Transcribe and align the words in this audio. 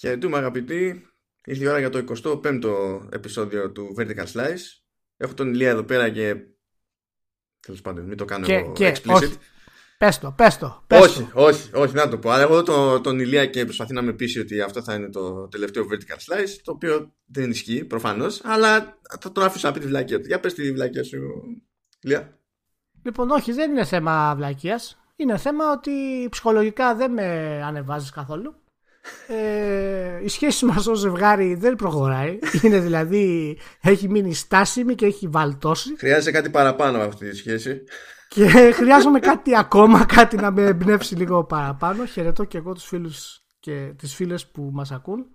Χαιρετούμε 0.00 0.36
αγαπητοί. 0.36 1.06
Ήρθε 1.44 1.64
η 1.64 1.66
ώρα 1.66 1.78
για 1.78 1.90
το 1.90 2.04
25ο 2.22 3.00
επεισόδιο 3.12 3.70
του 3.72 3.94
Vertical 3.98 4.26
Slice. 4.32 4.80
Έχω 5.16 5.34
τον 5.34 5.48
Ηλία 5.52 5.70
εδώ 5.70 5.82
πέρα 5.82 6.08
και. 6.08 6.36
Τέλος 7.60 7.80
πάντων, 7.80 8.04
μην 8.04 8.16
το 8.16 8.24
κάνω 8.24 8.46
Και, 8.46 8.54
εγώ 8.54 8.72
και, 8.72 8.96
explicit. 8.96 9.14
όχι. 9.14 9.36
Πες 9.98 10.18
το, 10.18 10.32
πες 10.36 10.58
το. 10.58 10.84
Πες 10.86 11.00
όχι, 11.00 11.22
το. 11.22 11.44
όχι, 11.44 11.70
όχι, 11.74 11.94
να 11.94 12.08
το 12.08 12.18
πω. 12.18 12.30
Αλλά 12.30 12.42
εγώ 12.42 12.62
τον, 12.62 13.02
τον 13.02 13.20
Ηλία 13.20 13.46
και 13.46 13.64
προσπαθεί 13.64 13.92
να 13.92 14.02
με 14.02 14.12
πείσει 14.12 14.38
ότι 14.38 14.60
αυτό 14.60 14.82
θα 14.82 14.94
είναι 14.94 15.10
το 15.10 15.48
τελευταίο 15.48 15.86
Vertical 15.90 16.16
Slice, 16.16 16.58
το 16.62 16.72
οποίο 16.72 17.14
δεν 17.26 17.50
ισχύει 17.50 17.84
προφανώς, 17.84 18.40
αλλά 18.44 18.98
θα 19.20 19.32
τον 19.32 19.44
αφήσω 19.44 19.66
να 19.68 19.74
πει 19.74 19.80
τη 19.80 19.86
βλακία 19.86 20.20
του. 20.20 20.26
Για 20.26 20.40
πες 20.40 20.54
τη 20.54 20.72
βλακία 20.72 21.04
σου, 21.04 21.18
Ηλία. 22.00 22.38
Λοιπόν, 23.02 23.30
όχι, 23.30 23.52
δεν 23.52 23.70
είναι 23.70 23.84
θέμα 23.84 24.34
βλακίας. 24.36 24.98
Είναι 25.16 25.36
θέμα 25.36 25.72
ότι 25.72 26.26
ψυχολογικά 26.30 26.94
δεν 26.94 27.12
με 27.12 27.60
ανεβάζεις 27.64 28.10
καθόλου. 28.10 28.54
Ε, 29.26 30.24
η 30.24 30.28
σχέση 30.28 30.64
μας 30.64 30.86
ως 30.86 30.98
ζευγάρι 30.98 31.54
δεν 31.54 31.76
προχωράει. 31.76 32.38
Είναι 32.62 32.78
δηλαδή, 32.78 33.58
έχει 33.80 34.08
μείνει 34.08 34.34
στάσιμη 34.34 34.94
και 34.94 35.06
έχει 35.06 35.28
βαλτώσει. 35.28 35.96
Χρειάζεται 35.98 36.30
κάτι 36.30 36.50
παραπάνω 36.50 36.98
από 36.98 37.08
αυτή 37.08 37.30
τη 37.30 37.36
σχέση. 37.36 37.82
Και 38.28 38.48
χρειάζομαι 38.72 39.18
κάτι 39.18 39.56
ακόμα, 39.56 40.04
κάτι 40.04 40.36
να 40.36 40.50
με 40.50 40.62
εμπνεύσει 40.62 41.14
λίγο 41.14 41.44
παραπάνω. 41.44 42.04
Χαιρετώ 42.04 42.44
και 42.44 42.58
εγώ 42.58 42.72
τους 42.72 42.84
φίλους 42.84 43.42
και 43.60 43.94
τις 43.98 44.14
φίλες 44.14 44.46
που 44.46 44.70
μας 44.72 44.92
ακούν. 44.92 45.26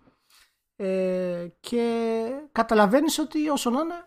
Ε, 0.75 1.47
και 1.59 2.25
καταλαβαίνεις 2.51 3.19
ότι 3.19 3.49
όσο 3.49 3.69
να 3.69 3.79
είναι 3.79 4.05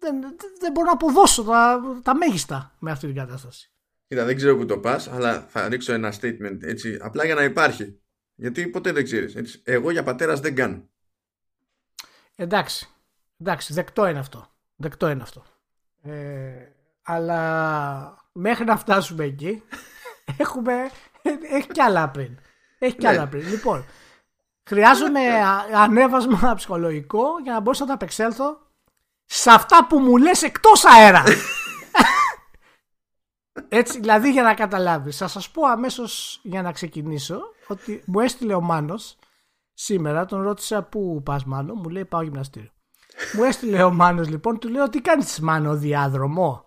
δεν, 0.00 0.20
δεν 0.60 0.72
μπορώ 0.72 0.86
να 0.86 0.92
αποδώσω 0.92 1.42
τα, 1.42 1.80
τα 2.02 2.16
μέγιστα 2.16 2.74
με 2.78 2.90
αυτή 2.90 3.06
την 3.06 3.16
κατάσταση. 3.16 3.69
Κοίτα, 4.10 4.24
δεν 4.24 4.36
ξέρω 4.36 4.56
που 4.56 4.66
το 4.66 4.78
πας, 4.78 5.08
αλλά 5.08 5.46
θα 5.48 5.68
ρίξω 5.68 5.92
ένα 5.92 6.12
statement 6.20 6.58
έτσι, 6.62 6.98
απλά 7.00 7.24
για 7.24 7.34
να 7.34 7.42
υπάρχει. 7.44 8.00
Γιατί 8.34 8.66
ποτέ 8.68 8.92
δεν 8.92 9.04
ξέρεις. 9.04 9.60
Εγώ 9.64 9.90
για 9.90 10.02
πατέρας 10.02 10.40
δεν 10.40 10.54
κάνω. 10.54 10.88
Εντάξει, 12.36 12.88
εντάξει, 13.40 13.72
δεκτό 13.72 14.06
είναι 14.06 14.18
αυτό. 14.18 14.46
Δεκτό 14.76 15.08
είναι 15.10 15.22
αυτό. 15.22 15.44
Ε, 16.02 16.12
αλλά 17.02 18.24
μέχρι 18.32 18.64
να 18.64 18.76
φτάσουμε 18.76 19.24
εκεί 19.24 19.62
έχουμε, 20.36 20.72
έχει 21.50 21.66
κι 21.66 21.80
άλλα 21.80 22.08
πριν. 22.08 22.38
Έχει 22.78 22.96
κι 22.96 23.02
Ναι. 23.02 23.08
άλλα 23.08 23.26
πριν. 23.26 23.48
Λοιπόν, 23.48 23.84
χρειάζομαι 24.68 25.20
α- 25.44 25.66
ανέβασμα 25.74 26.54
ψυχολογικό 26.56 27.24
για 27.42 27.52
να 27.52 27.60
μπορέσω 27.60 27.82
να 27.82 27.88
τα 27.88 27.94
απεξέλθω 27.94 28.66
σε 29.24 29.50
αυτά 29.50 29.86
που 29.86 29.98
μου 29.98 30.16
λες 30.16 30.42
εκτός 30.42 30.84
αέρας. 30.84 31.30
Έτσι, 33.72 34.00
δηλαδή 34.00 34.30
για 34.30 34.42
να 34.42 34.54
καταλάβεις. 34.54 35.16
Θα 35.16 35.28
σας 35.28 35.50
πω 35.50 35.66
αμέσως 35.66 36.40
για 36.42 36.62
να 36.62 36.72
ξεκινήσω 36.72 37.40
ότι 37.66 38.02
μου 38.06 38.20
έστειλε 38.20 38.54
ο 38.54 38.60
Μάνος 38.60 39.18
σήμερα, 39.72 40.24
τον 40.24 40.42
ρώτησα 40.42 40.82
πού 40.82 41.22
πας 41.24 41.44
Μάνο, 41.44 41.74
μου 41.74 41.88
λέει 41.88 42.04
πάω 42.04 42.22
γυμναστήριο. 42.22 42.70
μου 43.32 43.44
έστειλε 43.44 43.82
ο 43.82 43.90
Μάνος 43.90 44.28
λοιπόν, 44.28 44.58
του 44.58 44.68
λέω 44.68 44.88
τι 44.88 45.00
κάνεις 45.00 45.40
Μάνο 45.40 45.76
διάδρομο; 45.76 46.64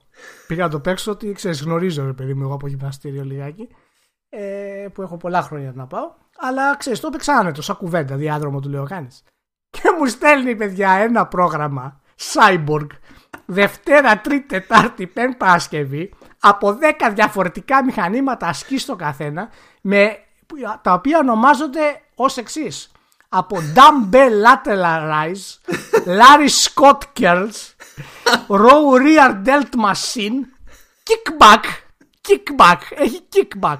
Πήγα 0.47 0.63
να 0.63 0.69
το 0.69 0.79
παίξω 0.79 1.11
ότι 1.11 1.31
ξέρεις 1.31 1.61
γνωρίζω 1.61 2.05
ρε 2.05 2.13
παιδί 2.13 2.33
μου 2.33 2.43
εγώ 2.43 2.53
από 2.53 2.67
γυμναστήριο 2.67 3.23
λιγάκι 3.23 3.67
ε, 4.29 4.87
που 4.93 5.01
έχω 5.01 5.17
πολλά 5.17 5.41
χρόνια 5.41 5.71
να 5.75 5.87
πάω 5.87 6.13
αλλά 6.37 6.75
ξέρεις 6.77 6.99
το 6.99 7.07
έπαιξα 7.07 7.33
άνετο 7.33 7.61
σαν 7.61 7.75
κουβέντα 7.75 8.15
διάδρομο 8.15 8.59
του 8.59 8.69
λέω 8.69 8.83
κάνεις. 8.83 9.23
Και 9.69 9.81
μου 9.99 10.05
στέλνει 10.05 10.55
παιδιά 10.55 10.91
ένα 10.91 11.27
πρόγραμμα 11.27 12.01
Cyborg 12.33 12.87
Δευτέρα, 13.45 14.21
Τρίτη, 14.21 14.47
Τετάρτη, 14.47 15.07
Πέμπτη 15.07 15.35
Παρασκευή 15.35 16.13
από 16.45 16.77
10 16.99 17.11
διαφορετικά 17.13 17.83
μηχανήματα 17.83 18.47
ασκή 18.47 18.77
στο 18.77 18.95
καθένα 18.95 19.49
με, 19.81 20.17
τα 20.81 20.93
οποία 20.93 21.17
ονομάζονται 21.17 22.01
ως 22.15 22.37
εξής. 22.37 22.91
Από 23.29 23.57
Dumbbell 23.75 24.31
Lateral 24.45 25.11
Rise, 25.11 25.73
Larry 26.19 26.49
Scott 26.63 26.97
Curls, 27.19 27.73
Row 28.47 29.01
Rear 29.01 29.41
Delt 29.45 29.73
Machine, 29.85 30.39
Kickback, 31.07 31.63
Kickback, 32.27 32.77
έχει 32.95 33.27
Kickback. 33.33 33.79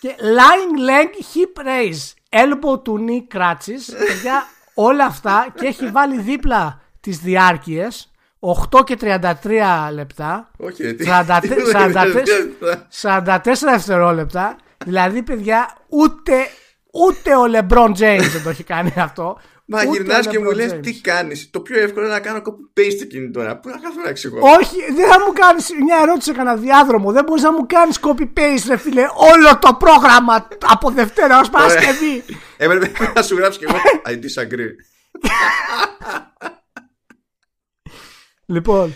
Και 0.00 0.14
Lying 0.18 0.88
Leg 0.88 1.10
Hip 1.34 1.66
Raise, 1.66 2.12
Elbow 2.40 2.82
to 2.82 2.92
Knee 2.92 3.36
Crutches, 3.36 3.96
παιδιά 4.06 4.46
όλα 4.74 5.04
αυτά 5.04 5.46
και 5.54 5.66
έχει 5.66 5.86
βάλει 5.90 6.20
δίπλα 6.20 6.80
τις 7.00 7.18
διάρκειες 7.18 8.07
8 8.40 8.84
και 8.84 8.96
33 9.00 9.90
λεπτά 9.92 10.50
Όχι, 10.56 10.82
ρε, 10.82 10.92
τι. 10.92 11.06
44 11.08 11.42
τι- 12.24 12.30
44 13.02 13.70
δευτερόλεπτα 13.70 14.56
δηλαδή 14.84 15.22
παιδιά 15.22 15.76
ούτε 15.88 16.32
ούτε 16.92 17.36
ο 17.36 17.42
LeBron 17.54 17.88
James 17.88 18.28
δεν 18.32 18.42
το 18.44 18.50
έχει 18.50 18.62
κάνει 18.64 18.92
αυτό 18.96 19.38
Μα 19.70 19.78
Ούτε 19.82 19.90
γυρνάς 19.90 20.26
ο 20.26 20.30
και 20.30 20.38
μου 20.38 20.50
LeBron 20.50 20.54
λες 20.54 20.72
James. 20.72 20.80
τι 20.82 21.00
κάνεις; 21.00 21.50
Το 21.50 21.60
πιο 21.60 21.80
εύκολο 21.80 22.04
είναι 22.04 22.14
να 22.14 22.20
κάνω 22.20 22.38
copy-paste 22.44 23.00
εκείνη 23.02 23.30
τώρα. 23.30 23.56
Πού 23.58 23.68
να 23.68 23.78
κάθομαι 23.78 24.02
να 24.02 24.08
εξηγώ; 24.08 24.38
όχι 24.40 24.76
δεν 24.96 25.08
θα 25.08 25.20
μου 25.20 25.32
κάνεις 25.32 25.66
μια 25.84 25.98
ερώτηση 26.02 26.30
έκανα 26.30 26.56
διάδρομο 26.56 27.12
δεν 27.12 27.24
μπορείς 27.24 27.42
να 27.42 27.52
μου 27.52 27.66
κάνεις 27.66 27.98
copy-paste 28.02 28.64
ρε 28.68 28.76
φίλε 28.76 29.02
όλο 29.32 29.58
το 29.58 29.74
πρόγραμμα 29.78 30.48
από 30.66 30.90
Δευτέρα 30.90 31.40
ως 31.40 31.50
Παρασκευή 31.50 32.24
Έπρεπε 32.56 32.90
να 33.14 33.22
σου 33.22 33.36
γράψω 33.36 33.58
κι 33.58 33.64
εγώ. 33.64 33.76
I 34.06 34.10
disagree. 34.10 34.72
Λοιπόν, 38.50 38.94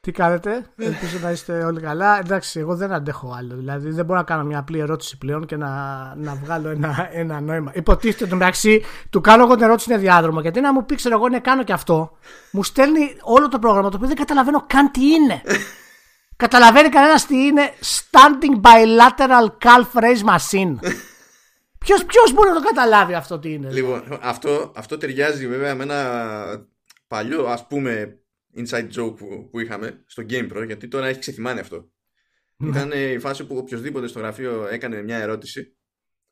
τι 0.00 0.12
κάνετε, 0.12 0.66
ελπίζω 0.76 1.18
να 1.22 1.30
είστε 1.30 1.64
όλοι 1.64 1.80
καλά. 1.80 2.18
Εντάξει, 2.18 2.60
εγώ 2.60 2.76
δεν 2.76 2.92
αντέχω 2.92 3.34
άλλο. 3.38 3.54
Δηλαδή, 3.54 3.90
δεν 3.90 4.04
μπορώ 4.04 4.18
να 4.18 4.24
κάνω 4.24 4.44
μια 4.44 4.58
απλή 4.58 4.78
ερώτηση 4.78 5.18
πλέον 5.18 5.46
και 5.46 5.56
να, 5.56 5.68
να 6.16 6.34
βγάλω 6.34 6.68
ένα, 6.68 7.08
ένα 7.12 7.40
νόημα. 7.40 7.72
Υποτίθεται 7.74 8.26
το 8.26 8.36
μεταξύ, 8.36 8.82
του 9.10 9.20
κάνω 9.20 9.44
εγώ 9.44 9.54
την 9.54 9.64
ερώτηση 9.64 9.92
είναι 9.92 10.00
διάδρομο. 10.00 10.40
Γιατί 10.40 10.60
να 10.60 10.72
μου 10.72 10.84
πει, 10.84 10.94
ξέρω 10.94 11.14
εγώ, 11.14 11.28
ναι, 11.28 11.40
κάνω 11.40 11.64
και 11.64 11.72
αυτό, 11.72 12.16
μου 12.50 12.62
στέλνει 12.62 13.16
όλο 13.20 13.48
το 13.48 13.58
πρόγραμμα 13.58 13.88
το 13.88 13.96
οποίο 13.96 14.08
δεν 14.08 14.16
καταλαβαίνω 14.16 14.64
καν 14.66 14.90
τι 14.90 15.06
είναι. 15.06 15.42
Καταλαβαίνει 16.36 16.88
κανένας 16.88 17.26
τι 17.26 17.36
είναι 17.36 17.70
Standing 17.82 18.60
Bilateral 18.60 19.46
Calf 19.64 20.02
Raise 20.02 20.34
Machine. 20.34 20.74
Ποιος 21.78 22.04
ποιος 22.04 22.32
μπορεί 22.32 22.48
να 22.48 22.54
το 22.54 22.62
καταλάβει 22.62 23.14
αυτό 23.14 23.38
τι 23.38 23.52
είναι. 23.52 23.70
Λοιπόν, 23.70 24.18
αυτό, 24.22 24.72
αυτό 24.76 24.98
ταιριάζει 24.98 25.46
βέβαια 25.46 25.74
με 25.74 25.82
ένα 25.82 26.02
παλιό 27.08 27.46
ας 27.46 27.66
πούμε 27.66 28.18
inside 28.56 28.88
joke 28.96 29.16
που, 29.16 29.48
που 29.50 29.60
είχαμε 29.60 30.02
στο 30.06 30.22
GamePro 30.30 30.62
γιατί 30.66 30.88
τώρα 30.88 31.06
έχει 31.06 31.18
ξεθυμάνει 31.18 31.60
αυτό. 31.60 31.88
Ήταν 32.64 32.90
η 32.94 33.18
φάση 33.18 33.46
που 33.46 33.56
οποιοδήποτε 33.56 34.06
στο 34.06 34.18
γραφείο 34.18 34.66
έκανε 34.70 35.02
μια 35.02 35.16
ερώτηση 35.16 35.76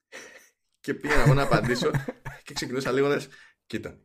και 0.80 0.94
πήγα 0.94 1.22
εγώ 1.22 1.34
να 1.34 1.42
απαντήσω 1.42 1.90
και 2.44 2.54
ξεκινούσα 2.54 2.92
λέγοντας 2.92 3.28
κοίτα. 3.66 3.98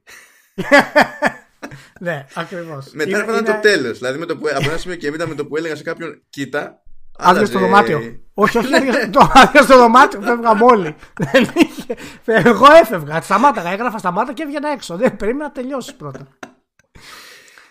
ναι, 2.00 2.26
ακριβώς. 2.36 2.92
Μετά 2.94 3.20
έφτανε 3.20 3.42
το 3.42 3.60
τέλος. 3.62 3.98
Δηλαδή 3.98 4.20
με 4.20 4.26
το 4.26 4.38
που, 4.38 4.48
από 4.56 4.70
ένα 4.70 4.78
σημείο 4.78 4.98
και 4.98 5.08
έπειτα 5.08 5.28
με 5.28 5.36
το 5.36 5.46
που 5.46 5.58
έλεγα 5.58 5.76
σε 5.76 5.84
κάποιον 5.84 6.24
κοίτα 6.30 6.82
Άδεια 7.20 7.46
στο 7.46 7.58
άλλαζε- 7.58 7.86
δωμάτιο. 7.88 8.20
Όχι, 8.34 8.58
όχι, 8.58 8.76
άδεια 8.76 8.94
στο- 8.94 9.32
άδεια 9.34 9.62
στο 9.62 9.78
δωμάτιο. 9.78 10.22
Φεύγαμε 10.22 10.64
όλοι. 10.64 10.96
Δεν 11.32 11.44
είχε- 11.56 11.96
Εγώ 12.26 12.66
έφευγα. 12.82 13.22
Σταμάταγα. 13.22 13.70
Έγραφα 13.72 13.98
σταμάτα 13.98 14.34
και 14.34 14.44
έβγαινα 14.44 14.70
έξω. 14.70 14.96
Δεν 14.98 15.16
περίμενα 15.16 15.44
να 15.44 15.52
τελειώσεις 15.52 15.94
πρώτα. 15.96 16.28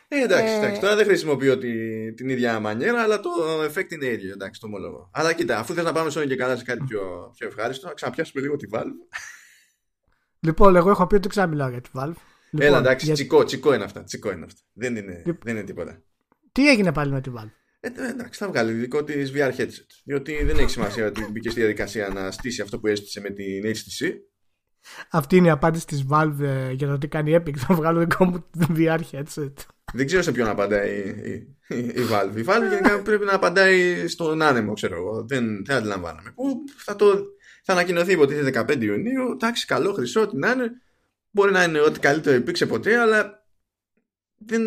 Ε, 0.08 0.22
εντάξει, 0.22 0.52
Ε, 0.52 0.56
εντάξει, 0.56 0.80
τώρα 0.80 0.96
δεν 0.96 1.04
χρησιμοποιώ 1.04 1.58
τη, 1.58 1.72
την 2.14 2.28
ίδια 2.28 2.60
μανιέρα, 2.60 3.02
αλλά 3.02 3.20
το 3.20 3.30
effect 3.64 3.92
είναι 3.92 4.06
ίδιο, 4.06 4.32
εντάξει, 4.32 4.60
το 4.60 4.66
ομολογώ. 4.66 5.10
Αλλά 5.12 5.32
κοίτα, 5.32 5.58
αφού 5.58 5.74
θες 5.74 5.84
να 5.84 5.92
πάμε 5.92 6.10
σε 6.10 6.26
και 6.26 6.36
καλά 6.36 6.56
σε 6.56 6.64
κάτι 6.64 6.84
πιο, 6.88 7.32
πιο 7.38 7.46
ευχάριστο, 7.46 7.86
να 7.86 7.92
ξαναπιάσουμε 7.94 8.42
λίγο 8.42 8.56
τη 8.56 8.66
Valve. 8.72 8.92
Λοιπόν, 10.40 10.76
εγώ 10.76 10.90
έχω 10.90 11.06
πει 11.06 11.14
ότι 11.14 11.28
ξαναμιλάω 11.28 11.68
για 11.68 11.80
τη 11.80 11.90
Valve. 11.94 12.14
Λοιπόν, 12.50 12.66
Έλα, 12.68 12.78
εντάξει, 12.78 13.04
για- 13.06 13.14
τσικό, 13.14 13.44
τσικό 13.44 13.74
είναι 13.74 13.84
αυτά, 13.84 14.04
τσικό 14.04 14.32
είναι 14.32 14.44
αυτά. 14.44 14.60
Δεν 14.72 14.96
είναι, 14.96 15.12
Λοιπόν. 15.26 15.40
δεν 15.44 15.56
είναι 15.56 15.64
τίποτα. 15.64 16.02
Τι 16.52 16.68
έγινε 16.70 16.92
πάλι 16.92 17.12
με 17.12 17.20
τη 17.20 17.30
Valve; 17.36 17.50
Ε, 17.80 17.88
ε, 17.88 18.08
εντάξει, 18.08 18.38
θα 18.38 18.48
βγάλει 18.48 18.72
δικό 18.72 19.04
της 19.04 19.32
VR 19.34 19.50
headset. 19.56 19.86
Διότι 20.04 20.44
δεν 20.44 20.58
έχει 20.58 20.70
σημασία 20.70 21.06
ότι 21.06 21.26
μπήκε 21.30 21.50
στη 21.50 21.60
διαδικασία 21.60 22.08
να 22.08 22.30
στήσει 22.30 22.62
αυτό 22.62 22.78
που 22.78 22.86
έστησε 22.86 23.20
με 23.20 23.30
την 23.30 23.64
HTC. 23.64 24.12
Αυτή 25.10 25.36
είναι 25.36 25.46
η 25.46 25.50
απάντηση 25.50 25.86
της 25.86 26.04
Valve 26.10 26.36
ε, 26.40 26.70
για 26.72 26.86
το 26.88 26.98
τι 26.98 27.08
κάνει 27.08 27.36
Epic. 27.36 27.56
Θα 27.56 27.74
βγάλω 27.74 27.98
δικό 28.00 28.24
μου 28.24 28.46
VR 28.76 29.00
headset. 29.12 29.52
Δεν 29.92 30.06
ξέρω 30.06 30.22
σε 30.22 30.32
ποιον 30.32 30.48
απαντάει 30.48 30.98
η, 30.98 31.56
η, 31.68 31.78
η 31.78 32.06
Valve. 32.10 32.36
Η 32.36 32.44
Valve 32.46 32.68
γενικά 32.68 33.02
πρέπει 33.02 33.24
να 33.24 33.34
απαντάει 33.34 34.08
στον 34.08 34.42
άνεμο, 34.42 34.72
ξέρω 34.72 34.96
εγώ. 34.96 35.24
Δεν, 35.24 35.64
δεν 35.64 35.76
αντιλαμβάνομαι. 35.76 36.30
Που 36.30 36.64
θα, 36.76 36.96
το, 36.96 37.24
θα 37.62 37.72
ανακοινωθεί 37.72 38.12
υποτίθεται 38.12 38.64
15 38.68 38.82
Ιουνίου. 38.82 39.30
Εντάξει, 39.30 39.66
καλό, 39.66 39.92
χρυσό, 39.92 40.20
ό,τι 40.20 40.36
να 40.36 40.50
είναι. 40.50 40.70
Μπορεί 41.30 41.52
να 41.52 41.62
είναι 41.62 41.80
ό,τι 41.80 42.00
καλύτερο 42.00 42.36
υπήρξε 42.36 42.66
ποτέ, 42.66 42.98
αλλά 42.98 43.46
δεν, 44.36 44.62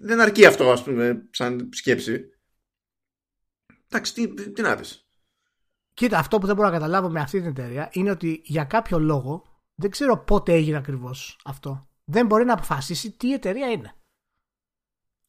δεν 0.00 0.20
αρκεί 0.20 0.46
αυτό, 0.46 0.70
ας 0.70 0.82
πούμε, 0.84 1.28
σαν 1.30 1.68
σκέψη. 1.72 2.24
Εντάξει, 3.88 4.14
τι, 4.14 4.52
τι 4.52 4.62
να 4.62 4.76
πεις. 4.76 5.06
Κοίτα, 5.94 6.18
αυτό 6.18 6.38
που 6.38 6.46
δεν 6.46 6.54
μπορώ 6.54 6.68
να 6.68 6.74
καταλάβω 6.74 7.08
με 7.08 7.20
αυτή 7.20 7.38
την 7.40 7.48
εταιρεία 7.48 7.88
είναι 7.92 8.10
ότι 8.10 8.40
για 8.44 8.64
κάποιο 8.64 8.98
λόγο 8.98 9.62
δεν 9.74 9.90
ξέρω 9.90 10.18
πότε 10.18 10.52
έγινε 10.52 10.76
ακριβώς 10.76 11.40
αυτό. 11.44 11.88
Δεν 12.04 12.26
μπορεί 12.26 12.44
να 12.44 12.52
αποφασίσει 12.52 13.10
τι 13.10 13.32
εταιρεία 13.32 13.70
είναι. 13.70 13.94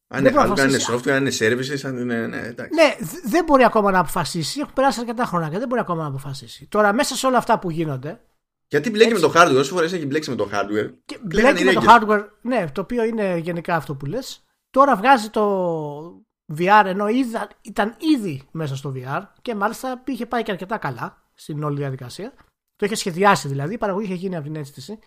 Αν 0.08 0.26
είναι 0.26 0.34
hardware, 0.36 0.60
αν 0.60 0.70
είναι 0.70 0.80
software, 0.90 1.10
αν 1.10 1.26
είναι 1.26 1.36
services, 1.40 1.80
αν 1.84 1.98
είναι. 1.98 2.28
Ναι, 2.28 2.38
εντάξει. 2.38 2.76
ναι 2.76 2.96
δεν 3.24 3.44
μπορεί 3.44 3.64
ακόμα 3.64 3.92
να 3.92 4.00
αποφασίσει. 4.00 4.60
Έχουν 4.60 4.74
περάσει 4.74 5.00
αρκετά 5.00 5.26
χρόνια 5.26 5.50
και 5.50 5.58
δεν 5.58 5.68
μπορεί 5.68 5.82
ακόμα 5.82 6.02
να 6.02 6.08
αποφασίσει. 6.08 6.68
Τώρα, 6.68 6.94
μέσα 6.94 7.16
σε 7.16 7.26
όλα 7.26 7.38
αυτά 7.38 7.60
που 7.60 7.70
γίνονται. 7.70 8.20
Γιατί 8.68 8.90
μπλέκει 8.90 9.12
έτσι... 9.12 9.26
με 9.26 9.32
το 9.32 9.40
hardware, 9.40 9.60
όσο 9.60 9.74
φορές 9.74 9.94
έχει 9.94 10.06
μπλέξει 10.06 10.30
με 10.30 10.36
το 10.36 10.50
hardware. 10.54 10.90
Και 11.06 11.20
μπλέκει 11.24 11.64
με 11.64 11.74
το 11.74 11.84
hardware, 11.88 12.26
ναι, 12.42 12.66
το 12.72 12.82
οποίο 12.82 13.04
είναι 13.04 13.38
γενικά 13.38 13.76
αυτό 13.76 13.96
που 13.96 14.06
λες. 14.06 14.44
Τώρα 14.70 14.96
βγάζει 14.96 15.30
το 15.30 16.26
VR 16.58 16.84
ενώ 16.86 17.08
είδα, 17.08 17.50
ήταν 17.62 17.96
ήδη 18.16 18.48
μέσα 18.52 18.76
στο 18.76 18.94
VR 18.96 19.22
και 19.42 19.56
μάλιστα 19.56 20.04
είχε 20.06 20.26
πάει 20.26 20.44
και 20.44 20.52
αρκετά 20.52 20.78
καλά 20.78 21.24
στην 21.34 21.64
όλη 21.64 21.78
διαδικασία. 21.78 22.34
Το 22.76 22.86
είχε 22.86 22.96
σχεδιάσει 22.96 23.48
δηλαδή, 23.48 23.74
η 23.74 23.78
παραγωγή 23.78 24.06
είχε 24.06 24.16
γίνει 24.16 24.36
από 24.36 24.44
την 24.44 24.56
αίσθηση. 24.56 25.00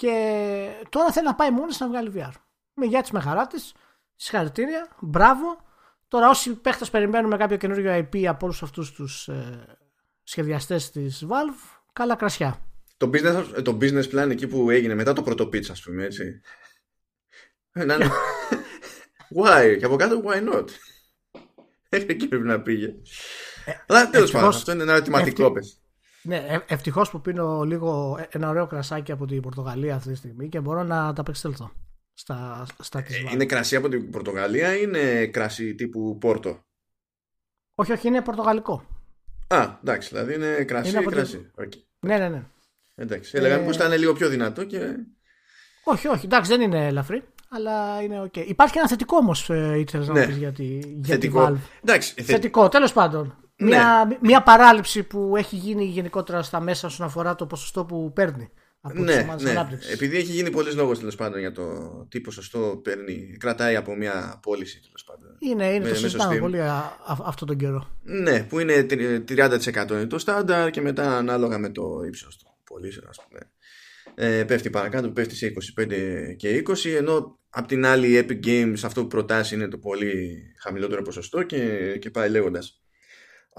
Και 0.00 0.86
τώρα 0.88 1.12
θέλει 1.12 1.26
να 1.26 1.34
πάει 1.34 1.50
μόνη 1.50 1.72
να 1.78 1.88
βγάλει 1.88 2.12
VR. 2.14 2.32
Με 2.74 2.86
γεια 2.86 3.00
της 3.00 3.10
με 3.10 3.20
χαρά 3.20 3.46
της. 3.46 3.74
Συγχαρητήρια. 4.16 4.88
Μπράβο. 5.00 5.64
Τώρα, 6.08 6.28
όσοι 6.28 6.54
παίχτες 6.54 6.90
περιμένουμε 6.90 7.36
κάποιο 7.36 7.56
καινούριο 7.56 7.98
IP 7.98 8.24
από 8.24 8.46
όλους 8.46 8.62
αυτούς 8.62 8.92
τους 8.92 9.28
ε, 9.28 9.78
σχεδιαστές 10.22 10.90
της 10.90 11.24
Valve, 11.28 11.80
καλά 11.92 12.14
κρασιά. 12.14 12.58
Το 12.96 13.10
business, 13.12 13.62
το 13.64 13.78
business 13.80 14.10
plan 14.10 14.30
εκεί 14.30 14.46
που 14.46 14.70
έγινε 14.70 14.94
μετά 14.94 15.12
το 15.12 15.22
πρώτο 15.22 15.44
pitch, 15.44 15.70
ας 15.70 15.82
πούμε 15.82 16.04
έτσι. 16.04 16.40
Να 17.72 17.96
Why? 19.36 19.76
Και 19.78 19.84
από 19.84 19.96
κάτω, 19.96 20.22
why 20.26 20.54
not? 20.54 20.68
Εκεί 21.88 22.28
πρέπει 22.28 22.46
να 22.46 22.62
πήγε. 22.62 22.86
Ε, 23.64 23.72
Αλλά 23.86 24.10
τέλος 24.10 24.30
πάντων, 24.30 24.48
αυτό 24.48 24.72
είναι 24.72 24.82
ένα 24.82 24.92
ερωτηματικό. 24.92 25.52
Ναι, 26.22 26.36
ε, 26.36 26.58
ευτυχώς 26.66 27.10
που 27.10 27.20
πίνω 27.20 27.64
λίγο 27.64 28.18
ένα 28.30 28.48
ωραίο 28.48 28.66
κρασάκι 28.66 29.12
από 29.12 29.26
την 29.26 29.40
Πορτογαλία 29.40 29.94
αυτή 29.94 30.10
τη 30.10 30.16
στιγμή 30.16 30.48
και 30.48 30.60
μπορώ 30.60 30.82
να 30.82 31.12
τα 31.12 31.20
απεξέλθω 31.20 31.72
στα, 32.14 32.66
στα 32.78 33.02
της 33.02 33.16
ε, 33.16 33.28
Είναι 33.32 33.46
κρασί 33.46 33.76
από 33.76 33.88
την 33.88 34.10
Πορτογαλία 34.10 34.76
ή 34.76 34.80
είναι 34.82 35.26
κρασί 35.26 35.74
τύπου 35.74 36.18
Πόρτο; 36.18 36.64
Όχι, 37.74 37.92
όχι, 37.92 38.08
είναι 38.08 38.22
πορτογαλικό. 38.22 38.84
Α, 39.46 39.78
εντάξει, 39.80 40.08
δηλαδή 40.08 40.34
είναι 40.34 40.64
κρασί 40.64 40.90
είναι 40.90 41.02
κρασί. 41.02 41.50
Okay. 41.60 41.78
Ναι, 42.00 42.18
ναι, 42.18 42.28
ναι. 42.28 42.42
Εντάξει, 42.94 43.36
έλεγα 43.36 43.54
ε... 43.54 43.68
ήταν 43.68 43.98
λίγο 43.98 44.12
πιο 44.12 44.28
δυνατό 44.28 44.64
και... 44.64 44.96
Όχι, 45.84 46.08
όχι, 46.08 46.26
εντάξει, 46.26 46.50
δεν 46.50 46.60
είναι 46.60 46.86
ελαφρύ 46.86 47.24
αλλά 47.50 48.02
είναι 48.02 48.20
OK. 48.20 48.32
Okay. 48.36 48.44
Υπάρχει 48.46 48.78
ένα 48.78 48.88
θετικό 48.88 49.16
όμως, 49.16 49.50
ε, 49.50 49.78
ήθελα 49.78 50.06
να 50.06 50.12
ναι. 50.12 50.26
πεις 50.26 50.36
για, 50.36 50.52
τη, 50.52 50.80
για 51.02 51.18
τη 51.18 51.30
Valve. 51.34 51.56
Εντάξει, 51.84 52.14
θε... 52.14 52.22
Θετικό, 52.22 52.68
τέλος 52.68 52.92
πάντων. 52.92 53.39
Ναι. 53.60 53.68
Μια, 53.68 54.18
μια 54.20 54.42
παράληψη 54.42 55.02
που 55.02 55.36
έχει 55.36 55.56
γίνει 55.56 55.84
γενικότερα 55.84 56.42
στα 56.42 56.60
μέσα 56.60 56.86
όσον 56.86 57.06
αφορά 57.06 57.34
το 57.34 57.46
ποσοστό 57.46 57.84
που 57.84 58.12
παίρνει. 58.12 58.50
Από 58.80 59.02
ναι, 59.02 59.36
ναι. 59.40 59.50
Ανάπτυξης. 59.50 59.92
Επειδή 59.92 60.16
έχει 60.16 60.32
γίνει 60.32 60.50
πολλής 60.50 60.74
λόγος 60.74 60.98
τέλος 60.98 61.14
πάντων 61.14 61.40
για 61.40 61.52
το 61.52 61.62
τι 62.08 62.20
ποσοστό 62.20 62.80
παίρνει, 62.84 63.36
κρατάει 63.38 63.76
από 63.76 63.94
μια 63.96 64.38
πώληση 64.42 64.80
τέλος 64.80 65.04
πάντων. 65.04 65.36
Είναι, 65.38 65.66
είναι 65.66 65.84
με, 65.84 65.88
το 65.88 65.94
συζητάμε 65.94 66.38
πολύ 66.38 66.60
α, 66.60 66.74
α, 67.06 67.16
αυτόν 67.24 67.48
τον 67.48 67.56
καιρό. 67.56 67.98
Ναι, 68.02 68.42
που 68.42 68.58
είναι 68.58 68.86
30% 69.28 69.90
είναι 69.90 70.06
το 70.06 70.18
στάνταρ 70.18 70.70
και 70.70 70.80
μετά 70.80 71.16
ανάλογα 71.16 71.58
με 71.58 71.68
το 71.68 72.02
ύψος 72.06 72.36
του 72.36 72.46
πωλήσεων, 72.64 73.06
ας 73.08 73.18
πούμε. 73.28 73.40
Ε, 74.14 74.44
πέφτει 74.44 74.70
παρακάτω, 74.70 75.10
πέφτει 75.10 75.34
σε 75.34 75.52
25 75.80 76.34
και 76.36 76.62
20, 76.66 76.96
ενώ 76.98 77.40
Απ' 77.52 77.66
την 77.66 77.86
άλλη 77.86 78.08
η 78.08 78.26
Epic 78.26 78.46
Games 78.46 78.78
αυτό 78.84 79.00
που 79.02 79.06
προτάσει 79.06 79.54
είναι 79.54 79.68
το 79.68 79.78
πολύ 79.78 80.42
χαμηλότερο 80.58 81.02
ποσοστό 81.02 81.42
και, 81.42 81.96
και 82.00 82.10
πάει 82.10 82.30
λέγοντας. 82.30 82.80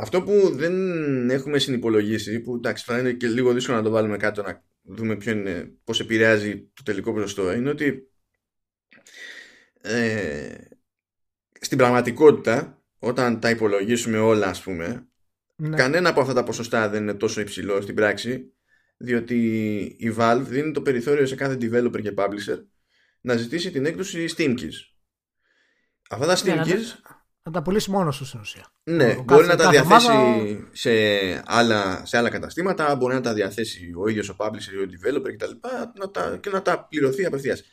Αυτό 0.02 0.22
που 0.24 0.52
δεν 0.56 1.30
έχουμε 1.30 1.60
συνυπολογίσει, 1.60 2.40
που 2.40 2.56
εντάξει 2.56 2.84
θα 2.84 3.00
είναι 3.00 3.12
και 3.12 3.28
λίγο 3.28 3.54
δύσκολο 3.54 3.78
να 3.78 3.84
το 3.84 3.90
βάλουμε 3.90 4.18
κάτω 4.18 4.42
να 4.42 4.64
δούμε 4.82 5.16
ποιο 5.16 5.32
είναι, 5.32 5.74
πώς 5.84 6.00
επηρεάζει 6.00 6.70
το 6.74 6.84
τελικό 6.84 7.14
ποσοστό, 7.14 7.52
είναι 7.52 7.70
ότι 7.70 8.12
ε, 9.82 10.56
στην 11.60 11.78
πραγματικότητα 11.78 12.84
όταν 13.00 13.40
τα 13.40 13.50
υπολογίσουμε 13.50 14.18
όλα 14.18 14.48
ας 14.48 14.62
πούμε 14.62 15.08
ναι. 15.56 15.76
κανένα 15.76 16.10
από 16.10 16.22
αυτά 16.22 16.34
τα 16.34 16.44
ποσοστά 16.44 16.90
δεν 16.90 17.02
είναι 17.02 17.14
τόσο 17.14 17.42
υψηλό 17.42 17.82
στην 17.82 17.96
πράξη 17.96 18.54
διότι 18.98 19.36
η 20.00 20.16
Valve 20.18 20.44
δίνει 20.44 20.72
το 20.72 20.82
περιθώριο 20.82 21.26
σε 21.26 21.36
κάθε 21.36 21.58
developer 21.62 22.02
και 22.02 22.14
publisher 22.16 22.64
να 23.22 23.36
ζητήσει 23.36 23.72
την 23.72 23.86
έκδοση 23.86 24.26
Steam 24.38 24.60
Keys. 24.60 24.76
Αυτά 26.10 26.26
τα 26.26 26.38
Steam 26.38 26.56
ναι, 26.56 26.64
Keys. 26.66 27.11
Να 27.44 27.52
τα 27.52 27.62
πουλήσει 27.62 27.92
μόνος 27.92 28.18
του 28.18 28.26
στην 28.26 28.40
ουσία. 28.40 28.74
Ναι, 28.84 29.16
μπορεί 29.24 29.48
να 29.48 29.56
τα 29.56 29.70
διαθέσει 29.70 30.68
σε, 30.72 30.92
άλλα, 31.46 32.06
σε 32.06 32.18
άλλα 32.18 32.30
καταστήματα, 32.30 32.96
μπορεί 32.96 33.14
να 33.14 33.22
τα 33.22 33.34
διαθέσει 33.34 33.94
ο 33.98 34.08
ίδιος 34.08 34.30
ο 34.30 34.36
publisher 34.38 34.74
ή 34.74 34.78
ο 34.78 34.88
developer 34.92 35.34
κτλ. 35.34 35.52
Να 36.00 36.12
τα, 36.12 36.38
και 36.42 36.50
να 36.50 36.62
τα 36.62 36.88
πληρωθεί 36.88 37.26
απευθείας. 37.26 37.64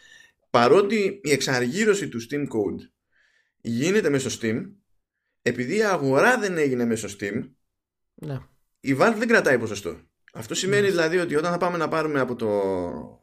Παρότι 0.51 1.21
η 1.23 1.31
εξαργύρωση 1.31 2.09
του 2.09 2.21
Steam 2.31 2.41
Code 2.41 2.89
γίνεται 3.61 4.09
μέσω 4.11 4.39
Steam, 4.41 4.71
επειδή 5.43 5.77
η 5.77 5.85
αγορά 5.85 6.39
δεν 6.39 6.59
έγινε 6.59 6.85
μέσω 6.85 7.09
Steam, 7.21 7.51
ναι. 8.15 8.39
η 8.81 8.97
Valve 9.01 9.15
δεν 9.17 9.29
κρατάει 9.29 9.59
ποσοστό. 9.59 10.01
Αυτό 10.33 10.55
σημαίνει 10.55 10.83
ναι. 10.83 10.89
δηλαδή 10.89 11.19
ότι 11.19 11.37
όταν 11.37 11.53
θα 11.53 11.59
πάμε 11.59 11.77
να 11.77 11.89
πάρουμε 11.89 12.21
από 12.21 12.37
το, 12.37 12.49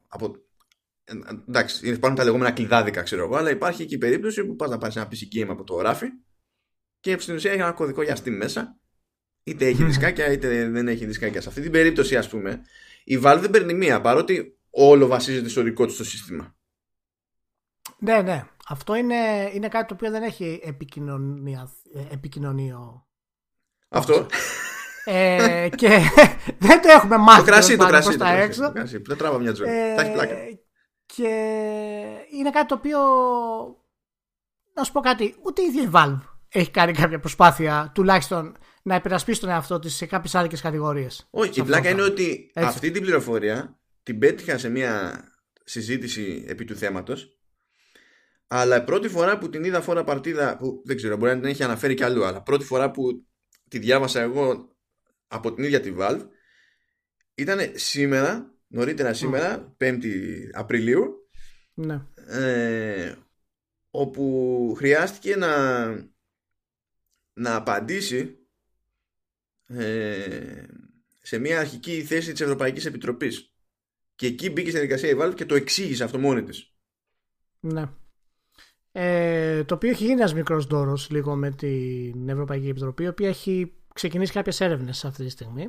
από 0.08 0.36
εντάξει, 1.48 1.88
υπάρχουν 1.88 2.16
τα 2.16 2.24
λεγόμενα 2.24 2.52
κλειδάδικα, 2.52 3.02
ξέρω 3.02 3.24
εγώ, 3.24 3.36
αλλά 3.36 3.50
υπάρχει 3.50 3.86
και 3.86 3.96
η 3.96 3.98
περίπτωση 3.98 4.46
που 4.46 4.56
πας 4.56 4.70
να 4.70 4.78
πάρεις 4.78 4.96
ένα 4.96 5.08
PC 5.08 5.38
game 5.38 5.48
από 5.50 5.64
το 5.64 5.82
ράφι 5.82 6.08
και 7.06 7.20
στην 7.20 7.36
ουσία 7.36 7.52
έχει 7.52 7.62
ένα 7.62 7.72
κωδικό 7.72 8.02
για 8.02 8.18
Steam 8.18 8.36
μέσα. 8.38 8.78
Είτε 9.44 9.66
έχει 9.66 9.84
δισκάκια 9.84 10.32
είτε 10.32 10.70
δεν 10.70 10.88
έχει 10.88 11.06
δισκάκια. 11.06 11.42
Σε 11.42 11.50
αυτή 11.50 11.62
την 11.62 11.72
περίπτωση, 11.72 12.18
ας 12.18 12.30
πούμε, 12.30 12.62
η 13.04 13.20
Valve 13.24 13.38
δεν 13.42 13.50
παίρνει 13.50 13.74
μία 13.74 14.02
παρότι 14.02 14.58
όλο 14.70 15.08
βασίζεται 15.08 15.50
στο 15.50 15.62
δικό 15.62 15.86
του 15.86 15.98
το 15.98 16.04
σύστημα. 16.04 16.56
Ναι, 17.98 18.22
ναι. 18.22 18.44
Αυτό 18.68 18.96
είναι, 18.96 19.50
είναι 19.54 19.68
κάτι 19.68 19.88
το 19.88 19.94
οποίο 19.94 20.12
δεν 20.12 20.24
έχει 20.24 20.62
επικοινωνία, 20.64 21.72
ε, 21.94 22.14
επικοινωνίο. 22.14 23.08
Αυτό. 23.90 24.26
Ε, 25.06 25.70
και 25.76 26.00
δεν 26.68 26.82
το 26.82 26.90
έχουμε 26.90 27.18
μάθει. 27.18 27.40
Το 27.40 27.46
κρασί, 27.46 27.78
το 27.78 27.86
κρασί. 27.88 28.18
Το 28.18 28.26
κρασί, 28.26 28.60
το 28.60 28.72
κρασί. 28.72 28.98
Δεν 28.98 29.18
τράβα 29.18 29.40
μια 29.40 29.54
ζωή. 29.54 29.68
Ε, 29.70 29.96
Θα 29.96 30.02
έχει 30.02 30.12
πλάκα. 30.12 30.36
Και 31.06 31.30
είναι 32.32 32.50
κάτι 32.50 32.68
το 32.68 32.76
οποίο. 32.76 33.00
Να 34.74 34.84
σου 34.84 34.92
πω 34.92 35.00
κάτι, 35.00 35.36
ούτε 35.44 35.62
η 35.62 35.66
ίδια 35.66 35.84
η 35.84 35.90
Valve 35.94 36.35
έχει 36.60 36.72
κάνει 36.72 36.94
κάποια 36.94 37.20
προσπάθεια 37.20 37.92
τουλάχιστον 37.94 38.58
να 38.82 38.96
υπερασπίσει 38.96 39.40
τον 39.40 39.50
εαυτό 39.50 39.80
της 39.80 39.96
σε 39.96 40.06
κάποιες 40.06 40.36
άλλες 40.36 40.62
κατηγορίες. 40.62 41.28
Όχι, 41.30 41.60
η 41.60 41.64
πλάκα 41.64 41.90
είναι 41.90 42.02
ότι 42.02 42.52
αυτή 42.56 42.92
την 42.92 43.02
πληροφορία 43.02 43.80
την 44.04 44.20
πέτυχα 44.20 44.58
σε 44.58 44.70
μια 44.70 45.24
συζήτηση 45.64 46.46
επί 46.48 46.66
του 46.66 46.76
θέματος. 46.76 47.40
Αλλά 48.48 48.84
πρώτη 48.84 49.08
φορά 49.08 49.38
που 49.38 49.50
την 49.50 49.64
είδα 49.64 49.82
φορά 49.82 50.04
παρτίδα, 50.04 50.58
που 50.58 50.82
δεν 50.86 50.96
ξέρω, 50.96 51.18
μπορεί 51.18 51.34
να 51.34 51.40
την 51.40 51.50
έχει 51.50 51.64
αναφέρει 51.64 51.94
κι 51.94 52.04
αλλού, 52.04 52.26
αλλά 52.26 52.42
πρώτη 52.42 52.66
φορά 52.66 52.92
που 52.92 53.26
τη 53.70 53.80
διάβασα 53.80 54.22
εγώ 54.22 54.76
από 55.28 55.54
την 55.54 55.64
ίδια 55.64 55.80
τη 55.80 55.94
Valve 56.00 56.28
ήταν 57.36 57.60
σήμερα 57.74 58.54
νωρίτερα 58.68 59.14
σήμερα, 59.14 59.76
5η 59.80 60.14
Απριλίου, 60.54 61.30
ναι. 61.74 62.02
ε, 62.28 63.16
όπου 63.90 64.74
χρειάστηκε 64.78 65.36
να, 65.36 65.50
να 67.36 67.56
απαντήσει 67.56 68.38
ε, 69.68 70.64
σε 71.22 71.38
μια 71.38 71.60
αρχική 71.60 72.04
θέση 72.04 72.32
της 72.32 72.42
Ευρωπαϊκής 72.42 72.86
Επιτροπής. 72.86 73.50
Και 74.16 74.26
εκεί 74.26 74.50
μπήκε 74.50 74.70
στην 74.70 74.82
διαδικασία 74.82 75.10
η 75.10 75.18
Valve 75.20 75.36
και 75.36 75.46
το 75.46 75.56
εξήγησε 75.56 76.04
αυτό 76.04 76.18
μόνη 76.18 76.44
της. 76.44 76.74
Ναι. 77.60 77.90
Ε, 78.92 79.64
το 79.64 79.76
οποίο 79.76 79.90
έχει 79.90 80.04
γίνει 80.04 80.20
ένας 80.20 80.34
μικρός 80.34 80.66
δώρος 80.66 81.10
λίγο 81.10 81.36
με 81.36 81.52
την 81.52 82.30
Ευρωπαϊκή 82.30 82.68
Επιτροπή, 82.70 83.04
η 83.04 83.08
οποία 83.08 83.28
έχει 83.28 83.74
ξεκινήσει 83.94 84.32
κάποιες 84.32 84.62
έρευνες 84.62 85.06
αυτή 85.06 85.24
τη 85.24 85.30
στιγμή. 85.30 85.68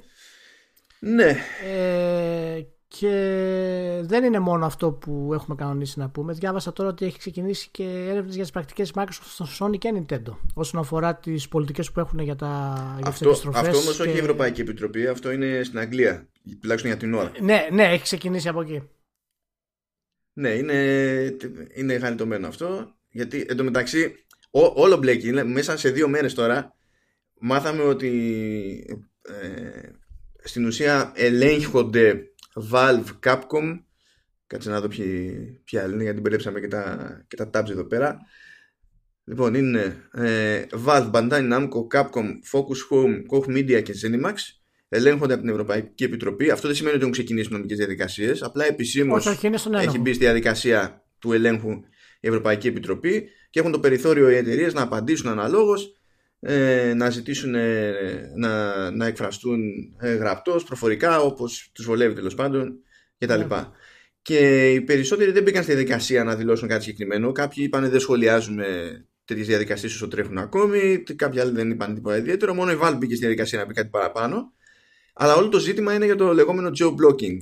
Ναι. 0.98 1.36
Ε, 1.64 2.62
και 2.88 3.10
δεν 4.02 4.24
είναι 4.24 4.38
μόνο 4.38 4.66
αυτό 4.66 4.92
που 4.92 5.30
έχουμε 5.34 5.56
κανονίσει 5.56 5.98
να 5.98 6.08
πούμε. 6.08 6.32
Διάβασα 6.32 6.72
τώρα 6.72 6.88
ότι 6.88 7.04
έχει 7.04 7.18
ξεκινήσει 7.18 7.68
και 7.70 7.82
έρευνες 7.82 8.34
για 8.34 8.42
τις 8.42 8.52
πρακτικές 8.52 8.92
Microsoft 8.94 9.44
στο 9.44 9.46
Sony 9.58 9.78
και 9.78 9.92
Nintendo 9.94 10.36
όσον 10.54 10.80
αφορά 10.80 11.16
τις 11.16 11.48
πολιτικές 11.48 11.92
που 11.92 12.00
έχουν 12.00 12.18
για, 12.18 12.36
τα, 12.36 12.74
για 12.98 13.08
αυτό, 13.08 13.30
τις 13.30 13.46
Αυτό 13.46 13.78
όμως 13.78 14.00
όχι 14.00 14.16
η 14.16 14.18
Ευρωπαϊκή 14.18 14.60
Επιτροπή, 14.60 15.06
αυτό 15.06 15.30
είναι 15.30 15.62
στην 15.62 15.78
Αγγλία, 15.78 16.28
τουλάχιστον 16.60 16.90
για 16.90 17.00
την 17.00 17.14
ώρα. 17.14 17.32
Ναι, 17.40 17.68
ναι, 17.72 17.84
έχει 17.84 18.02
ξεκινήσει 18.02 18.48
από 18.48 18.60
εκεί. 18.60 18.82
Ναι, 20.32 20.48
είναι, 20.48 20.74
είναι 21.74 21.98
χαριτωμένο 21.98 22.46
αυτό. 22.46 22.94
Γιατί 23.10 23.46
εντωμεταξύ 23.48 24.14
όλο 24.50 24.96
μπλέκει. 24.96 25.32
Μέσα 25.32 25.76
σε 25.76 25.90
δύο 25.90 26.08
μέρες 26.08 26.34
τώρα 26.34 26.76
μάθαμε 27.40 27.82
ότι 27.82 29.00
ε, 29.22 29.88
στην 30.42 30.66
ουσία 30.66 31.12
ελέγχονται 31.14 32.30
Valve, 32.70 33.04
Capcom. 33.22 33.80
Κάτσε 34.46 34.70
να 34.70 34.80
δω 34.80 34.88
ποια 35.64 35.84
είναι 35.84 36.02
γιατί 36.02 36.20
μπερδέψαμε 36.20 36.60
και 36.60 36.68
τα, 36.68 37.24
και 37.28 37.36
τα 37.36 37.50
tabs 37.52 37.70
εδώ 37.70 37.84
πέρα. 37.84 38.18
Λοιπόν 39.24 39.54
είναι 39.54 40.08
ε, 40.12 40.64
Valve, 40.86 41.10
Bandai 41.10 41.52
Namco, 41.52 41.86
Capcom, 41.94 42.26
Focus 42.52 42.80
Home, 42.90 43.22
Koch 43.30 43.56
Media 43.56 43.82
και 43.82 43.94
Zenimax. 44.02 44.34
Ελέγχονται 44.88 45.32
από 45.32 45.42
την 45.42 45.50
Ευρωπαϊκή 45.50 46.04
Επιτροπή. 46.04 46.50
Αυτό 46.50 46.66
δεν 46.66 46.76
σημαίνει 46.76 46.94
ότι 46.94 47.02
έχουν 47.02 47.14
ξεκινήσει 47.14 47.52
νομικές 47.52 47.76
διαδικασίες. 47.76 48.42
Απλά 48.42 48.66
επισήμως 48.66 49.26
έχει 49.72 49.98
μπει 49.98 50.12
στη 50.12 50.24
διαδικασία 50.24 51.04
του 51.18 51.32
ελέγχου 51.32 51.70
η 52.20 52.28
Ευρωπαϊκή 52.28 52.68
Επιτροπή 52.68 53.28
και 53.50 53.60
έχουν 53.60 53.72
το 53.72 53.80
περιθώριο 53.80 54.30
οι 54.30 54.34
εταιρείες 54.34 54.74
να 54.74 54.82
απαντήσουν 54.82 55.28
αναλόγως 55.28 55.96
ε, 56.40 56.94
να 56.94 57.10
ζητήσουν 57.10 57.54
ε, 57.54 57.92
να, 58.36 58.90
να 58.90 59.06
εκφραστούν 59.06 59.60
ε, 60.00 60.14
γραπτός, 60.14 60.64
προφορικά 60.64 61.20
όπως 61.20 61.70
τους 61.72 61.84
βολεύει 61.84 62.14
τέλος 62.14 62.34
πάντων 62.34 62.78
κτλ. 63.18 63.40
Yeah. 63.40 63.48
Ναι. 63.48 63.64
Και 64.22 64.70
οι 64.72 64.80
περισσότεροι 64.80 65.30
δεν 65.30 65.42
μπήκαν 65.42 65.62
στη 65.62 65.72
διαδικασία 65.72 66.24
να 66.24 66.36
δηλώσουν 66.36 66.68
κάτι 66.68 66.82
συγκεκριμένο. 66.82 67.32
Κάποιοι 67.32 67.64
είπαν 67.66 67.90
δεν 67.90 68.00
σχολιάζουμε 68.00 68.66
τέτοιες 69.24 69.46
διαδικασίες 69.46 69.94
όσο 69.94 70.08
τρέχουν 70.08 70.38
ακόμη. 70.38 71.02
Κάποιοι 71.16 71.40
άλλοι 71.40 71.50
δεν 71.50 71.70
είπαν 71.70 71.94
τίποτα 71.94 72.16
ιδιαίτερο. 72.16 72.54
Μόνο 72.54 72.72
η 72.72 72.78
Valve 72.82 72.96
μπήκε 72.98 73.14
στη 73.14 73.24
διαδικασία 73.24 73.58
να 73.58 73.66
πει 73.66 73.74
κάτι 73.74 73.88
παραπάνω. 73.88 74.52
Αλλά 75.18 75.34
όλο 75.34 75.48
το 75.48 75.58
ζήτημα 75.58 75.94
είναι 75.94 76.04
για 76.04 76.16
το 76.16 76.32
λεγόμενο 76.32 76.70
geo-blocking. 76.78 77.36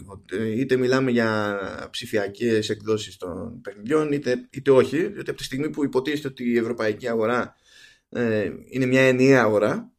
Είτε 0.56 0.76
μιλάμε 0.76 1.10
για 1.10 1.58
ψηφιακές 1.90 2.70
εκδόσεις 2.70 3.16
των 3.16 3.60
παιχνιδιών, 3.60 4.12
είτε, 4.12 4.48
είτε 4.50 4.70
όχι. 4.70 4.96
Διότι 4.96 5.30
από 5.30 5.38
τη 5.38 5.44
στιγμή 5.44 5.70
που 5.70 5.84
υποτίθεται 5.84 6.28
ότι 6.28 6.50
η 6.50 6.56
ευρωπαϊκή 6.58 7.08
αγορά 7.08 7.56
ε, 8.14 8.50
είναι 8.70 8.86
μια 8.86 9.02
ενιαία 9.02 9.42
αγορά, 9.42 9.92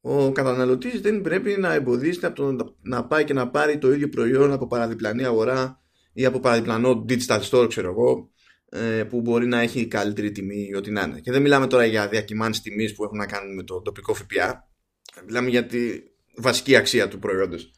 ο 0.00 0.32
καταναλωτής 0.32 1.00
δεν 1.00 1.20
πρέπει 1.20 1.56
να 1.58 1.72
εμποδίζεται 1.72 2.26
από 2.26 2.56
το 2.56 2.76
να 2.82 3.06
πάει 3.06 3.24
και 3.24 3.32
να 3.32 3.50
πάρει 3.50 3.78
το 3.78 3.92
ίδιο 3.92 4.08
προϊόν 4.08 4.52
από 4.52 4.66
παραδιπλανή 4.66 5.24
αγορά 5.24 5.82
ή 6.12 6.24
από 6.24 6.40
παραδιπλανό 6.40 7.04
digital 7.08 7.40
store, 7.50 7.66
ξέρω 7.68 7.90
εγώ, 7.90 8.30
ε, 8.68 9.04
που 9.04 9.20
μπορεί 9.20 9.46
να 9.46 9.60
έχει 9.60 9.86
καλύτερη 9.86 10.32
τιμή 10.32 10.68
ή 10.70 10.74
ό,τι 10.74 10.90
να 10.90 11.02
είναι. 11.02 11.20
Και 11.20 11.30
δεν 11.30 11.42
μιλάμε 11.42 11.66
τώρα 11.66 11.84
για 11.84 12.08
διακυμάνσεις 12.08 12.62
τιμής 12.62 12.94
που 12.94 13.04
έχουν 13.04 13.16
να 13.16 13.26
κάνουν 13.26 13.54
με 13.54 13.62
το 13.62 13.82
τοπικό 13.82 14.14
ΦΠΑ. 14.14 14.68
Μιλάμε 15.26 15.48
για 15.48 15.66
τη 15.66 15.78
βασική 16.36 16.76
αξία 16.76 17.08
του 17.08 17.18
προϊόντος. 17.18 17.70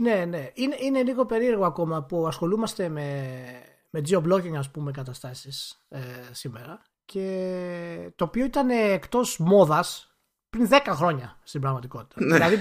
Ναι, 0.00 0.24
ναι. 0.24 0.50
Είναι, 0.54 0.76
είναι 0.80 1.02
λίγο 1.02 1.26
περίεργο 1.26 1.64
ακόμα 1.64 2.04
που 2.04 2.26
ασχολούμαστε 2.26 2.88
με, 2.88 3.28
με 3.90 4.02
geo-blocking 4.08 4.54
ας 4.56 4.70
πούμε 4.70 4.90
καταστάσεις 4.90 5.84
ε, 5.88 6.00
σήμερα 6.30 6.91
και 7.04 8.12
το 8.16 8.24
οποίο 8.24 8.44
ήταν 8.44 8.70
εκτός 8.70 9.38
μόδας 9.38 10.16
πριν 10.50 10.68
10 10.70 10.78
χρόνια 10.86 11.38
στην 11.42 11.60
πραγματικότητα. 11.60 12.24
Ναι. 12.24 12.34
Δηλαδή 12.34 12.56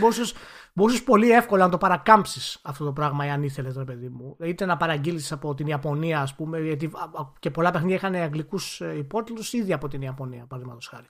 μπορούσες 0.74 1.04
πολύ 1.04 1.32
εύκολα 1.32 1.66
να 1.66 1.72
το 1.72 1.78
παρακάμψεις 1.78 2.60
αυτό 2.64 2.86
το 2.86 2.94
πράγμα, 2.94 3.24
αν 3.24 3.44
ήθελες, 3.44 3.76
ρε 3.76 3.84
παιδί 3.84 4.10
μου. 4.10 4.38
Είτε 4.40 4.66
να 4.66 4.78
παραγγείλεις 4.78 5.32
από 5.32 5.54
την 5.54 5.68
Ιαπωνία, 5.68 6.22
ας 6.22 6.36
πούμε, 6.36 6.60
γιατί 6.60 6.92
και 7.40 7.52
πολλά 7.52 7.72
παιχνίδια 7.72 7.96
είχαν 7.96 8.16
αγγλικούς 8.16 8.82
ε, 8.82 8.98
υπότιτλους 8.98 9.54
ήδη 9.54 9.74
από 9.74 9.88
την 9.88 10.02
Ιαπωνία, 10.02 10.46
παραδείγματος 10.46 10.88
χάρη. 10.88 11.08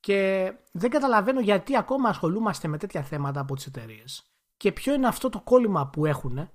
Και 0.00 0.52
δεν 0.72 0.90
καταλαβαίνω 0.90 1.40
γιατί 1.40 1.76
ακόμα 1.76 2.08
ασχολούμαστε 2.08 2.68
με 2.68 2.78
τέτοια 2.78 3.02
θέματα 3.02 3.40
από 3.40 3.54
τις 3.54 3.66
εταιρείες. 3.66 4.22
Και 4.56 4.72
ποιο 4.72 4.94
είναι 4.94 5.06
αυτό 5.06 5.28
το 5.28 5.40
κόλλημα 5.40 5.86
που 5.86 6.06
έχουν 6.06 6.50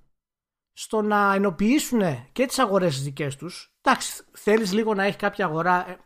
στο 0.73 1.01
να 1.01 1.33
ενοποιήσουν 1.33 2.01
και 2.31 2.45
τις 2.45 2.59
αγορές 2.59 2.93
τις 2.93 3.03
δικές 3.03 3.35
τους. 3.35 3.73
Εντάξει, 3.81 4.23
θέλεις 4.31 4.73
λίγο 4.73 4.93
να 4.93 5.03
έχει 5.03 5.17
κάποια 5.17 5.45
αγορά. 5.45 5.89
Ε, 5.89 5.97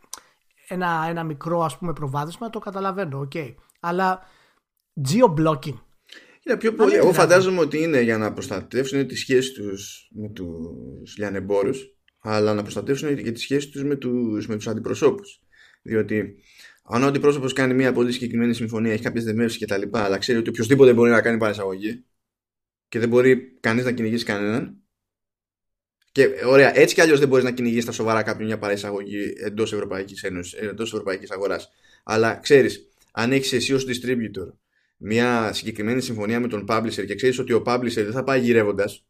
ένα, 0.68 1.06
ένα 1.08 1.24
μικρό 1.24 1.62
ας 1.62 1.78
πούμε 1.78 1.92
προβάδισμα 1.92 2.50
το 2.50 2.58
καταλαβαίνω, 2.58 3.18
OK. 3.18 3.30
Okay. 3.34 3.54
Αλλά 3.80 4.20
geo-blocking. 5.08 5.78
Είναι 6.42 6.56
πιο 6.58 6.74
πολύ. 6.74 6.94
Εγώ 6.94 7.12
φαντάζομαι 7.12 7.60
ότι 7.60 7.82
είναι 7.82 8.00
για 8.00 8.18
να 8.18 8.32
προστατεύσουν 8.32 9.06
τις 9.06 9.20
σχέσεις 9.20 9.52
τους 9.52 10.08
με 10.14 10.28
τους 10.28 11.16
λιανεμπόρους 11.16 11.98
αλλά 12.20 12.54
να 12.54 12.62
προστατεύσουν 12.62 13.16
και 13.16 13.32
τις 13.32 13.42
σχέσεις 13.42 13.70
τους 13.70 13.84
με 13.84 13.96
τους, 13.96 14.46
με 14.46 14.56
τους 14.56 14.68
αντιπροσώπους. 14.68 15.40
Διότι 15.82 16.34
αν 16.82 17.02
ο 17.02 17.06
αντιπρόσωπος 17.06 17.52
κάνει 17.52 17.74
μια 17.74 17.92
πολύ 17.92 18.12
συγκεκριμένη 18.12 18.54
συμφωνία, 18.54 18.92
έχει 18.92 19.02
κάποιες 19.02 19.24
δεμεύσει 19.24 19.58
κτλ., 19.58 19.82
αλλά 19.90 20.18
ξέρει 20.18 20.38
ότι 20.38 20.48
οποιοδήποτε 20.48 20.92
μπορεί 20.92 21.10
να 21.10 21.20
κάνει 21.20 21.38
παρεσαγωγή 21.38 22.04
και 22.88 22.98
δεν 22.98 23.08
μπορεί 23.08 23.58
κανείς 23.60 23.84
να 23.84 23.92
κυνηγήσει 23.92 24.24
κανέναν, 24.24 24.82
και 26.12 26.28
ωραία, 26.46 26.78
έτσι 26.78 26.94
κι 26.94 27.00
αλλιώς 27.00 27.18
δεν 27.18 27.28
μπορείς 27.28 27.44
να 27.44 27.50
κυνηγήσει 27.50 27.86
τα 27.86 27.92
σοβαρά 27.92 28.22
κάποιον 28.22 28.46
μια 28.46 28.58
παρεισαγωγή 28.58 29.32
εντός 29.44 29.72
Ευρωπαϊκής 29.72 30.22
Ένωσης, 30.22 30.52
εντός 30.52 30.92
Ευρωπαϊκής 30.92 31.30
αγοράς. 31.30 31.70
Αλλά 32.04 32.34
ξέρεις, 32.34 32.88
αν 33.12 33.32
έχεις 33.32 33.52
εσύ 33.52 33.74
ως 33.74 33.86
distributor 33.88 34.52
μια 34.96 35.52
συγκεκριμένη 35.52 36.00
συμφωνία 36.00 36.40
με 36.40 36.48
τον 36.48 36.66
publisher 36.68 37.04
και 37.06 37.14
ξέρεις 37.14 37.38
ότι 37.38 37.52
ο 37.52 37.62
publisher 37.66 37.92
δεν 37.92 38.12
θα 38.12 38.24
πάει 38.24 38.40
γυρεύοντας 38.40 39.06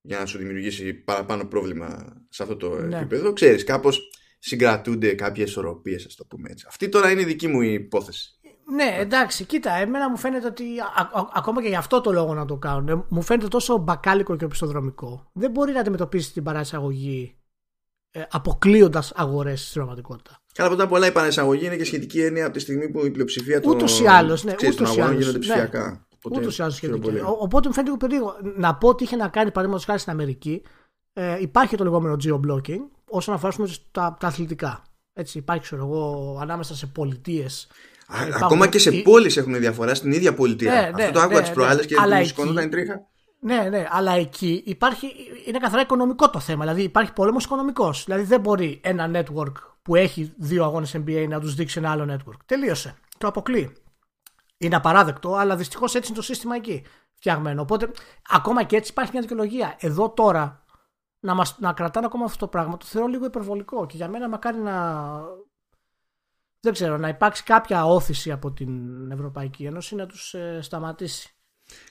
για 0.00 0.18
να 0.18 0.26
σου 0.26 0.38
δημιουργήσει 0.38 0.94
παραπάνω 0.94 1.44
πρόβλημα 1.44 2.16
σε 2.28 2.42
αυτό 2.42 2.56
το 2.56 2.74
ναι. 2.74 2.96
επίπεδο, 2.96 3.32
ξέρεις, 3.32 3.64
κάπως 3.64 4.10
συγκρατούνται 4.38 5.14
κάποιες 5.14 5.48
ισορροπίες, 5.48 6.04
ας 6.06 6.14
το 6.14 6.24
πούμε 6.24 6.48
έτσι. 6.50 6.64
Αυτή 6.68 6.88
τώρα 6.88 7.10
είναι 7.10 7.20
η 7.20 7.24
δική 7.24 7.46
μου 7.46 7.60
υπόθεση. 7.60 8.37
Ναι, 8.70 8.96
εντάξει, 8.98 9.44
κοίτα, 9.44 9.72
εμένα 9.72 10.10
μου 10.10 10.16
φαίνεται 10.16 10.46
ότι 10.46 10.64
ακόμα 11.32 11.62
και 11.62 11.68
για 11.68 11.78
αυτό 11.78 12.00
το 12.00 12.12
λόγο 12.12 12.34
να 12.34 12.44
το 12.44 12.56
κάνουν, 12.56 13.04
μου 13.08 13.22
φαίνεται 13.22 13.48
τόσο 13.48 13.76
μπακάλικο 13.76 14.36
και 14.36 14.44
οπισθοδρομικό. 14.44 15.30
Δεν 15.32 15.50
μπορεί 15.50 15.72
να 15.72 15.80
αντιμετωπίσει 15.80 16.32
την 16.32 16.42
παρασαγωγή 16.42 17.36
ε, 18.10 18.22
αποκλείοντας 18.30 19.12
αγορές 19.16 19.60
στην 19.60 19.74
πραγματικότητα. 19.74 20.40
Καλά, 20.54 20.68
πρώτα 20.68 20.84
απ' 20.84 20.92
όλα 20.92 21.06
η 21.06 21.12
παρασαγωγή 21.12 21.66
είναι 21.66 21.76
και 21.76 21.84
σχετική 21.84 22.20
έννοια 22.20 22.44
από 22.44 22.54
τη 22.54 22.60
στιγμή 22.60 22.88
που 22.88 23.04
η 23.04 23.10
πλειοψηφία 23.10 23.60
των, 23.60 23.72
ούτως 23.72 24.00
ή 24.00 24.06
άλλως, 24.06 24.44
ναι, 24.44 24.54
ούτως 24.68 24.96
ή 24.96 25.00
άλλως, 25.00 25.18
γίνονται 25.20 25.38
ψηφιακά. 25.38 26.06
Ναι. 26.30 26.38
Ούτως 26.38 26.58
ή 26.58 26.62
άλλως 26.62 26.74
σχετική. 26.74 27.20
Οπότε 27.38 27.68
μου 27.68 27.74
φαίνεται 27.74 27.92
λίγο 27.92 27.96
περίεργο. 27.96 28.36
Να 28.56 28.74
πω 28.74 28.88
ότι 28.88 29.04
είχε 29.04 29.16
να 29.16 29.28
κάνει 29.28 29.48
παραδείγματος 29.48 29.84
χάρη 29.84 29.98
στην 29.98 30.12
Αμερική. 30.12 30.62
Ε, 31.12 31.40
υπάρχει 31.40 31.76
το 31.76 31.84
λεγόμενο 31.84 32.16
geo-blocking 32.24 32.80
όσον 33.10 33.34
αφορά 33.34 33.52
τα, 33.90 34.16
τα 34.20 34.26
αθλητικά. 34.26 34.82
Έτσι, 35.12 35.38
υπάρχει, 35.38 35.62
ξέρω 35.62 35.84
εγώ, 35.84 36.38
ανάμεσα 36.40 36.74
σε 36.74 36.86
πολιτείες 36.86 37.68
Ακόμα 38.42 38.66
και 38.66 38.78
σε 38.78 38.90
πόλεις 38.90 39.36
έχουν 39.36 39.58
διαφορά 39.58 39.94
στην 39.94 40.12
ίδια 40.12 40.34
πολιτεία. 40.34 40.72
Ναι, 40.72 40.78
Αυτό 40.78 41.02
ναι, 41.02 41.10
το 41.10 41.20
άκουγα 41.20 41.38
ναι, 41.38 41.44
τις 41.44 41.52
προάλλες 41.52 41.86
και 41.86 41.94
μου 42.18 42.24
σηκώνονταν 42.24 42.70
τρίχα. 42.70 43.06
Ναι, 43.40 43.68
ναι, 43.70 43.86
αλλά 43.90 44.12
εκεί 44.12 44.62
υπάρχει, 44.66 45.06
είναι 45.46 45.58
καθαρά 45.58 45.82
οικονομικό 45.82 46.30
το 46.30 46.40
θέμα. 46.40 46.60
Δηλαδή 46.60 46.82
υπάρχει 46.82 47.12
πόλεμος 47.12 47.44
οικονομικός. 47.44 48.04
Δηλαδή 48.04 48.22
δεν 48.22 48.40
μπορεί 48.40 48.80
ένα 48.82 49.10
network 49.14 49.52
που 49.82 49.96
έχει 49.96 50.32
δύο 50.36 50.64
αγώνες 50.64 50.96
NBA 50.96 51.26
να 51.28 51.40
τους 51.40 51.54
δείξει 51.54 51.78
ένα 51.78 51.90
άλλο 51.90 52.14
network. 52.14 52.36
Τελείωσε. 52.46 52.94
Το 53.18 53.26
αποκλεί. 53.26 53.76
Είναι 54.58 54.76
απαράδεκτο, 54.76 55.34
αλλά 55.34 55.56
δυστυχώς 55.56 55.94
έτσι 55.94 56.08
είναι 56.08 56.16
το 56.16 56.24
σύστημα 56.24 56.56
εκεί 56.56 56.84
φτιαγμένο. 57.14 57.62
Οπότε 57.62 57.90
ακόμα 58.28 58.62
και 58.62 58.76
έτσι 58.76 58.90
υπάρχει 58.90 59.12
μια 59.12 59.20
δικαιολογία. 59.20 59.76
Εδώ 59.78 60.10
τώρα 60.10 60.64
να, 61.20 61.34
μας, 61.34 61.58
να 61.58 61.72
κρατάνε 61.72 62.06
ακόμα 62.06 62.24
αυτό 62.24 62.38
το 62.38 62.46
πράγμα 62.46 62.76
το 62.76 62.86
θεωρώ 62.86 63.08
λίγο 63.08 63.24
υπερβολικό 63.24 63.86
και 63.86 63.96
για 63.96 64.08
μένα 64.08 64.28
μακάρι 64.28 64.58
να 64.58 64.74
δεν 66.60 66.72
ξέρω, 66.72 66.96
να 66.96 67.08
υπάρξει 67.08 67.42
κάποια 67.42 67.84
όθηση 67.84 68.30
από 68.30 68.52
την 68.52 68.70
Ευρωπαϊκή 69.10 69.64
Ένωση 69.64 69.94
να 69.94 70.06
τους 70.06 70.34
ε, 70.34 70.58
σταματήσει. 70.62 71.32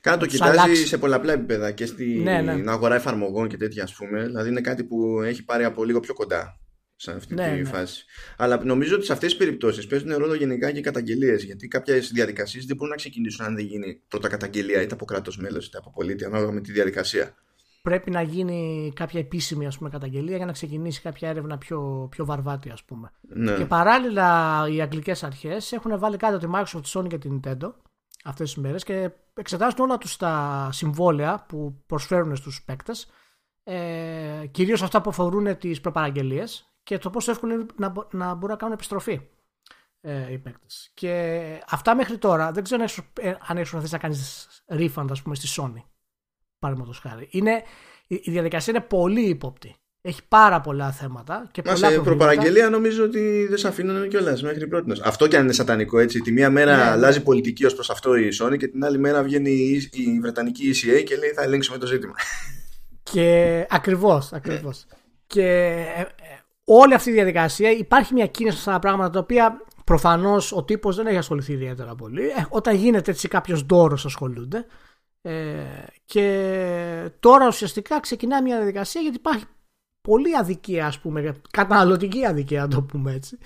Κάτι 0.01 0.19
το 0.19 0.25
κοιτάζει 0.25 0.85
σε 0.85 0.97
πολλαπλά 0.97 1.33
επίπεδα 1.33 1.71
και 1.71 1.85
στην 1.85 2.21
ναι, 2.21 2.41
ναι. 2.41 2.71
αγορά 2.71 2.95
εφαρμογών 2.95 3.47
και 3.47 3.57
τέτοια 3.57 3.83
ας 3.83 3.93
πούμε. 3.93 4.25
Δηλαδή 4.25 4.49
είναι 4.49 4.61
κάτι 4.61 4.83
που 4.83 5.21
έχει 5.21 5.43
πάρει 5.43 5.63
από 5.63 5.83
λίγο 5.83 5.99
πιο 5.99 6.13
κοντά 6.13 6.59
σε 6.95 7.11
αυτή 7.11 7.33
ναι, 7.33 7.55
τη 7.55 7.61
ναι. 7.61 7.69
φάση. 7.69 8.05
Αλλά 8.37 8.63
νομίζω 8.63 8.95
ότι 8.95 9.05
σε 9.05 9.13
αυτές 9.13 9.29
τις 9.29 9.37
περιπτώσεις 9.37 9.87
παίζουν 9.87 10.17
ρόλο 10.17 10.33
γενικά 10.33 10.71
και 10.71 10.81
καταγγελίες 10.81 11.43
γιατί 11.43 11.67
κάποιες 11.67 12.11
διαδικασίες 12.11 12.65
δεν 12.65 12.75
μπορούν 12.75 12.91
να 12.91 12.97
ξεκινήσουν 12.97 13.45
αν 13.45 13.55
δεν 13.55 13.65
γίνει 13.65 14.01
πρώτα 14.07 14.27
καταγγελία 14.27 14.81
είτε 14.81 14.93
από 14.93 15.05
κράτος 15.05 15.37
μέλος 15.37 15.67
είτε 15.67 15.77
από 15.77 15.91
πολίτη 15.91 16.25
ανάλογα 16.25 16.51
με 16.51 16.61
τη 16.61 16.71
διαδικασία 16.71 17.35
πρέπει 17.87 18.11
να 18.11 18.21
γίνει 18.21 18.91
κάποια 18.95 19.19
επίσημη 19.19 19.65
ας 19.65 19.77
πούμε, 19.77 19.89
καταγγελία 19.89 20.37
για 20.37 20.45
να 20.45 20.51
ξεκινήσει 20.51 21.01
κάποια 21.01 21.29
έρευνα 21.29 21.57
πιο, 21.57 22.07
πιο 22.11 22.25
βαρβάτη 22.25 22.69
ας 22.69 22.83
πούμε. 22.83 23.11
Ναι. 23.21 23.57
Και 23.57 23.65
παράλληλα 23.65 24.65
οι 24.69 24.81
αγγλικές 24.81 25.23
αρχές 25.23 25.71
έχουν 25.71 25.99
βάλει 25.99 26.17
κάτω 26.17 26.37
τη 26.37 26.47
Microsoft, 26.53 26.81
τη 26.83 26.91
Sony 26.93 27.07
και 27.07 27.17
την 27.17 27.39
Nintendo 27.39 27.73
αυτές 28.23 28.53
τις 28.53 28.63
μέρες 28.63 28.83
και 28.83 29.11
εξετάζουν 29.33 29.79
όλα 29.79 29.97
τους 29.97 30.17
τα 30.17 30.69
συμβόλαια 30.71 31.45
που 31.47 31.83
προσφέρουν 31.85 32.35
στους 32.35 32.63
παίκτες 32.63 33.07
ε, 33.63 34.45
κυρίως 34.51 34.81
αυτά 34.81 35.01
που 35.01 35.09
αφορούν 35.09 35.57
τις 35.57 35.81
προπαραγγελίες 35.81 36.73
και 36.83 36.97
το 36.97 37.09
πόσο 37.09 37.31
εύκολο 37.31 37.53
είναι 37.53 37.65
να, 37.75 37.93
να 38.11 38.33
μπορούν 38.33 38.49
να 38.49 38.55
κάνουν 38.55 38.73
επιστροφή 38.73 39.21
ε, 40.01 40.31
οι 40.31 40.37
παίκτες. 40.37 40.91
Και 40.93 41.41
αυτά 41.69 41.95
μέχρι 41.95 42.17
τώρα 42.17 42.51
δεν 42.51 42.63
ξέρω 42.63 42.83
αν 43.47 43.57
έχεις 43.57 43.73
να 43.73 43.81
να 43.91 43.97
κάνεις 43.97 44.47
refund 44.67 45.07
ας 45.09 45.21
πούμε 45.21 45.35
στη 45.35 45.47
Sony 45.61 45.83
παραδείγματος 46.59 46.99
χάρη. 46.99 47.27
Είναι, 47.31 47.63
η 48.07 48.31
διαδικασία 48.31 48.73
είναι 48.75 48.85
πολύ 48.89 49.21
ύποπτη. 49.21 49.75
Έχει 50.01 50.21
πάρα 50.27 50.61
πολλά 50.61 50.91
θέματα. 50.91 51.49
Και 51.51 51.61
Μα 51.65 51.73
πολλά 51.73 51.89
σε 51.89 51.99
προπαραγγελία 51.99 52.69
νομίζω 52.69 53.03
ότι 53.03 53.45
δεν 53.49 53.57
σε 53.57 53.67
αφήνουν 53.67 54.07
κιόλας 54.07 54.43
μέχρι 54.43 54.67
πρώτης. 54.67 55.01
Αυτό 55.01 55.27
κι 55.27 55.35
αν 55.35 55.43
είναι 55.43 55.53
σατανικό 55.53 55.99
έτσι. 55.99 56.19
Τη 56.19 56.31
μία 56.31 56.49
μέρα 56.49 56.77
ναι, 56.77 56.83
ναι. 56.83 56.89
αλλάζει 56.89 57.23
πολιτική 57.23 57.65
ως 57.65 57.73
προς 57.73 57.89
αυτό 57.89 58.15
η 58.15 58.29
Sony 58.41 58.57
και 58.57 58.67
την 58.67 58.85
άλλη 58.85 58.97
μέρα 58.97 59.23
βγαίνει 59.23 59.51
η 59.91 60.19
Βρετανική 60.21 60.73
ECA 60.73 61.03
και 61.03 61.15
λέει 61.15 61.29
θα 61.29 61.41
ελέγξουμε 61.41 61.77
το 61.77 61.85
ζήτημα. 61.85 62.13
Και 63.03 63.65
ακριβώς, 63.69 64.33
ακριβώς. 64.33 64.85
Και 65.27 65.45
ε, 65.95 66.01
ε, 66.01 66.07
όλη 66.63 66.93
αυτή 66.93 67.09
η 67.09 67.13
διαδικασία 67.13 67.71
υπάρχει 67.71 68.13
μια 68.13 68.27
κίνηση 68.27 68.57
στα 68.57 68.79
πράγματα 68.79 69.09
τα 69.09 69.19
οποία 69.19 69.61
προφανώς 69.83 70.51
ο 70.51 70.63
τύπος 70.63 70.95
δεν 70.95 71.07
έχει 71.07 71.17
ασχοληθεί 71.17 71.53
ιδιαίτερα 71.53 71.95
πολύ. 71.95 72.27
Ε, 72.27 72.45
όταν 72.49 72.75
γίνεται 72.75 73.11
έτσι 73.11 73.27
κάποιος 73.27 73.65
ντόρο 73.65 73.97
ασχολούνται. 74.05 74.65
Ε, 75.21 75.63
και 76.05 77.09
τώρα 77.19 77.47
ουσιαστικά 77.47 77.99
ξεκινάει 77.99 78.41
μια 78.41 78.55
διαδικασία 78.55 79.01
γιατί 79.01 79.17
υπάρχει 79.17 79.45
πολύ 80.01 80.37
αδικία, 80.37 80.85
ας 80.85 80.99
πούμε, 80.99 81.35
καταναλωτική 81.51 82.25
αδικία, 82.25 82.61
να 82.61 82.67
το 82.67 82.81
πούμε 82.81 83.13
έτσι, 83.13 83.37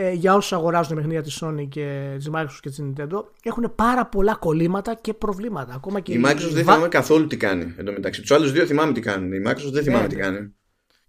ε, 0.00 0.12
για 0.12 0.34
όσους 0.34 0.52
αγοράζουν 0.52 0.96
παιχνίδια 0.96 1.22
της 1.22 1.42
Sony 1.42 1.68
και 1.68 2.14
της 2.16 2.30
Microsoft 2.32 2.58
και 2.60 2.68
της 2.68 2.82
Nintendo. 2.82 3.24
Έχουν 3.42 3.72
πάρα 3.74 4.06
πολλά 4.06 4.34
κολλήματα 4.34 4.94
και 4.94 5.14
προβλήματα. 5.14 5.74
Ακόμα 5.74 6.00
και 6.00 6.12
η 6.12 6.22
Microsoft 6.24 6.50
δεν 6.52 6.64
θυμάμαι 6.64 6.88
καθόλου 6.88 7.26
τι 7.26 7.36
κάνει 7.36 7.74
εντωμεταξύ. 7.76 8.20
Τους 8.20 8.30
άλλους 8.30 8.52
δύο 8.52 8.66
θυμάμαι 8.66 8.92
τι 8.92 9.00
κάνουν. 9.00 9.32
Η 9.32 9.42
Microsoft 9.46 9.72
δεν 9.72 9.82
θυμάμαι 9.82 10.02
ναι, 10.02 10.08
τι 10.08 10.14
ναι. 10.14 10.22
κάνει. 10.22 10.54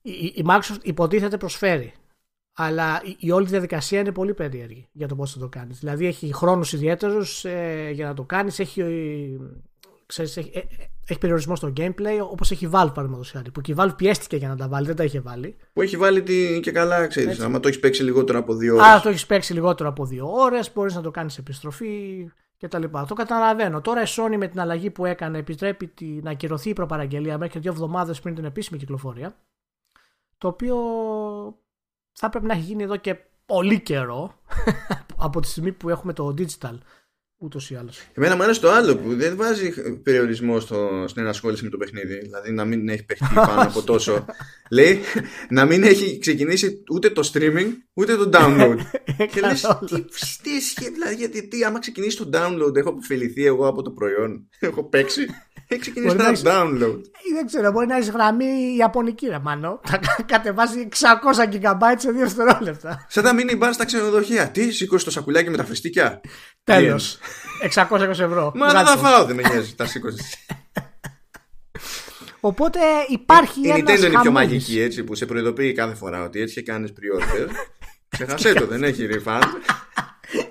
Η, 0.01 0.11
η 0.11 0.45
Microsoft 0.47 0.83
υποτίθεται 0.83 1.37
προσφέρει 1.37 1.93
Αλλά 2.53 3.01
η, 3.03 3.15
η 3.19 3.31
όλη 3.31 3.47
διαδικασία 3.47 3.99
είναι 3.99 4.11
πολύ 4.11 4.33
περίεργη 4.33 4.87
για 4.91 5.07
το 5.07 5.15
πώς 5.15 5.33
θα 5.33 5.39
το 5.39 5.49
κάνεις. 5.49 5.79
Δηλαδή 5.79 6.05
έχει 6.05 6.33
χρόνους 6.33 6.73
ιδιαίτερους 6.73 7.45
ε, 7.45 7.89
για 7.93 8.07
να 8.07 8.13
το 8.13 8.23
κάνεις. 8.23 8.59
Έχει, 8.59 8.81
ε, 8.81 8.87
ξέρεις, 10.09 10.37
έχει, 10.37 10.51
ε, 10.53 10.59
έχει 11.07 11.19
περιορισμό 11.19 11.55
στο 11.55 11.73
gameplay 11.77 12.19
όπως 12.31 12.51
έχει 12.51 12.67
βάλει 12.67 12.89
παραδείγματος 12.89 13.31
χάρη. 13.31 13.51
Που 13.51 13.61
και 13.61 13.71
η 13.71 13.75
Valve 13.77 13.93
πιέστηκε 13.95 14.35
για 14.35 14.47
να 14.47 14.55
τα 14.55 14.67
βάλει, 14.67 14.85
δεν 14.85 14.95
τα 14.95 15.03
είχε 15.03 15.19
βάλει. 15.19 15.57
Που 15.73 15.81
έχει 15.81 15.97
βάλει 15.97 16.23
την 16.23 16.61
και 16.61 16.71
καλά, 16.71 17.07
ξέρεις. 17.07 17.39
Άμα 17.39 17.59
το 17.59 17.67
έχεις 17.67 17.79
παίξει 17.79 18.03
λιγότερο 18.03 18.39
από 18.39 18.55
δύο 18.55 18.75
ώρες. 18.75 18.87
Α, 18.87 19.01
το 19.01 19.09
έχεις 19.09 19.25
παίξει 19.25 19.53
λιγότερο 19.53 19.89
από 19.89 20.05
δύο 20.05 20.31
ώρες, 20.31 20.73
μπορείς 20.73 20.95
να 20.95 21.01
το 21.01 21.11
κάνεις 21.11 21.37
επιστροφή 21.37 22.25
κτλ. 22.59 22.83
Το 23.07 23.13
καταλαβαίνω. 23.13 23.81
Τώρα 23.81 24.01
η 24.01 24.05
Sony 24.07 24.35
με 24.37 24.47
την 24.47 24.59
αλλαγή 24.59 24.89
που 24.89 25.05
έκανε 25.05 25.37
επιτρέπει 25.37 25.87
τη, 25.87 26.05
να 26.05 26.31
ακυρωθεί 26.31 26.69
η 26.69 26.73
προπαραγγελία 26.73 27.37
μέχρι 27.37 27.59
δύο 27.59 27.71
εβδομάδες 27.71 28.19
πριν 28.19 28.35
την 28.35 28.45
επίσημη 28.45 28.79
κυκλοφορία. 28.79 29.35
Το 30.37 30.47
οποίο 30.47 30.75
θα 32.11 32.29
πρέπει 32.29 32.45
να 32.45 32.53
έχει 32.53 32.61
γίνει 32.61 32.83
εδώ 32.83 32.95
και 32.95 33.15
πολύ 33.45 33.81
καιρό 33.81 34.33
από 35.25 35.39
τη 35.39 35.47
στιγμή 35.47 35.71
που 35.71 35.89
έχουμε 35.89 36.13
το 36.13 36.33
digital 36.37 36.77
ούτως 37.41 37.69
ή 37.69 37.75
άλλως. 37.75 37.99
Εμένα 38.13 38.35
μου 38.35 38.43
αρέσει 38.43 38.61
το 38.61 38.71
άλλο 38.71 38.97
που 38.97 39.15
δεν 39.15 39.35
βάζει 39.35 39.73
περιορισμό 40.03 40.59
στο, 40.59 41.05
στην 41.07 41.21
ενασχόληση 41.21 41.63
με 41.63 41.69
το 41.69 41.77
παιχνίδι. 41.77 42.19
Δηλαδή 42.19 42.51
να 42.51 42.65
μην 42.65 42.89
έχει 42.89 43.05
παιχτεί 43.05 43.33
πάνω 43.47 43.61
από 43.61 43.81
τόσο. 43.81 44.25
Λέει 44.71 44.99
να 45.49 45.65
μην 45.65 45.83
έχει 45.83 46.17
ξεκινήσει 46.19 46.83
ούτε 46.91 47.09
το 47.09 47.29
streaming 47.33 47.67
ούτε 47.93 48.15
το 48.15 48.29
download. 48.33 48.77
και 49.31 49.41
λες, 49.41 49.67
τι, 50.41 50.51
τι 50.73 50.91
δηλαδή, 50.91 51.15
γιατί 51.15 51.47
τι, 51.47 51.63
άμα 51.63 51.79
ξεκινήσει 51.79 52.17
το 52.17 52.29
download, 52.33 52.75
έχω 52.75 52.89
αποφεληθεί 52.89 53.45
εγώ 53.45 53.67
από 53.67 53.81
το 53.81 53.91
προϊόν. 53.91 54.47
έχω 54.59 54.83
παίξει. 54.83 55.25
Έχει 55.71 55.81
ξεκινήσει 55.81 56.15
ένα 56.19 56.31
download. 56.43 57.01
Δεν 57.33 57.45
ξέρω, 57.45 57.71
μπορεί 57.71 57.87
να 57.87 57.95
έχεις 57.95 58.09
γραμμή 58.09 58.75
Ιαπωνική, 58.77 59.27
ρε 59.27 59.39
μάνο. 59.39 59.81
Θα 59.83 59.99
κατεβάσει 60.25 60.89
600 60.91 61.55
GB 61.55 61.93
σε 61.97 62.11
δύο 62.11 62.27
δευτερόλεπτα. 62.27 63.05
Σαν 63.09 63.23
τα 63.23 63.33
mini 63.35 63.63
bar 63.63 63.69
στα 63.71 63.85
ξενοδοχεία. 63.85 64.49
Τι, 64.49 64.71
σήκωσε 64.71 65.05
το 65.05 65.11
σακουλάκι 65.11 65.49
με 65.49 65.57
τα 65.57 65.65
φριστίκια. 65.65 66.21
Τέλος. 66.63 67.17
620 67.89 67.99
ευρώ. 68.09 68.51
Μα 68.55 68.71
δεν 68.71 68.85
θα 68.85 68.97
φάω, 68.97 69.25
δεν 69.25 69.35
με 69.35 69.41
νοιάζει, 69.41 69.75
τα 69.75 69.85
σήκωσες. 69.85 70.37
Οπότε 72.39 72.79
υπάρχει 73.07 73.67
ένα. 73.67 73.77
Η 73.77 73.81
Nintendo 73.81 74.05
είναι 74.05 74.19
πιο 74.21 74.31
μαγική 74.31 74.79
έτσι 74.79 75.03
που 75.03 75.15
σε 75.15 75.25
προειδοποιεί 75.25 75.73
κάθε 75.73 75.95
φορά 75.95 76.23
ότι 76.23 76.41
έτσι 76.41 76.53
και 76.53 76.61
κάνεις 76.61 76.91
pre-order. 76.91 77.49
Ξεχασέ 78.09 78.53
το, 78.53 78.65
δεν 78.67 78.83
έχει 78.83 79.07
refund. 79.11 79.43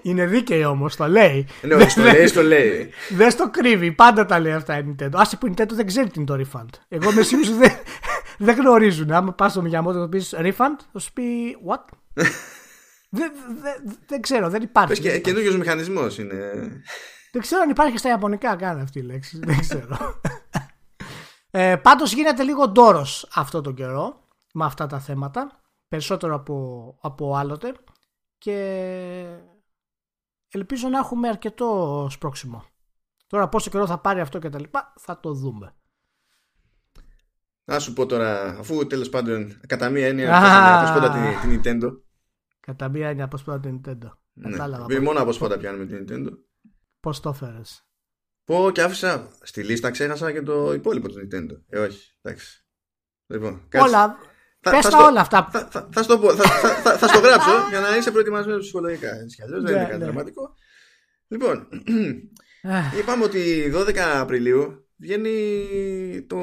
Είναι 0.02 0.26
δίκαιη 0.26 0.64
όμως, 0.64 0.96
το 0.96 1.08
λέει. 1.08 1.46
Ναι, 1.62 1.76
το 1.76 2.02
λέει, 2.02 2.30
το 2.30 2.42
λέει. 2.42 2.90
Δεν 3.08 3.30
στο 3.30 3.50
κρύβει, 3.50 3.92
πάντα 3.92 4.26
τα 4.26 4.40
λέει 4.40 4.52
αυτά 4.52 4.78
η 4.78 4.82
Nintendo. 4.86 5.10
Άσε 5.14 5.36
που 5.36 5.46
η 5.46 5.54
Nintendo 5.56 5.72
δεν 5.72 5.86
ξέρει 5.86 6.10
τι 6.10 6.20
είναι 6.20 6.36
το 6.36 6.44
refund. 6.44 6.68
Εγώ 6.88 7.12
με 7.12 7.22
σίγουρος 7.22 7.56
δεν, 7.56 7.72
δεν 8.46 8.56
γνωρίζουν. 8.56 9.12
Άμα 9.12 9.32
πας 9.32 9.52
στο 9.52 9.62
Miyamoto 9.62 9.92
και 9.92 9.98
το 9.98 10.08
πεις 10.08 10.34
refund, 10.36 10.76
θα 10.92 10.98
σου 10.98 11.12
πει 11.12 11.56
what; 11.68 11.84
δεν, 13.18 13.32
δεν, 13.62 13.98
δεν 14.06 14.20
ξέρω, 14.20 14.48
δεν 14.48 14.62
υπάρχει. 14.62 14.88
Πες 14.88 15.00
και 15.12 15.18
καινούριο 15.18 15.56
μηχανισμός 15.56 16.18
είναι. 16.18 16.36
Δεν 17.32 17.42
ξέρω 17.42 17.62
αν 17.62 17.70
υπάρχει 17.70 17.98
στα 17.98 18.08
Ιαπωνικά 18.08 18.56
καν 18.56 18.80
αυτή 18.80 18.98
η 18.98 19.02
λέξη. 19.02 19.38
δεν 19.46 19.58
ξέρω. 19.60 20.20
ε, 21.50 21.76
Πάντως 21.76 22.12
γίνεται 22.12 22.42
λίγο 22.42 22.68
ντόρος 22.68 23.28
αυτό 23.34 23.60
τον 23.60 23.74
καιρό 23.74 24.26
με 24.52 24.64
αυτά 24.64 24.86
τα 24.86 24.98
θέματα. 25.00 25.60
Περισσότερο 25.88 26.34
από, 26.34 26.98
από 27.00 27.36
άλλοτε. 27.36 27.72
Και 28.38 29.24
ελπίζω 30.50 30.88
να 30.88 30.98
έχουμε 30.98 31.28
αρκετό 31.28 32.06
σπρώξιμο. 32.10 32.64
Τώρα 33.26 33.48
πόσο 33.48 33.70
καιρό 33.70 33.86
θα 33.86 33.98
πάρει 33.98 34.20
αυτό 34.20 34.38
και 34.38 34.48
τα 34.48 34.60
λοιπά 34.60 34.92
θα 34.98 35.20
το 35.20 35.32
δούμε. 35.32 35.74
Να 37.64 37.78
σου 37.78 37.92
πω 37.92 38.06
τώρα, 38.06 38.58
αφού 38.58 38.86
τέλος 38.86 39.08
πάντων 39.08 39.60
κατά 39.66 39.90
μία 39.90 40.06
έννοια 40.06 40.36
αποσπόντα 40.78 41.10
την, 41.10 41.50
την 41.50 41.60
Nintendo. 41.62 41.90
Κατά 42.60 42.88
μία 42.88 43.08
έννοια 43.08 43.24
αποσπόντα 43.24 43.60
την 43.60 43.80
Nintendo. 43.80 44.10
Ναι. 44.32 44.50
Κατάλαβα. 44.50 45.00
Μόνο 45.00 45.20
αποσπόντα 45.20 45.58
πιάνουμε 45.58 45.86
την 45.86 46.06
Nintendo. 46.08 46.30
Πώς 47.00 47.20
το 47.20 47.28
έφερες; 47.28 47.88
Πω 48.44 48.70
και 48.72 48.82
άφησα 48.82 49.30
στη 49.42 49.64
λίστα, 49.64 49.90
ξέχασα 49.90 50.32
και 50.32 50.42
το 50.42 50.72
υπόλοιπο 50.72 51.08
του 51.08 51.14
Nintendo. 51.14 51.62
Ε, 51.68 51.78
όχι, 51.78 52.16
εντάξει. 52.20 52.66
Λοιπόν, 53.26 53.66
κάτσε. 53.68 53.88
Όλα, 53.88 54.16
θα, 54.70 54.76
Πες 54.76 54.88
τα 54.88 55.06
όλα 55.06 55.20
αυτά. 55.20 55.48
Θα, 55.52 55.68
θα, 55.70 55.88
θα, 55.92 56.02
στο, 56.02 56.18
θα, 56.18 56.44
θα, 56.82 56.98
θα, 56.98 57.08
στο 57.08 57.18
γράψω 57.18 57.50
για 57.68 57.80
να 57.80 57.96
είσαι 57.96 58.10
προετοιμασμένος 58.10 58.62
ψυχολογικά. 58.62 59.14
Έτσι 59.14 59.36
κι 59.36 59.42
αλλιώς 59.42 59.62
δεν 59.62 59.70
είναι 59.70 59.82
ναι, 59.82 59.88
κάτι 59.88 59.98
ναι. 59.98 60.04
δραματικό. 60.04 60.54
Λοιπόν, 61.28 61.68
είπαμε 62.98 63.24
ότι 63.24 63.72
12 63.74 63.96
Απριλίου 63.96 64.88
βγαίνει 64.96 66.26
το 66.28 66.40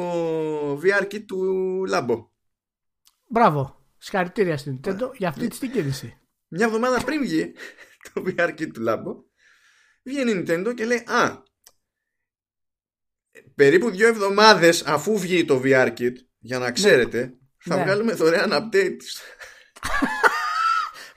VR 0.74 1.04
kit 1.12 1.26
του 1.26 1.84
Lambo. 1.92 2.28
Μπράβο. 3.28 3.80
Συγχαρητήρια 3.98 4.58
στην 4.58 4.80
Nintendo 4.80 5.12
για 5.18 5.28
αυτή 5.28 5.48
τη 5.48 5.68
κίνηση. 5.68 6.18
Μια 6.48 6.66
εβδομάδα 6.66 7.04
πριν 7.04 7.22
βγει 7.22 7.54
το 8.14 8.24
VR 8.26 8.50
kit 8.50 8.68
του 8.74 8.84
Lambo, 8.88 9.24
βγαίνει 10.04 10.32
η 10.32 10.44
Nintendo 10.48 10.74
και 10.76 10.86
λέει 10.86 10.98
Α, 10.98 11.44
περίπου 13.56 13.90
δύο 13.90 14.08
εβδομάδες 14.08 14.84
αφού 14.84 15.18
βγει 15.18 15.46
το 15.46 15.62
VR 15.64 15.94
kit, 15.98 16.14
για 16.40 16.60
να 16.60 16.66
ναι. 16.66 16.72
ξέρετε, 16.72 17.34
θα 17.66 17.76
ναι. 17.76 17.84
βγάλουμε 17.84 18.14
δωρεάν 18.14 18.52
update. 18.54 18.98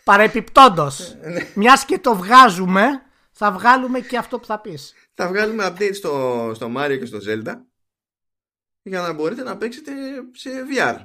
Παρεπιπτόντως. 0.04 1.16
ναι. 1.20 1.50
Μιας 1.54 1.84
και 1.84 1.98
το 1.98 2.16
βγάζουμε, 2.16 3.02
θα 3.32 3.52
βγάλουμε 3.52 4.00
και 4.00 4.16
αυτό 4.16 4.38
που 4.38 4.46
θα 4.46 4.61
πεις. 4.61 4.94
Θα 5.14 5.28
βγάλουμε 5.28 5.66
update 5.66 5.94
στο, 5.94 6.52
στο 6.54 6.72
Mario 6.76 6.98
και 6.98 7.06
στο 7.06 7.18
Zelda 7.26 7.54
για 8.82 9.00
να 9.00 9.12
μπορείτε 9.12 9.42
να 9.42 9.56
παίξετε 9.56 9.92
σε 10.32 10.50
VR. 10.72 10.96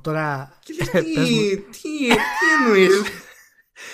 Τώρα. 0.00 0.58
Και 0.64 0.74
λες, 0.74 0.90
τι, 0.90 1.56
τι, 1.56 2.08
τι 2.08 2.46
εννοείς; 2.60 3.02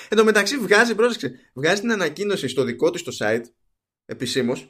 Εν 0.08 0.16
τω 0.16 0.24
μεταξύ 0.24 0.58
βγάζει, 0.58 0.94
πρόσεξε, 0.94 1.50
βγάζει 1.54 1.80
την 1.80 1.92
ανακοίνωση 1.92 2.48
στο 2.48 2.64
δικό 2.64 2.90
του 2.90 2.98
στο 2.98 3.12
site 3.18 3.42
επισήμως 4.04 4.68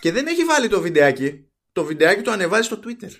και 0.00 0.12
δεν 0.12 0.26
έχει 0.26 0.44
βάλει 0.44 0.68
το 0.68 0.80
βιντεάκι. 0.80 1.50
Το 1.72 1.84
βιντεάκι 1.84 2.22
το 2.22 2.30
ανεβάζει 2.30 2.62
στο 2.62 2.80
Twitter. 2.84 3.10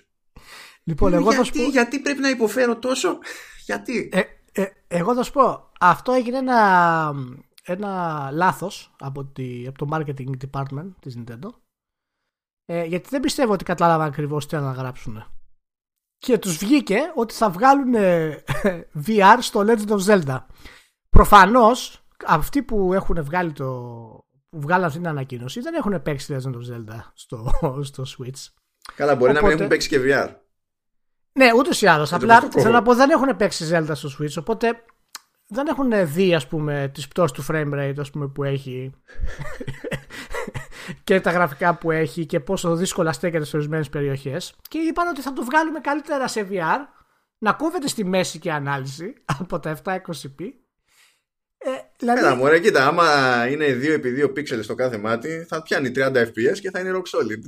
Λοιπόν, 0.87 1.13
εγώ 1.13 1.21
γιατί, 1.21 1.35
θα 1.37 1.43
σου 1.43 1.51
πω... 1.51 1.69
γιατί 1.69 1.99
πρέπει 1.99 2.19
να 2.19 2.29
υποφέρω 2.29 2.77
τόσο, 2.79 3.17
γιατί; 3.65 4.09
Ε, 4.11 4.21
ε, 4.51 4.65
εγώ 4.87 5.15
θα 5.15 5.23
σου 5.23 5.31
πω, 5.31 5.71
αυτό 5.79 6.11
έγινε 6.11 6.37
ένα, 6.37 7.13
ένα 7.63 8.29
λάθος 8.31 8.95
από, 8.99 9.25
τη, 9.25 9.67
από 9.67 9.77
το 9.77 9.87
marketing 9.91 10.31
department 10.49 10.89
της 10.99 11.17
Nintendo. 11.17 11.49
Ε, 12.65 12.83
γιατί 12.83 13.09
δεν 13.09 13.21
πιστεύω 13.21 13.53
ότι 13.53 13.63
κατάλαβαν 13.63 14.07
ακριβώς 14.07 14.47
τι 14.47 14.55
να 14.55 14.71
γράψουν. 14.71 15.23
Και 16.17 16.37
τους 16.37 16.57
βγήκε 16.57 16.99
ότι 17.15 17.33
θα 17.33 17.49
βγάλουν 17.49 17.93
VR 19.07 19.37
στο 19.39 19.65
Legend 19.67 19.89
of 19.89 20.05
Zelda. 20.05 20.37
Προφανώς, 21.09 22.05
αυτοί 22.25 22.63
που 22.63 22.93
έχουν 22.93 23.23
βγάλει 23.23 23.51
το, 23.51 23.65
που 24.49 24.59
βγάλαν 24.59 24.85
αυτή 24.85 24.97
την 24.97 25.07
ανακοίνωση 25.07 25.59
δεν 25.59 25.73
έχουν 25.73 26.01
παίξει 26.01 26.37
Legend 26.37 26.53
of 26.53 26.73
Zelda 26.73 26.99
στο, 27.13 27.51
στο 27.83 28.03
Switch. 28.03 28.47
Καλά, 28.95 29.15
μπορεί 29.15 29.31
Οπότε... 29.31 29.41
να 29.41 29.47
μην 29.47 29.57
έχουν 29.57 29.67
παίξει 29.67 29.87
και 29.87 29.99
VR. 30.03 30.46
Ναι, 31.37 31.49
ούτως 31.57 31.81
ή 31.81 31.87
άλλως. 31.87 32.13
Απλά 32.13 32.41
θέλω 32.41 32.71
να 32.71 32.81
πω 32.81 32.95
δεν 32.95 33.09
έχουν 33.09 33.37
παίξει 33.37 33.69
Zelda 33.71 33.91
στο 33.93 34.09
Switch, 34.19 34.33
οπότε 34.39 34.83
δεν 35.47 35.67
έχουν 35.67 36.13
δει 36.13 36.35
ας 36.35 36.47
πούμε 36.47 36.91
τις 36.93 37.07
πτώσεις 37.07 37.31
του 37.31 37.45
frame 37.49 37.73
rate 37.73 37.95
ας 37.99 38.09
πούμε, 38.09 38.27
που 38.27 38.43
έχει. 38.43 38.91
Και 41.03 41.21
τα 41.21 41.31
γραφικά 41.31 41.75
που 41.75 41.91
έχει 41.91 42.25
και 42.25 42.39
πόσο 42.39 42.75
δύσκολα 42.75 43.11
στέκεται 43.11 43.45
σε 43.45 43.55
ορισμένες 43.55 43.89
περιοχές. 43.89 44.55
Και 44.69 44.77
είπαν 44.77 45.07
ότι 45.07 45.21
θα 45.21 45.33
το 45.33 45.43
βγάλουμε 45.43 45.79
καλύτερα 45.79 46.27
σε 46.27 46.47
VR 46.51 46.79
να 47.37 47.53
κόβεται 47.53 47.87
στη 47.87 48.05
μέση 48.05 48.39
και 48.39 48.51
ανάλυση 48.51 49.13
από 49.39 49.59
τα 49.59 49.77
720p 49.83 50.51
ε, 51.57 51.69
δηλαδή... 51.97 52.19
Έλα 52.19 52.35
μωρέ 52.35 52.59
κοίτα 52.59 52.87
άμα 52.87 53.05
είναι 53.49 53.65
2x2 53.81 54.25
pixels 54.25 54.63
στο 54.63 54.75
κάθε 54.75 54.97
μάτι 54.97 55.45
θα 55.47 55.61
πιάνει 55.61 55.91
30 55.95 56.15
fps 56.15 56.59
και 56.61 56.71
θα 56.71 56.79
είναι 56.79 56.91
rock 56.95 57.17
solid 57.17 57.41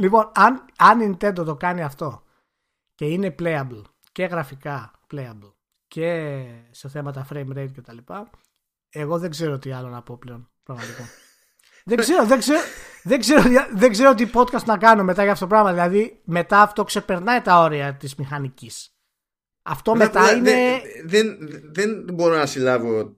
Λοιπόν, 0.00 0.30
αν, 0.34 0.64
αν 0.78 1.00
Nintendo 1.00 1.44
το 1.44 1.56
κάνει 1.56 1.82
αυτό 1.82 2.22
και 2.94 3.04
είναι 3.04 3.34
playable 3.38 3.82
και 4.12 4.24
γραφικά 4.24 4.92
playable 5.12 5.52
και 5.88 6.44
σε 6.70 6.88
θέματα 6.88 7.26
frame 7.32 7.48
rate 7.56 7.72
και 7.72 7.80
τα 7.80 7.92
λοιπά, 7.92 8.30
εγώ 8.88 9.18
δεν 9.18 9.30
ξέρω 9.30 9.58
τι 9.58 9.72
άλλο 9.72 9.88
να 9.88 10.02
πω 10.02 10.16
πλέον. 10.16 10.50
Πραγματικά. 10.62 11.08
δεν, 11.84 11.96
ξέρω, 11.96 12.26
δεν, 12.26 12.38
ξέρω, 12.38 12.60
δεν, 13.02 13.20
ξέρω, 13.20 13.42
δεν 13.74 13.90
ξέρω 13.90 14.14
τι 14.14 14.30
podcast 14.34 14.64
να 14.64 14.78
κάνω 14.78 15.04
μετά 15.04 15.22
για 15.22 15.32
αυτό 15.32 15.44
το 15.44 15.50
πράγμα. 15.50 15.72
Δηλαδή, 15.72 16.20
μετά 16.24 16.60
αυτό 16.60 16.84
ξεπερνάει 16.84 17.40
τα 17.40 17.60
όρια 17.62 17.94
της 17.94 18.14
μηχανικής. 18.14 18.92
Αυτό 19.62 19.94
μετά 19.94 20.32
είναι... 20.32 20.80
Δεν, 21.04 21.38
δεν, 21.72 22.06
δεν 22.06 22.14
μπορώ 22.14 22.36
να 22.36 22.46
συλλάβω 22.46 23.17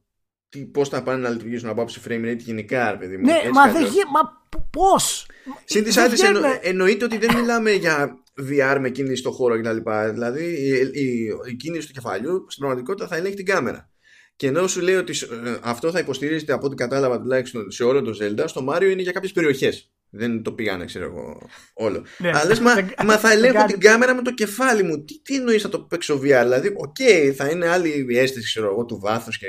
πώς 0.72 0.88
θα 0.88 1.02
πάνε 1.02 1.20
να 1.20 1.28
λειτουργήσουν 1.28 1.68
από 1.68 1.82
άψη 1.82 2.00
frame 2.08 2.24
rate 2.24 2.38
γενικά, 2.38 2.90
ρε 2.90 2.96
παιδί 2.96 3.16
μου. 3.16 3.24
Ναι, 3.24 3.50
μα, 3.52 3.72
δεν, 3.72 3.82
μα 3.82 4.38
Πώς! 4.70 5.26
Συν 5.64 5.84
της 5.84 5.96
άλλης, 5.96 6.22
εννο, 6.22 6.40
εννοείται 6.60 7.04
ότι 7.04 7.18
δεν 7.18 7.36
μιλάμε 7.36 7.70
για 7.72 8.18
VR 8.50 8.76
με 8.80 8.90
κίνηση 8.90 9.16
στο 9.16 9.30
χώρο 9.30 9.60
κτλ. 9.60 9.76
Δηλαδή 10.12 10.44
η, 10.44 10.68
η, 10.92 11.28
η, 11.50 11.54
κίνηση 11.56 11.86
του 11.86 11.92
κεφαλιού 11.92 12.46
στην 12.48 12.58
πραγματικότητα 12.62 13.08
θα 13.08 13.16
ελέγχει 13.16 13.36
την 13.36 13.44
κάμερα. 13.44 13.90
Και 14.36 14.46
ενώ 14.46 14.66
σου 14.66 14.80
λέει 14.80 14.94
ότι 14.94 15.12
ε, 15.46 15.56
αυτό 15.62 15.90
θα 15.90 15.98
υποστηρίζεται 15.98 16.52
από 16.52 16.66
ό,τι 16.66 16.74
κατάλαβα 16.74 17.20
τουλάχιστον 17.20 17.70
σε 17.70 17.84
όλο 17.84 18.02
το 18.02 18.18
Zelda, 18.22 18.44
στο 18.46 18.66
Mario 18.68 18.90
είναι 18.90 19.02
για 19.02 19.12
κάποιες 19.12 19.32
περιοχές. 19.32 19.92
Δεν 20.10 20.42
το 20.42 20.52
πήγανε, 20.52 20.84
ξέρω 20.84 21.04
εγώ, 21.04 21.48
όλο. 21.74 22.04
Ναι, 22.18 22.28
Αλλά 22.28 22.44
λες, 22.44 22.60
μα, 22.60 22.74
δεν- 22.80 22.88
μα 23.04 23.18
θα 23.18 23.28
δεν 23.28 23.38
ελέγχω 23.38 23.56
κάνει- 23.56 23.70
την 23.72 23.80
κάμερα 23.80 24.14
με 24.14 24.22
το 24.22 24.34
κεφάλι 24.34 24.82
μου. 24.82 25.04
Τι, 25.04 25.20
τι 25.22 25.34
εννοείς 25.34 25.62
θα 25.62 25.68
το 25.68 25.80
παίξω 25.80 26.14
VR. 26.16 26.20
Δηλαδή, 26.42 26.72
οκ, 26.76 26.96
θα 27.36 27.48
είναι 27.48 27.68
άλλη 27.68 28.06
η 28.08 28.18
αίσθηση, 28.18 28.44
ξέρω 28.44 28.66
εγώ, 28.66 28.84
του 28.84 28.98
βάθους 28.98 29.38
και 29.38 29.46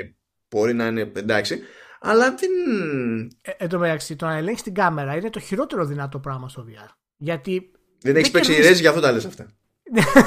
μπορεί 0.52 0.74
να 0.74 0.86
είναι 0.86 1.12
εντάξει. 1.14 1.60
Αλλά 2.00 2.34
δεν. 2.34 2.50
Ε, 3.42 3.50
εν 3.56 3.68
τω 3.68 3.78
μεταξύ, 3.78 4.16
το 4.16 4.26
να 4.26 4.36
ελέγξει 4.36 4.62
την 4.62 4.74
κάμερα 4.74 5.16
είναι 5.16 5.30
το 5.30 5.40
χειρότερο 5.40 5.84
δυνατό 5.84 6.18
πράγμα 6.18 6.48
στο 6.48 6.66
VR. 6.68 6.88
Γιατί. 7.16 7.70
Δεν 8.02 8.16
έχεις 8.16 8.30
παίξει 8.30 8.48
κερδίζεις- 8.50 8.70
Resi, 8.70 8.82
γι' 8.82 8.88
αυτό 8.88 9.00
τα 9.00 9.12
λες 9.12 9.24
αυτά. 9.24 9.46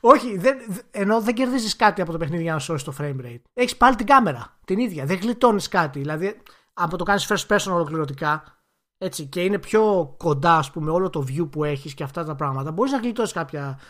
Όχι, 0.00 0.38
δεν, 0.38 0.56
ενώ 0.90 1.20
δεν 1.20 1.34
κερδίζεις 1.34 1.76
κάτι 1.76 2.00
από 2.00 2.12
το 2.12 2.18
παιχνίδι 2.18 2.42
για 2.42 2.52
να 2.52 2.58
σώσεις 2.58 2.84
το 2.84 2.94
frame 3.00 3.20
rate. 3.24 3.42
Έχεις 3.54 3.76
πάλι 3.76 3.96
την 3.96 4.06
κάμερα 4.06 4.58
την 4.64 4.78
ίδια. 4.78 5.04
Δεν 5.04 5.18
γλιτώνεις 5.18 5.68
κάτι. 5.68 5.98
Δηλαδή, 5.98 6.36
από 6.72 6.96
το 6.96 7.04
κάνεις 7.04 7.32
first 7.32 7.46
person 7.56 7.72
ολοκληρωτικά 7.72 8.58
έτσι, 8.98 9.26
και 9.26 9.40
είναι 9.44 9.58
πιο 9.58 10.14
κοντά, 10.18 10.56
ας 10.56 10.70
πούμε, 10.70 10.90
όλο 10.90 11.10
το 11.10 11.24
view 11.28 11.50
που 11.50 11.64
έχεις 11.64 11.94
και 11.94 12.02
αυτά 12.02 12.24
τα 12.24 12.34
πράγματα, 12.34 12.72
μπορείς 12.72 12.92
να 12.92 12.98
γλιτώσεις 12.98 13.32
κάποια 13.32 13.80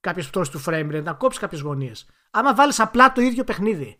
κάποιες 0.00 0.28
πτώσεις 0.28 0.52
του 0.52 0.62
frame 0.66 0.96
rate, 0.96 1.02
να 1.02 1.12
κόψεις 1.12 1.40
κάποιες 1.40 1.60
γωνίες. 1.60 2.06
Άμα 2.30 2.54
βάλεις 2.54 2.80
απλά 2.80 3.12
το 3.12 3.20
ίδιο 3.20 3.44
παιχνίδι 3.44 3.98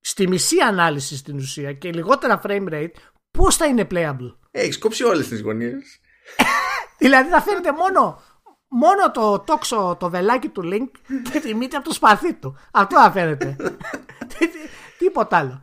στη 0.00 0.28
μισή 0.28 0.56
ανάλυση 0.58 1.16
στην 1.16 1.36
ουσία 1.36 1.72
και 1.72 1.92
λιγότερα 1.92 2.40
frame 2.44 2.68
rate, 2.68 2.90
πώς 3.30 3.56
θα 3.56 3.66
είναι 3.66 3.86
playable; 3.90 4.36
Έχεις 4.50 4.78
κόψει 4.78 5.04
όλες 5.04 5.28
τις 5.28 5.40
γωνίες. 5.40 6.00
Δηλαδή 6.98 7.30
θα 7.30 7.42
φαίνεται 7.42 7.72
μόνο, 7.72 8.22
μόνο 8.68 9.10
το 9.10 9.38
τόξο, 9.40 9.96
το 10.00 10.10
βελάκι 10.10 10.48
του 10.48 10.62
Link 10.64 10.98
και 11.32 11.40
τη 11.44 11.54
μύτη 11.54 11.76
από 11.76 11.84
το 11.88 11.94
σπαθί 11.94 12.34
του. 12.34 12.58
Αυτό 12.72 12.96
θα 13.00 13.10
φαίνεται. 13.12 13.56
Τι- 14.38 14.48
τι- 14.48 14.58
Τίποτα 14.98 15.36
άλλο. 15.36 15.62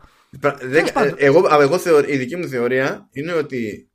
Δεν- 0.61 0.91
πάντων. 0.93 1.13
ε, 1.17 1.25
εγώ, 1.25 1.47
α, 1.47 1.61
εγώ 1.61 1.77
θεωρώ, 1.77 2.07
η 2.07 2.17
δική 2.17 2.35
μου 2.35 2.47
θεωρία 2.47 3.07
είναι 3.11 3.33
ότι 3.33 3.91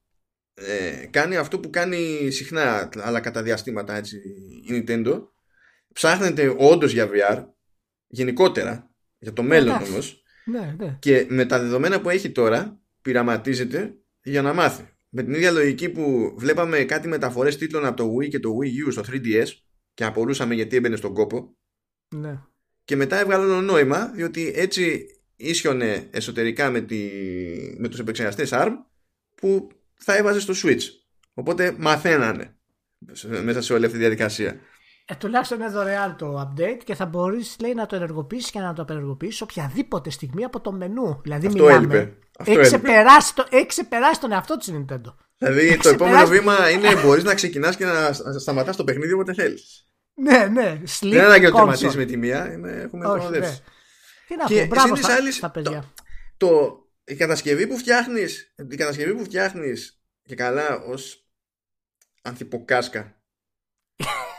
ε, 0.54 1.06
κάνει 1.10 1.36
αυτό 1.36 1.58
που 1.60 1.70
κάνει 1.70 2.30
συχνά 2.30 2.88
αλλά 2.98 3.20
κατά 3.20 3.42
διαστήματα 3.42 3.94
έτσι, 3.94 4.16
η 4.68 4.84
Nintendo 4.88 5.22
ψάχνεται 5.94 6.54
όντως 6.58 6.92
για 6.92 7.08
VR 7.12 7.44
γενικότερα 8.06 8.90
για 9.18 9.32
το 9.32 9.42
μέλλον 9.42 9.74
Εντάξει. 9.74 10.21
Όμως 10.46 10.60
Ναι, 10.60 10.74
ναι. 10.78 10.96
και 11.00 11.26
με 11.28 11.44
τα 11.46 11.58
δεδομένα 11.60 12.00
που 12.00 12.10
έχει 12.10 12.30
τώρα 12.30 12.80
πειραματίζεται 13.02 13.94
για 14.22 14.42
να 14.42 14.52
μάθει 14.52 14.84
με 15.08 15.22
την 15.22 15.34
ίδια 15.34 15.50
λογική 15.50 15.88
που 15.88 16.34
βλέπαμε 16.38 16.84
κάτι 16.84 17.08
μεταφορές 17.08 17.56
τίτλων 17.56 17.84
από 17.86 17.96
το 17.96 18.14
Wii 18.16 18.28
και 18.28 18.38
το 18.38 18.50
Wii 18.62 18.88
U 18.88 18.92
στο 18.92 19.02
3DS 19.06 19.46
και 19.94 20.04
απορούσαμε 20.04 20.54
γιατί 20.54 20.76
έμπαινε 20.76 20.96
στον 20.96 21.14
κόπο 21.14 21.56
ναι. 22.14 22.40
και 22.84 22.96
μετά 22.96 23.18
έβγαλαν 23.20 23.64
νόημα 23.64 24.06
διότι 24.14 24.52
έτσι 24.54 25.06
ίσιονε 25.36 26.08
εσωτερικά 26.10 26.70
με, 26.70 26.80
τη, 26.80 27.10
με 27.78 27.88
τους 27.88 27.98
επεξεργαστές 27.98 28.50
ARM 28.52 28.70
που 29.34 29.68
θα 29.94 30.16
έβαζε 30.16 30.40
στο 30.40 30.54
Switch 30.56 30.82
οπότε 31.34 31.74
μαθαίνανε 31.78 32.56
σε- 33.12 33.42
μέσα 33.42 33.62
σε 33.62 33.72
όλη 33.72 33.84
αυτή 33.84 33.96
τη 33.96 34.02
διαδικασία 34.02 34.60
Ε, 35.04 35.14
τουλάχιστον 35.14 35.60
είναι 35.60 35.68
δωρεάν 35.68 36.16
το 36.16 36.40
update 36.40 36.80
και 36.84 36.94
θα 36.94 37.06
μπορείς 37.06 37.56
λέει 37.60 37.74
να 37.74 37.86
το 37.86 37.96
ενεργοποιήσεις 37.96 38.50
και 38.50 38.60
να 38.60 38.72
το 38.72 38.82
απενεργοποιήσεις 38.82 39.40
οποιαδήποτε 39.40 40.10
στιγμή 40.10 40.44
από 40.44 40.60
το 40.60 40.72
μενού. 40.72 41.20
Δηλαδή 41.22 41.46
Αυτό 41.46 41.62
μιλάμε. 41.62 41.76
έλειπε. 41.94 41.98
Αυτό 42.38 42.50
Έχει 42.50 42.60
έλειπε. 42.60 42.66
ξεπεράσει, 42.66 43.34
το, 43.34 43.46
έχει 43.50 43.66
ξεπεράσει 43.66 44.20
τον 44.20 44.32
εαυτό 44.32 44.56
της 44.56 44.70
Nintendo. 44.72 45.14
δηλαδή 45.38 45.70
το 45.70 45.78
ξεπεράσει- 45.78 45.92
επόμενο 45.94 46.26
βήμα 46.26 46.70
είναι 46.70 47.02
μπορείς 47.02 47.24
να 47.24 47.34
ξεκινάς 47.34 47.76
και 47.76 47.84
να 47.84 48.12
στα- 48.12 48.38
σταματάς 48.38 48.76
το 48.76 48.84
παιχνίδι 48.84 49.12
όποτε 49.12 49.34
θέλεις 49.34 49.86
Ναι, 50.14 50.46
ναι. 50.46 50.80
Sleep 50.84 50.98
δεν 51.00 51.10
είναι 51.12 51.22
ανάγκη 51.22 51.44
να 51.44 51.50
το 51.50 51.56
console. 51.56 51.58
τερματίσεις 51.60 51.96
με 51.96 52.04
τη 52.04 52.16
μία 52.16 52.52
είναι, 52.52 52.70
έχουμε 52.70 53.06
Όχι, 53.06 53.18
προοδεύσει 53.18 53.50
ναι. 53.50 53.56
Τι 54.28 54.36
να 54.36 54.44
Και 54.44 54.60
πω, 54.60 54.66
μπράβο 54.66 54.86
συν 54.86 54.94
της 54.96 55.04
στα, 55.04 55.14
άλλης, 55.14 55.36
στα 55.36 55.50
παιδιά. 55.50 55.92
το, 56.36 56.76
η 57.04 57.14
κατασκευή 57.14 57.66
που 57.66 57.76
φτιάχνεις 57.78 58.54
η 58.70 58.76
κατασκευή 58.76 59.14
που 59.14 59.24
φτιάχνεις 59.24 60.02
και 60.22 60.34
καλά 60.34 60.78
ως 60.78 61.26
ανθυποκάσκα 62.22 63.21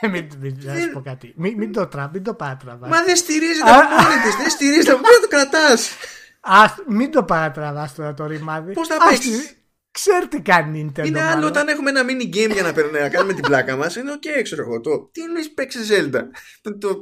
μην, 0.09 0.27
μην, 0.39 0.57
να 0.63 0.75
σου 0.75 0.89
πω 0.91 1.01
κάτι. 1.01 1.33
Μην, 1.37 1.57
μην 1.57 1.71
το 1.71 1.87
τρα, 1.87 2.09
μην 2.13 2.23
το 2.23 2.33
παρατραβάς. 2.33 2.89
Μα 2.89 3.03
δεν 3.03 3.15
στηρίζεται 3.15 3.69
Α, 3.71 3.77
από 3.77 3.89
μόνη 4.03 4.21
της, 4.23 4.35
δεν 4.35 4.49
στηρίζεται, 4.49 4.91
από 4.91 5.01
πού 5.01 5.07
να 5.15 5.19
το 5.21 5.27
κρατάς. 5.27 5.91
Ας, 6.39 6.75
μην 6.87 7.11
το 7.11 7.23
παρατραβάς 7.23 7.95
τώρα 7.95 8.13
το 8.13 8.25
ρημάδι. 8.25 8.73
Πώς 8.73 8.87
θα 8.87 8.95
Ας 8.95 9.09
παίξεις; 9.09 9.47
τη- 9.47 9.55
Ξέρει 9.91 10.27
τι 10.27 10.41
κάνει 10.41 10.79
η 10.79 10.91
Nintendo. 10.95 11.05
Είναι 11.05 11.21
άλλο 11.21 11.29
μάλλον. 11.29 11.43
όταν 11.49 11.67
έχουμε 11.67 11.89
ένα 11.89 12.01
mini 12.03 12.35
game 12.35 12.51
για 12.53 12.63
να, 12.63 12.73
περνάμε, 12.73 12.99
να 12.99 13.09
κάνουμε 13.09 13.33
την 13.33 13.43
πλάκα 13.43 13.75
μας, 13.75 13.95
είναι 13.95 14.11
οκ, 14.11 14.41
ξέρω 14.43 14.61
εγώ, 14.61 14.81
το 14.81 15.09
τι 15.11 15.21
εννοείς 15.21 15.53
παίξει 15.53 15.79
Zelda. 15.89 16.21
Το, 16.61 16.77
το, 16.77 16.95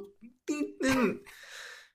τι, 0.43 0.53
δεν... 0.79 1.21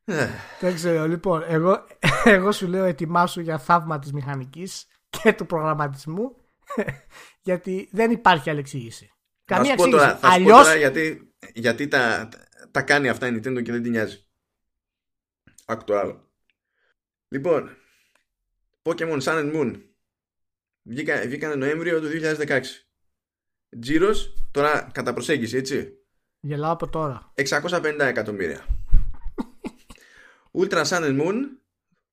Ε, 0.05 0.29
Δεν 0.61 0.75
ξέρω. 0.75 1.07
Λοιπόν, 1.07 1.45
εγώ, 1.49 1.87
εγώ 2.25 2.53
σου 2.53 2.66
λέω 2.66 2.85
ετοιμάσου 2.85 3.40
για 3.40 3.59
θαύμα 3.59 3.99
της 3.99 4.12
μηχανικής 4.12 4.87
και 5.09 5.33
του 5.33 5.47
προγραμματισμού 5.47 6.37
γιατί 7.49 7.88
δεν 7.92 8.11
υπάρχει 8.11 8.51
άλλη 8.51 8.59
εξήγηση. 8.59 9.11
Θα 9.49 9.55
Καμία 9.55 9.71
σου 9.71 9.77
πω 9.77 9.85
εξήγηση. 9.85 9.91
τώρα, 9.91 10.17
θα 10.17 10.17
σου 10.17 10.23
πω 10.23 10.35
Αλλιώς, 10.35 10.63
τώρα 10.63 10.77
γιατί, 10.77 11.33
γιατί 11.55 11.89
τα, 11.89 12.29
τα 12.71 12.83
κάνει 12.83 13.09
αυτά 13.09 13.27
η 13.27 13.31
Nintendo 13.31 13.63
και 13.63 13.73
δεν 13.73 13.83
την 13.83 13.91
νοιάζει. 13.91 14.27
Άκου 15.67 15.85
το 15.85 15.99
άλλο. 15.99 16.31
Λοιπόν, 17.29 17.71
Pokemon 18.83 19.21
Sun 19.21 19.39
and 19.39 19.55
Moon 19.55 19.81
βγήκα, 20.83 21.21
βγήκανε 21.21 21.55
Νοέμβριο 21.55 22.01
του 22.01 22.09
2016. 22.09 22.61
Τζίρος, 23.81 24.49
τώρα 24.51 24.91
κατά 24.93 25.13
προσέγγιση, 25.13 25.57
έτσι. 25.57 25.93
γελάω 26.41 26.73
από 26.73 26.89
τώρα. 26.89 27.33
650 27.35 27.97
εκατομμύρια. 27.99 28.67
Ultra 30.59 30.85
Sun 30.85 31.03
and 31.03 31.21
Moon 31.23 31.35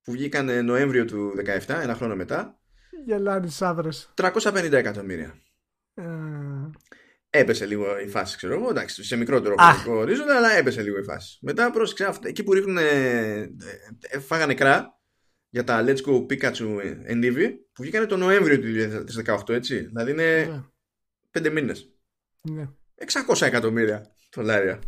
που 0.01 0.11
βγήκανε 0.11 0.61
Νοέμβριο 0.61 1.05
του 1.05 1.33
17, 1.67 1.79
ένα 1.81 1.95
χρόνο 1.95 2.15
μετά, 2.15 2.59
Γελάνε 3.05 3.45
οι 3.45 3.49
σαύρες. 3.49 4.13
350 4.13 4.71
εκατομμύρια. 4.71 5.35
Ε, 5.93 6.03
Έπεσε 7.35 7.65
λίγο 7.65 7.99
η 7.99 8.07
φάση, 8.07 8.37
ξέρω 8.37 8.53
εγώ. 8.53 8.69
Εντάξει, 8.69 9.03
σε 9.03 9.15
μικρότερο 9.15 9.55
Αχ. 9.57 9.75
χρονικό 9.81 10.01
ορίζοντα, 10.01 10.37
αλλά 10.37 10.51
έπεσε 10.51 10.81
λίγο 10.81 10.97
η 10.97 11.03
φάση. 11.03 11.37
Μετά 11.41 11.71
πρόσεξε 11.71 12.05
αυτά, 12.05 12.27
εκεί 12.27 12.43
που 12.43 12.53
ρίχνουν. 12.53 12.77
φάγανε 14.19 14.53
κρά 14.53 14.99
για 15.49 15.63
τα 15.63 15.83
Let's 15.87 16.01
Go 16.05 16.25
Pikachu 16.25 16.79
and 17.09 17.23
Eevee 17.23 17.49
που 17.73 17.81
βγήκανε 17.81 18.05
το 18.05 18.17
Νοέμβριο 18.17 18.59
του 18.59 18.67
2018, 19.25 19.49
έτσι. 19.49 19.79
Δηλαδή 19.79 20.11
είναι 20.11 20.45
ναι, 20.45 20.63
πέντε 21.31 21.49
μήνες. 21.49 21.93
ναι. 22.41 22.69
600 23.27 23.41
εκατομμύρια 23.41 24.11
δολάρια. 24.33 24.79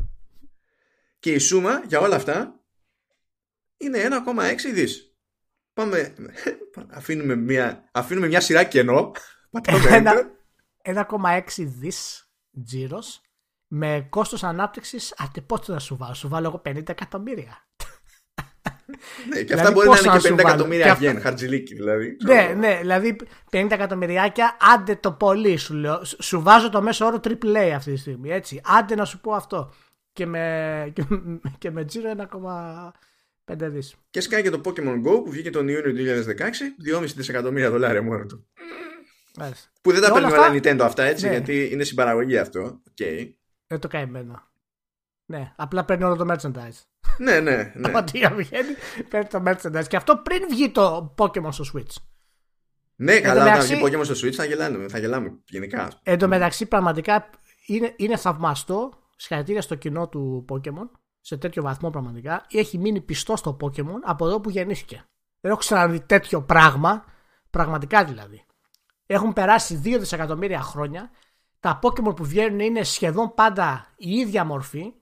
Και 1.19 1.31
η 1.33 1.37
σούμα 1.37 1.81
για 1.87 1.99
όλα 1.99 2.15
αυτά 2.15 2.59
είναι 3.77 4.07
1,6 4.09 4.55
δις. 4.73 5.15
Πάμε, 5.73 6.13
αφήνουμε 6.99 7.35
μια, 7.35 7.89
αφήνουμε 7.91 8.27
μια 8.27 8.41
σειρά 8.41 8.63
κενό, 8.63 9.11
πατάμε 9.51 9.89
Ένα- 9.89 10.13
enter. 10.83 11.05
1,6 11.07 11.41
δις 11.57 12.24
τζίρος 12.65 13.21
με 13.67 14.07
κόστος 14.09 14.43
ανάπτυξης 14.43 15.13
ατε 15.17 15.41
πόσο 15.41 15.73
θα 15.73 15.79
σου 15.79 15.97
βάλω, 15.97 16.13
σου 16.13 16.27
βάλω 16.27 16.47
εγώ 16.47 16.61
50 16.65 16.89
εκατομμύρια. 16.89 17.67
Ναι, 19.29 19.37
και 19.37 19.43
Δηλαδή, 19.43 19.53
αυτά 19.53 19.71
μπορεί 19.71 19.87
να 19.87 19.91
πόσα 19.95 20.03
είναι 20.03 20.13
να 20.13 20.19
και 20.19 20.27
σου 20.27 20.33
50 20.33 20.37
βάλω; 20.37 20.49
εκατομμύρια 20.49 20.83
Και 20.85 20.89
αυτά- 20.91 21.05
γεν, 21.05 21.21
χαρτζηλίκι 21.21 21.73
δηλαδή. 21.73 22.17
Ναι, 22.25 22.33
Ξέρω. 22.41 22.53
ναι, 22.59 22.77
δηλαδή 22.81 23.15
50 23.51 23.67
εκατομμυριάκια, 23.71 24.57
άντε 24.73 24.95
το 24.95 25.11
πολύ 25.11 25.57
σου 25.57 25.73
λέω. 25.73 26.03
Σου- 26.05 26.23
Σου 26.23 26.41
βάζω 26.41 26.69
το 26.69 26.81
μέσο 26.81 27.05
όρο 27.05 27.19
AAA 27.23 27.71
αυτή 27.75 27.91
τη 27.93 27.97
στιγμή, 27.99 28.29
έτσι. 28.31 28.61
Άντε 28.65 28.95
να 28.95 29.05
σου 29.05 29.19
πω 29.21 29.33
αυτό. 29.33 29.73
Και 30.13 30.25
με, 30.25 30.91
και, 30.93 31.03
με- 31.09 31.39
και 31.57 31.71
με 31.71 31.85
τζίρο 31.85 32.09
1,5 32.09 33.69
δις. 33.69 33.95
Και 34.09 34.21
σκάει 34.21 34.41
και 34.41 34.49
το 34.49 34.61
Pokemon 34.65 34.95
Go 35.05 35.23
που 35.23 35.29
βγήκε 35.29 35.49
τον 35.49 35.67
Ιούνιο 35.67 35.81
του 35.91 35.95
2016, 35.95 36.75
2,5 36.83 37.15
δισεκατομμύρια 37.15 37.69
δολάρια 37.69 38.01
μόνο 38.03 38.25
του. 38.25 38.47
Μάλιστα. 39.39 39.69
Που 39.81 39.91
δεν 39.91 40.01
τα 40.01 40.07
Και 40.07 40.13
όλα 40.13 40.21
παίρνει 40.27 40.37
όλα 40.43 40.47
αυτά- 40.57 40.71
Nintendo 40.71 40.79
αυτά 40.81 41.03
έτσι, 41.03 41.25
Ναι. 41.25 41.31
γιατί 41.31 41.69
είναι 41.71 41.83
συμπαραγωγή 41.83 42.37
αυτό. 42.37 42.81
Okay. 42.97 43.29
Δεν 43.67 43.79
το 43.79 43.87
καημένο. 43.87 44.43
Ναι, 45.25 45.53
απλά 45.55 45.85
παίρνει 45.85 46.03
όλο 46.03 46.15
το 46.15 46.33
merchandise. 46.33 46.81
ναι, 47.17 47.39
ναι, 47.39 47.71
ναι. 47.75 47.91
Ό,τι 47.97 48.19
βγαίνει, 48.19 48.75
παίρνει 49.09 49.27
το 49.29 49.43
merchandise. 49.45 49.87
Και 49.87 49.95
αυτό 49.95 50.17
πριν 50.17 50.41
βγει 50.49 50.69
το 50.69 51.13
Pokemon 51.17 51.47
στο 51.51 51.63
Switch. 51.73 51.95
ναι, 52.95 53.19
καλά, 53.19 53.33
τω 53.33 53.39
όταν 53.41 53.43
μεταξύ- 53.43 53.75
βγει 53.75 53.83
Pokemon 53.99 54.05
στο 54.15 54.27
Switch 54.27 54.33
θα 54.33 54.45
γελάμε, 54.45 54.87
θα 54.87 54.97
γελάμε 54.99 55.39
γενικά. 55.49 55.91
Εν 56.03 56.17
τω 56.19 56.27
μεταξύ, 56.27 56.65
πραγματικά 56.65 57.29
είναι, 57.65 57.93
είναι 57.95 58.17
θαυμαστό. 58.17 58.91
Συγχαρητήρια 59.17 59.61
στο 59.61 59.75
κοινό 59.75 60.07
του 60.07 60.45
Pokémon. 60.49 60.89
Σε 61.21 61.37
τέτοιο 61.37 61.61
βαθμό 61.63 61.89
πραγματικά. 61.89 62.45
Έχει 62.51 62.77
μείνει 62.77 63.01
πιστό 63.01 63.35
στο 63.35 63.57
Pokémon 63.61 63.99
από 64.03 64.25
εδώ 64.27 64.39
που 64.39 64.49
γεννήθηκε. 64.49 65.05
Δεν 65.41 65.51
έχω 65.51 65.59
ξαναδεί 65.59 65.99
τέτοιο 65.99 66.41
πράγμα. 66.41 67.05
Πραγματικά 67.49 68.05
δηλαδή. 68.05 68.45
Έχουν 69.05 69.33
περάσει 69.33 69.81
2 69.85 69.95
δισεκατομμύρια 69.99 70.61
χρόνια. 70.61 71.09
Τα 71.59 71.79
Pokémon 71.83 72.15
που 72.15 72.25
βγαίνουν 72.25 72.59
είναι 72.59 72.83
σχεδόν 72.83 73.33
πάντα 73.35 73.93
η 73.97 74.09
ίδια 74.11 74.43
μορφή. 74.43 74.93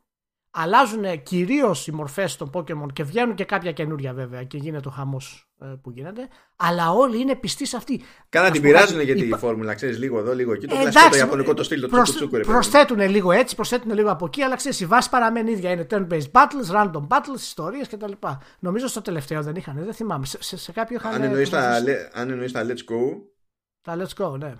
Αλλάζουν 0.55 1.23
κυρίως 1.23 1.87
οι 1.87 1.91
μορφές 1.91 2.35
των 2.35 2.49
Pokémon 2.53 2.93
και 2.93 3.03
βγαίνουν 3.03 3.35
και 3.35 3.43
κάποια 3.45 3.71
καινούρια 3.71 4.13
βέβαια 4.13 4.43
και 4.43 4.57
γίνεται 4.57 4.87
ο 4.87 4.91
χαμός 4.91 5.47
που 5.81 5.89
γίνεται. 5.91 6.27
Αλλά 6.55 6.91
όλοι 6.91 7.19
είναι 7.21 7.35
πιστοί 7.35 7.65
σε 7.65 7.77
αυτή. 7.77 8.01
Καλά, 8.29 8.45
Να 8.45 8.51
την 8.51 8.61
σου 8.61 8.67
πω 8.67 8.73
πειράζουν 8.73 8.97
κάτι, 8.97 9.05
για 9.11 9.15
τη 9.21 9.27
υπά- 9.27 9.39
φόρμουλα, 9.39 9.73
ξέρεις 9.73 9.97
λίγο 9.99 10.19
εδώ, 10.19 10.33
λίγο 10.35 10.53
εκεί. 10.53 10.67
Το 10.67 10.75
ε, 10.75 10.77
κλασικό 10.77 10.99
το 10.99 11.05
εντάξει, 11.05 11.19
ιαπωνικό 11.25 11.53
το 11.53 11.63
στυλ, 11.63 11.81
το 11.81 11.87
προσ- 11.87 12.03
τσούκου 12.03 12.17
τσούκου. 12.19 12.35
ρε 12.35 12.41
παιδί. 12.41 12.51
Προσθέτουν 12.53 12.99
λίγο 13.09 13.31
έτσι, 13.31 13.55
προσθέτουν 13.55 13.93
λίγο 13.93 14.11
από 14.11 14.25
εκεί, 14.25 14.41
αλλά 14.41 14.55
ξέρεις, 14.55 14.79
η 14.79 14.85
βάση 14.85 15.09
παραμένει 15.09 15.51
ίδια. 15.51 15.71
Είναι 15.71 15.87
turn-based 15.89 16.31
battles, 16.31 16.75
random 16.75 17.07
battles, 17.07 17.35
ιστορίες 17.35 17.87
κτλ. 17.87 18.11
Νομίζω 18.59 18.87
στο 18.87 19.01
τελευταίο 19.01 19.41
δεν 19.43 19.55
είχαν, 19.55 19.75
δεν 19.83 19.93
θυμάμαι. 19.93 20.25
Σε, 20.25 20.43
σε, 20.43 20.57
σε 20.57 20.71
κάποιο 20.71 20.97
είχαν. 20.97 21.13
Αν 21.13 21.23
εννοείς 21.23 21.49
τα, 21.49 21.57
προσπαθήσει- 21.57 21.87
le- 21.87 22.19
αν 22.19 22.29
εννοείς 22.29 22.51
τα 22.51 22.65
Let's 22.65 22.91
Go, 22.91 23.21
Τα 23.83 23.97
let's 23.97 24.23
go, 24.23 24.37
ναι. 24.39 24.53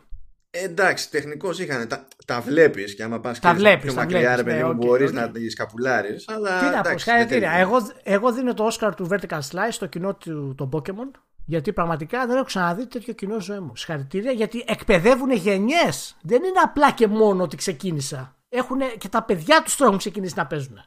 Εντάξει, 0.52 1.12
τεχνικώς 1.12 1.60
είχαν. 1.60 1.88
Τα, 1.88 2.08
τα 2.26 2.42
βλέπεις 2.42 2.96
και 2.96 3.04
άμα 3.04 3.20
πας 3.20 3.40
τα 3.40 3.54
βλέπεις, 3.54 3.84
πιο 3.84 3.94
τα 3.94 4.02
μακριά, 4.02 4.20
ρε 4.20 4.28
βλέπεις, 4.28 4.44
παιδί 4.44 4.58
ναι, 4.58 4.64
μου, 4.64 4.70
οκ, 4.70 4.86
μπορείς 4.86 5.10
οκ. 5.10 5.16
να 5.16 5.32
τη 5.32 5.50
σκαπουλάρει. 5.50 6.16
Αλλά. 6.26 6.60
Τι 6.60 6.66
να 6.66 6.72
πω, 6.72 6.78
εντάξει, 6.78 6.88
δεν 6.90 7.00
συγχαρητήρια. 7.00 7.50
τελειώνει. 7.50 7.62
Εγώ, 7.62 7.92
εγώ 8.04 8.34
δίνω 8.34 8.54
το 8.54 8.68
Oscar 8.72 8.92
του 8.96 9.08
Vertical 9.12 9.40
Slice 9.40 9.68
στο 9.70 9.86
κοινό 9.86 10.16
του 10.16 10.54
των 10.58 10.70
Pokemon. 10.74 11.20
Γιατί 11.46 11.74
πραγματικά 11.74 12.28
δεν 12.28 12.36
έχω 12.36 12.46
ξαναδεί 12.46 12.88
τέτοιο 12.88 13.14
κοινό 13.14 13.40
ζωή 13.40 13.60
μου. 13.60 13.76
Συγχαρητήρια 13.76 14.32
γιατί 14.32 14.64
εκπαιδεύουν 14.68 15.32
γενιές. 15.32 16.18
Δεν 16.22 16.44
είναι 16.44 16.60
απλά 16.64 16.92
και 16.92 17.08
μόνο 17.08 17.44
ότι 17.44 17.56
ξεκίνησα. 17.56 18.36
Έχουν 18.50 18.80
και 18.98 19.10
τα 19.10 19.24
παιδιά 19.24 19.62
τους 19.64 19.76
τώρα 19.76 19.86
έχουν 19.88 20.00
ξεκινήσει 20.00 20.34
να 20.38 20.48
παίζουν 20.48 20.80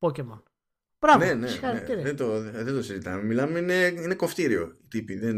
Pokemon. 0.00 0.42
Μπράβο. 1.02 1.18
Ναι, 1.18 1.26
ναι, 1.26 1.34
ναι, 1.34 1.46
συγχαρητήρια. 1.46 2.02
δεν, 2.02 2.16
το, 2.16 2.40
δεν 2.40 2.74
το 2.74 2.82
συζητάμε. 2.82 3.22
Μιλάμε, 3.22 3.58
είναι, 3.58 3.86
είναι 3.86 4.14
κοφτήριο 4.14 4.76
οι 4.82 4.86
τύποι. 4.88 5.18
Δεν... 5.18 5.36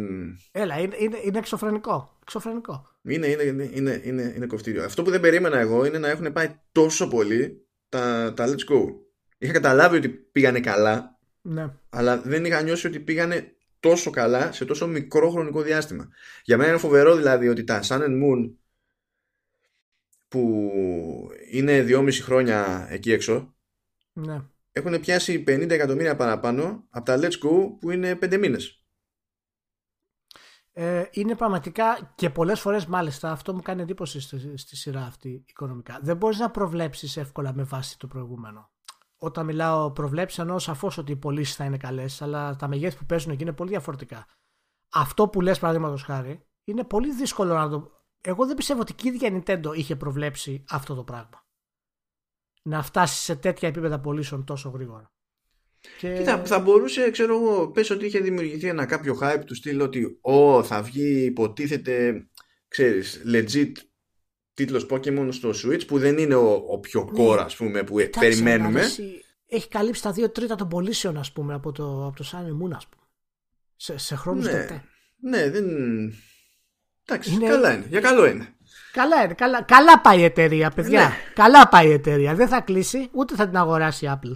Έλα, 0.52 0.78
είναι, 0.78 0.96
είναι, 0.98 1.18
είναι 1.24 1.38
εξωφρενικό. 1.38 2.18
εξωφρενικό. 2.22 2.88
Είναι, 3.02 3.26
είναι, 3.26 3.42
είναι, 3.42 3.70
είναι, 3.72 4.00
είναι, 4.04 4.32
είναι 4.36 4.46
κοφτήριο. 4.46 4.84
Αυτό 4.84 5.02
που 5.02 5.10
δεν 5.10 5.20
περίμενα 5.20 5.58
εγώ 5.58 5.84
είναι 5.84 5.98
να 5.98 6.08
έχουν 6.08 6.32
πάει 6.32 6.58
τόσο 6.72 7.08
πολύ 7.08 7.66
τα, 7.88 8.32
τα 8.36 8.46
Let's 8.48 8.72
Go. 8.72 8.84
Είχα 9.38 9.52
καταλάβει 9.52 9.96
ότι 9.96 10.08
πήγανε 10.08 10.60
καλά, 10.60 11.18
Ναι. 11.42 11.72
αλλά 11.90 12.20
δεν 12.20 12.44
είχα 12.44 12.62
νιώσει 12.62 12.86
ότι 12.86 13.00
πήγανε 13.00 13.52
τόσο 13.80 14.10
καλά 14.10 14.52
σε 14.52 14.64
τόσο 14.64 14.86
μικρό 14.86 15.30
χρονικό 15.30 15.62
διάστημα. 15.62 16.08
Για 16.44 16.56
μένα 16.56 16.68
είναι 16.70 16.78
φοβερό 16.78 17.16
δηλαδή 17.16 17.48
ότι 17.48 17.64
τα 17.64 17.80
Sun 17.82 18.00
and 18.00 18.22
Moon 18.22 18.50
που 20.28 20.70
είναι 21.50 21.84
2,5 21.88 22.12
χρόνια 22.12 22.86
εκεί 22.90 23.12
έξω 23.12 23.54
ναι. 24.12 24.42
Έχουν 24.76 25.00
πιάσει 25.00 25.44
50 25.46 25.70
εκατομμύρια 25.70 26.16
παραπάνω 26.16 26.86
από 26.90 27.04
τα 27.04 27.18
Let's 27.18 27.38
Go 27.44 27.78
που 27.80 27.90
είναι 27.90 28.18
5 28.22 28.38
μήνες. 28.38 28.84
Ε, 30.72 31.04
είναι 31.10 31.34
πραγματικά 31.34 32.12
και 32.14 32.30
πολλές 32.30 32.60
φορές 32.60 32.86
μάλιστα 32.86 33.30
αυτό 33.30 33.54
μου 33.54 33.62
κάνει 33.62 33.82
εντύπωση 33.82 34.20
στη, 34.20 34.56
στη 34.56 34.76
σειρά 34.76 35.00
αυτή 35.00 35.44
οικονομικά. 35.48 35.98
Δεν 36.02 36.16
μπορείς 36.16 36.38
να 36.38 36.50
προβλέψεις 36.50 37.16
εύκολα 37.16 37.54
με 37.54 37.62
βάση 37.62 37.98
το 37.98 38.06
προηγούμενο. 38.06 38.70
Όταν 39.16 39.46
μιλάω 39.46 39.92
προβλέψεις 39.92 40.38
εννοώ 40.38 40.58
σαφώς 40.58 40.98
ότι 40.98 41.12
οι 41.12 41.16
πωλήσεις 41.16 41.54
θα 41.54 41.64
είναι 41.64 41.76
καλές 41.76 42.22
αλλά 42.22 42.56
τα 42.56 42.68
μεγέθη 42.68 42.96
που 42.96 43.06
παίζουν 43.06 43.32
εκεί 43.32 43.42
είναι 43.42 43.52
πολύ 43.52 43.70
διαφορετικά. 43.70 44.26
Αυτό 44.92 45.28
που 45.28 45.40
λες 45.40 45.58
παραδείγματος 45.58 46.02
χάρη 46.02 46.46
είναι 46.64 46.84
πολύ 46.84 47.14
δύσκολο 47.14 47.54
να 47.54 47.68
το... 47.68 47.90
Εγώ 48.20 48.46
δεν 48.46 48.56
πιστεύω 48.56 48.80
ότι 48.80 48.94
και 48.94 49.08
η 49.08 49.12
ίδια 49.12 49.42
Nintendo 49.46 49.76
είχε 49.76 49.96
προβλέψει 49.96 50.64
αυτό 50.68 50.94
το 50.94 51.04
πράγμα. 51.04 51.43
Να 52.66 52.82
φτάσει 52.82 53.22
σε 53.22 53.34
τέτοια 53.36 53.68
επίπεδα 53.68 54.00
πωλήσεων 54.00 54.44
τόσο 54.44 54.68
γρήγορα. 54.68 55.12
Και... 55.98 56.16
Κοίτα, 56.16 56.44
θα 56.44 56.58
μπορούσε, 56.58 57.10
ξέρω 57.10 57.34
εγώ, 57.36 57.68
πες 57.70 57.90
ότι 57.90 58.06
είχε 58.06 58.18
δημιουργηθεί 58.18 58.68
ένα 58.68 58.86
κάποιο 58.86 59.18
hype 59.22 59.42
του 59.46 59.54
στυλ 59.54 59.80
ότι 59.80 60.18
«Ω, 60.20 60.62
θα 60.62 60.82
βγει, 60.82 61.24
υποτίθεται, 61.24 62.26
ξέρεις, 62.68 63.22
legit 63.26 63.72
τίτλος 64.54 64.86
Pokemon 64.90 65.28
στο 65.30 65.50
Switch 65.64 65.86
που 65.86 65.98
δεν 65.98 66.18
είναι 66.18 66.34
ο, 66.34 66.64
ο 66.68 66.78
πιο 66.80 67.10
Ναι. 67.12 67.24
core, 67.24 67.38
ας 67.38 67.56
πούμε, 67.56 67.84
που 67.84 67.98
Εντάξει, 67.98 68.18
περιμένουμε». 68.20 68.78
αλλά 68.78 68.88
εσύ 68.88 69.24
Έχει 69.46 69.68
καλύψει 69.68 70.02
τα 70.02 70.12
δύο 70.12 70.30
τρίτα 70.30 70.54
των 70.54 70.68
πωλήσεων, 70.68 71.16
ας 71.16 71.32
πούμε, 71.32 71.54
από 71.54 71.72
το, 71.72 72.06
από 72.06 72.16
το 72.16 72.24
Sun 72.32 72.36
and 72.36 72.66
Moon, 72.66 72.72
ας 72.76 72.86
πούμε. 72.88 73.02
Σε, 73.76 73.98
σε 73.98 74.16
χρόνους 74.16 74.44
Ναι. 74.44 74.50
τετέ. 74.52 74.84
Ναι, 75.20 75.50
δεν... 75.50 75.66
Εντάξει, 77.04 77.32
Είναι- 77.32 77.46
καλά 77.48 77.74
είναι. 77.74 77.86
Για 77.88 78.00
καλό 78.00 78.26
είναι. 78.26 78.53
Καλά 78.94 79.24
είναι. 79.24 79.34
Καλά, 79.34 79.62
καλά 79.62 80.00
πάει 80.00 80.18
η 80.18 80.24
εταιρεία, 80.24 80.70
παιδιά. 80.70 81.00
Ναι. 81.00 81.14
Καλά 81.34 81.68
πάει 81.68 81.88
η 81.88 81.92
εταιρεία. 81.92 82.34
Δεν 82.34 82.48
θα 82.48 82.60
κλείσει, 82.60 83.08
ούτε 83.12 83.34
θα 83.34 83.46
την 83.48 83.56
αγοράσει 83.56 84.04
η 84.04 84.08
Apple. 84.12 84.32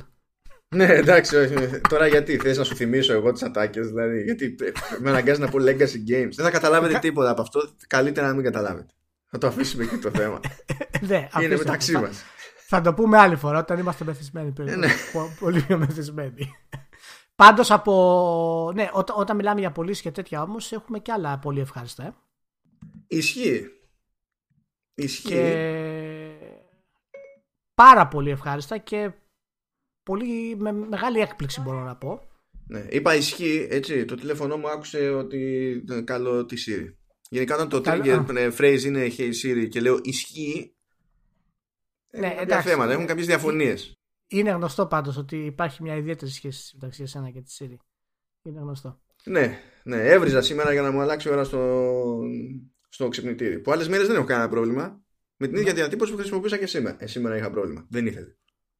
Ναι, 0.68 0.84
εντάξει, 0.86 1.36
όχι. 1.36 1.54
τώρα 1.88 2.06
γιατί 2.06 2.36
θες 2.36 2.58
να 2.58 2.64
σου 2.64 2.74
θυμίσω 2.76 3.12
εγώ 3.12 3.32
τις 3.32 3.42
ατάκες, 3.42 3.86
δηλαδή, 3.88 4.22
γιατί 4.22 4.54
με 4.98 5.10
αναγκάζει 5.10 5.40
να 5.40 5.48
πω 5.48 5.58
legacy 5.60 6.10
games. 6.10 6.30
Δεν 6.34 6.44
θα 6.44 6.50
καταλάβετε 6.50 6.98
τίποτα 6.98 7.30
από 7.30 7.42
αυτό, 7.42 7.60
καλύτερα 7.86 8.26
να 8.26 8.34
μην 8.34 8.44
καταλάβετε. 8.44 8.92
Θα 9.26 9.38
το 9.38 9.46
αφήσουμε 9.46 9.82
εκεί 9.84 9.96
το 9.96 10.10
θέμα. 10.10 10.40
ναι, 11.00 11.16
Είναι 11.16 11.28
αφήστε 11.32 11.54
το. 11.56 11.62
μεταξύ 11.64 11.92
Θα- 11.92 12.00
μας; 12.00 12.22
Θα 12.66 12.80
το 12.80 12.94
πούμε 12.94 13.18
άλλη 13.18 13.36
φορά 13.36 13.58
όταν 13.58 13.78
είμαστε 13.78 14.04
μεθυσμένοι. 14.04 14.50
περίπου. 14.50 14.78
ναι. 14.78 14.88
Πο- 15.12 15.30
Πολύ 15.40 15.60
πιο 15.60 15.78
μεθυσμένοι. 15.78 16.52
Πάντως 17.36 17.70
από. 17.70 18.72
Ναι, 18.74 18.88
ό, 18.92 19.02
όταν 19.14 19.36
μιλάμε 19.36 19.60
για 19.60 19.70
πωλήσει 19.72 20.02
και 20.02 20.10
τέτοια 20.10 20.42
όμως, 20.42 20.72
έχουμε 20.72 20.98
και 20.98 21.12
άλλα 21.12 21.38
πολύ 21.38 21.60
ευχάριστα. 21.60 22.02
Ε. 22.04 22.12
Ισχύει. 23.06 23.66
Ισχύει. 24.98 25.28
Και 25.28 26.38
πάρα 27.74 28.08
πολύ 28.08 28.30
ευχάριστα 28.30 28.78
και 28.78 29.12
πολύ 30.02 30.56
με 30.56 30.72
μεγάλη 30.72 31.20
έκπληξη 31.20 31.60
μπορώ 31.60 31.82
να 31.82 31.96
πω. 31.96 32.22
Ναι, 32.66 32.86
είπα 32.90 33.14
ισχύει, 33.14 33.66
έτσι. 33.70 34.04
Το 34.04 34.14
τηλέφωνο 34.14 34.56
μου 34.56 34.68
άκουσε 34.68 35.10
ότι 35.10 35.68
ήταν 35.84 36.04
καλό 36.04 36.44
τη 36.44 36.56
Siri. 36.66 36.94
Γενικά 37.30 37.54
όταν 37.54 37.68
το 37.68 37.80
Καλό- 37.80 38.26
trigger 38.28 38.36
ε, 38.36 38.50
phrase 38.58 38.82
είναι 38.84 39.06
Hey 39.18 39.30
Siri 39.42 39.68
και 39.68 39.80
λέω 39.80 39.98
ισχύει. 40.02 40.76
Ναι, 42.10 42.18
έχουν 42.26 42.36
κάποια 42.36 42.42
εντάξει. 42.42 42.68
θέματα, 42.68 42.92
έχουν 42.92 43.06
κάποιες 43.06 43.26
διαφωνίες. 43.26 43.92
Είναι 44.28 44.50
γνωστό 44.50 44.86
πάντως 44.86 45.16
ότι 45.16 45.36
υπάρχει 45.44 45.82
μια 45.82 45.96
ιδιαίτερη 45.96 46.30
σχέση 46.30 46.74
μεταξύ 46.74 47.02
εσένα 47.02 47.30
και 47.30 47.40
τη 47.40 47.56
Siri. 47.58 47.76
Είναι 48.42 48.60
γνωστό. 48.60 49.00
Ναι, 49.24 49.58
ναι, 49.84 49.96
έβριζα 49.96 50.42
σήμερα 50.42 50.72
για 50.72 50.82
να 50.82 50.90
μου 50.90 51.00
αλλάξει 51.00 51.28
η 51.28 51.30
ώρα 51.30 51.44
στο, 51.44 51.60
στο 52.88 53.08
ξυπνητήρι. 53.08 53.58
Που 53.58 53.72
άλλες 53.72 53.88
μέρες 53.88 54.06
δεν 54.06 54.16
έχω 54.16 54.24
κανένα 54.24 54.48
πρόβλημα. 54.48 55.02
Με 55.36 55.46
την 55.46 55.56
ίδια 55.56 55.74
διατύπωση 55.74 56.10
που 56.12 56.18
χρησιμοποιούσα 56.18 56.56
και 56.56 56.66
σήμερα. 56.66 56.96
Ε, 57.00 57.06
σήμερα 57.06 57.36
είχα 57.36 57.50
πρόβλημα. 57.50 57.86
Δεν 57.90 58.06
ήθελε. 58.06 58.36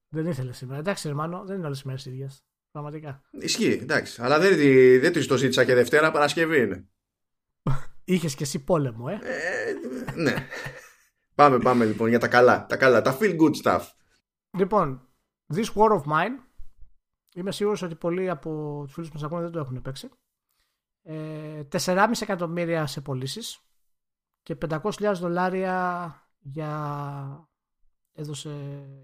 Δεν 0.09 0.27
ήθελε 0.27 0.53
σήμερα. 0.53 0.79
Εντάξει, 0.79 1.09
Ερμάνο, 1.09 1.45
δεν 1.47 1.57
είναι 1.57 1.67
όλες 1.67 1.81
οι 1.81 1.87
μέρες 1.87 2.07
ίδιες. 2.07 2.43
Πραγματικά. 2.71 3.23
Ισχύει, 3.31 3.79
εντάξει. 3.83 4.23
Αλλά 4.23 4.39
δεν, 4.39 4.57
τη- 4.57 4.99
δεν 4.99 5.13
τη 5.13 5.27
το 5.27 5.37
ζήτησα 5.37 5.65
και 5.65 5.75
Δευτέρα, 5.75 6.11
Παρασκευή 6.11 6.61
είναι. 6.61 6.89
Είχες 8.05 8.35
και 8.35 8.43
εσύ 8.43 8.65
πόλεμο, 8.65 9.07
ε. 9.09 9.19
Ε, 9.23 9.73
ναι. 10.21 10.35
πάμε, 11.35 11.59
πάμε 11.59 11.85
λοιπόν 11.85 12.09
για 12.09 12.19
τα 12.19 12.29
καλά. 12.29 12.67
Τα 12.67 12.77
καλά, 12.77 13.03
τα 13.03 13.19
feel 13.21 13.37
good 13.41 13.55
stuff. 13.63 13.83
Λοιπόν, 14.59 15.09
This 15.55 15.65
War 15.75 15.91
of 15.91 16.03
Mine 16.03 16.43
είμαι 17.35 17.53
σίγουρος 17.53 17.83
ότι 17.83 17.95
πολλοί 17.95 18.31
από 18.31 18.81
τους 18.85 18.93
φίλους 18.95 19.11
μας 19.11 19.23
ακόμα 19.23 19.41
δεν 19.41 19.51
το 19.51 19.59
έχουν 19.59 19.83
παίξει. 19.83 20.09
Ε, 21.03 21.63
4,5 21.85 22.09
εκατομμύρια 22.21 22.87
σε 22.87 23.01
πωλήσεις 23.01 23.61
και 24.49 24.57
500.000 24.69 25.15
δολάρια 25.15 26.13
για 26.39 27.49
έδωσε 28.13 28.51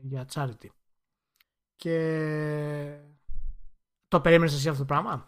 για 0.02 0.28
charity. 0.34 0.68
Και 1.76 2.98
το 4.08 4.20
περίμενες 4.20 4.54
εσύ 4.54 4.68
αυτό 4.68 4.80
το 4.80 4.86
πράγμα; 4.86 5.26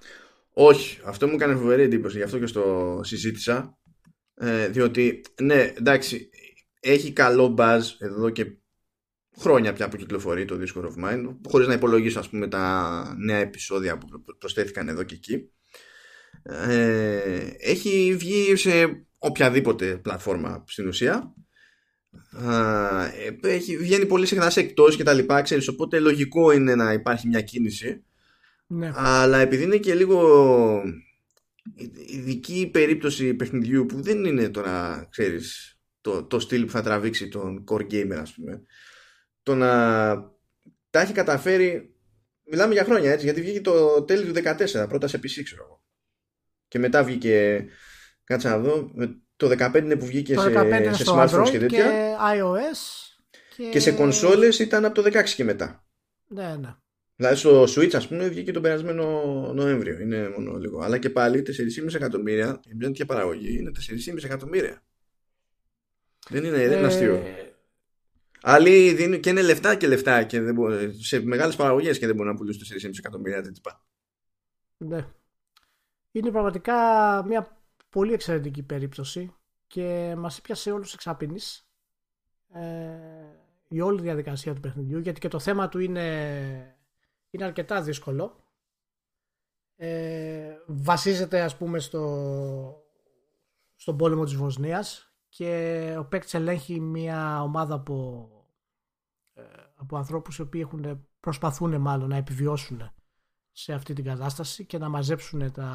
Όχι, 0.51 1.01
αυτό 1.05 1.27
μου 1.27 1.35
έκανε 1.35 1.55
φοβερή 1.55 1.83
εντύπωση, 1.83 2.17
γι' 2.17 2.23
αυτό 2.23 2.39
και 2.39 2.47
στο 2.47 3.01
συζήτησα. 3.03 3.79
Ε, 4.35 4.69
διότι, 4.69 5.21
ναι, 5.43 5.73
εντάξει, 5.77 6.31
έχει 6.81 7.13
καλό 7.13 7.55
buzz 7.59 7.81
εδώ 7.99 8.31
και 8.31 8.59
χρόνια 9.39 9.73
πια 9.73 9.89
που 9.89 9.97
κυκλοφορεί 9.97 10.45
το 10.45 10.61
Discord 10.61 10.85
of 10.85 11.05
Mine, 11.05 11.37
χωρίς 11.49 11.67
να 11.67 11.75
υπολογίσω 11.75 12.19
ας 12.19 12.29
πούμε 12.29 12.49
τα 12.49 13.15
νέα 13.19 13.39
επεισόδια 13.39 13.99
που 13.99 14.07
προ- 14.07 14.39
προσθέθηκαν 14.39 14.89
εδώ 14.89 15.03
και 15.03 15.15
εκεί. 15.15 15.51
Ε, 16.43 17.51
έχει 17.59 18.17
βγει 18.19 18.57
σε 18.57 19.07
οποιαδήποτε 19.27 19.97
πλατφόρμα 19.97 20.65
στην 20.67 20.89
ουσία. 20.89 21.35
Α, 22.31 23.05
ε, 23.05 23.39
έχει, 23.43 23.77
βγαίνει 23.77 24.07
πολύ 24.07 24.27
συχνά 24.27 24.51
σε 24.51 24.61
εκτός 24.61 24.97
και 24.97 25.03
τα 25.03 25.12
λοιπά, 25.12 25.43
ξέρεις, 25.43 25.69
οπότε 25.69 25.99
λογικό 25.99 26.51
είναι 26.51 26.75
να 26.75 26.93
υπάρχει 26.93 27.29
μια 27.29 27.41
κίνηση. 27.41 28.05
Ναι. 28.67 28.93
Αλλά 28.95 29.39
επειδή 29.39 29.62
είναι 29.62 29.77
και 29.77 29.95
λίγο 29.95 30.83
ειδική 32.07 32.69
περίπτωση 32.73 33.35
παιχνιδιού 33.35 33.87
που 33.87 34.03
δεν 34.03 34.25
είναι 34.25 34.49
τώρα, 34.49 35.07
ξέρεις, 35.11 35.79
το, 36.01 36.25
το 36.25 36.39
στυλ 36.39 36.65
που 36.65 36.71
θα 36.71 36.83
τραβήξει 36.83 37.29
τον 37.29 37.65
core 37.69 37.93
gamer, 37.93 38.17
ας 38.21 38.35
πούμε, 38.35 38.62
το 39.43 39.55
να 39.55 39.71
τα 40.91 41.01
έχει 41.01 41.12
καταφέρει, 41.12 41.95
μιλάμε 42.51 42.73
για 42.73 42.85
χρόνια 42.85 43.12
έτσι, 43.12 43.25
γιατί 43.25 43.41
βγήκε 43.41 43.61
το 43.61 44.03
τέλη 44.03 44.33
του 44.33 44.41
14, 44.83 44.89
πρώτα 44.89 45.07
σε 45.07 45.17
PC, 45.17 45.43
ξέρω 45.45 45.62
εγώ. 45.65 45.85
Και 46.69 46.79
μετά 46.79 47.05
βγήκε, 47.05 47.67
κάτσε 48.27 48.49
να 48.49 48.59
δω, 48.59 48.91
με- 48.95 49.17
το 49.37 49.49
15 49.49 49.75
είναι 49.75 49.97
που 49.97 50.07
βγήκε 50.07 50.35
το 50.35 50.41
σε, 50.41 50.49
15 50.49 50.65
είναι 50.67 50.93
σε 50.93 51.03
στο 51.03 51.15
smartphones 51.17 51.29
Android 51.31 51.45
και 51.45 51.51
και, 51.51 51.59
τέτοια. 51.59 52.17
iOS 52.19 53.07
και... 53.57 53.69
Και 53.69 53.81
σε 53.81 53.93
κονσόλες 53.93 54.59
ήταν 54.59 54.85
από 54.85 55.03
το 55.03 55.19
16 55.19 55.25
και 55.25 55.45
μετά. 55.45 55.87
Ναι, 56.27 56.57
ναι. 56.61 56.75
Δηλαδή 57.17 57.37
στο 57.37 57.62
Switch, 57.62 57.95
ας 57.95 58.09
πούμε, 58.09 58.29
βγήκε 58.29 58.53
τον 58.53 58.62
περασμένο 58.62 59.23
Νοέμβριο. 59.55 59.99
Είναι 60.01 60.29
μόνο 60.29 60.57
λίγο. 60.59 60.81
Αλλά 60.81 60.99
και 60.99 61.11
πάλι 61.11 61.43
4,5 61.87 61.95
εκατομμύρια, 61.95 62.61
η 62.71 62.75
μια 62.75 62.87
τέτοια 62.87 63.07
παραγωγή 63.07 63.59
είναι 63.59 63.71
4,5 64.15 64.25
εκατομμύρια. 64.25 64.83
Δεν 66.29 66.45
είναι, 66.45 66.69
δεν 66.69 66.79
είναι 66.79 66.87
αστείο. 66.87 67.15
Ε, 67.15 67.47
Άλλοι 68.43 68.93
δίνουν 68.93 69.21
και 69.21 69.31
είναι 69.31 69.43
λεφτά 69.43 69.75
και 69.75 69.87
λεφτά 69.87 70.23
και 70.23 70.41
δεν 70.41 70.55
μπορούν, 70.55 70.95
σε 71.01 71.21
μεγάλες 71.21 71.57
παραγωγές 71.57 71.99
και 71.99 72.07
δεν 72.07 72.15
μπορούν 72.15 72.33
να 72.33 72.39
πουλήσουν 72.39 72.79
4,5 72.83 72.91
εκατομμύρια 72.99 73.43
τέτοια. 73.43 73.81
Ναι. 74.77 75.07
Είναι 76.12 76.31
πραγματικά 76.31 76.75
μια 77.27 77.56
πολύ 77.88 78.12
εξαιρετική 78.12 78.62
περίπτωση 78.62 79.35
και 79.66 80.14
μας 80.18 80.38
έπιασε 80.38 80.72
όλους 80.72 80.94
εξάπινης 80.94 81.68
ε, 82.53 83.16
η 83.68 83.81
όλη 83.81 84.01
διαδικασία 84.01 84.55
του 84.55 84.61
παιχνιδιού 84.61 84.99
γιατί 84.99 85.20
και 85.20 85.29
το 85.29 85.38
θέμα 85.38 85.68
του 85.68 85.79
είναι, 85.79 86.77
είναι 87.31 87.44
αρκετά 87.44 87.83
δύσκολο. 87.83 88.44
Ε, 89.77 90.57
βασίζεται 90.66 91.40
ας 91.40 91.57
πούμε 91.57 91.79
στο, 91.79 92.85
στον 93.77 93.96
πόλεμο 93.96 94.25
της 94.25 94.35
Βοσνίας 94.35 95.12
και 95.29 95.94
ο 95.99 96.05
παίκτης 96.05 96.35
ελέγχει 96.35 96.81
μια 96.81 97.42
ομάδα 97.42 97.75
από, 97.75 98.29
ε, 99.33 99.42
από 99.75 99.96
ανθρώπους 99.96 100.38
οι 100.38 100.42
οποίοι 100.42 100.61
έχουν, 100.64 101.07
προσπαθούν 101.20 101.81
μάλλον 101.81 102.09
να 102.09 102.16
επιβιώσουν 102.16 102.92
σε 103.53 103.72
αυτή 103.72 103.92
την 103.92 104.05
κατάσταση 104.05 104.64
και 104.64 104.79
να 104.79 104.88
μαζέψουν 104.88 105.53
τα, 105.53 105.70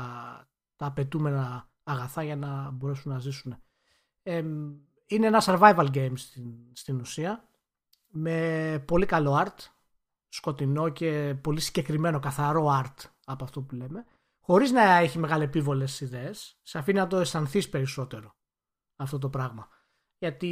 τα 0.75 0.85
απαιτούμενα 0.85 1.70
αγαθά 1.83 2.23
για 2.23 2.35
να 2.35 2.71
μπορέσουν 2.71 3.11
να 3.11 3.19
ζήσουν. 3.19 3.57
είναι 5.05 5.27
ένα 5.27 5.41
survival 5.45 5.87
game 5.93 6.13
στην, 6.15 6.53
στην 6.73 6.99
ουσία 6.99 7.49
με 8.07 8.83
πολύ 8.87 9.05
καλό 9.05 9.43
art, 9.45 9.69
σκοτεινό 10.27 10.89
και 10.89 11.35
πολύ 11.41 11.59
συγκεκριμένο 11.59 12.19
καθαρό 12.19 12.81
art 12.81 13.09
από 13.25 13.43
αυτό 13.43 13.61
που 13.61 13.75
λέμε 13.75 14.05
χωρίς 14.39 14.71
να 14.71 14.81
έχει 14.81 15.19
μεγάλε 15.19 15.43
επίβολες 15.43 16.01
ιδέες 16.01 16.59
σε 16.61 16.77
αφήνει 16.77 16.99
να 16.99 17.07
το 17.07 17.17
αισθανθείς 17.17 17.69
περισσότερο 17.69 18.35
αυτό 18.95 19.17
το 19.17 19.29
πράγμα 19.29 19.67
γιατί 20.17 20.51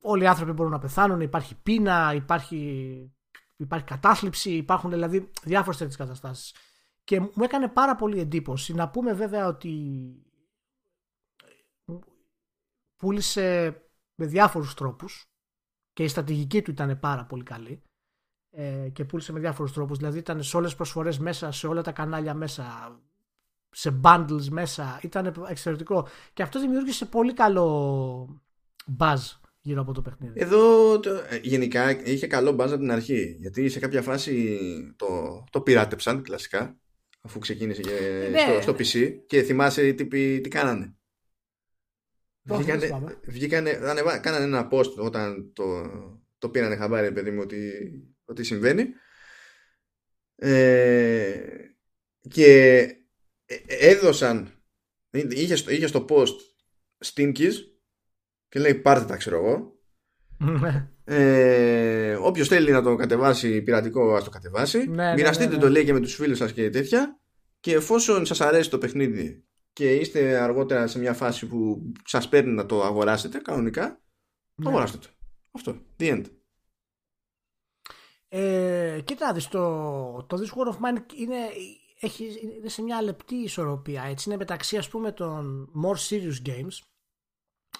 όλοι 0.00 0.22
οι 0.22 0.26
άνθρωποι 0.26 0.52
μπορούν 0.52 0.72
να 0.72 0.78
πεθάνουν 0.78 1.20
υπάρχει 1.20 1.54
πείνα, 1.62 2.14
υπάρχει, 2.14 3.12
υπάρχει 3.56 3.86
κατάθλιψη 3.86 4.50
υπάρχουν 4.50 4.90
δηλαδή 4.90 5.30
διάφορες 5.42 5.78
τέτοιες 5.78 5.96
καταστάσεις 5.96 6.54
και 7.10 7.20
μου 7.20 7.42
έκανε 7.42 7.68
πάρα 7.68 7.96
πολύ 7.96 8.20
εντύπωση 8.20 8.74
να 8.74 8.88
πούμε 8.90 9.12
βέβαια 9.12 9.46
ότι 9.46 9.72
πούλησε 12.96 13.76
με 14.14 14.26
διάφορους 14.26 14.74
τρόπους 14.74 15.24
και 15.92 16.02
η 16.02 16.08
στρατηγική 16.08 16.62
του 16.62 16.70
ήταν 16.70 16.98
πάρα 16.98 17.24
πολύ 17.24 17.42
καλή 17.42 17.82
ε, 18.50 18.88
και 18.92 19.04
πούλησε 19.04 19.32
με 19.32 19.40
διάφορους 19.40 19.72
τρόπους. 19.72 19.98
Δηλαδή 19.98 20.18
ήταν 20.18 20.42
σε 20.42 20.56
όλες 20.56 20.68
τις 20.68 20.76
προσφορές 20.76 21.18
μέσα, 21.18 21.52
σε 21.52 21.66
όλα 21.66 21.82
τα 21.82 21.92
κανάλια 21.92 22.34
μέσα 22.34 22.96
σε 23.70 24.00
bundles 24.04 24.48
μέσα. 24.50 25.00
Ήταν 25.02 25.34
εξαιρετικό. 25.48 26.08
Και 26.32 26.42
αυτό 26.42 26.60
δημιούργησε 26.60 27.06
πολύ 27.06 27.32
καλό 27.32 28.42
buzz 28.98 29.38
γύρω 29.60 29.80
από 29.80 29.92
το 29.92 30.02
παιχνίδι. 30.02 30.40
Εδώ 30.40 31.00
το, 31.00 31.10
ε, 31.10 31.40
γενικά 31.42 32.04
είχε 32.04 32.26
καλό 32.26 32.50
buzz 32.50 32.68
από 32.68 32.78
την 32.78 32.92
αρχή 32.92 33.36
γιατί 33.40 33.68
σε 33.68 33.78
κάποια 33.78 34.02
φάση 34.02 34.58
το, 34.96 35.44
το 35.50 35.60
πειράτεψαν 35.60 36.22
κλασικά 36.22 36.80
αφού 37.20 37.38
ξεκίνησε 37.38 37.80
και 37.80 38.28
ναι. 38.30 38.38
στο, 38.38 38.60
στο 38.60 38.72
PC 38.72 39.20
και 39.26 39.42
θυμάσαι 39.42 39.86
οι 39.86 39.94
τύποι 39.94 40.40
τι 40.40 40.48
κάνανε. 40.48 40.94
Βγήκανε, 42.42 43.20
βγήκανε, 43.22 43.72
κάνανε 44.22 44.44
ένα 44.44 44.68
post 44.72 44.94
όταν 44.96 45.52
το, 45.52 45.90
το 46.38 46.48
πήρανε 46.48 46.76
χαμπάρι 46.76 47.12
παιδί 47.12 47.30
μου 47.30 47.40
ότι, 47.42 47.72
ότι 48.24 48.44
συμβαίνει 48.44 48.86
ε, 50.34 51.46
και 52.28 52.78
ε, 53.44 53.56
έδωσαν 53.66 54.64
είχε, 55.10 55.54
είχε 55.74 55.86
στο 55.86 56.04
post 56.08 56.34
Stinkies 57.04 57.54
και 58.48 58.58
λέει 58.58 58.74
πάρτε 58.74 59.04
τα 59.04 59.16
ξέρω 59.16 59.36
εγώ 59.36 59.54
ναι. 59.56 59.79
Ε, 61.04 62.14
Όποιος 62.14 62.48
θέλει 62.48 62.70
να 62.70 62.82
το 62.82 62.96
κατεβάσει 62.96 63.62
πειρατικό, 63.62 64.14
ας 64.14 64.24
το 64.24 64.30
κατεβάσει. 64.30 64.78
Ναι, 64.78 65.04
ναι 65.04 65.12
Μοιραστείτε 65.12 65.50
ναι, 65.50 65.56
ναι, 65.56 65.62
το 65.62 65.68
λέει 65.68 65.84
και 65.84 65.92
με 65.92 66.00
τους 66.00 66.14
φίλους 66.14 66.38
σας 66.38 66.52
και 66.52 66.70
τέτοια. 66.70 67.20
Και 67.60 67.74
εφόσον 67.74 68.26
σας 68.26 68.40
αρέσει 68.40 68.70
το 68.70 68.78
παιχνίδι 68.78 69.44
και 69.72 69.94
είστε 69.94 70.38
αργότερα 70.38 70.86
σε 70.86 70.98
μια 70.98 71.12
φάση 71.12 71.46
που 71.46 71.82
σας 72.04 72.28
παίρνει 72.28 72.52
να 72.52 72.66
το 72.66 72.82
αγοράσετε 72.82 73.38
κανονικά, 73.38 74.00
το 74.62 74.68
αγοράστε 74.68 74.98
το. 74.98 75.08
Αυτό. 75.50 75.76
The 75.98 76.12
end. 76.12 76.24
Ε, 78.28 79.00
κοίτα, 79.04 79.32
δεις, 79.32 79.48
το, 79.48 80.26
το 80.28 80.36
This 80.36 80.58
War 80.58 80.72
of 80.72 80.76
Mine 80.76 81.02
είναι, 81.16 81.36
έχει, 82.00 82.24
είναι 82.58 82.68
σε 82.68 82.82
μια 82.82 83.02
λεπτή 83.02 83.34
ισορροπία. 83.34 84.02
Έτσι. 84.02 84.28
Είναι 84.28 84.38
μεταξύ 84.38 84.76
ας 84.76 84.88
πούμε 84.88 85.12
των 85.12 85.72
more 85.84 85.96
serious 86.08 86.48
games, 86.48 86.78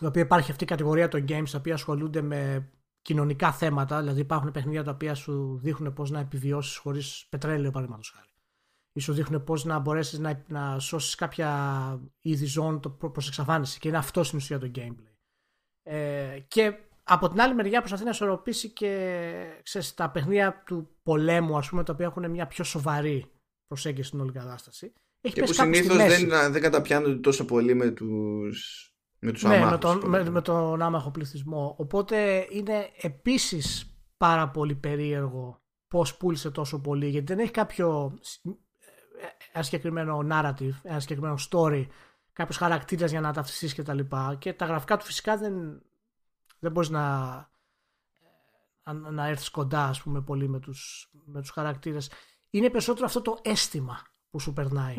η 0.01 0.07
οποία 0.07 0.23
υπάρχει 0.23 0.51
αυτή 0.51 0.65
η 0.65 0.67
κατηγορία 0.67 1.09
των 1.09 1.25
games 1.29 1.49
τα 1.51 1.59
οποία 1.59 1.75
ασχολούνται 1.75 2.23
με 2.23 2.71
κοινωνικά 3.03 3.53
θέματα, 3.53 4.01
δηλαδή 4.01 4.21
υπάρχουν 4.21 4.51
παιχνίδια 4.51 4.85
τα 4.85 4.91
οποία 4.91 5.15
σου 5.15 5.59
δείχνουν 5.63 5.93
πώς 5.93 6.11
να 6.11 6.21
επιβιώσεις 6.21 6.77
χωρίς 6.77 7.27
πετρέλαιο 7.29 7.71
παραδείγματος 7.71 8.11
χάρη 8.17 8.31
ή 8.93 9.01
σου 9.01 9.13
δείχνουν 9.13 9.45
πώς 9.45 9.65
να 9.65 9.79
μπορέσεις 9.79 10.19
να, 10.19 10.45
να 10.49 10.79
σώσεις 10.79 11.15
κάποια 11.15 12.01
είδη 12.21 12.45
ζώων 12.45 12.81
προ 12.81 13.13
εξαφάνιση. 13.27 13.79
Και 13.79 13.89
είναι 13.89 13.97
αυτό 13.97 14.23
στην 14.23 14.39
ουσία 14.39 14.59
το 14.59 14.71
gameplay. 14.75 15.15
Ε, 15.83 16.39
και 16.49 16.79
από 17.03 17.29
την 17.29 17.41
άλλη 17.41 17.55
μεριά 17.55 17.79
προσπαθεί 17.79 18.05
να 18.05 18.11
ισορροπήσει 18.11 18.71
και 18.71 19.61
ξέρεις, 19.63 19.95
τα 19.95 20.11
παιχνίδια 20.11 20.63
του 20.67 20.89
πολέμου, 21.03 21.57
ας 21.57 21.69
πούμε, 21.69 21.85
τα 21.85 21.93
οποία 21.93 22.07
έχουν 22.07 22.31
μια 22.31 22.47
πιο 22.47 22.65
σοβαρή 22.65 23.31
προσέγγιση 23.67 24.09
στην 24.09 24.21
όλη 24.21 24.33
κατάσταση. 24.33 24.93
Έχει 25.21 25.35
και 25.35 25.43
που 25.43 25.53
συνήθως 25.53 25.97
δεν, 25.97 26.53
δεν 26.53 26.63
καταπιάνονται 26.63 27.21
τόσο 27.21 27.45
πολύ 27.45 27.75
με 27.75 27.91
τους. 27.91 28.89
Με 29.21 29.33
τους 29.33 29.43
ναι, 29.43 29.65
με 29.65 29.79
τον, 29.79 30.09
με, 30.09 30.31
με 30.31 30.43
τον 30.43 30.83
άμαχο 30.83 31.11
πληθυσμό. 31.11 31.75
Οπότε 31.79 32.47
είναι 32.51 32.91
επίσης 33.01 33.95
πάρα 34.17 34.49
πολύ 34.49 34.75
περίεργο 34.75 35.63
πώς 35.89 36.17
πούλησε 36.17 36.51
τόσο 36.51 36.81
πολύ 36.81 37.09
γιατί 37.09 37.27
δεν 37.27 37.39
έχει 37.39 37.51
κάποιο 37.51 38.19
ένα 39.53 39.63
συγκεκριμένο 39.63 40.27
narrative, 40.31 40.75
ένα 40.83 41.01
συγκεκριμένο 41.01 41.39
story, 41.51 41.87
κάποιος 42.33 42.57
χαρακτήρας 42.57 43.11
για 43.11 43.21
να 43.21 43.33
ταυτιστείς 43.33 43.75
και 43.75 43.83
τα 43.83 43.95
λοιπά. 43.95 44.37
Και 44.39 44.53
τα 44.53 44.65
γραφικά 44.65 44.97
του 44.97 45.05
φυσικά 45.05 45.37
δεν, 45.37 45.83
δεν 46.59 46.73
μπορείς 46.73 46.89
να, 46.89 47.27
να, 48.85 49.11
να 49.11 49.27
έρθεις 49.29 49.51
κοντά, 49.51 49.85
ας 49.85 50.03
πούμε, 50.03 50.23
πολύ 50.23 50.49
με 50.49 50.61
τους, 50.61 51.11
με 51.25 51.41
τους 51.41 51.51
χαρακτήρες. 51.51 52.11
Είναι 52.51 52.71
περισσότερο 52.71 53.07
αυτό 53.07 53.23
το 53.23 53.39
αίσθημα 53.43 54.03
που 54.31 54.41
σου 54.41 54.53
περνάει. 54.53 54.97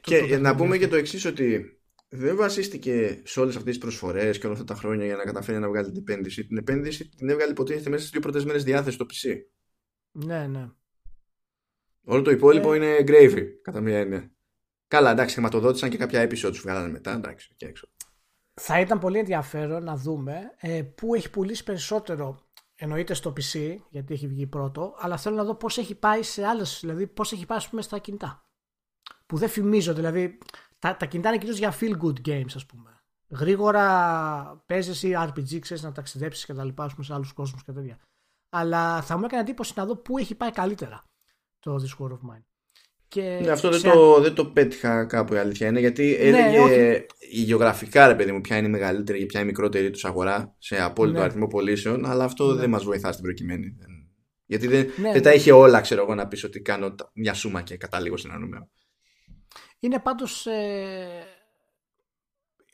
και 0.00 0.38
να 0.38 0.54
πούμε 0.54 0.78
και 0.78 0.88
το 0.88 0.96
εξής 0.96 1.24
ότι 1.24 1.76
δεν 2.14 2.36
βασίστηκε 2.36 3.22
σε 3.24 3.40
όλες 3.40 3.56
αυτές 3.56 3.72
τις 3.72 3.82
προσφορές 3.82 4.38
και 4.38 4.46
όλα 4.46 4.54
αυτά 4.54 4.74
τα 4.74 4.74
χρόνια 4.74 5.04
για 5.04 5.16
να 5.16 5.24
καταφέρει 5.24 5.58
να 5.58 5.68
βγάλει 5.68 5.86
την 5.86 5.96
επένδυση. 5.96 6.46
Την 6.46 6.56
επένδυση 6.56 7.08
την 7.08 7.28
έβγαλε 7.28 7.50
υποτίθεται 7.50 7.90
μέσα 7.90 8.00
στις 8.00 8.10
δύο 8.10 8.20
πρώτες 8.20 8.44
μέρες 8.44 8.64
διάθεση 8.64 8.94
στο 8.94 9.06
PC. 9.10 9.36
Ναι, 10.10 10.46
ναι. 10.46 10.70
Όλο 12.04 12.22
το 12.22 12.30
υπόλοιπο 12.30 12.72
ε... 12.72 12.76
είναι 12.76 12.96
gravy, 13.06 13.44
κατά 13.62 13.80
μία 13.80 13.98
έννοια. 13.98 14.32
Καλά, 14.88 15.10
εντάξει, 15.10 15.34
χρηματοδότησαν 15.34 15.90
και 15.90 15.96
κάποια 15.96 16.28
episodes 16.28 16.52
που 16.54 16.60
βγάλανε 16.62 16.92
μετά. 16.92 17.12
Εντάξει, 17.12 17.54
και 17.56 17.66
έξω. 17.66 17.88
Θα 18.60 18.80
ήταν 18.80 18.98
πολύ 18.98 19.18
ενδιαφέρον 19.18 19.84
να 19.84 19.96
δούμε 19.96 20.40
ε, 20.60 20.82
πού 20.82 21.14
έχει 21.14 21.30
πουλήσει 21.30 21.64
περισσότερο. 21.64 22.46
Εννοείται 22.74 23.14
στο 23.14 23.32
PC, 23.36 23.76
γιατί 23.90 24.14
έχει 24.14 24.26
βγει 24.26 24.46
πρώτο, 24.46 24.94
αλλά 24.98 25.16
θέλω 25.16 25.36
να 25.36 25.44
δω 25.44 25.54
πώς 25.54 25.78
έχει 25.78 25.94
πάει 25.94 26.22
σε 26.22 26.44
άλλες. 26.44 26.78
Δηλαδή, 26.80 27.06
πώς 27.06 27.32
έχει 27.32 27.46
πάει, 27.46 27.58
ας 27.58 27.68
πούμε, 27.68 27.82
στα 27.82 27.98
κινητά. 27.98 28.46
Που 29.26 29.36
δεν 29.36 29.48
φημίζω, 29.48 29.94
δηλαδή. 29.94 30.38
Τα, 30.82 30.96
τα 30.96 31.06
κινητά 31.06 31.28
είναι 31.28 31.38
κυρίως 31.38 31.58
για 31.58 31.74
feel 31.80 31.92
good 32.04 32.28
games, 32.28 32.52
ας 32.54 32.66
πούμε. 32.66 32.90
Γρήγορα 33.28 34.64
παίζεις 34.66 35.02
ή 35.02 35.12
RPG, 35.16 35.58
ξέρεις 35.58 35.82
να 35.82 35.92
ταξιδέψεις 35.92 36.44
και 36.44 36.54
τα 36.54 36.64
λοιπά, 36.64 36.86
πούμε, 36.86 37.04
σε 37.04 37.14
άλλους 37.14 37.32
κόσμους 37.32 37.64
και 37.64 37.72
τέτοια. 37.72 37.98
Αλλά 38.48 39.02
θα 39.02 39.18
μου 39.18 39.24
έκανε 39.24 39.42
εντύπωση 39.42 39.72
να 39.76 39.84
δω 39.86 39.96
πού 39.96 40.18
έχει 40.18 40.34
πάει 40.34 40.50
καλύτερα 40.50 41.04
το 41.58 41.74
This 41.74 42.04
War 42.04 42.08
of 42.08 42.12
Mine. 42.14 42.44
Και 43.08 43.38
ναι, 43.42 43.50
αυτό 43.50 43.70
δεν, 43.70 43.82
το, 43.82 44.20
δεν 44.20 44.34
το 44.34 44.46
πέτυχα 44.46 45.04
κάπου 45.04 45.34
η 45.34 45.38
αλήθεια 45.38 45.66
είναι 45.66 45.80
γιατί 45.80 46.16
ναι, 46.20 46.38
έλεγε 46.38 47.06
η 47.18 47.40
γεωγραφικά 47.40 48.06
ρε 48.06 48.14
παιδί 48.14 48.32
μου 48.32 48.40
ποια 48.40 48.56
είναι 48.56 48.66
η 48.66 48.70
μεγαλύτερη 48.70 49.18
και 49.18 49.26
ποια 49.26 49.40
είναι 49.40 49.48
η 49.48 49.52
μικρότερη 49.52 49.90
τους 49.90 50.04
αγορά 50.04 50.54
σε 50.58 50.82
απόλυτο 50.82 51.18
ναι. 51.18 51.24
αριθμό 51.24 51.46
πωλήσεων 51.46 52.06
αλλά 52.06 52.24
αυτό 52.24 52.52
ναι. 52.52 52.60
δεν 52.60 52.70
μας 52.70 52.84
βοηθά 52.84 53.12
στην 53.12 53.24
προκειμένη 53.24 53.76
γιατί 54.44 54.66
δεν, 54.66 54.90
ναι, 54.96 55.12
δεν 55.12 55.22
τα 55.22 55.32
είχε 55.32 55.52
όλα 55.52 55.80
ξέρω 55.80 56.02
εγώ 56.02 56.14
να 56.14 56.28
πεις 56.28 56.44
ότι 56.44 56.60
κάνω 56.60 56.94
μια 57.14 57.34
σούμα 57.34 57.62
και 57.62 57.76
κατάληγω 57.76 58.16
σε 58.16 58.28
ένα 58.28 58.38
νούμερο 58.38 58.70
είναι 59.82 59.98
πάντως 59.98 60.46
ε, 60.46 61.26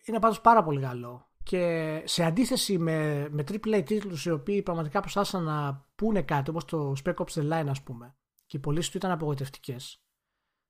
είναι 0.05 0.19
πάντως 0.19 0.41
πάρα 0.41 0.63
πολύ 0.63 0.81
καλό 0.81 1.31
και 1.43 2.03
σε 2.05 2.25
αντίθεση 2.25 2.79
με, 2.79 3.29
με 3.31 3.45
AAA 3.49 3.83
τίτλους 3.85 4.25
οι 4.25 4.31
οποίοι 4.31 4.63
πραγματικά 4.63 5.01
προσπάθησαν 5.01 5.43
να 5.43 5.87
πούνε 5.95 6.23
κάτι 6.23 6.51
όπως 6.51 6.65
το 6.65 6.93
Spec 7.05 7.15
Ops 7.15 7.33
The 7.33 7.53
Line 7.53 7.67
ας 7.69 7.83
πούμε 7.83 8.15
και 8.47 8.57
οι 8.57 8.61
πωλήσεις 8.61 8.91
του 8.91 8.97
ήταν 8.97 9.11
απογοητευτικές. 9.11 10.03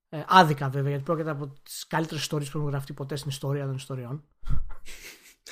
Ε, 0.09 0.25
άδικα 0.27 0.69
βέβαια, 0.69 0.89
γιατί 0.89 1.05
πρόκειται 1.05 1.31
από 1.31 1.47
τις 1.63 1.87
καλύτερες 1.87 2.23
ιστορίες 2.23 2.51
που 2.51 2.59
έχουν 2.59 2.71
γραφτεί 2.71 2.93
ποτέ 2.93 3.17
στην 3.17 3.31
ιστορία 3.31 3.67
των 3.67 3.75
ιστοριών. 3.75 4.25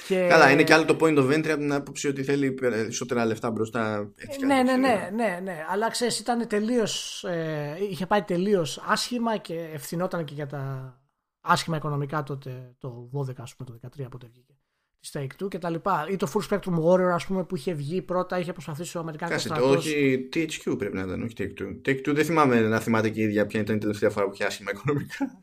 Και... 0.08 0.26
Καλά, 0.28 0.50
είναι 0.50 0.62
και 0.62 0.74
άλλο 0.74 0.84
το 0.84 0.96
point 1.00 1.18
of 1.18 1.32
entry 1.32 1.48
από 1.48 1.60
την 1.60 1.72
άποψη 1.72 2.08
ότι 2.08 2.22
θέλει 2.24 2.52
περισσότερα 2.52 3.24
λεφτά 3.24 3.50
μπροστά. 3.50 4.12
Έτσι 4.16 4.46
ναι, 4.46 4.62
ναι, 4.62 4.76
ναι, 4.76 5.10
ναι, 5.14 5.40
ναι. 5.42 5.64
Αλλά 5.68 5.90
ξέρεις, 5.90 6.18
ήταν 6.18 6.46
τελείως. 6.46 7.24
Ε, 7.24 7.76
είχε 7.90 8.06
πάει 8.06 8.22
τελείως 8.22 8.84
άσχημα 8.86 9.36
και 9.36 9.68
ευθυνόταν 9.72 10.24
και 10.24 10.34
για 10.34 10.46
τα 10.46 10.94
άσχημα 11.40 11.76
οικονομικά 11.76 12.22
τότε 12.22 12.74
το 12.78 13.10
12, 13.28 13.32
ας 13.36 13.56
πούμε, 13.56 13.70
το 13.70 13.88
13 14.04 14.06
πότε 14.10 14.26
βγήκε 14.32 14.56
τη 15.00 15.10
Take 15.12 15.44
Two 15.44 15.48
και 15.48 15.58
τα 15.58 15.70
λοιπά. 15.70 16.06
Ή 16.10 16.16
το 16.16 16.32
Full 16.34 16.48
Spectrum 16.48 16.82
Warrior, 16.82 17.12
ας 17.12 17.26
πούμε, 17.26 17.44
που 17.44 17.56
είχε 17.56 17.72
βγει 17.72 18.02
πρώτα, 18.02 18.38
είχε 18.38 18.52
προσπαθήσει 18.52 18.96
ο 18.96 19.00
Αμερικάνικος 19.00 19.42
στρατός. 19.42 19.76
Όχι, 19.76 20.28
THQ 20.32 20.78
πρέπει 20.78 20.94
να 20.94 21.02
ήταν, 21.02 21.22
όχι 21.22 21.34
Take 21.38 21.62
Two. 21.62 21.80
Take 21.88 22.08
Two 22.08 22.14
δεν 22.14 22.24
θυμάμαι 22.24 22.60
να 22.60 22.80
θυμάται 22.80 23.10
και 23.10 23.20
η 23.20 23.24
ίδια 23.24 23.46
ποια 23.46 23.60
ήταν 23.60 23.76
η 23.76 23.78
τελευταία 23.78 24.10
φορά 24.10 24.26
που 24.26 24.32
είχε 24.34 24.44
άσχημα 24.44 24.70
οικονομικά. 24.74 25.42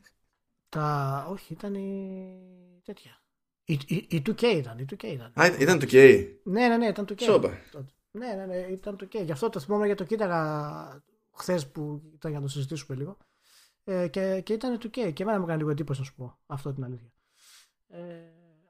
Τα... 0.68 1.26
Όχι, 1.30 1.52
ήταν 1.52 1.74
η. 1.74 2.80
τέτοια. 2.84 3.23
Η, 3.64 3.80
η, 3.86 4.06
η 4.08 4.22
2K 4.26 4.42
ήταν. 4.42 4.78
Η 4.78 4.86
2K 4.90 5.02
ήταν. 5.02 5.32
Α, 5.34 5.46
ήταν 5.58 5.78
2K. 5.80 6.26
Ναι, 6.42 6.68
ναι, 6.68 6.76
ναι, 6.76 6.86
ήταν 6.86 7.04
2K. 7.08 7.22
Σόπα. 7.22 7.58
Ναι, 8.10 8.26
ναι, 8.34 8.46
ναι, 8.46 8.56
ήταν 8.56 8.96
2K. 9.00 9.24
Γι' 9.24 9.32
αυτό 9.32 9.48
το 9.48 9.60
θυμόμαι 9.60 9.86
γιατί 9.86 10.02
το 10.02 10.08
κοίταγα 10.08 11.02
χθες 11.32 11.70
που 11.70 12.02
ήταν 12.14 12.30
για 12.30 12.40
να 12.40 12.46
το 12.46 12.52
συζητήσουμε 12.52 12.98
λίγο. 12.98 13.16
Ε, 13.84 14.08
και, 14.08 14.40
και 14.40 14.52
ήταν 14.52 14.78
2K. 14.82 15.12
Και 15.12 15.22
εμένα 15.22 15.38
μου 15.38 15.44
έκανε 15.44 15.58
λίγο 15.58 15.70
εντύπωση 15.70 16.00
να 16.00 16.06
σου 16.06 16.14
πω 16.14 16.38
αυτό 16.46 16.72
την 16.72 16.84
αλήθεια. 16.84 17.12
Ε, 17.88 17.98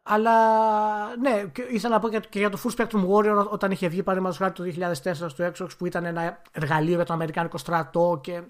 αλλά 0.03 1.17
ναι, 1.17 1.45
ήθελα 1.71 1.95
να 1.95 2.01
πω 2.01 2.09
και, 2.09 2.39
για 2.39 2.51
το 2.51 2.59
Full 2.65 2.77
Spectrum 2.77 3.09
Warrior 3.09 3.47
όταν 3.51 3.71
είχε 3.71 3.89
βγει 3.89 4.03
παραδείγματος 4.03 4.39
χάρη 4.39 4.53
το 4.53 4.91
2004 4.93 5.15
στο 5.15 5.53
Xbox 5.57 5.69
που 5.79 5.87
ήταν 5.87 6.05
ένα 6.05 6.43
εργαλείο 6.53 6.95
για 6.95 7.05
το 7.05 7.13
Αμερικάνικο 7.13 7.59
στρατό 7.59 8.21
και 8.23 8.43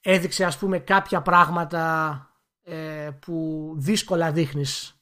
έδειξε 0.00 0.44
ας 0.44 0.58
πούμε 0.58 0.78
κάποια 0.78 1.22
πράγματα 1.22 2.22
ε, 2.62 3.10
που 3.20 3.72
δύσκολα 3.76 4.32
δείχνεις 4.32 4.97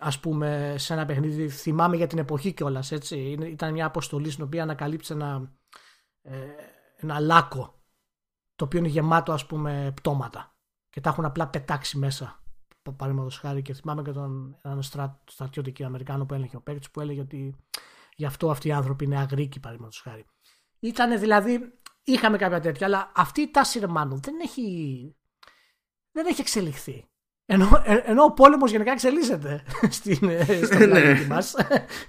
ας 0.00 0.20
πούμε 0.20 0.74
σε 0.78 0.92
ένα 0.92 1.04
παιχνίδι 1.04 1.48
θυμάμαι 1.48 1.96
για 1.96 2.06
την 2.06 2.18
εποχή 2.18 2.52
κιόλας, 2.52 2.92
έτσι 2.92 3.16
ήταν 3.40 3.72
μια 3.72 3.86
αποστολή 3.86 4.30
στην 4.30 4.44
οποία 4.44 4.62
ανακαλύψει 4.62 5.12
ένα, 5.12 5.52
ε, 6.22 6.36
ένα 6.96 7.20
λάκκο 7.20 7.82
το 8.54 8.64
οποίο 8.64 8.78
είναι 8.78 8.88
γεμάτο 8.88 9.32
ας 9.32 9.46
πούμε 9.46 9.92
πτώματα 9.96 10.56
και 10.90 11.00
τα 11.00 11.10
έχουν 11.10 11.24
απλά 11.24 11.48
πετάξει 11.48 11.98
μέσα 11.98 12.40
παραδείγματος 12.96 13.38
χάρη 13.38 13.62
και 13.62 13.74
θυμάμαι 13.74 14.02
και 14.02 14.12
τον 14.12 14.56
έναν 14.62 14.82
στρατιώτη 15.26 15.84
Αμερικάνο 15.84 16.26
που 16.26 16.34
έλεγε 16.34 16.56
ο 16.56 16.60
παίκτη 16.60 16.88
που 16.92 17.00
έλεγε 17.00 17.20
ότι 17.20 17.56
γι' 18.16 18.24
αυτό 18.24 18.50
αυτοί 18.50 18.68
οι 18.68 18.72
άνθρωποι 18.72 19.04
είναι 19.04 19.18
αγρίκοι 19.18 19.60
παραδείγματος 19.60 20.00
χάρη. 20.00 20.26
Ήταν 20.80 21.18
δηλαδή, 21.18 21.78
είχαμε 22.02 22.38
κάποια 22.38 22.60
τέτοια, 22.60 22.86
αλλά 22.86 23.12
αυτή 23.14 23.40
η 23.40 23.50
τάση 23.50 23.78
ρεμάνου 23.78 24.20
δεν 24.20 24.40
έχει, 24.40 25.16
δεν 26.10 26.26
έχει 26.26 26.40
εξελιχθεί. 26.40 27.09
Ενώ, 27.52 27.82
ε, 27.84 27.94
ενώ 28.04 28.24
ο 28.24 28.32
πόλεμος 28.32 28.70
γενικά 28.70 28.92
εξελίσσεται 28.92 29.62
στην, 29.96 30.28
ε, 30.28 30.44
στον 30.64 30.78
ναι. 30.78 30.86
πλανήτη 30.86 31.26
μας. 31.26 31.54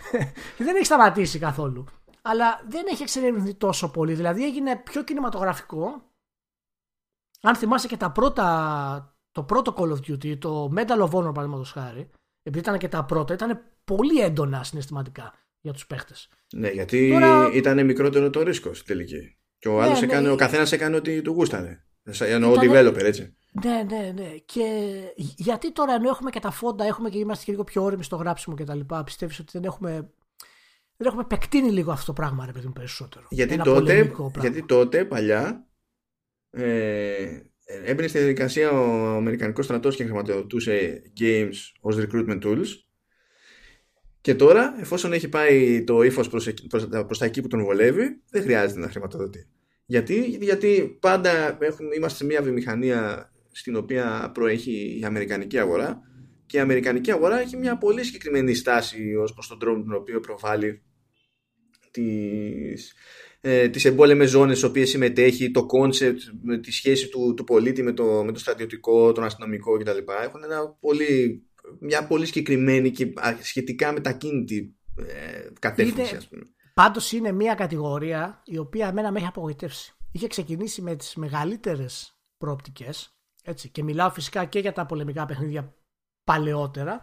δεν 0.65 0.75
έχει 0.75 0.85
σταματήσει 0.85 1.39
καθόλου. 1.39 1.85
Αλλά 2.21 2.61
δεν 2.67 2.85
έχει 2.91 3.01
εξελιχθεί 3.01 3.53
τόσο 3.53 3.91
πολύ. 3.91 4.13
Δηλαδή 4.13 4.43
έγινε 4.43 4.75
πιο 4.75 5.03
κινηματογραφικό. 5.03 6.03
Αν 7.41 7.55
θυμάσαι 7.55 7.87
και 7.87 7.97
τα 7.97 8.11
πρώτα 8.11 9.15
το 9.31 9.43
πρώτο 9.43 9.73
Call 9.77 9.91
of 9.91 10.11
Duty, 10.11 10.37
το 10.37 10.71
Medal 10.75 10.99
of 10.99 11.09
Honor 11.09 11.33
παραδείγματος 11.33 11.71
χάρη, 11.71 12.09
επειδή 12.43 12.63
ήταν 12.63 12.77
και 12.77 12.87
τα 12.87 13.05
πρώτα, 13.05 13.33
ήταν 13.33 13.61
πολύ 13.83 14.21
έντονα 14.21 14.63
συναισθηματικά 14.63 15.33
για 15.61 15.73
τους 15.73 15.87
παίχτες. 15.87 16.29
Ναι, 16.53 16.69
γιατί 16.69 17.09
Τώρα... 17.11 17.51
ήταν 17.53 17.85
μικρότερο 17.85 18.29
το 18.29 18.41
ρίσκο 18.41 18.73
στην 18.73 18.87
τελική. 18.87 19.37
Και 19.57 19.69
ο, 19.69 19.81
ναι, 19.81 20.19
ναι, 20.19 20.29
ο 20.29 20.35
καθένας 20.35 20.71
έκανε 20.71 20.95
ό,τι 20.95 21.21
του 21.21 21.31
γούστανε. 21.31 21.85
Εννοώ 22.19 22.53
developer, 22.53 23.03
έτσι. 23.03 23.35
Ναι, 23.51 23.83
ναι, 23.89 24.11
ναι. 24.15 24.35
Και 24.45 24.65
γιατί 25.15 25.71
τώρα 25.71 25.93
ενώ 25.93 26.09
έχουμε 26.09 26.29
και 26.29 26.39
τα 26.39 26.51
φόντα, 26.51 26.85
έχουμε 26.85 27.09
και 27.09 27.17
είμαστε 27.17 27.45
και 27.45 27.51
λίγο 27.51 27.63
πιο 27.63 27.83
όριμοι 27.83 28.03
στο 28.03 28.15
γράψιμο 28.15 28.55
κτλ. 28.55 28.79
Πιστεύεις 29.05 29.39
ότι 29.39 29.51
δεν 29.51 29.63
έχουμε, 29.63 29.91
δεν 30.97 31.07
έχουμε 31.07 31.21
επεκτείνει 31.21 31.71
λίγο 31.71 31.91
αυτό 31.91 32.05
το 32.05 32.13
πράγμα, 32.13 32.45
ρε 32.45 32.51
παιδί 32.51 32.67
μου, 32.67 32.73
περισσότερο; 32.73 33.27
Γιατί, 33.29 33.57
τότε, 33.57 34.11
γιατί 34.39 34.65
τότε 34.65 35.05
παλιά 35.05 35.67
ε, 36.49 37.39
έμπαινε 37.65 38.07
στη 38.07 38.17
διαδικασία 38.17 38.71
ο 38.71 39.15
Αμερικανικός 39.15 39.65
στρατός 39.65 39.95
και 39.95 40.03
χρηματοδοτούσε 40.03 41.01
games 41.19 41.55
ως 41.81 41.97
recruitment 41.97 42.43
tools 42.43 42.67
και 44.21 44.35
τώρα 44.35 44.75
εφόσον 44.79 45.13
έχει 45.13 45.29
πάει 45.29 45.83
το 45.83 46.01
ύφος 46.01 46.29
προς, 46.29 46.53
προς, 46.69 46.87
προς 46.87 47.17
τα 47.17 47.25
εκεί 47.25 47.41
που 47.41 47.47
τον 47.47 47.63
βολεύει 47.63 48.21
δεν 48.29 48.41
χρειάζεται 48.41 48.79
να 48.79 48.89
χρηματοδοτεί. 48.89 49.47
Γιατί, 49.85 50.21
γιατί 50.21 50.97
πάντα 51.01 51.57
έχουμε, 51.61 51.95
είμαστε 51.95 52.17
σε 52.17 52.25
μια 52.25 52.41
βιομηχανία 52.41 53.30
στην 53.51 53.75
οποία 53.75 54.31
προέχει 54.33 54.97
η 54.99 55.03
Αμερικανική 55.05 55.59
αγορά 55.59 56.01
και 56.45 56.57
η 56.57 56.59
Αμερικανική 56.59 57.11
αγορά 57.11 57.39
έχει 57.39 57.57
μια 57.57 57.77
πολύ 57.77 58.03
συγκεκριμένη 58.03 58.53
στάση 58.53 59.15
ως 59.15 59.33
προς 59.33 59.47
τον 59.47 59.59
τρόπο 59.59 59.83
τον 59.83 59.93
οποίο 59.93 60.19
προβάλλει 60.19 60.81
τις, 61.91 62.93
ε, 63.41 63.69
τις 63.69 63.85
εμπόλεμες 63.85 64.29
ζώνες 64.29 64.57
στις 64.57 64.69
οποίες 64.69 64.89
συμμετέχει, 64.89 65.51
το 65.51 65.65
concept, 65.65 66.21
τη 66.61 66.71
σχέση 66.71 67.09
του, 67.09 67.33
του 67.33 67.43
πολίτη 67.43 67.83
με 67.83 67.91
το, 67.91 68.23
με 68.25 68.31
το 68.31 68.39
στρατιωτικό, 68.39 69.11
τον 69.11 69.23
αστυνομικό 69.23 69.77
κτλ. 69.77 69.97
Έχουν 70.23 70.43
ένα 70.43 70.77
πολύ, 70.79 71.43
μια 71.79 72.07
πολύ 72.07 72.25
συγκεκριμένη 72.25 72.91
και 72.91 73.13
σχετικά 73.41 73.91
αμετακίνητη 73.91 74.75
ε, 74.97 75.49
κατεύθυνση. 75.59 76.15
Είναι, 76.15 76.23
πούμε. 76.29 76.43
Πάντως 76.73 77.11
είναι 77.11 77.31
μια 77.31 77.53
κατηγορία 77.53 78.41
η 78.45 78.57
οποία 78.57 78.87
εμένα 78.87 79.11
με 79.11 79.19
έχει 79.19 79.27
απογοητεύσει. 79.27 79.95
Είχε 80.11 80.27
ξεκινήσει 80.27 80.81
με 80.81 80.95
τις 80.95 81.15
μεγαλύτερες 81.15 82.17
προοπτικές 82.37 83.15
έτσι, 83.41 83.69
και 83.69 83.83
μιλάω 83.83 84.09
φυσικά 84.09 84.45
και 84.45 84.59
για 84.59 84.73
τα 84.73 84.85
πολεμικά 84.85 85.25
παιχνίδια 85.25 85.75
παλαιότερα 86.23 87.01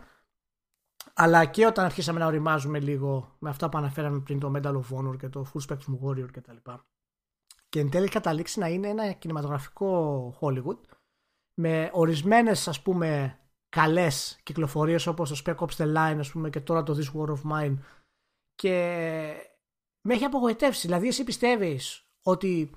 αλλά 1.14 1.44
και 1.44 1.66
όταν 1.66 1.84
αρχίσαμε 1.84 2.18
να 2.18 2.26
οριμάζουμε 2.26 2.80
λίγο 2.80 3.36
με 3.38 3.50
αυτά 3.50 3.68
που 3.68 3.78
αναφέραμε 3.78 4.20
πριν 4.20 4.38
το 4.38 4.52
Medal 4.56 4.74
of 4.74 4.96
Honor 4.96 5.16
και 5.18 5.28
το 5.28 5.50
Full 5.52 5.68
Spectrum 5.68 5.98
Warrior 6.04 6.28
κτλ. 6.32 6.56
Και, 6.62 6.78
και 7.68 7.80
εν 7.80 7.90
τέλει 7.90 8.08
καταλήξει 8.08 8.58
να 8.58 8.68
είναι 8.68 8.88
ένα 8.88 9.12
κινηματογραφικό 9.12 10.34
Hollywood 10.40 10.80
με 11.54 11.90
ορισμένες 11.92 12.68
ας 12.68 12.82
πούμε 12.82 13.38
καλές 13.68 14.40
κυκλοφορίες 14.42 15.06
όπως 15.06 15.28
το 15.28 15.42
Spec 15.44 15.66
Ops 15.66 15.76
The 15.76 15.94
Line 15.96 16.16
ας 16.18 16.30
πούμε 16.30 16.50
και 16.50 16.60
τώρα 16.60 16.82
το 16.82 16.96
This 16.98 17.18
War 17.18 17.28
of 17.28 17.52
Mine 17.52 17.76
και 18.54 18.72
με 20.00 20.14
έχει 20.14 20.24
απογοητεύσει. 20.24 20.86
Δηλαδή 20.86 21.08
εσύ 21.08 21.24
πιστεύεις 21.24 22.08
ότι 22.22 22.70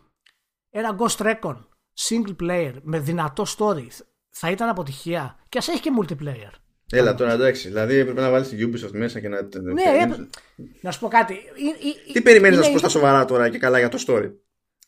ένα 0.70 0.96
Ghost 1.00 1.18
Recon 1.18 1.66
single 2.00 2.36
player 2.42 2.74
με 2.82 3.00
δυνατό 3.00 3.46
story 3.58 3.88
θα 4.30 4.50
ήταν 4.50 4.70
αποτυχία 4.70 5.40
και 5.50 5.58
ας 5.58 5.68
έχει 5.68 5.80
και 5.80 5.92
multiplayer. 6.02 6.52
Έλα 6.92 7.16
τώρα 7.16 7.32
εντάξει. 7.32 7.68
Δηλαδή 7.68 7.96
έπρεπε 7.96 8.22
να 8.22 8.32
βάλεις 8.32 8.50
την 8.50 8.72
Ubisoft 8.72 8.92
μέσα 8.92 9.20
και 9.20 9.28
να. 9.28 9.42
Ναι, 9.42 9.84
έπρεπε... 10.02 10.30
να 10.82 10.92
σου 10.92 11.00
πω 11.00 11.08
κάτι. 11.08 11.40
Τι 12.14 12.22
περιμένεις 12.22 12.58
να 12.58 12.64
σου 12.64 12.72
πω 12.72 12.78
στα 12.78 12.90
σοβαρά 12.90 13.26
τώρα 13.26 13.50
και 13.50 13.58
καλά 13.58 13.80
για 13.80 13.90
το 13.90 14.04
story; 14.08 14.32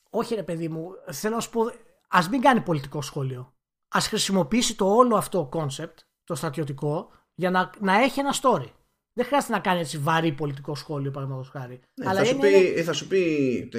Όχι, 0.10 0.36
ρε 0.36 0.44
παιδί 0.44 0.68
μου. 0.68 0.90
Θέλω 1.12 1.36
να 1.36 1.42
σου 1.42 1.50
πω. 1.50 1.62
Α 2.08 2.20
μην 2.32 2.42
κάνει 2.42 2.62
πολιτικό 2.62 3.02
σχόλιο. 3.02 3.54
Α 3.88 4.00
χρησιμοποιήσει 4.00 4.76
το 4.76 4.96
όλο 4.96 5.16
αυτό 5.16 5.50
concept, 5.54 5.94
το 6.24 6.36
στρατιωτικό, 6.36 7.10
για 7.34 7.50
να, 7.50 7.70
να 7.80 8.02
έχει 8.02 8.20
ένα 8.20 8.34
story. 8.42 8.68
Δεν 9.14 9.26
χρειάζεται 9.26 9.54
να 9.54 9.60
κάνεις 9.60 9.82
έτσι 9.82 9.98
βαρύ 9.98 10.32
πολιτικό 10.32 10.76
σχόλιο, 10.76 11.12
παραδείγματος 11.12 11.50
χάρη. 11.50 11.80
Ναι, 11.94 12.10
Αλλά 12.10 12.20
θα, 12.20 12.26
σου 12.26 12.38
πει, 12.38 12.82
θα 12.82 12.94
σου 12.94 13.08
πει, 13.08 13.70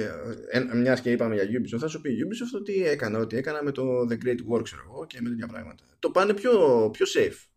μιας 0.73 1.01
και 1.01 1.11
είπαμε 1.11 1.35
για 1.35 1.43
Ubisoft, 1.43 1.79
θα 1.79 1.87
σου 1.87 2.01
πει 2.01 2.09
Ubisoft 2.09 2.59
ότι 2.59 2.85
έκανα, 2.85 3.19
ότι 3.19 3.37
έκανα 3.37 3.63
με 3.63 3.71
το 3.71 4.01
The 4.01 4.25
Great 4.25 4.39
War, 4.51 4.63
ξέρω 4.63 4.81
εγώ, 4.85 5.05
και 5.05 5.21
με 5.21 5.29
τέτοια 5.29 5.47
πράγματα. 5.47 5.83
Το 5.99 6.09
πάνε 6.09 6.33
πιο, 6.33 6.51
πιο 6.93 7.05
safe. 7.15 7.47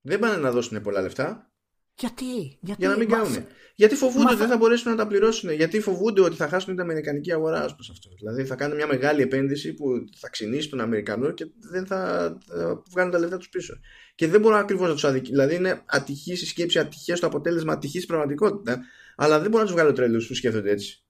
Δεν 0.00 0.18
πάνε 0.18 0.36
να 0.36 0.50
δώσουν 0.50 0.82
πολλά 0.82 1.00
λεφτά. 1.00 1.49
Γιατί, 2.00 2.58
γιατί 2.60 2.80
για 2.80 2.88
να 2.88 2.96
μην 2.96 3.08
κάνουν. 3.08 3.46
Γιατί 3.74 3.94
φοβούνται 3.94 4.26
ότι 4.26 4.36
δεν 4.36 4.48
θα 4.48 4.56
μπορέσουν 4.56 4.90
να 4.90 4.96
τα 4.96 5.06
πληρώσουν. 5.06 5.50
Γιατί 5.50 5.80
φοβούνται 5.80 6.20
ότι 6.20 6.36
θα 6.36 6.48
χάσουν 6.48 6.72
την 6.72 6.82
Αμερικανική 6.82 7.32
αγορά 7.32 7.64
ω 7.64 7.66
προ 7.66 7.84
αυτό. 7.90 8.10
Δηλαδή 8.18 8.44
θα 8.44 8.54
κάνουν 8.54 8.76
μια 8.76 8.86
μεγάλη 8.86 9.22
επένδυση 9.22 9.74
που 9.74 9.84
θα 10.16 10.28
ξυνήσει 10.28 10.68
τον 10.68 10.80
Αμερικανό 10.80 11.30
και 11.30 11.46
δεν 11.70 11.86
θα, 11.86 11.98
θα 12.46 12.82
βγάλουν 12.90 13.12
τα 13.12 13.18
λεφτά 13.18 13.36
τους 13.36 13.48
πίσω. 13.48 13.74
Και 14.14 14.28
δεν 14.28 14.40
μπορούν 14.40 14.58
ακριβώς 14.58 14.88
να 14.88 14.94
τους 14.94 15.04
αδικήσουν. 15.04 15.34
Δηλαδή 15.34 15.54
είναι 15.54 15.82
ατυχής 15.86 16.42
η 16.42 16.46
σκέψη, 16.46 16.78
ατυχές 16.78 17.20
το 17.20 17.26
αποτέλεσμα, 17.26 17.72
ατυχής 17.72 18.06
πραγματικότητα. 18.06 18.80
Αλλά 19.16 19.40
δεν 19.40 19.50
μπορούν 19.50 19.58
να 19.58 19.64
τους 19.64 19.72
βγάλουν 19.72 19.94
τρελούς 19.94 20.26
που 20.26 20.34
σκέφτονται 20.34 20.70
έτσι. 20.70 21.04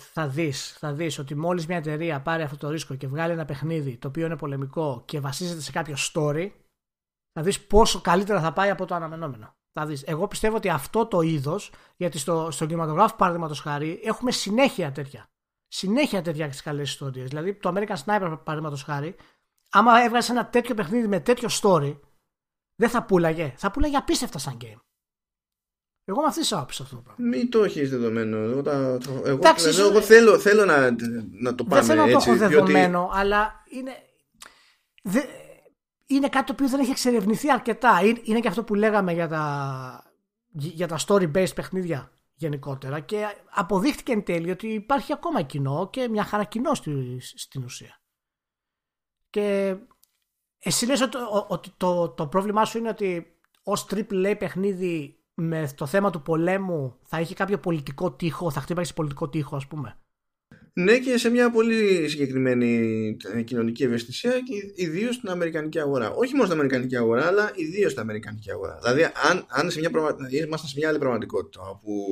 Θα 0.00 0.28
δεις 0.28 0.72
θα 0.78 0.92
δεις 0.92 1.18
ότι 1.18 1.34
μόλις 1.34 1.66
μια 1.66 1.76
εταιρεία 1.76 2.20
πάρει 2.20 2.42
αυτό 2.42 2.56
το 2.56 2.70
ρίσκο 2.70 2.94
και 2.94 3.06
βγάλει 3.06 3.32
ένα 3.32 3.44
παιχνίδι 3.44 3.96
το 3.96 4.08
οποίο 4.08 4.26
είναι 4.26 4.36
πολεμικό 4.36 5.04
και 5.06 5.20
βασίζεται 5.20 5.60
σε 5.60 5.72
κάποιο 5.72 5.94
story, 6.12 6.50
θα 7.32 7.42
δεις 7.42 7.60
πόσο 7.60 8.00
καλύτερα 8.00 8.40
θα 8.40 8.52
πάει 8.52 8.70
από 8.70 8.86
το 8.86 8.94
αναμενόμενο. 8.94 9.56
Θα 9.76 9.86
δεις. 9.86 10.02
Εγώ 10.06 10.28
πιστεύω 10.28 10.56
ότι 10.56 10.68
αυτό 10.68 11.06
το 11.06 11.20
είδος, 11.20 11.70
γιατί 11.96 12.18
στο, 12.18 12.48
στον 12.50 12.68
κινηματογράφο 12.68 13.16
παραδείγματος 13.16 13.60
χάρη 13.60 14.00
έχουμε 14.04 14.30
συνέχεια 14.30 14.92
τέτοια. 14.92 15.28
Συνέχεια 15.68 16.22
τέτοια 16.22 16.48
τι 16.48 16.62
καλές 16.62 16.90
ιστορίες. 16.90 17.28
Δηλαδή 17.28 17.54
το 17.54 17.72
American 17.74 17.96
Sniper 18.04 18.38
παραδείγματος 18.44 18.82
χάρη, 18.82 19.14
άμα 19.70 20.02
έβγαζε 20.02 20.32
ένα 20.32 20.46
τέτοιο 20.46 20.74
παιχνίδι 20.74 21.06
με 21.06 21.20
τέτοιο 21.20 21.48
story, 21.62 21.98
δεν 22.74 22.88
θα 22.88 23.04
πουλαγε. 23.04 23.54
Θα 23.56 23.70
πουλαγε 23.70 23.96
απίστευτα 23.96 24.38
σαν 24.38 24.56
game. 24.60 24.80
Εγώ 26.04 26.20
με 26.20 26.26
αυτής 26.26 26.42
της 26.42 26.52
άποψης 26.52 26.80
αυτό 26.80 26.96
το 26.96 27.02
πράγμα. 27.02 27.28
Μην 27.28 27.50
το 27.50 27.64
έχεις 27.64 27.90
δεδομένο. 27.90 28.36
Εγώ, 28.36 28.62
τα, 28.62 28.98
εγώ, 29.24 29.40
εγώ 29.78 30.00
θέλω, 30.00 30.38
θέλω 30.38 30.64
να, 30.64 30.90
να 31.30 31.54
το 31.54 31.64
πάμε 31.64 31.82
δεν 31.82 31.84
θέλω 31.84 32.06
να 32.06 32.12
το 32.12 32.18
έχω 32.26 32.36
δεδομένο, 32.36 33.10
αλλά 33.12 33.64
είναι 33.70 33.92
είναι 36.06 36.28
κάτι 36.28 36.46
το 36.46 36.52
οποίο 36.52 36.68
δεν 36.68 36.80
έχει 36.80 36.90
εξερευνηθεί 36.90 37.50
αρκετά. 37.50 38.00
Είναι 38.22 38.40
και 38.40 38.48
αυτό 38.48 38.64
που 38.64 38.74
λέγαμε 38.74 39.12
για 39.12 39.28
τα, 39.28 40.12
για 40.52 40.88
τα 40.88 40.98
story-based 41.06 41.54
παιχνίδια 41.54 42.12
γενικότερα 42.34 43.00
και 43.00 43.26
αποδείχτηκε 43.50 44.12
εν 44.12 44.24
τέλει 44.24 44.50
ότι 44.50 44.66
υπάρχει 44.66 45.12
ακόμα 45.12 45.42
κοινό 45.42 45.88
και 45.90 46.08
μια 46.08 46.24
χαρά 46.24 46.44
κοινό 46.44 46.74
στην 47.34 47.64
ουσία. 47.64 48.00
Και 49.30 49.76
εσύ 50.58 50.86
λες 50.86 51.00
ότι, 51.00 51.16
ότι 51.48 51.70
το, 51.76 52.08
το 52.08 52.26
πρόβλημά 52.26 52.64
σου 52.64 52.78
είναι 52.78 52.88
ότι 52.88 53.38
ως 53.62 53.86
AAA 53.90 54.34
παιχνίδι 54.38 55.24
με 55.34 55.72
το 55.76 55.86
θέμα 55.86 56.10
του 56.10 56.22
πολέμου 56.22 56.98
θα 57.02 57.16
έχει 57.16 57.34
κάποιο 57.34 57.58
πολιτικό 57.58 58.12
τείχο, 58.12 58.50
θα 58.50 58.60
χτύπαγε 58.60 58.92
πολιτικό 58.92 59.28
τείχο 59.28 59.56
ας 59.56 59.66
πούμε. 59.66 59.98
Ναι, 60.76 60.98
και 60.98 61.18
σε 61.18 61.30
μια 61.30 61.50
πολύ 61.50 62.08
συγκεκριμένη 62.08 63.16
ε, 63.34 63.42
κοινωνική 63.42 63.82
ευαισθησία 63.82 64.30
και 64.30 64.82
ιδίως 64.82 65.14
στην 65.14 65.28
Αμερικανική 65.28 65.78
αγορά. 65.80 66.10
Όχι 66.10 66.32
μόνο 66.32 66.46
στην 66.46 66.58
Αμερικανική 66.58 66.96
αγορά, 66.96 67.26
αλλά 67.26 67.52
ιδίως 67.54 67.90
στην 67.90 68.02
Αμερικανική 68.02 68.50
αγορά. 68.50 68.78
Δηλαδή, 68.82 69.02
αν, 69.02 69.46
αν 69.48 69.70
σε 69.70 69.78
μια 69.78 69.90
είμαστε 70.30 70.66
σε 70.66 70.74
μια 70.76 70.88
άλλη 70.88 70.98
πραγματικότητα, 70.98 71.60
όπου 71.62 72.06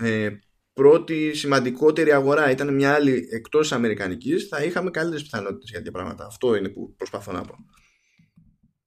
ε, 0.00 0.28
πρώτη 0.72 1.34
σημαντικότερη 1.34 2.12
αγορά 2.12 2.50
ήταν 2.50 2.74
μια 2.74 2.92
άλλη 2.94 3.28
εκτός 3.30 3.72
Αμερικανικής, 3.72 4.46
θα 4.48 4.62
είχαμε 4.62 4.90
καλύτερες 4.90 5.22
πιθανότητες 5.22 5.68
για 5.68 5.78
τέτοια 5.78 5.92
πράγματα. 5.92 6.26
Αυτό 6.26 6.54
είναι 6.54 6.68
που 6.68 6.94
προσπαθώ 6.96 7.32
να 7.32 7.40
πω. 7.40 7.54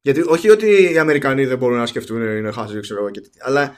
Γιατί 0.01 0.23
όχι 0.25 0.49
ότι 0.49 0.91
οι 0.93 0.97
Αμερικανοί 0.97 1.45
δεν 1.45 1.57
μπορούν 1.57 1.77
να 1.77 1.85
σκεφτούν, 1.85 2.21
είναι 2.21 2.51
χάσει, 2.51 2.79
ξέρω 2.79 2.99
εγώ 2.99 3.09
και 3.09 3.21
τέτοια. 3.21 3.41
Αλλά 3.45 3.75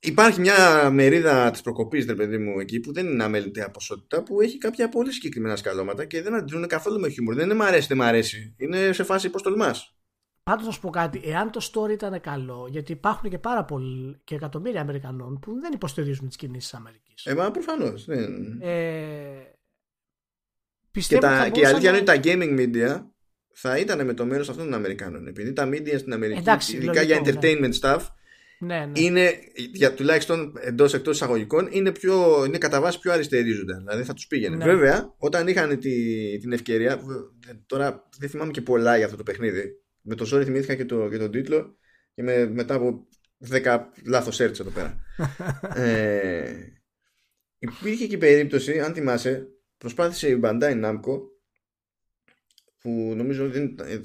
υπάρχει 0.00 0.40
μια 0.40 0.90
μερίδα 0.90 1.50
της 1.50 1.60
προκοπής, 1.60 2.06
ρε 2.06 2.14
παιδί 2.14 2.38
μου, 2.38 2.60
εκεί 2.60 2.80
που 2.80 2.92
δεν 2.92 3.06
είναι 3.06 3.24
αμεληταία 3.24 3.70
ποσότητα, 3.70 4.22
που 4.22 4.40
έχει 4.40 4.58
κάποια 4.58 4.88
πολύ 4.88 5.12
συγκεκριμένα 5.12 5.56
σκαλώματα 5.56 6.04
και 6.04 6.22
δεν 6.22 6.34
αντιδρούν 6.34 6.66
καθόλου 6.66 7.00
με 7.00 7.08
χιούμορ. 7.08 7.34
Δεν 7.34 7.44
είναι 7.44 7.54
μ' 7.54 7.62
αρέσει, 7.62 7.86
δεν 7.86 7.96
μ' 7.96 8.02
αρέσει. 8.02 8.54
Είναι 8.56 8.92
σε 8.92 9.04
φάση 9.04 9.30
πώς 9.30 9.42
τολμάς. 9.42 9.94
Πάντως 10.42 10.66
να 10.66 10.72
σου 10.72 10.80
πω 10.80 10.90
κάτι, 10.90 11.20
εάν 11.24 11.50
το 11.50 11.70
story 11.72 11.90
ήταν 11.90 12.20
καλό, 12.20 12.68
γιατί 12.70 12.92
υπάρχουν 12.92 13.30
και 13.30 13.38
πάρα 13.38 13.64
πολλοί 13.64 14.20
και 14.24 14.34
εκατομμύρια 14.34 14.80
Αμερικανών 14.80 15.38
που 15.38 15.60
δεν 15.60 15.72
υποστηρίζουν 15.72 16.28
τις 16.28 16.36
κινήσεις 16.36 16.70
της 16.70 16.78
Αμερικής. 16.78 17.24
Ε, 17.24 17.34
μα 17.34 17.50
προφανώς. 17.50 18.04
Δεν... 18.04 18.58
Ε, 18.60 19.54
και, 20.90 21.18
τα, 21.18 21.48
και 21.48 21.60
η 21.60 21.64
αλήθεια 21.64 21.88
είναι 21.88 21.98
ότι 21.98 22.06
τα 22.06 22.20
gaming 22.24 22.58
media 22.58 23.04
θα 23.52 23.78
ήταν 23.78 24.06
με 24.06 24.14
το 24.14 24.26
μέρος 24.26 24.48
αυτών 24.48 24.64
των 24.64 24.74
Αμερικάνων. 24.74 25.26
Επειδή 25.26 25.52
τα 25.52 25.68
media 25.68 25.98
στην 25.98 26.12
Αμερική, 26.12 26.38
Εντάξει, 26.38 26.76
ειδικά 26.76 26.92
λογικό, 26.92 27.22
για 27.22 27.34
entertainment 27.34 27.60
ναι. 27.60 27.76
stuff, 27.80 28.00
ναι, 28.60 28.86
ναι. 28.86 29.00
είναι 29.00 29.32
για, 29.54 29.94
τουλάχιστον 29.94 30.52
εντός 30.60 30.94
εκτός 30.94 31.14
εισαγωγικών 31.14 31.68
είναι, 31.70 31.92
πιο, 31.92 32.44
είναι 32.44 32.58
κατά 32.58 32.80
βάση 32.80 32.98
πιο 32.98 33.12
αριστερίζοντα. 33.12 33.76
Δηλαδή 33.78 34.02
θα 34.02 34.12
τους 34.14 34.26
πήγαινε. 34.26 34.56
Ναι. 34.56 34.64
Βέβαια, 34.64 35.14
όταν 35.18 35.48
είχαν 35.48 35.78
τη, 35.78 36.38
την 36.38 36.52
ευκαιρία. 36.52 36.96
β- 36.96 37.50
Τώρα 37.66 38.08
δεν 38.18 38.28
θυμάμαι 38.28 38.50
και 38.50 38.60
πολλά 38.62 38.96
για 38.96 39.04
αυτό 39.04 39.16
το 39.16 39.22
παιχνίδι. 39.22 39.64
Με 40.00 40.14
το 40.14 40.24
ζόρι 40.24 40.44
θυμήθηκα 40.44 40.74
και, 40.74 40.84
το, 40.84 41.08
και 41.08 41.18
τον 41.18 41.30
τίτλο 41.30 41.76
και 42.14 42.22
με, 42.22 42.46
μετά 42.46 42.74
από 42.74 43.06
10 43.50 43.78
λάθος 44.06 44.40
search 44.40 44.60
εδώ 44.60 44.70
πέρα. 44.70 45.00
ε, 45.84 46.54
υπήρχε 47.58 48.06
και 48.06 48.14
η 48.14 48.18
περίπτωση, 48.18 48.80
αν 48.80 48.94
θυμάσαι, 48.94 49.48
προσπάθησε 49.78 50.28
η 50.28 50.40
Bandai 50.42 50.84
Namco 50.84 51.18
που 52.80 53.12
νομίζω 53.16 53.48
δεν, 53.48 53.64
ήταν- 53.64 53.88
ε, 53.88 54.00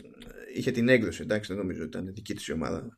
είχε 0.55 0.71
την 0.71 0.89
έκδοση, 0.89 1.21
εντάξει 1.21 1.53
δεν 1.53 1.61
νομίζω 1.61 1.79
ότι 1.83 1.97
ήταν 1.97 2.13
δική 2.13 2.33
της 2.33 2.47
η 2.47 2.51
ομάδα 2.51 2.97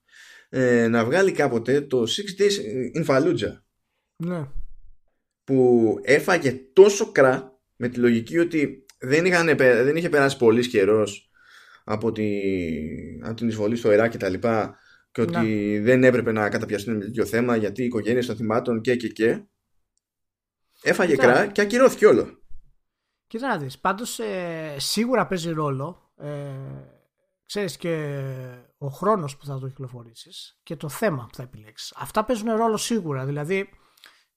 ε, 0.49 0.87
να 0.87 1.05
βγάλει 1.05 1.31
κάποτε 1.31 1.81
το 1.81 2.03
Six 2.03 2.41
Days 2.41 2.53
in 2.97 3.05
Fallujah 3.05 3.61
ναι. 4.15 4.47
που 5.43 5.95
έφαγε 6.03 6.51
τόσο 6.73 7.11
κρά 7.11 7.59
με 7.75 7.87
τη 7.87 7.99
λογική 7.99 8.37
ότι 8.37 8.85
δεν, 8.99 9.25
είχαν, 9.25 9.45
πε- 9.45 9.83
δεν 9.83 9.95
είχε 9.95 10.09
περάσει 10.09 10.37
πολύς 10.37 10.67
καιρός 10.67 11.31
από, 11.83 12.11
τη, 12.11 12.39
από 13.21 13.33
την 13.33 13.47
εισβολή 13.47 13.75
στο 13.75 13.91
Ιράκ 13.91 14.11
και 14.11 14.17
τα 14.17 14.29
λοιπά 14.29 14.77
και 15.11 15.21
ότι 15.21 15.79
δεν 15.79 16.03
έπρεπε 16.03 16.31
να 16.31 16.49
καταπιαστούν 16.49 16.95
με 16.95 17.03
τέτοιο 17.03 17.25
θέμα 17.25 17.55
γιατί 17.55 17.81
οι 17.81 17.85
οικογένειες 17.85 18.25
των 18.25 18.35
θυμάτων 18.35 18.81
και 18.81 18.95
και 18.95 19.07
και 19.07 19.43
έφαγε 20.81 21.11
Κοίτα. 21.11 21.23
κρά 21.23 21.47
και 21.47 21.61
ακυρώθηκε 21.61 22.05
όλο 22.05 22.41
Κοίτα 23.27 23.47
να 23.47 23.57
δεις, 23.57 23.79
πάντως 23.79 24.19
ε, 24.19 24.75
σίγουρα 24.77 25.27
παίζει 25.27 25.51
ρόλο 25.51 26.11
ε, 26.17 26.27
ξέρεις 27.47 27.77
και 27.77 28.23
ο 28.77 28.87
χρόνος 28.87 29.37
που 29.37 29.45
θα 29.45 29.59
το 29.59 29.67
κυκλοφορήσεις 29.67 30.59
και 30.63 30.75
το 30.75 30.89
θέμα 30.89 31.25
που 31.25 31.35
θα 31.35 31.43
επιλέξεις. 31.43 31.93
Αυτά 31.97 32.25
παίζουν 32.25 32.51
ρόλο 32.55 32.77
σίγουρα, 32.77 33.25
δηλαδή 33.25 33.69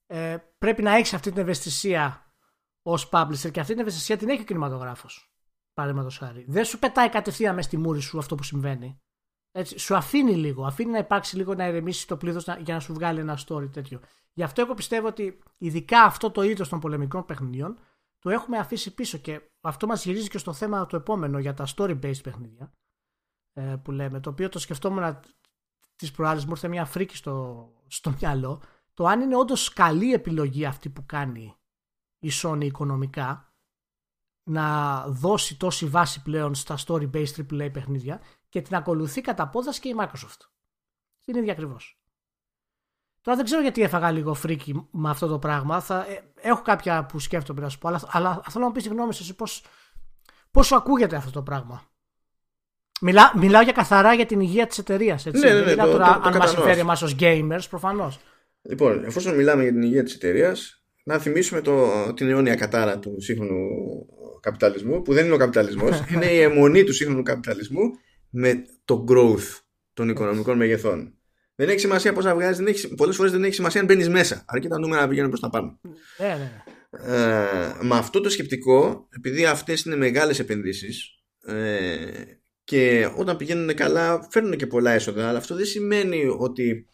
ε, 0.07 0.37
πρέπει 0.59 0.83
να 0.83 0.95
έχεις 0.95 1.15
αυτή 1.15 1.31
την 1.31 1.41
ευαισθησία 1.41 2.35
ως 2.83 3.09
publisher 3.13 3.51
και 3.51 3.61
αυτή 3.61 3.73
την 3.73 3.81
ευαισθησία 3.81 4.17
την 4.17 4.29
έχει 4.29 4.41
ο 4.41 4.45
κινηματογράφος. 4.45 5.35
Παραδείγματος 5.73 6.19
χάρη. 6.19 6.45
Δεν 6.49 6.65
σου 6.65 6.79
πετάει 6.79 7.09
κατευθείαν 7.09 7.55
μέσα 7.55 7.69
στη 7.69 7.77
μούρη 7.77 8.01
σου 8.01 8.19
αυτό 8.19 8.35
που 8.35 8.43
συμβαίνει. 8.43 8.99
Έτσι, 9.53 9.79
σου 9.79 9.97
αφήνει 9.97 10.37
λίγο, 10.37 10.65
αφήνει 10.67 10.91
να 10.91 10.99
υπάρξει 10.99 11.37
λίγο 11.37 11.55
να 11.55 11.67
ηρεμήσει 11.67 12.07
το 12.07 12.17
πλήθος 12.17 12.47
να- 12.47 12.59
για 12.59 12.75
να 12.75 12.81
σου 12.81 12.93
βγάλει 12.93 13.21
ένα 13.21 13.39
story 13.47 13.71
τέτοιο. 13.73 14.01
Γι' 14.33 14.43
αυτό 14.43 14.61
εγώ 14.61 14.75
πιστεύω 14.75 15.07
ότι 15.07 15.43
ειδικά 15.59 16.03
αυτό 16.03 16.31
το 16.31 16.43
είδος 16.43 16.69
των 16.69 16.81
πολεμικών 16.81 17.25
παιχνιδιών 17.25 17.79
το 18.19 18.31
έχουμε 18.31 18.59
αφήσει 18.59 18.95
πίσω 18.95 19.19
και 19.19 19.41
αυτό 19.61 19.87
μας 19.87 20.05
γυρίζει 20.05 20.29
και 20.29 20.39
στο 20.39 20.53
θέμα 20.53 20.87
το 20.87 20.97
επόμενο 20.97 21.39
για 21.39 21.55
τα 21.55 21.67
story-based 21.77 22.23
παιχνίδια 22.23 22.65
ε, 22.65 22.80
που 23.83 23.91
λέμε, 23.91 24.21
το 24.21 24.31
οποίο 24.31 24.49
το 24.49 24.59
σκεφτόμουν 24.59 25.21
τις 25.97 26.11
προάλλες 26.11 26.45
μου 26.45 26.51
ήρθε 26.51 26.69
μια 26.69 26.85
φρίκη 26.85 27.17
στο, 27.17 27.69
στο 27.87 28.15
μυαλό 28.21 28.63
το 28.95 29.07
αν 29.07 29.21
είναι 29.21 29.37
όντως 29.37 29.73
καλή 29.73 30.13
επιλογή 30.13 30.65
αυτή 30.65 30.89
που 30.89 31.07
κάνει 31.07 31.57
η 32.19 32.31
Sony 32.43 32.65
οικονομικά 32.65 33.55
να 34.43 35.05
δώσει 35.09 35.57
τόση 35.57 35.87
βάση 35.87 36.23
πλέον 36.23 36.55
στα 36.55 36.79
story-based 36.87 37.35
AAA 37.37 37.73
παιχνίδια 37.73 38.21
και 38.49 38.63
την 38.63 38.75
ακολουθεί 38.77 39.21
κατά 39.21 39.49
πόδας 39.49 39.79
και 39.79 39.89
η 39.89 39.95
Microsoft. 39.99 40.41
Την 41.21 41.37
ίδια 41.37 41.53
ακριβώς. 41.53 42.01
Τώρα 43.21 43.37
δεν 43.37 43.45
ξέρω 43.45 43.63
γιατί 43.63 43.83
έφαγα 43.83 44.11
λίγο 44.11 44.35
φρίκι 44.35 44.89
με 44.91 45.11
αυτό 45.11 45.27
το 45.27 45.39
πράγμα. 45.39 45.81
Θα, 45.81 46.07
ε, 46.07 46.33
έχω 46.35 46.63
κάποια 46.63 47.07
που 47.07 47.19
σκέφτομαι 47.19 47.61
να 47.61 47.69
σου 47.69 47.79
πω, 47.79 47.89
αλλά, 47.89 48.03
αλλά 48.07 48.43
θέλω 48.49 48.61
να 48.61 48.67
μου 48.67 48.73
πεις 48.73 48.83
τη 48.83 48.89
γνώμη 48.89 49.15
σου 49.15 49.23
εσύ 49.23 49.35
πώς, 49.35 49.65
πώς 50.51 50.67
σου 50.67 50.77
ακούγεται 50.77 51.17
αυτό 51.17 51.31
το 51.31 51.43
πράγμα. 51.43 51.90
Μιλά, 53.01 53.33
μιλάω 53.37 53.63
για 53.63 53.73
καθαρά 53.73 54.15
για 54.15 54.27
την 54.27 54.41
υγεία 54.41 54.67
της 54.67 54.79
εταιρείας. 54.79 55.25
Ναι, 55.25 55.53
ναι, 55.53 55.61
ναι, 55.61 55.71
μιλάω 55.71 55.87
το- 55.87 55.93
τώρα 55.93 56.05
το- 56.07 56.13
το 56.13 56.17
αν 56.17 56.21
μας 56.21 56.33
κατανοώ 56.33 56.47
συμφέρει 56.47 56.71
αυτό. 56.71 56.81
εμάς 56.81 57.03
ως 57.03 57.17
gamers, 57.21 57.69
προφανώς. 57.71 58.19
Λοιπόν, 58.63 59.05
εφόσον 59.05 59.35
μιλάμε 59.35 59.63
για 59.63 59.73
την 59.73 59.83
υγεία 59.83 60.03
της 60.03 60.15
εταιρείας, 60.15 60.85
να 61.05 61.19
θυμίσουμε 61.19 61.61
το, 61.61 61.89
την 62.15 62.29
αιώνια 62.29 62.55
κατάρα 62.55 62.99
του 62.99 63.15
σύγχρονου 63.21 63.67
καπιταλισμού, 64.41 65.03
που 65.03 65.13
δεν 65.13 65.25
είναι 65.25 65.35
ο 65.35 65.37
καπιταλισμός, 65.37 66.03
είναι 66.15 66.27
η 66.27 66.41
αιμονή 66.41 66.85
του 66.85 66.93
σύγχρονου 66.93 67.23
καπιταλισμού 67.23 67.81
με 68.31 68.65
το 68.85 69.05
growth 69.09 69.59
των 69.93 70.09
οικονομικών 70.09 70.57
μεγεθών. 70.57 71.15
Δεν 71.55 71.69
έχει 71.69 71.79
σημασία 71.79 72.13
πώς 72.13 72.25
να 72.25 72.35
βγάζεις, 72.35 72.57
δεν 72.57 72.67
έχει, 72.67 72.95
πολλές 72.95 73.17
φορές 73.17 73.33
δεν 73.33 73.45
έχει 73.45 73.55
σημασία 73.55 73.81
αν 73.81 73.87
μπαίνεις 73.87 74.09
μέσα, 74.09 74.45
αρκεί 74.47 74.69
τα 74.69 74.79
νούμερα 74.79 75.03
να 75.03 75.09
πηγαίνουν 75.09 75.29
προς 75.31 75.41
τα 75.41 75.51
πάνω. 75.51 75.81
Ναι, 76.19 76.27
ναι, 76.27 76.35
ναι. 76.35 76.63
Ε, 77.17 77.75
με 77.83 77.97
αυτό 77.97 78.21
το 78.21 78.29
σκεπτικό, 78.31 79.07
επειδή 79.17 79.45
αυτές 79.45 79.83
είναι 79.85 79.97
μεγάλες 79.97 80.39
επενδύσεις 80.39 81.11
ε, 81.47 81.55
και 82.71 83.11
όταν 83.17 83.37
πηγαίνουν 83.37 83.75
καλά 83.75 84.29
φέρνουν 84.31 84.57
και 84.57 84.67
πολλά 84.67 84.91
έσοδα, 84.91 85.29
αλλά 85.29 85.39
αυτό 85.39 85.55
δεν 85.55 85.65
σημαίνει 85.65 86.25
ότι 86.39 86.89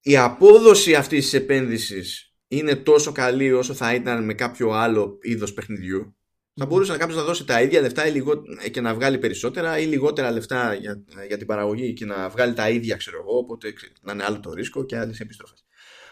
η 0.00 0.16
απόδοση 0.16 0.94
αυτής 0.94 1.24
της 1.24 1.32
επένδυσης 1.34 2.34
είναι 2.48 2.76
τόσο 2.76 3.12
καλή 3.12 3.52
όσο 3.52 3.74
θα 3.74 3.94
ήταν 3.94 4.24
με 4.24 4.34
κάποιο 4.34 4.70
άλλο 4.70 5.18
είδος 5.22 5.52
παιχνιδιού. 5.54 6.16
Θα 6.54 6.66
μπορούσε 6.66 6.96
κάποιος 6.96 7.18
να 7.18 7.24
δώσει 7.24 7.44
τα 7.44 7.62
ίδια 7.62 7.80
λεφτά 7.80 8.06
ή 8.06 8.10
λιγό... 8.10 8.42
και 8.70 8.80
να 8.80 8.94
βγάλει 8.94 9.18
περισσότερα 9.18 9.78
ή 9.78 9.84
λιγότερα 9.84 10.30
λεφτά 10.30 10.74
για, 10.74 11.04
για 11.28 11.36
την 11.36 11.46
παραγωγή 11.46 11.92
και 11.92 12.04
να 12.04 12.28
βγάλει 12.28 12.54
τα 12.54 12.70
ίδια, 12.70 12.96
ξέρω 12.96 13.18
εγώ, 13.20 13.38
οπότε 13.38 13.72
ξέρεις, 13.72 13.96
να 14.02 14.12
είναι 14.12 14.24
άλλο 14.24 14.40
το 14.40 14.52
ρίσκο 14.52 14.84
και 14.84 14.98
άλλες 14.98 15.20
επιστροφές. 15.20 15.64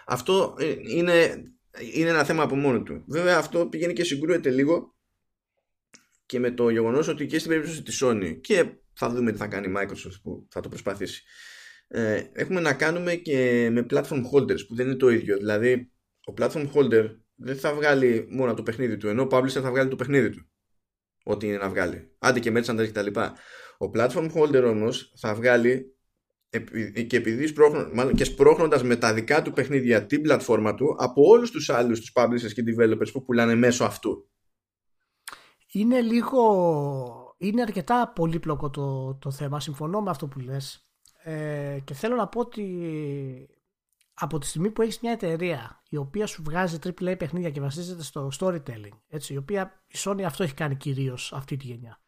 Αυτό 0.07 0.55
ε, 0.59 0.75
είναι, 0.97 1.43
είναι 1.95 2.09
ένα 2.09 2.25
θέμα 2.25 2.43
από 2.43 2.55
μόνο 2.55 2.83
του. 2.83 3.05
Βέβαια 3.07 3.37
αυτό 3.37 3.67
πηγαίνει 3.67 3.93
και 3.93 4.05
συγκρούεται 4.05 4.51
λίγο 4.51 4.92
και 6.33 6.39
με 6.39 6.51
το 6.51 6.71
γεγονός 6.71 7.09
ότι 7.09 7.27
και 7.27 7.39
στην 7.39 7.51
περίπτωση 7.51 7.83
της 7.83 8.03
Sony 8.05 8.39
και 8.41 8.65
θα 8.93 9.11
δούμε 9.11 9.33
τι 9.33 9.39
θα 9.39 9.47
κάνει 9.47 9.67
η 9.67 9.75
Microsoft 9.77 10.21
που 10.23 10.47
θα 10.51 10.61
το 10.61 10.69
προσπαθήσει 10.69 11.23
ε, 11.89 12.23
έχουμε 12.33 12.61
να 12.61 12.75
κάνουμε 12.75 13.15
και 13.15 13.69
με 13.73 13.87
platform 13.91 14.23
holders 14.33 14.67
που 14.69 14.75
δεν 14.75 14.87
είναι 14.87 14.97
το 14.97 15.09
ίδιο. 15.09 15.37
Δηλαδή, 15.37 15.93
ο 16.25 16.33
platform 16.39 16.71
holder 16.75 17.07
δεν 17.35 17.57
θα 17.57 17.75
βγάλει 17.75 18.27
μόνο 18.31 18.55
το 18.55 18.63
παιχνίδι 18.63 18.97
του, 18.97 19.09
ενώ 19.09 19.23
ο 19.23 19.27
publisher 19.31 19.49
θα 19.49 19.71
βγάλει 19.71 19.89
το 19.89 19.97
παιχνίδι 19.97 20.31
του. 20.31 20.51
Ό,τι 21.25 21.47
είναι 21.47 21.57
να 21.57 21.69
βγάλει. 21.69 22.17
Άντε 22.19 22.41
και 22.41 22.53
merchandise 22.55 22.89
κτλ. 22.93 23.21
Ο 23.79 23.91
platform 23.95 24.33
holder 24.33 24.65
όμως 24.67 25.15
θα 25.17 25.35
βγάλει 25.35 25.97
επει- 26.51 27.07
και 27.07 27.17
επειδή 27.17 27.47
σπρώχνω, 27.47 27.91
μάλλον 27.93 28.15
και 28.15 28.25
σπρώχνοντας 28.25 28.83
με 28.83 28.97
τα 28.97 29.15
δικά 29.15 29.43
του 29.43 29.53
παιχνίδια 29.53 30.07
την 30.07 30.23
πλατφόρμα 30.23 30.75
του 30.75 30.97
από 30.99 31.23
όλους 31.23 31.51
τους 31.51 31.71
άλλους 31.71 32.01
τους 32.01 32.13
publishers 32.15 32.53
και 32.53 32.63
developers 32.67 33.13
που 33.13 33.25
πουλάνε 33.25 33.55
μέσω 33.55 33.85
αυτού. 33.85 34.32
Είναι 35.73 36.01
λίγο. 36.01 37.35
Είναι 37.39 37.63
αρκετά 37.63 38.09
πολύπλοκο 38.09 38.71
το, 38.71 39.15
το 39.15 39.31
θέμα. 39.31 39.61
Συμφωνώ 39.61 40.01
με 40.01 40.11
αυτό 40.11 40.27
που 40.29 40.39
λες. 40.39 40.87
Ε, 41.23 41.79
και 41.85 41.95
θέλω 41.95 42.17
να 42.17 42.29
πω 42.29 42.41
ότι 42.41 43.49
από 44.15 44.39
τη 44.39 44.47
στιγμή 44.47 44.71
που 44.71 44.83
έχεις 44.83 45.01
μια 45.01 45.13
εταιρεία 45.13 45.83
η 45.89 45.97
οποία 45.97 46.27
σου 46.27 46.43
βγάζει 46.43 46.79
AAA 46.83 47.15
παιχνίδια 47.19 47.51
και 47.51 47.61
βασίζεται 47.61 48.03
στο 48.03 48.31
storytelling, 48.39 48.99
έτσι, 49.09 49.35
η 49.35 49.37
οποία 49.37 49.85
η 49.87 49.95
Sony 49.99 50.23
αυτό 50.23 50.43
έχει 50.43 50.55
κάνει 50.55 50.77
κυρίως 50.77 51.33
αυτή 51.33 51.57
τη 51.57 51.67
γενιά. 51.67 52.01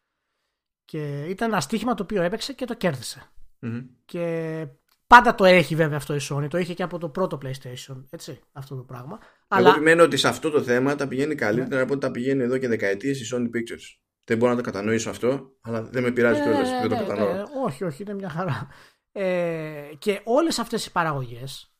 Και 0.85 1.25
ήταν 1.25 1.51
ένα 1.51 1.61
στοίχημα 1.61 1.93
το 1.93 2.03
οποίο 2.03 2.21
έπαιξε 2.21 2.53
και 2.53 2.65
το 2.65 2.75
κέρδισε. 2.75 3.31
Μμμ. 3.59 3.85
Και 4.05 4.67
πάντα 5.07 5.35
το 5.35 5.45
έχει 5.45 5.75
βέβαια 5.75 5.97
αυτό 5.97 6.15
η 6.15 6.19
Sony, 6.29 6.47
το 6.49 6.57
είχε 6.57 6.73
και 6.73 6.83
από 6.83 6.97
το 6.97 7.09
πρώτο 7.09 7.37
PlayStation, 7.41 8.03
έτσι, 8.09 8.41
αυτό 8.51 8.75
το 8.75 8.83
πράγμα. 8.83 9.19
Εγώ 9.47 9.59
Αλλά 9.59 9.69
επιμένω 9.69 10.03
ότι 10.03 10.17
σε 10.17 10.27
αυτό 10.27 10.49
το 10.49 10.61
θέμα 10.61 10.95
τα 10.95 11.07
πηγαίνει 11.07 11.35
καλύτερα 11.35 11.81
από 11.81 11.91
ό,τι 11.93 12.01
τα 12.01 12.11
πηγαίνει 12.11 12.43
εδώ 12.43 12.57
και 12.57 12.67
δεκαετίες 12.67 13.21
η 13.21 13.35
Sony 13.35 13.45
Pictures. 13.57 13.97
Δεν 14.23 14.37
μπορώ 14.37 14.51
να 14.51 14.57
το 14.57 14.63
κατανοήσω 14.63 15.09
αυτό, 15.09 15.51
αλλά 15.61 15.81
δεν 15.81 16.03
με 16.03 16.11
πειράζει 16.11 16.39
Ναι, 16.39 16.45
κιόλας, 16.45 16.69
ναι, 16.69 16.79
δεν 16.79 16.89
το 16.89 16.95
ναι, 16.95 17.01
κατανοώ. 17.01 17.33
ναι, 17.33 17.43
όχι, 17.65 17.83
όχι, 17.83 18.03
είναι 18.03 18.13
μια 18.13 18.29
χαρά. 18.29 18.67
Ε, 19.11 19.89
και 19.97 20.21
όλες 20.23 20.59
αυτές 20.59 20.85
οι 20.85 20.91
παραγωγές, 20.91 21.75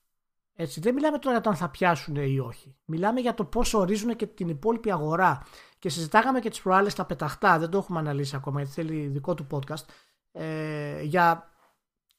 έτσι, 0.56 0.80
δεν 0.80 0.94
μιλάμε 0.94 1.20
τώρα 1.20 1.32
για 1.36 1.44
το 1.44 1.50
αν 1.50 1.56
θα 1.56 1.70
πιάσουν 1.70 2.16
ή 2.16 2.40
όχι. 2.40 2.76
Μιλάμε 2.86 3.20
για 3.20 3.34
το 3.34 3.46
πώς 3.46 3.74
ορίζουν 3.74 4.16
και 4.16 4.26
την 4.28 4.50
υπόλοιπη 4.50 4.92
αγορά. 4.92 5.46
Και 5.80 5.90
συζητάγαμε 5.90 6.40
και 6.40 6.50
τις 6.50 6.62
προάλλες 6.62 6.94
τα 6.94 7.06
πεταχτά, 7.06 7.60
δεν 7.60 7.70
το 7.70 7.78
έχουμε 7.78 8.00
αναλύσει 8.00 8.36
ακόμα 8.36 8.60
γιατί 8.62 8.74
θέλει 8.74 9.08
δικό 9.08 9.34
του 9.34 9.48
podcast, 9.52 9.86
ε, 10.32 11.02
για, 11.02 11.50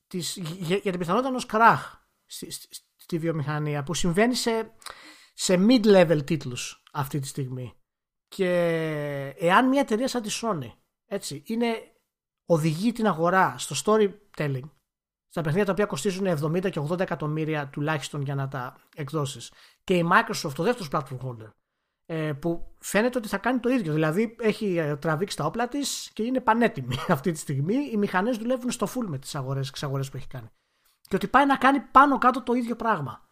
τις, 0.07 0.37
για, 0.37 0.77
για 0.77 0.91
την 0.91 1.01
πιθανότητα 1.01 1.29
ενός 1.29 1.47
κράχ 1.47 1.95
στη, 2.27 2.51
στη, 2.51 2.69
στη 2.97 3.19
βιομηχανία 3.19 3.83
που 3.83 3.95
συμβαίνει 3.95 4.35
σε, 4.35 4.73
σε 5.37 5.55
mid-level 5.69 6.21
τίτλους 6.25 6.83
αυτή 6.93 7.19
τη 7.19 7.27
στιγμή. 7.27 7.75
Και 8.29 8.49
εάν 9.39 9.69
μια 9.69 9.81
εταιρεία 9.81 10.09
σαν 10.09 10.23
τη 10.23 10.39
Sony 10.43 10.73
έτσι, 11.07 11.43
είναι 11.47 11.67
οδηγεί 12.47 12.93
την 12.93 13.07
αγορά 13.07 13.55
στο 13.59 13.77
storytelling 13.85 14.71
στα 15.29 15.41
παιχνίδια 15.41 15.65
τα 15.65 15.73
οποία 15.73 15.87
κοστίζουν 15.87 16.27
70 16.27 16.71
και 16.71 16.81
80 16.91 17.01
εκατομμύρια 17.01 17.69
τουλάχιστον 17.69 18.23
για 18.23 18.35
να 18.35 18.49
τα 18.49 18.77
εκδώσεις. 18.95 19.53
Και 19.85 19.97
η 19.97 20.09
Microsoft, 20.13 20.53
το 20.55 20.63
δεύτερο 20.63 20.89
platform 20.93 21.19
holder, 21.27 21.53
ε, 22.07 22.33
που 22.33 22.75
φαίνεται 22.79 23.19
ότι 23.19 23.29
θα 23.29 23.39
κάνει 23.39 23.59
το 23.59 23.69
ίδιο. 23.69 23.93
Δηλαδή 23.93 24.37
έχει 24.41 24.77
ε, 24.77 24.97
τραβήξει 24.97 25.37
τα 25.37 25.45
όπλα 25.45 25.69
της 25.69 26.11
και 26.13 26.23
είναι 26.23 26.41
πανέτοιμη 26.41 26.97
αυτή 27.09 27.33
τη 27.33 27.39
στιγμή. 27.39 27.75
Οι 27.75 27.97
μηχανές 27.97 28.37
δουλεύουν 28.37 28.71
στο 28.71 28.87
full 28.87 29.07
με 29.07 29.19
τις 29.19 29.35
αγορές 29.35 30.11
που 30.11 30.17
έχει 30.17 30.27
κάνει. 30.27 30.49
Και 31.01 31.17
ότι 31.17 31.29
πάει 31.29 31.47
να 31.47 31.57
κάνει 31.57 31.81
πάνω 31.81 32.19
κάτω 32.19 32.43
το 32.43 32.53
ίδιο 32.53 32.77
πράγμα. 32.77 33.26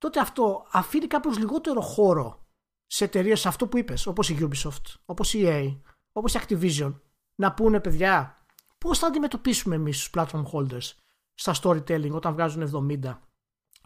Τότε 0.00 0.20
αυτό 0.20 0.66
αφήνει 0.70 1.06
κάπως 1.06 1.38
λιγότερο 1.38 1.80
χώρο 1.80 2.46
σε 2.86 3.04
εταιρείες 3.04 3.46
αυτό 3.46 3.66
που 3.66 3.78
είπες, 3.78 4.06
όπως 4.06 4.28
η 4.28 4.38
Ubisoft, 4.40 4.94
όπως 5.04 5.34
η 5.34 5.42
EA, 5.44 5.80
όπως 6.12 6.34
η 6.34 6.40
Activision, 6.42 6.94
να 7.34 7.54
πούνε 7.54 7.80
παιδιά, 7.80 8.44
πώς 8.78 8.98
θα 8.98 9.06
αντιμετωπίσουμε 9.06 9.74
εμείς 9.74 9.98
τους 9.98 10.10
platform 10.14 10.44
holders 10.52 10.92
στα 11.34 11.54
storytelling 11.62 12.10
όταν 12.10 12.32
βγάζουν 12.32 12.90
70 13.02 13.18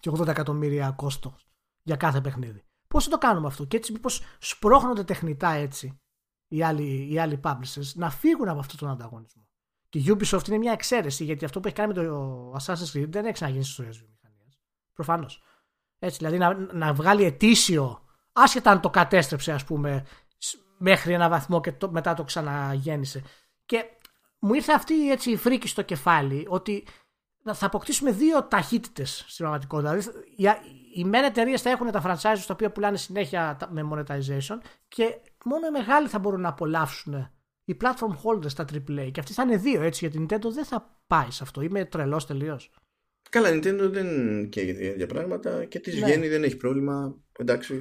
και 0.00 0.10
80 0.10 0.26
εκατομμύρια 0.26 0.90
κόστο 0.90 1.34
για 1.82 1.96
κάθε 1.96 2.20
παιχνίδι; 2.20 2.64
Πώς 2.88 3.04
θα 3.04 3.10
το 3.10 3.18
κάνουμε 3.18 3.46
αυτό, 3.46 3.64
και 3.64 3.76
έτσι 3.76 3.92
μήπως 3.92 4.22
σπρώχνονται 4.38 5.04
τεχνητά 5.04 5.50
έτσι 5.50 6.00
οι 6.48 6.62
άλλοι, 6.62 7.12
οι 7.12 7.18
άλλοι 7.18 7.40
publishers 7.44 7.92
να 7.94 8.10
φύγουν 8.10 8.48
από 8.48 8.58
αυτόν 8.58 8.78
τον 8.78 8.88
ανταγωνισμό. 8.88 9.46
Και 9.88 9.98
η 9.98 10.04
Ubisoft 10.08 10.48
είναι 10.48 10.58
μια 10.58 10.72
εξαίρεση 10.72 11.24
γιατί 11.24 11.44
αυτό 11.44 11.60
που 11.60 11.66
έχει 11.66 11.76
κάνει 11.76 11.94
με 11.94 12.02
το 12.04 12.52
Assassin's 12.52 12.96
Creed 12.96 13.08
δεν 13.08 13.24
έχει 13.24 13.32
ξαναγίνει 13.32 13.62
στις 13.62 13.70
ιστορίες 13.70 13.98
βιομηχανίας. 13.98 14.60
Προφανώς. 14.92 15.42
Έτσι, 16.04 16.16
δηλαδή 16.18 16.38
να, 16.38 16.54
να 16.72 16.92
βγάλει 16.92 17.24
ετήσιο, 17.24 18.04
άσχετα 18.32 18.70
αν 18.70 18.80
το 18.80 18.90
κατέστρεψε, 18.90 19.52
ας 19.52 19.64
πούμε, 19.64 20.06
μέχρι 20.78 21.12
ένα 21.12 21.28
βαθμό 21.28 21.60
και 21.60 21.72
το, 21.72 21.90
μετά 21.90 22.14
το 22.14 22.24
ξαναγέννησε. 22.24 23.22
Και 23.66 23.84
μου 24.38 24.54
ήρθε 24.54 24.72
αυτή 24.72 25.10
έτσι, 25.10 25.30
η 25.30 25.36
φρίκη 25.36 25.68
στο 25.68 25.82
κεφάλι 25.82 26.46
ότι 26.48 26.86
θα 27.52 27.66
αποκτήσουμε 27.66 28.10
δύο 28.10 28.44
ταχύτητες 28.44 29.16
στην 29.16 29.36
πραγματικότητα. 29.36 29.90
Δηλαδή, 29.90 30.58
οι 30.94 31.04
μεν 31.04 31.24
εταιρείες 31.24 31.62
θα 31.62 31.70
έχουν 31.70 31.90
τα 31.90 32.02
franchise 32.04 32.44
τα 32.46 32.52
οποία 32.52 32.70
πουλάνε 32.70 32.96
συνέχεια 32.96 33.58
με 33.70 33.88
monetization 33.92 34.58
και 34.88 35.20
μόνο 35.44 35.66
οι 35.66 35.70
μεγάλοι 35.70 36.08
θα 36.08 36.18
μπορούν 36.18 36.40
να 36.40 36.48
απολαύσουν 36.48 37.30
οι 37.64 37.76
platform 37.80 38.16
holders 38.24 38.50
στα 38.50 38.64
AAA. 38.72 39.10
Και 39.12 39.20
αυτοί 39.20 39.32
θα 39.32 39.42
είναι 39.42 39.56
δύο 39.56 39.82
έτσι, 39.82 40.08
γιατί 40.08 40.22
η 40.22 40.26
Nintendo 40.28 40.52
δεν 40.52 40.64
θα 40.64 41.00
πάει 41.06 41.30
σε 41.30 41.42
αυτό. 41.42 41.60
Είμαι 41.60 41.84
τρελός 41.84 42.26
τελείως. 42.26 42.70
Καλά, 43.34 43.54
η 43.54 43.58
Nintendo 43.58 43.88
δεν 43.90 44.08
καίγεται 44.48 44.94
για 44.96 45.06
πράγματα 45.06 45.64
και 45.64 45.78
της 45.78 45.94
ναι. 45.94 46.06
βγαίνει, 46.06 46.28
δεν 46.28 46.44
έχει 46.44 46.56
πρόβλημα. 46.56 47.16
Εντάξει. 47.38 47.74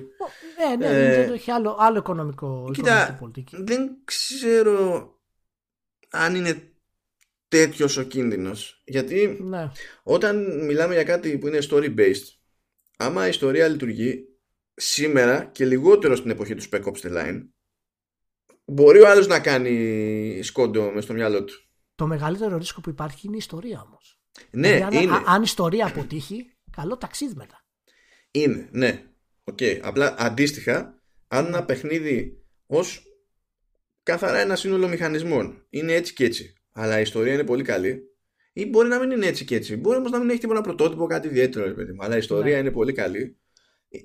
Ναι, 0.57 0.75
ναι, 0.75 0.93
η 0.93 0.97
ε, 0.97 1.25
Nintendo 1.25 1.33
έχει 1.33 1.51
άλλο, 1.51 1.75
άλλο 1.79 1.97
οικονομικό, 1.97 2.69
κοίτα, 2.73 3.17
πολιτική. 3.19 3.63
Δεν 3.63 3.97
ξέρω 4.03 5.09
αν 6.09 6.35
είναι 6.35 6.73
τέτοιος 7.47 7.97
ο 7.97 8.03
κίνδυνος. 8.03 8.83
Γιατί 8.85 9.37
ναι. 9.41 9.71
όταν 10.03 10.65
μιλάμε 10.65 10.93
για 10.93 11.03
κάτι 11.03 11.37
που 11.37 11.47
είναι 11.47 11.59
story 11.69 11.95
based, 11.97 12.27
άμα 12.97 13.25
η 13.25 13.29
ιστορία 13.29 13.67
λειτουργεί 13.67 14.25
σήμερα 14.73 15.45
και 15.45 15.65
λιγότερο 15.65 16.15
στην 16.15 16.29
εποχή 16.29 16.55
του 16.55 16.63
Spec 16.69 16.83
Ops 16.83 17.07
The 17.07 17.17
Line, 17.17 17.41
μπορεί 18.65 18.99
ο 18.99 19.09
άλλος 19.09 19.27
να 19.27 19.39
κάνει 19.39 20.39
σκόντο 20.43 20.91
μες 20.91 21.03
στο 21.03 21.13
μυαλό 21.13 21.43
του. 21.43 21.53
Το 21.95 22.07
μεγαλύτερο 22.07 22.57
ρίσκο 22.57 22.81
που 22.81 22.89
υπάρχει 22.89 23.27
είναι 23.27 23.35
η 23.35 23.39
ιστορία 23.39 23.83
όμως. 23.87 24.12
Ναι, 24.51 24.73
δηλαδή, 24.73 25.03
είναι. 25.03 25.21
αν, 25.25 25.39
η 25.39 25.43
ιστορία 25.45 25.85
αποτύχει, 25.85 26.53
καλό 26.75 26.97
ταξίδι 26.97 27.33
μετά. 27.35 27.65
Είναι, 28.31 28.67
ναι. 28.71 29.03
Okay. 29.51 29.79
Απλά 29.81 30.15
αντίστοιχα, 30.17 31.01
αν 31.27 31.45
ένα 31.45 31.65
παιχνίδι 31.65 32.43
ως 32.65 33.03
καθαρά 34.03 34.39
ένα 34.39 34.55
σύνολο 34.55 34.87
μηχανισμών 34.87 35.65
είναι 35.69 35.93
έτσι 35.93 36.13
και 36.13 36.25
έτσι 36.25 36.53
αλλά 36.73 36.99
η 36.99 37.01
ιστορία 37.01 37.33
είναι 37.33 37.43
πολύ 37.43 37.63
καλή. 37.63 38.07
Ή 38.53 38.65
μπορεί 38.65 38.87
να 38.87 38.99
μην 38.99 39.11
είναι 39.11 39.25
έτσι 39.25 39.45
και 39.45 39.55
έτσι. 39.55 39.75
Μπορεί 39.75 39.97
όμως 39.97 40.11
να 40.11 40.19
μην 40.19 40.29
έχει 40.29 40.39
τίποτα 40.39 40.61
πρωτότυπο, 40.61 41.05
κάτι 41.05 41.27
ιδιαίτερο, 41.27 41.73
παιδί 41.73 41.91
μου. 41.91 42.03
Αλλά 42.03 42.15
η 42.15 42.17
ιστορία 42.17 42.53
ναι. 42.53 42.59
είναι 42.59 42.71
πολύ 42.71 42.93
καλή. 42.93 43.37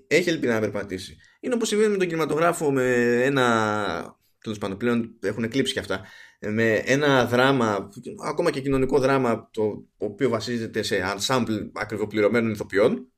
Έχει 0.07 0.29
ελπίδα 0.29 0.55
να 0.55 0.61
περπατήσει. 0.61 1.17
Είναι 1.41 1.55
όπως 1.55 1.69
συμβαίνει 1.69 1.91
με 1.91 1.97
τον 1.97 2.07
κινηματογράφο 2.07 2.73
με 2.73 3.17
ένα. 3.25 4.17
Τέλος 4.43 4.59
πάντων, 4.59 4.77
πλέον 4.77 5.19
έχουν 5.23 5.49
κλείψει 5.49 5.73
και 5.73 5.79
αυτά. 5.79 6.07
Με 6.41 6.73
ένα 6.75 7.27
δράμα, 7.27 7.91
ακόμα 8.27 8.51
και 8.51 8.61
κοινωνικό 8.61 8.99
δράμα, 8.99 9.49
το 9.53 9.87
οποίο 9.99 10.29
βασίζεται 10.29 10.83
σε 10.83 10.97
ensemble 11.17 11.71
ακριβοπληρωμένων 11.73 12.51
ηθοποιών 12.51 13.13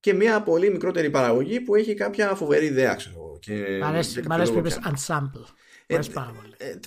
και 0.00 0.14
μια 0.14 0.42
πολύ 0.42 0.70
μικρότερη 0.70 1.10
παραγωγή 1.10 1.60
που 1.60 1.74
έχει 1.74 1.94
κάποια 1.94 2.34
φοβερή 2.34 2.66
ιδέα, 2.66 2.94
ξέρω 2.94 3.38
Μ' 3.80 4.32
αρέσει 4.32 4.52
που 4.52 4.58
είπες 4.58 4.78
ensemble. 4.84 5.44
Μ' 5.88 5.94
αρέσει 5.94 6.10
πάρα 6.10 6.32
πολύ. 6.32 6.54
Ε, 6.56 6.78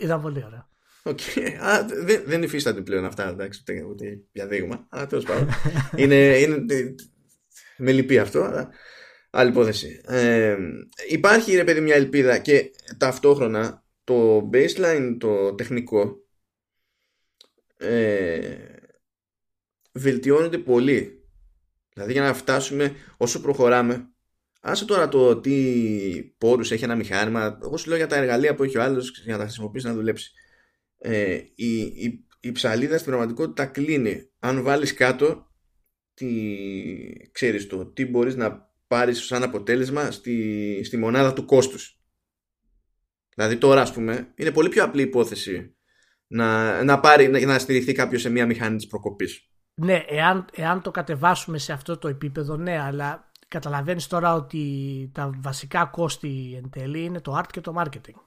ήταν 0.00 0.22
πολύ 0.22 0.44
ωραίο. 0.46 0.68
Okay. 1.08 1.50
Α, 1.60 1.86
δεν, 2.04 2.22
δεν 2.26 2.42
υφίσταται 2.42 2.80
πλέον 2.80 3.04
αυτά, 3.04 3.28
εντάξει, 3.28 3.60
ούτε, 3.60 3.82
ούτε 3.82 4.20
για 4.32 4.46
δείγμα. 4.46 4.86
Αλλά 4.88 5.06
τέλος 5.06 5.24
πάντων. 5.24 5.48
είναι, 5.96 6.38
είναι, 6.38 6.64
με 7.76 7.92
λυπεί 7.92 8.18
αυτό, 8.18 8.42
αλλά 8.42 8.70
άλλη 9.30 9.50
υπόθεση. 9.50 10.00
Ε, 10.06 10.56
υπάρχει 11.08 11.56
ρε 11.56 11.64
παιδί 11.64 11.80
μια 11.80 11.94
ελπίδα 11.94 12.38
και 12.38 12.70
ταυτόχρονα 12.98 13.84
το 14.06 14.48
baseline, 14.52 15.16
το 15.18 15.54
τεχνικό, 15.54 16.26
ε, 17.76 18.56
βελτιώνεται 19.92 20.58
πολύ. 20.58 21.28
Δηλαδή 21.92 22.12
για 22.12 22.22
να 22.22 22.34
φτάσουμε 22.34 22.94
όσο 23.16 23.40
προχωράμε 23.40 24.10
Άσε 24.68 24.84
τώρα 24.84 25.08
το 25.08 25.40
τι 25.40 26.34
πόρους 26.38 26.70
έχει 26.70 26.84
ένα 26.84 26.94
μηχάνημα. 26.94 27.58
Εγώ 27.62 27.76
σου 27.76 27.88
λέω 27.88 27.96
για 27.96 28.06
τα 28.06 28.16
εργαλεία 28.16 28.54
που 28.54 28.62
έχει 28.62 28.78
ο 28.78 28.82
άλλος 28.82 29.22
για 29.24 29.32
να 29.32 29.38
τα 29.38 29.44
χρησιμοποιήσει 29.44 29.86
να 29.86 29.94
δουλέψει 29.94 30.32
ε, 30.98 31.40
η, 31.54 31.78
η, 31.80 32.26
η 32.40 32.52
ψαλίδα 32.52 32.94
στην 32.94 33.06
πραγματικότητα 33.06 33.66
κλείνει. 33.66 34.30
Αν 34.38 34.62
βάλεις 34.62 34.94
κάτω 34.94 35.50
τι, 36.14 36.28
ξέρεις 37.32 37.66
το, 37.66 37.86
τι 37.86 38.06
μπορείς 38.06 38.36
να 38.36 38.70
πάρεις 38.86 39.24
σαν 39.24 39.42
αποτέλεσμα 39.42 40.10
στη, 40.10 40.80
στη 40.84 40.96
μονάδα 40.96 41.32
του 41.32 41.44
κόστους. 41.44 42.00
Δηλαδή 43.36 43.56
τώρα 43.56 43.80
ας 43.80 43.92
πούμε 43.92 44.32
είναι 44.34 44.50
πολύ 44.52 44.68
πιο 44.68 44.84
απλή 44.84 45.02
υπόθεση 45.02 45.76
να, 46.26 46.82
να, 46.84 47.00
πάρει, 47.00 47.28
να, 47.28 47.40
να 47.40 47.58
στηριχθεί 47.58 47.92
κάποιος 47.92 48.20
σε 48.20 48.30
μια 48.30 48.46
μηχανή 48.46 48.76
της 48.76 48.86
προκοπής. 48.86 49.50
Ναι, 49.74 50.04
εάν, 50.08 50.44
εάν 50.54 50.82
το 50.82 50.90
κατεβάσουμε 50.90 51.58
σε 51.58 51.72
αυτό 51.72 51.98
το 51.98 52.08
επίπεδο, 52.08 52.56
ναι, 52.56 52.78
αλλά 52.78 53.30
καταλαβαίνεις 53.48 54.06
τώρα 54.06 54.34
ότι 54.34 55.10
τα 55.14 55.30
βασικά 55.40 55.84
κόστη 55.84 56.60
εν 56.62 56.70
τέλει 56.70 57.04
είναι 57.04 57.20
το 57.20 57.38
art 57.38 57.46
και 57.50 57.60
το 57.60 57.74
marketing 57.78 58.25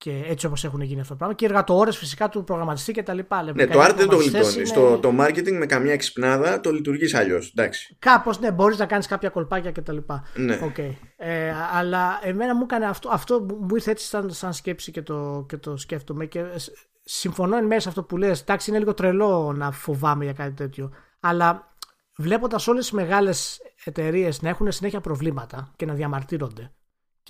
και 0.00 0.22
έτσι 0.26 0.46
όπως 0.46 0.64
έχουν 0.64 0.80
γίνει 0.80 1.00
αυτό 1.00 1.12
το 1.12 1.18
πράγμα. 1.18 1.34
Και 1.34 1.44
οι 1.44 1.48
εργατόρε 1.48 1.92
φυσικά 1.92 2.28
του 2.28 2.44
προγραμματιστή 2.44 2.92
και 2.92 3.02
τα 3.02 3.14
λοιπά. 3.14 3.42
Ναι, 3.42 3.66
το 3.66 3.82
art 3.82 3.94
δεν 3.96 4.08
το 4.08 4.16
γλιτώνει. 4.16 4.54
Είναι... 4.54 4.70
Το, 4.74 4.98
το 4.98 5.12
marketing 5.20 5.56
με 5.58 5.66
καμιά 5.66 5.92
εξυπνάδα 5.92 6.60
το 6.60 6.72
λειτουργείς 6.72 7.14
αλλιώς. 7.14 7.54
Κάπως 7.98 8.40
ναι, 8.40 8.52
μπορείς 8.52 8.78
να 8.78 8.86
κάνεις 8.86 9.06
κάποια 9.06 9.28
κολπάκια 9.28 9.70
και 9.70 9.80
τα 9.80 9.92
λοιπά. 9.92 10.24
Ναι. 10.34 10.58
Okay. 10.62 10.90
Ε, 11.16 11.52
αλλά 11.72 12.20
εμένα 12.22 12.54
μου 12.54 12.62
έκανε 12.62 12.86
αυτό, 12.86 13.08
αυτό 13.12 13.46
μου 13.60 13.74
ήρθε 13.74 13.90
έτσι 13.90 14.06
σαν, 14.06 14.30
σαν 14.30 14.52
σκέψη 14.52 14.90
και 14.90 15.02
το, 15.02 15.44
και 15.48 15.56
το 15.56 15.76
σκέφτομαι. 15.76 16.26
Και 16.26 16.44
συμφωνώ 17.04 17.56
εν 17.56 17.66
μέρει 17.66 17.80
σε 17.80 17.88
αυτό 17.88 18.02
που 18.02 18.16
λες. 18.16 18.40
Εντάξει, 18.40 18.70
είναι 18.70 18.78
λίγο 18.78 18.94
τρελό 18.94 19.52
να 19.56 19.70
φοβάμαι 19.70 20.24
για 20.24 20.32
κάτι 20.32 20.52
τέτοιο. 20.52 20.92
Αλλά 21.20 21.74
βλέποντας 22.16 22.68
όλες 22.68 22.82
τις 22.82 22.92
μεγάλες 22.92 23.60
εταιρείες 23.84 24.42
να 24.42 24.48
έχουν 24.48 24.72
συνέχεια 24.72 25.00
προβλήματα 25.00 25.72
και 25.76 25.86
να 25.86 25.94
διαμαρτύρονται 25.94 26.72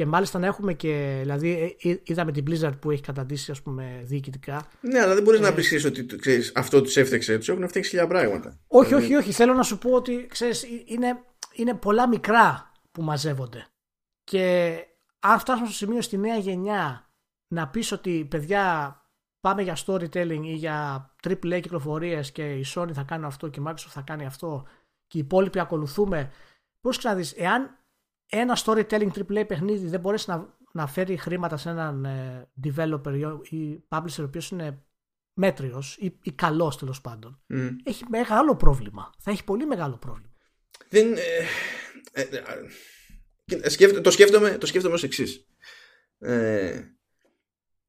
και 0.01 0.07
μάλιστα 0.07 0.39
να 0.39 0.47
έχουμε 0.47 0.75
και. 0.75 1.19
Δηλαδή, 1.21 1.77
ε, 1.83 1.89
ε, 1.89 2.01
είδαμε 2.03 2.33
την 2.33 2.45
Blizzard 2.49 2.73
που 2.81 2.91
έχει 2.91 3.03
καταντήσει, 3.03 3.51
ας 3.51 3.63
πούμε, 3.63 4.01
διοικητικά. 4.05 4.67
Ναι, 4.81 5.01
αλλά 5.01 5.15
δεν 5.15 5.23
μπορείς 5.23 5.41
ε, 5.41 5.43
να 5.43 5.55
πει 5.55 5.87
ότι 5.87 6.07
ξέρεις, 6.17 6.53
αυτό 6.55 6.83
τους 6.83 6.97
έφτιαξε. 6.97 7.39
Τους 7.39 7.49
έχουν 7.49 7.69
φτιάξει 7.69 7.91
χιλιά 7.91 8.07
πράγματα. 8.07 8.59
Όχι, 8.67 8.89
δηλαδή... 8.89 9.05
όχι, 9.05 9.15
όχι. 9.15 9.33
Θέλω 9.33 9.55
να 9.55 9.63
σου 9.63 9.79
πω 9.79 9.91
ότι 9.91 10.27
ξέρεις, 10.27 10.67
είναι, 10.85 11.23
είναι 11.53 11.75
πολλά 11.75 12.09
μικρά 12.09 12.73
που 12.93 13.03
μαζεύονται. 13.03 13.67
Και 14.25 14.75
αν 15.21 15.39
φτάσουμε 15.39 15.67
στο 15.67 15.77
σημείο 15.77 16.03
στη 16.03 16.17
νέα 16.17 16.37
γενιά 16.37 17.11
να 17.55 17.69
πεις 17.69 17.93
ότι 17.93 18.27
παιδιά 18.31 18.95
πάμε 19.41 19.63
για 19.63 19.77
storytelling 19.87 20.43
ή 20.45 20.55
για 20.55 21.11
triple 21.23 21.57
A 21.57 21.61
κυκλοφορίες 21.61 22.33
και 22.33 22.55
η 22.55 22.65
Sony 22.75 22.91
θα 22.93 23.03
κάνει 23.03 23.25
αυτό 23.25 23.49
και 23.49 23.61
η 23.61 23.63
Microsoft 23.67 23.91
θα 23.91 24.01
κάνει 24.01 24.27
αυτό 24.27 24.67
και 25.07 25.19
οι 25.19 25.21
υπόλοιποι 25.21 25.59
ακολουθούμε. 25.59 26.31
Πώς 26.81 26.99
ξαναδείς, 26.99 27.33
εάν 27.33 27.79
ένα 28.31 28.59
storytelling 28.65 29.11
AAA 29.13 29.45
παιχνίδι 29.47 29.89
δεν 29.89 30.01
μπορέσει 30.01 30.31
να, 30.31 30.57
να 30.73 30.87
φέρει 30.87 31.17
χρήματα 31.17 31.57
σε 31.57 31.69
έναν 31.69 32.05
ε, 32.05 32.49
developer 32.65 33.39
ή 33.51 33.85
publisher 33.89 34.19
ο 34.21 34.23
οποίος 34.23 34.51
είναι 34.51 34.83
μέτριος 35.33 35.97
ή, 36.01 36.19
ή 36.23 36.33
καλός 36.33 36.79
τέλος 36.79 37.01
πάντων, 37.01 37.43
έχει 37.83 38.05
μεγάλο 38.09 38.57
πρόβλημα. 38.57 39.11
Θα 39.19 39.31
έχει 39.31 39.45
πολύ 39.45 39.67
μεγάλο 39.67 39.97
πρόβλημα. 39.97 40.29
Δεν, 40.89 41.17
ε, 41.17 41.21
ε, 42.13 42.23
ε 43.47 44.01
το, 44.01 44.11
σκέφτομαι, 44.11 44.59
το 44.59 44.67
σκέφτομαι 44.67 44.95
ως 44.95 45.03
εξής. 45.03 45.47
Ε, 46.19 46.81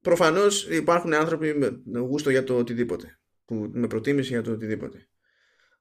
προφανώς 0.02 0.68
υπάρχουν 0.70 1.14
άνθρωποι 1.14 1.54
με 1.86 2.00
γούστο 2.00 2.30
για 2.30 2.44
το 2.44 2.58
οτιδήποτε. 2.58 3.20
Που, 3.46 3.70
με 3.74 3.88
προτίμηση 3.88 4.30
για 4.30 4.42
το 4.42 4.52
οτιδήποτε. 4.52 5.08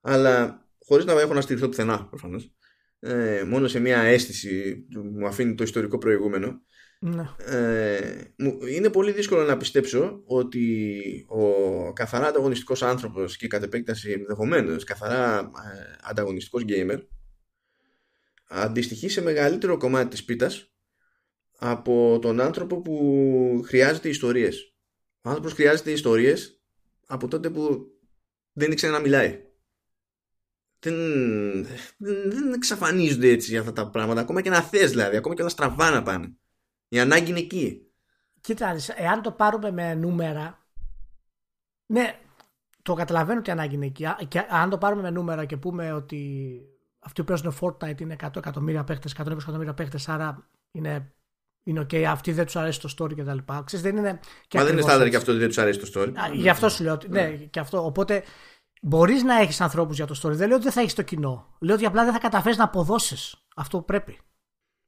Αλλά 0.01 0.65
χωρίς 0.85 1.05
να 1.05 1.11
έχω 1.11 1.33
να 1.33 1.41
στηριχθώ 1.41 1.67
πουθενά 1.67 2.05
προφανώς 2.05 2.51
ε, 3.03 3.43
μόνο 3.47 3.67
σε 3.67 3.79
μια 3.79 3.97
αίσθηση 4.01 4.85
μου 5.17 5.27
αφήνει 5.27 5.55
το 5.55 5.63
ιστορικό 5.63 5.97
προηγούμενο 5.97 6.61
Ναι. 6.99 7.23
ε, 7.45 8.21
μου- 8.37 8.59
είναι 8.65 8.89
πολύ 8.89 9.11
δύσκολο 9.11 9.43
να 9.43 9.57
πιστέψω 9.57 10.21
ότι 10.25 11.25
ο 11.27 11.93
καθαρά 11.93 12.27
ανταγωνιστικός 12.27 12.81
άνθρωπος 12.83 13.37
και 13.37 13.47
κατ' 13.47 13.63
επέκταση 13.63 14.11
ενδεχομένως 14.11 14.83
καθαρά 14.83 15.39
ε, 15.39 15.95
ανταγωνιστικός 16.09 16.65
gamer 16.67 16.99
αντιστοιχεί 18.47 19.09
σε 19.09 19.21
μεγαλύτερο 19.21 19.77
κομμάτι 19.77 20.09
της 20.09 20.25
πίτας 20.25 20.73
από 21.57 22.19
τον 22.21 22.39
άνθρωπο 22.41 22.81
που 22.81 23.61
χρειάζεται 23.65 24.09
ιστορίες. 24.09 24.75
Ο 25.21 25.29
άνθρωπος 25.29 25.53
χρειάζεται 25.53 25.91
ιστορίες 25.91 26.61
από 27.07 27.27
τότε 27.27 27.49
που 27.49 27.85
δεν 28.53 28.71
ήξερε 28.71 28.91
να 28.93 28.99
μιλάει. 28.99 29.39
Δεν, 30.83 30.95
δεν, 31.97 32.31
δεν 32.31 32.53
εξαφανίζονται 32.53 33.27
έτσι 33.29 33.57
αυτά 33.57 33.73
τα 33.73 33.89
πράγματα. 33.89 34.21
Ακόμα 34.21 34.41
και 34.41 34.49
να 34.49 34.61
θες 34.61 34.89
δηλαδή. 34.89 35.15
Ακόμα 35.15 35.35
και 35.35 35.43
να 35.43 35.49
στραβά 35.49 35.89
να 35.89 36.03
πάνε. 36.03 36.33
Η 36.87 36.99
ανάγκη 36.99 37.29
είναι 37.29 37.39
εκεί. 37.39 37.85
Κοίτα, 38.41 38.75
εάν 38.95 39.21
το 39.21 39.31
πάρουμε 39.31 39.71
με 39.71 39.93
νούμερα. 39.93 40.65
Ναι, 41.85 42.19
το 42.81 42.93
καταλαβαίνω 42.93 43.39
ότι 43.39 43.49
η 43.49 43.53
ανάγκη 43.53 43.75
είναι 43.75 43.85
εκεί. 43.85 44.05
Α- 44.05 44.17
Και 44.27 44.45
αν 44.49 44.69
το 44.69 44.77
πάρουμε 44.77 45.01
με 45.01 45.09
νούμερα 45.09 45.45
και 45.45 45.57
πούμε 45.57 45.93
ότι 45.93 46.61
αυτοί 46.99 47.23
που 47.23 47.27
παίζουν 47.33 47.55
Fortnite 47.61 48.01
είναι 48.01 48.15
100 48.23 48.35
εκατομμύρια 48.35 48.83
παίχτε, 48.83 49.09
120 49.17 49.37
εκατομμύρια 49.41 49.73
παίχτε, 49.73 49.99
άρα 50.07 50.49
είναι, 50.71 51.13
είναι 51.63 51.81
OK. 51.81 51.95
Αυτοί 52.03 52.31
δεν 52.31 52.45
τους 52.45 52.55
αρέσει 52.55 52.81
το 52.81 52.93
story 52.97 53.15
κτλ. 53.17 53.37
Ξέρεις, 53.63 53.85
δεν 53.85 53.97
είναι. 53.97 54.19
Και 54.47 54.57
Μα 54.57 54.63
δεν 54.63 54.73
είναι 54.73 54.81
ακριβώς 54.81 54.83
στάνταρ 54.83 54.99
έτσι. 55.07 55.09
και 55.09 55.17
αυτό 55.17 55.31
ότι 55.31 55.39
δεν 55.39 55.47
τους 55.47 55.57
αρέσει 55.57 55.79
το 55.79 55.91
story. 55.95 56.13
Α, 56.31 56.33
Γι' 56.33 56.49
αυτό 56.49 56.69
σου 56.69 56.83
λέω 56.83 56.93
ότι. 56.93 57.09
Ναι, 57.09 57.29
και 57.29 57.59
αυτό. 57.59 57.85
Οπότε 57.85 58.23
μπορείς 58.81 59.23
να 59.23 59.35
έχεις 59.39 59.61
ανθρώπους 59.61 59.95
για 59.95 60.05
το 60.05 60.19
story. 60.23 60.31
Δεν 60.31 60.47
λέω 60.47 60.55
ότι 60.55 60.63
δεν 60.63 60.73
θα 60.73 60.81
έχεις 60.81 60.93
το 60.93 61.01
κοινό. 61.01 61.55
Λέω 61.59 61.75
ότι 61.75 61.85
απλά 61.85 62.03
δεν 62.03 62.13
θα 62.13 62.19
καταφέρεις 62.19 62.57
να 62.57 62.63
αποδώσεις 62.63 63.35
αυτό 63.55 63.77
που 63.79 63.85
πρέπει. 63.85 64.19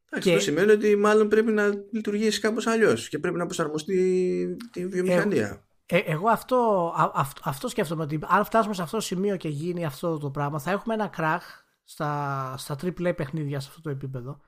Εντάξει, 0.09 0.29
και- 0.29 0.35
Αυτό 0.35 0.51
σημαίνει 0.51 0.71
ότι 0.71 0.95
μάλλον 0.95 1.27
πρέπει 1.27 1.51
να 1.51 1.67
λειτουργήσεις 1.91 2.39
κάπως 2.39 2.67
αλλιώς 2.67 3.09
και 3.09 3.19
πρέπει 3.19 3.37
να 3.37 3.45
προσαρμοστεί 3.45 4.55
τη 4.71 4.87
βιομηχανία. 4.87 5.65
Ε, 5.85 5.97
εγώ 5.97 6.29
αυτό, 6.29 6.55
α, 6.97 7.11
αυτό, 7.13 7.41
αυτό 7.45 7.67
σκέφτομαι 7.67 8.03
ότι 8.03 8.19
αν 8.27 8.45
φτάσουμε 8.45 8.73
σε 8.73 8.81
αυτό 8.81 8.97
το 8.97 9.03
σημείο 9.03 9.35
και 9.37 9.47
γίνει 9.49 9.85
αυτό 9.85 10.17
το 10.17 10.29
πράγμα 10.29 10.59
θα 10.59 10.71
έχουμε 10.71 10.93
ένα 10.93 11.07
κράχ 11.07 11.43
στα, 11.83 12.53
στα 12.57 12.75
AAA 12.83 13.13
παιχνίδια 13.15 13.59
σε 13.59 13.67
αυτό 13.69 13.81
το 13.81 13.89
επίπεδο 13.89 14.39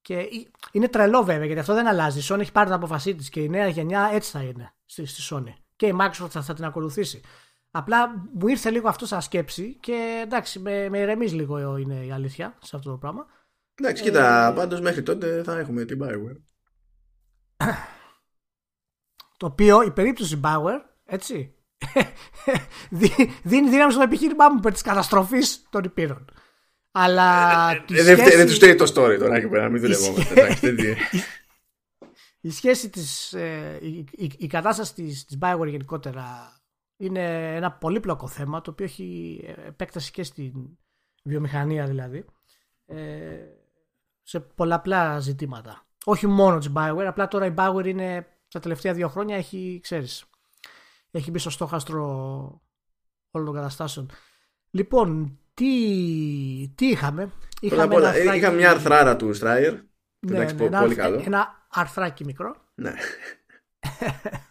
και 0.00 0.14
ε- 0.18 0.26
είναι 0.72 0.88
τρελό 0.88 1.22
βέβαια 1.24 1.44
γιατί 1.44 1.60
αυτό 1.60 1.74
δεν 1.74 1.86
αλλάζει. 1.86 2.18
Η 2.18 2.22
Sony 2.28 2.40
έχει 2.40 2.52
πάρει 2.52 2.66
την 2.66 2.74
αποφασή 2.74 3.14
της 3.14 3.28
και 3.28 3.40
η 3.42 3.48
νέα 3.48 3.68
γενιά 3.68 4.10
έτσι 4.12 4.30
θα 4.30 4.42
είναι 4.42 4.74
στη, 4.86 5.04
στη 5.06 5.22
Sony. 5.34 5.54
Και 5.76 5.86
η 5.86 5.94
Microsoft 6.00 6.28
θα, 6.30 6.42
θα 6.42 6.54
την 6.54 6.64
ακολουθήσει. 6.64 7.20
Απλά 7.70 8.28
μου 8.32 8.48
ήρθε 8.48 8.70
λίγο 8.70 8.88
αυτό 8.88 9.06
σαν 9.06 9.22
σκέψη 9.22 9.76
και 9.80 10.20
εντάξει, 10.24 10.58
με, 10.58 10.88
με 10.88 10.98
ηρεμείς 10.98 11.32
λίγο 11.32 11.76
είναι 11.76 12.04
η 12.04 12.12
αλήθεια 12.12 12.58
σε 12.62 12.76
αυτό 12.76 12.90
το 12.90 12.96
πράγμα. 12.96 13.26
Εντάξει, 13.74 14.02
Ε, 14.02 14.06
κοίτα, 14.06 14.52
πάντως 14.56 14.80
μέχρι 14.80 15.02
τότε 15.02 15.42
θα 15.42 15.58
έχουμε 15.58 15.84
την 15.84 15.98
Bioware. 16.02 16.40
Το 19.36 19.46
οποίο 19.46 19.82
η 19.82 19.90
περίπτωση 19.90 20.40
Bauer, 20.44 20.78
έτσι, 21.04 21.54
δι- 22.90 23.30
δίνει 23.42 23.68
δύναμη 23.70 23.92
στο 23.92 24.02
επιχείρημά 24.02 24.48
μου 24.48 24.56
υπέρ 24.58 24.72
της 24.72 24.82
καταστροφής 24.82 25.66
των 25.70 25.84
υπήρων. 25.84 26.24
Αλλά 26.92 27.68
τη 27.86 27.98
Ε, 27.98 28.02
δεν 28.02 28.04
σχέση- 28.04 28.20
φταίει- 28.22 28.36
δεν 28.36 28.46
τους 28.46 28.54
φταίει 28.56 28.74
το 28.74 28.84
story 28.84 29.16
τώρα 29.18 29.36
εκεί 29.36 29.48
πέρα, 29.48 29.68
μην 29.68 29.80
δουλευόμαστε. 29.80 30.40
εντάξει, 30.40 30.70
δεν- 30.70 30.96
η 32.40 32.50
σχέση 32.50 32.90
της, 32.90 33.32
ε, 33.32 33.78
η, 33.82 34.04
η- 34.10 34.32
η 34.38 34.46
κατάσταση 34.46 34.94
της, 34.94 35.24
της 35.24 35.38
Bioware 35.40 35.66
γενικότερα 35.68 36.54
είναι 37.00 37.54
ένα 37.56 37.72
πολύπλοκο 37.72 38.26
θέμα 38.28 38.60
το 38.60 38.70
οποίο 38.70 38.84
έχει 38.84 39.40
επέκταση 39.66 40.10
και 40.10 40.22
στην 40.22 40.52
βιομηχανία 41.24 41.86
δηλαδή 41.86 42.24
ε, 42.86 43.38
σε 44.22 44.40
πολλαπλά 44.40 45.18
ζητήματα. 45.18 45.86
Όχι 46.04 46.26
μόνο 46.26 46.58
της 46.58 46.72
Bioware, 46.74 47.04
απλά 47.06 47.28
τώρα 47.28 47.46
η 47.46 47.54
Bioware 47.56 47.86
είναι 47.86 48.26
τα 48.48 48.60
τελευταία 48.60 48.94
δύο 48.94 49.08
χρόνια 49.08 49.36
έχει, 49.36 49.80
ξέρεις, 49.82 50.24
έχει 51.10 51.30
μπει 51.30 51.38
στο 51.38 51.50
στόχαστρο 51.50 52.04
όλων 53.30 53.46
των 53.46 53.54
καταστάσεων. 53.54 54.10
Λοιπόν, 54.70 55.38
τι, 55.54 56.72
τι 56.74 56.86
είχαμε; 56.88 57.30
Πρώτα 57.60 57.82
απ' 57.82 57.90
ένα 57.90 58.00
όλα, 58.00 58.12
ε, 58.14 58.18
αρθράκι- 58.18 58.38
είχα 58.38 58.50
μια 58.50 58.70
αρθράρα 58.70 59.16
του 59.16 59.34
Στράιερ. 59.34 59.72
ναι, 59.72 59.80
Εντάξει, 60.36 60.54
ναι, 60.54 60.60
πο- 60.60 60.66
ένα, 60.66 60.80
πολύ 60.80 60.90
αρθ- 60.92 61.02
καλό. 61.02 61.22
ένα 61.26 61.66
αρθράκι 61.70 62.24
μικρό. 62.24 62.54
Ναι. 62.74 62.92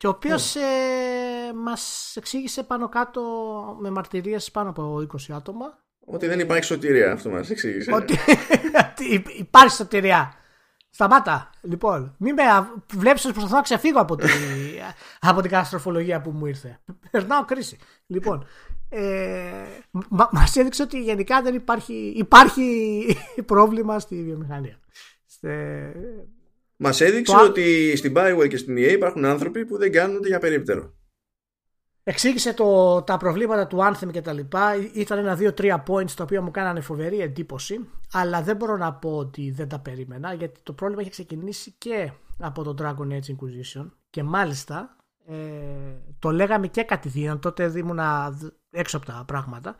Και 0.00 0.06
ο 0.06 0.10
οποίος 0.10 0.54
Ναι. 0.54 0.62
ε, 0.62 1.52
μας 1.52 2.12
εξήγησε 2.16 2.62
πάνω 2.62 2.88
κάτω 2.88 3.22
με 3.80 3.90
μαρτυρίες 3.90 4.50
πάνω 4.50 4.70
από 4.70 5.06
20 5.28 5.32
άτομα 5.32 5.78
Ότι 6.04 6.26
δεν 6.26 6.40
υπάρχει 6.40 6.64
σωτηρία, 6.64 7.12
αυτό 7.12 7.30
μας 7.30 7.50
εξήγησε. 7.50 7.92
ότι 7.94 8.14
ότι 8.92 9.24
υπάρχει 9.38 9.74
σωτηριά. 9.74 10.34
Σταμάτα. 10.90 11.50
Λοιπόν, 11.62 12.14
μην 12.18 12.34
με 12.34 12.42
α- 12.42 12.72
βλέπεις 12.94 13.24
ότι 13.24 13.32
προσπαθώ 13.32 13.56
να 13.56 13.62
ξεφύγω 13.62 14.00
από, 14.00 14.16
τη, 14.16 14.26
από 15.30 15.40
την 15.40 15.50
καταστροφολογία 15.50 16.20
που 16.20 16.30
μου 16.30 16.46
ήρθε. 16.46 16.80
Περνάω 17.10 17.44
κρίση. 17.44 17.78
Λοιπόν, 18.06 18.46
ε, 18.88 19.50
μα, 20.08 20.28
μας 20.32 20.56
έδειξε 20.56 20.82
ότι 20.82 21.00
γενικά 21.02 21.42
δεν 21.42 21.54
υπάρχει, 21.54 21.94
υπάρχει 22.16 23.06
πρόβλημα 23.46 23.98
στη 23.98 24.22
βιομηχανία. 24.22 24.78
Στε- 25.26 25.94
Μας 26.82 27.00
έδειξε 27.00 27.32
Το- 27.36 27.44
ότι 27.44 27.96
στην 27.96 28.12
Bioware 28.16 28.48
και 28.48 28.56
στην 28.56 28.76
EA 28.76 28.92
υπάρχουν 28.92 29.24
άνθρωποι 29.24 29.64
που 29.64 29.78
δεν 29.78 29.92
κάνουν 29.92 30.16
ούτε 30.16 30.28
για 30.28 30.38
περίπτερο. 30.38 30.94
Εξήγησε 32.02 32.54
το, 32.54 33.02
τα 33.02 33.16
προβλήματα 33.16 33.66
του 33.66 33.78
Anthem 33.80 34.10
και 34.12 34.20
τα 34.22 34.32
λοιπά. 34.32 34.74
Ήταν 34.94 35.18
ένα-δύο-τρία 35.18 35.82
points 35.86 36.10
τα 36.10 36.22
οποία 36.22 36.42
μου 36.42 36.50
κάνανε 36.50 36.80
φοβερή 36.80 37.20
εντύπωση. 37.20 37.88
Αλλά 38.12 38.42
δεν 38.42 38.56
μπορώ 38.56 38.76
να 38.76 38.92
πω 38.94 39.16
ότι 39.16 39.50
δεν 39.50 39.68
τα 39.68 39.78
περίμενα 39.78 40.32
γιατί 40.34 40.60
το 40.62 40.72
πρόβλημα 40.72 41.00
έχει 41.00 41.10
ξεκινήσει 41.10 41.74
και 41.78 42.12
από 42.38 42.62
το 42.62 42.74
Dragon 42.78 43.12
Age 43.12 43.34
Inquisition. 43.34 43.90
Και 44.10 44.22
μάλιστα 44.22 44.96
ε, 45.26 45.34
το 46.18 46.30
λέγαμε 46.30 46.66
και 46.66 46.82
κατηδίαν. 46.82 47.40
Τότε 47.40 47.72
ήμουν 47.76 48.00
έξω 48.70 48.96
από 48.96 49.06
τα 49.06 49.24
πράγματα 49.26 49.76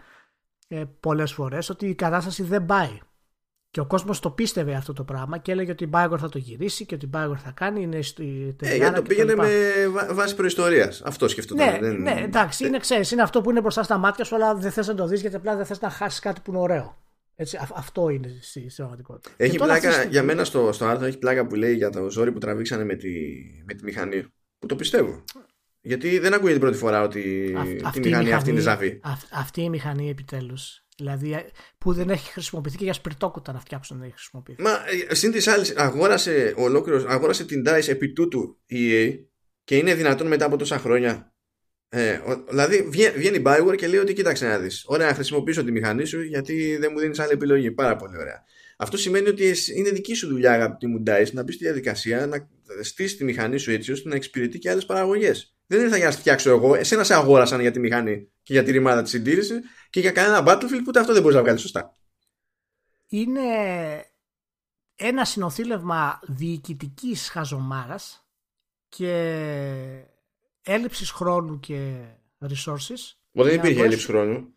ε, 0.69 0.85
πολλές 1.01 1.33
φορές 1.33 1.69
ότι 1.69 1.87
η 1.87 1.95
κατάσταση 1.95 2.43
δεν 2.43 2.67
πάει. 2.67 2.99
Και 3.73 3.81
ο 3.81 3.87
κόσμος 3.87 4.21
το 4.21 4.31
πίστευε 4.31 4.75
αυτό 4.75 4.93
το 4.93 5.05
πράγμα 5.05 5.39
και 5.39 5.53
έλεγε 5.53 5.71
ότι 5.71 5.85
η 5.85 5.91
Bioware 5.93 6.17
θα 6.19 6.29
το 6.29 6.39
γυρίσει 6.39 6.87
και 6.87 6.95
ότι 6.95 7.07
η 7.07 7.11
Bioware 7.15 7.37
θα 7.45 7.51
κάνει. 7.51 7.83
Είναι 7.83 8.03
στη 8.03 8.45
Ε, 8.49 8.53
Τεριάνα 8.53 8.77
γιατί 8.83 8.95
το 8.95 9.03
και 9.03 9.09
πήγαινε 9.09 9.31
λοιπά. 9.31 9.43
με 9.45 9.87
βά- 9.89 10.15
βάση 10.15 10.35
προϊστορίας. 10.35 11.03
Αυτό 11.05 11.29
σκεφτόταν. 11.29 11.67
Ναι, 11.73 11.79
δεν- 11.81 12.01
ναι, 12.01 12.21
εντάξει, 12.25 12.67
είναι, 12.67 12.79
ξέρεις, 12.79 13.11
είναι 13.11 13.23
αυτό 13.23 13.41
που 13.41 13.51
είναι 13.51 13.61
μπροστά 13.61 13.83
στα 13.83 13.97
μάτια 13.99 14.25
σου, 14.25 14.35
αλλά 14.35 14.55
δεν 14.55 14.71
θες 14.71 14.87
να 14.87 14.95
το 14.95 15.07
δεις 15.07 15.21
γιατί 15.21 15.37
απλά 15.37 15.57
δεν 15.57 15.65
θες 15.67 15.81
να 15.81 15.91
χάσεις 15.91 16.21
κάτι 16.21 16.41
που 16.45 16.51
είναι 16.51 16.61
ωραίο. 16.61 16.99
Έτσι, 17.37 17.57
α- 17.57 17.69
αυτό 17.75 18.09
είναι 18.09 18.29
στη, 18.41 18.61
στην 18.61 18.75
πραγματικότητα. 18.77 19.31
Έχει 19.37 19.51
Και 19.53 19.59
τώρα 19.59 19.73
αυτή 19.73 19.81
τη 19.83 19.87
πλάκα, 19.87 20.01
στιγμή- 20.03 20.13
για 20.25 20.35
μένα 20.35 20.45
στο, 20.45 20.73
στο 20.73 20.85
άρθρο 20.87 21.07
έχει 21.07 21.19
πλάκα 21.19 21.47
που 21.47 21.55
λέει 21.55 21.75
για 21.75 21.91
το 21.91 22.11
ζόρι 22.11 22.33
που 22.33 22.39
τραβήξανε 22.39 22.85
με 22.85 22.95
τη, 22.95 23.09
με 23.67 23.75
τη 23.75 23.85
μηχανή. 23.85 24.25
Που 24.59 24.67
το 24.67 24.77
πιστεύω. 24.77 25.25
Γιατί 25.81 26.19
δεν 26.19 26.33
ακούγεται 26.35 26.53
την 26.53 26.61
πρώτη 26.61 26.77
φορά 26.77 27.03
ότι 27.03 27.55
αυ- 27.85 27.93
τη 27.95 28.01
μηχανή, 28.01 28.33
αυτή 28.33 28.51
είναι 28.51 28.61
ζαβή. 28.61 29.01
αυ- 29.03 29.29
αυτή 29.35 29.63
η 29.63 29.69
μηχανή 29.69 30.11
επιτέλους. 30.11 30.85
Δηλαδή 31.01 31.33
ε, 31.33 31.45
που 31.79 31.93
δεν 31.93 32.11
έχει 32.11 32.33
χρησιμοποιηθεί 32.33 32.77
και 32.77 32.85
για 32.85 32.93
σπιρτόκουτα 32.93 33.53
να 33.53 33.61
φτιάξουν 33.61 33.97
δεν 33.99 34.07
έχει 34.07 34.15
χρησιμοποιηθεί. 34.17 34.63
Μα 34.63 34.71
ε, 35.11 35.15
συν 35.15 35.33
της 35.33 35.47
άλλης, 35.49 35.77
αγόρασε, 35.77 36.55
ολόκληρος, 36.57 37.05
αγόρασε 37.07 37.45
την 37.45 37.63
DICE 37.67 37.89
επί 37.89 38.13
τούτου 38.13 38.59
η 38.67 38.77
EA 38.93 39.19
και 39.65 39.77
είναι 39.77 39.95
δυνατόν 39.95 40.27
μετά 40.27 40.45
από 40.45 40.57
τόσα 40.57 40.79
χρόνια. 40.79 41.35
Ε, 41.93 42.13
ο- 42.13 42.45
δηλαδή 42.49 42.83
βγαίνει, 42.91 43.17
βγαίνει 43.17 43.37
η 43.37 43.43
Bioware 43.47 43.77
και 43.77 43.87
λέει 43.87 44.01
ότι 44.01 44.13
κοίταξε 44.13 44.47
να 44.47 44.59
δεις 44.59 44.85
Ωραία 44.87 45.07
να 45.07 45.15
χρησιμοποιήσω 45.15 45.65
τη 45.65 45.73
μηχανή 45.73 46.05
σου 46.05 46.21
γιατί 46.23 46.77
δεν 46.77 46.91
μου 46.93 46.99
δίνεις 47.01 47.19
άλλη 47.19 47.33
επιλογή 47.33 47.71
Πάρα 47.71 47.97
πολύ 47.97 48.17
ωραία 48.17 48.45
Αυτό 48.77 48.97
σημαίνει 48.97 49.29
ότι 49.29 49.45
εσύ- 49.47 49.79
είναι 49.79 49.91
δική 49.91 50.15
σου 50.15 50.29
δουλειά 50.29 50.53
αγαπητή 50.53 50.87
μου 50.87 51.03
DICE 51.07 51.31
Να 51.33 51.43
μπεις 51.43 51.55
στη 51.55 51.65
διαδικασία 51.65 52.27
να 52.27 52.49
στήσεις 52.83 53.17
τη 53.17 53.25
μηχανή 53.25 53.59
σου 53.59 53.71
έτσι 53.71 53.93
ώστε 53.93 54.09
να 54.09 54.15
εξυπηρετεί 54.15 54.59
και 54.59 54.71
άλλες 54.71 54.87
παραγωγές 54.87 55.55
Δεν 55.67 55.81
ήρθα 55.81 55.97
για 55.97 56.05
να 56.07 56.11
στη 56.11 56.21
φτιάξω 56.21 56.51
εγώ 56.51 56.75
Εσένα 56.75 57.05
σε 57.05 57.15
αγόρασαν 57.15 57.61
για 57.61 57.71
τη 57.71 57.79
μηχανή 57.79 58.29
και 58.51 58.57
για 58.57 58.65
τη 58.65 58.71
ρημάδα 58.71 59.03
της 59.03 59.11
συντήρησης 59.11 59.61
Και 59.91 60.01
για 60.01 60.11
κανένα 60.11 60.43
Battlefield 60.47 60.69
που 60.79 60.85
ούτε 60.87 61.01
αυτό 61.01 61.13
δεν 61.13 61.23
μπορείς 61.23 61.37
να 61.37 61.43
βγάλεις 61.43 61.61
σωστά 61.61 61.97
Είναι 63.07 63.41
ένα 64.97 65.25
συνοθήλευμα 65.25 66.21
διοικητικής 66.27 67.29
χαζομάρας 67.29 68.27
και 68.89 69.13
έλλειψης 70.63 71.11
χρόνου 71.11 71.61
και 71.61 72.05
resources 72.41 73.17
Μα 73.33 73.45
δεν 73.45 73.53
Για 73.53 73.63
να 73.63 73.69
υπήρχε 73.69 73.75
μπορέσει- 73.75 73.81
έλλειψη 73.83 74.07
χρόνου 74.07 74.55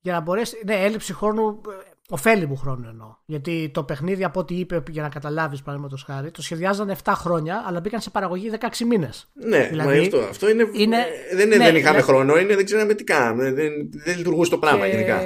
για 0.00 0.12
να 0.12 0.20
μπορέσει. 0.20 0.62
Ναι, 0.64 0.74
έλλειψη 0.84 1.12
χρόνου, 1.12 1.60
ε, 1.68 1.90
ωφέλιμου 2.10 2.56
χρόνου 2.56 2.88
εννοώ. 2.88 3.14
Γιατί 3.26 3.70
το 3.74 3.82
παιχνίδι, 3.84 4.24
από 4.24 4.40
ό,τι 4.40 4.54
είπε, 4.54 4.82
για 4.90 5.02
να 5.02 5.08
καταλάβεις, 5.08 5.60
παραδείγματος 5.62 6.02
χάρη, 6.02 6.30
το 6.30 6.42
σχεδιάζανε 6.42 6.96
7 7.04 7.12
χρόνια, 7.16 7.64
αλλά 7.66 7.80
μπήκαν 7.80 8.00
σε 8.00 8.10
παραγωγή 8.10 8.50
16 8.60 8.84
μήνες. 8.86 9.28
Ναι, 9.32 9.66
Δηλαδή, 9.68 9.88
μα 9.88 9.94
γι' 9.94 10.00
αυτό. 10.00 10.18
Αυτό 10.18 10.50
είναι, 10.50 10.68
είναι- 10.72 10.96
ε, 11.30 11.36
δεν 11.36 11.46
είναι 11.46 11.56
ναι, 11.56 11.64
δεν 11.64 11.76
είχαμε 11.76 11.96
ναι. 11.96 12.02
χρόνο, 12.02 12.38
είναι 12.38 12.54
δεν 12.56 12.64
ξέραμε 12.64 12.94
τι 12.94 13.04
κάναμε. 13.04 13.52
Δεν, 13.52 13.72
δεν 14.04 14.16
λειτουργούσε 14.16 14.50
το 14.50 14.58
πράγμα 14.58 14.86
γενικά. 14.86 15.20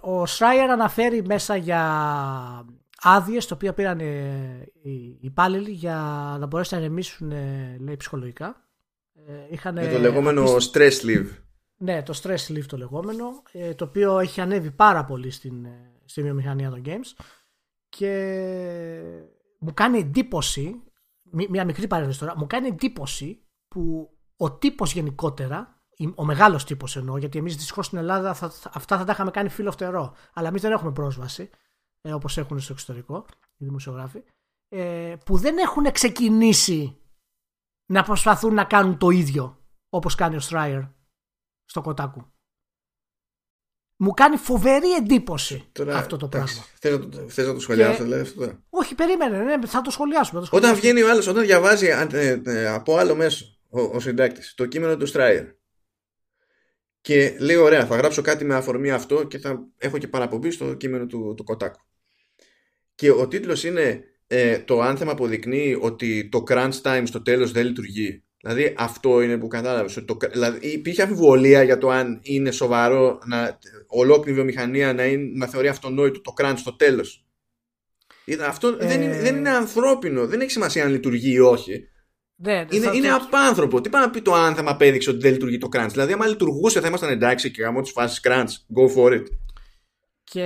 Ο 0.00 0.26
Σράιερ 0.26 0.70
αναφέρει 0.70 1.22
μέσα 1.26 1.56
για 1.56 1.80
άδειες, 3.02 3.46
το 3.46 3.54
οποίο 3.54 3.72
πήραν 3.72 4.00
ε, 4.00 4.04
οι 4.82 5.18
υπάλληλοι 5.20 5.70
για 5.70 5.94
να 6.40 6.46
μπορέσουν 6.46 6.78
να 6.78 6.84
ηρεμήσουν, 6.84 7.30
ε, 7.30 7.76
λέει, 7.80 7.96
ψυχολογικά. 7.96 8.56
Ε, 9.28 9.32
είχαν, 9.50 9.74
Με 9.74 9.86
το 9.92 9.98
λεγόμενο 9.98 10.42
απίσ- 10.42 10.76
stress 10.76 11.06
leave. 11.06 11.26
Ναι, 11.76 12.02
το 12.02 12.20
stress 12.22 12.52
lift 12.52 12.64
το 12.66 12.76
λεγόμενο, 12.76 13.42
ε, 13.52 13.74
το 13.74 13.84
οποίο 13.84 14.18
έχει 14.18 14.40
ανέβει 14.40 14.70
πάρα 14.70 15.04
πολύ 15.04 15.30
στην, 15.30 15.64
ε, 15.64 15.92
στη 16.04 16.22
βιομηχανία 16.22 16.70
των 16.70 16.82
games 16.86 17.24
και 17.88 18.10
μου 19.58 19.74
κάνει 19.74 19.98
εντύπωση, 19.98 20.82
μια 21.48 21.64
μικρή 21.64 21.86
παρένθεση 21.86 22.18
τώρα, 22.18 22.36
μου 22.36 22.46
κάνει 22.46 22.66
εντύπωση 22.66 23.46
που 23.68 24.10
ο 24.36 24.52
τύπος 24.52 24.92
γενικότερα, 24.92 25.80
ο 26.14 26.24
μεγάλος 26.24 26.64
τύπος 26.64 26.96
εννοώ, 26.96 27.16
γιατί 27.16 27.38
εμείς 27.38 27.56
δυστυχώς 27.56 27.86
στην 27.86 27.98
Ελλάδα 27.98 28.34
θα, 28.34 28.52
αυτά 28.72 28.98
θα 28.98 29.04
τα 29.04 29.12
είχαμε 29.12 29.30
κάνει 29.30 29.48
φύλλο 29.48 29.70
φτερό, 29.70 30.14
αλλά 30.32 30.48
εμείς 30.48 30.62
δεν 30.62 30.72
έχουμε 30.72 30.92
πρόσβαση, 30.92 31.50
ε, 32.00 32.12
όπως 32.12 32.38
έχουν 32.38 32.60
στο 32.60 32.72
εξωτερικό 32.72 33.24
οι 33.56 33.64
δημοσιογράφοι, 33.64 34.22
ε, 34.68 35.14
που 35.24 35.36
δεν 35.36 35.58
έχουν 35.58 35.92
ξεκινήσει 35.92 37.00
να 37.86 38.02
προσπαθούν 38.02 38.54
να 38.54 38.64
κάνουν 38.64 38.98
το 38.98 39.10
ίδιο 39.10 39.58
όπως 39.88 40.14
κάνει 40.14 40.36
ο 40.36 40.40
Στράιερ 40.40 40.82
στο 41.66 41.80
Κοτάκου. 41.80 42.30
Μου 43.96 44.10
κάνει 44.10 44.36
φοβερή 44.36 44.92
εντύπωση 44.92 45.68
τώρα, 45.72 45.96
αυτό 45.96 46.16
το 46.16 46.28
πράγμα. 46.28 46.64
Θες 47.28 47.46
να 47.46 47.54
το 47.54 47.60
σχολιάσω, 47.60 48.06
και... 48.06 48.14
αυτό. 48.14 48.58
Όχι, 48.68 48.94
περίμενε, 48.94 49.38
ναι, 49.38 49.66
θα 49.66 49.80
το 49.80 49.90
σχολιάσουμε. 49.90 50.40
Το 50.40 50.48
Όταν 50.50 50.74
βγαίνει 50.74 51.02
ο 51.02 51.10
άλλος, 51.10 51.26
όταν 51.26 51.44
διαβάζει 51.44 51.86
ε, 51.86 52.40
ε, 52.44 52.68
από 52.68 52.96
άλλο 52.96 53.14
μέσο 53.14 53.58
ο, 53.68 53.80
ο 53.80 54.00
συντάκτης 54.00 54.54
το 54.54 54.66
κείμενο 54.66 54.96
του 54.96 55.06
Στράιερ 55.06 55.44
και 57.00 57.36
λέει: 57.38 57.56
Ωραία, 57.56 57.86
θα 57.86 57.96
γράψω 57.96 58.22
κάτι 58.22 58.44
με 58.44 58.54
αφορμή 58.54 58.90
αυτό 58.90 59.24
και 59.24 59.38
θα 59.38 59.68
έχω 59.78 59.98
και 59.98 60.08
παραπομπή 60.08 60.50
στο 60.50 60.74
κείμενο 60.74 61.06
του, 61.06 61.34
του 61.36 61.44
Κοτάκου. 61.44 61.80
Και 62.94 63.10
ο 63.10 63.28
τίτλος 63.28 63.64
είναι 63.64 64.04
ε, 64.26 64.58
Το 64.58 64.80
άνθεμα 64.80 65.12
αποδεικνύει 65.12 65.78
ότι 65.80 66.28
το 66.28 66.42
crunch 66.48 66.82
time 66.82 67.02
στο 67.04 67.22
τέλος 67.22 67.52
δεν 67.52 67.66
λειτουργεί 67.66 68.24
Δηλαδή 68.40 68.74
αυτό 68.78 69.22
είναι 69.22 69.38
που 69.38 69.48
κατάλαβες. 69.48 70.04
Δηλαδή 70.32 70.66
υπήρχε 70.66 71.02
αμφιβολία 71.02 71.62
για 71.62 71.78
το 71.78 71.90
αν 71.90 72.20
είναι 72.22 72.50
σοβαρό 72.50 73.18
να, 73.24 73.58
ολόκληρη 73.86 74.34
βιομηχανία 74.34 74.92
να, 74.92 75.04
είναι, 75.04 75.30
να 75.34 75.46
θεωρεί 75.46 75.68
αυτονόητο 75.68 76.20
το 76.20 76.34
crunch 76.36 76.54
στο 76.56 76.76
τέλος. 76.76 77.26
Αυτό 78.46 78.76
δεν, 78.76 79.02
είναι, 79.02 79.20
δεν 79.20 79.36
είναι 79.36 79.50
ανθρώπινο. 79.50 80.26
Δεν 80.26 80.40
έχει 80.40 80.50
σημασία 80.50 80.84
αν 80.84 80.90
λειτουργεί 80.90 81.32
ή 81.32 81.38
όχι. 81.38 81.88
Ναι, 82.36 82.64
είναι, 82.70 82.90
είναι 82.94 83.10
απάνθρωπο. 83.10 83.80
Τι 83.80 83.88
πάει 83.88 84.02
να 84.02 84.10
πει 84.10 84.22
το 84.22 84.34
άνθεμα 84.34 84.70
απέδειξε 84.70 85.10
ότι 85.10 85.18
δεν 85.18 85.32
λειτουργεί 85.32 85.58
το 85.58 85.68
crunch. 85.72 85.88
Δηλαδή, 85.90 86.12
άμα 86.12 86.26
λειτουργούσε 86.26 86.80
θα 86.80 86.86
ήμασταν 86.86 87.10
εντάξει 87.10 87.50
και 87.50 87.62
γάμο 87.62 87.80
τη 87.80 87.90
φάση 87.90 88.20
crunch. 88.24 88.48
Go 88.76 88.96
for 88.96 89.12
it. 89.12 89.24
Και 90.24 90.42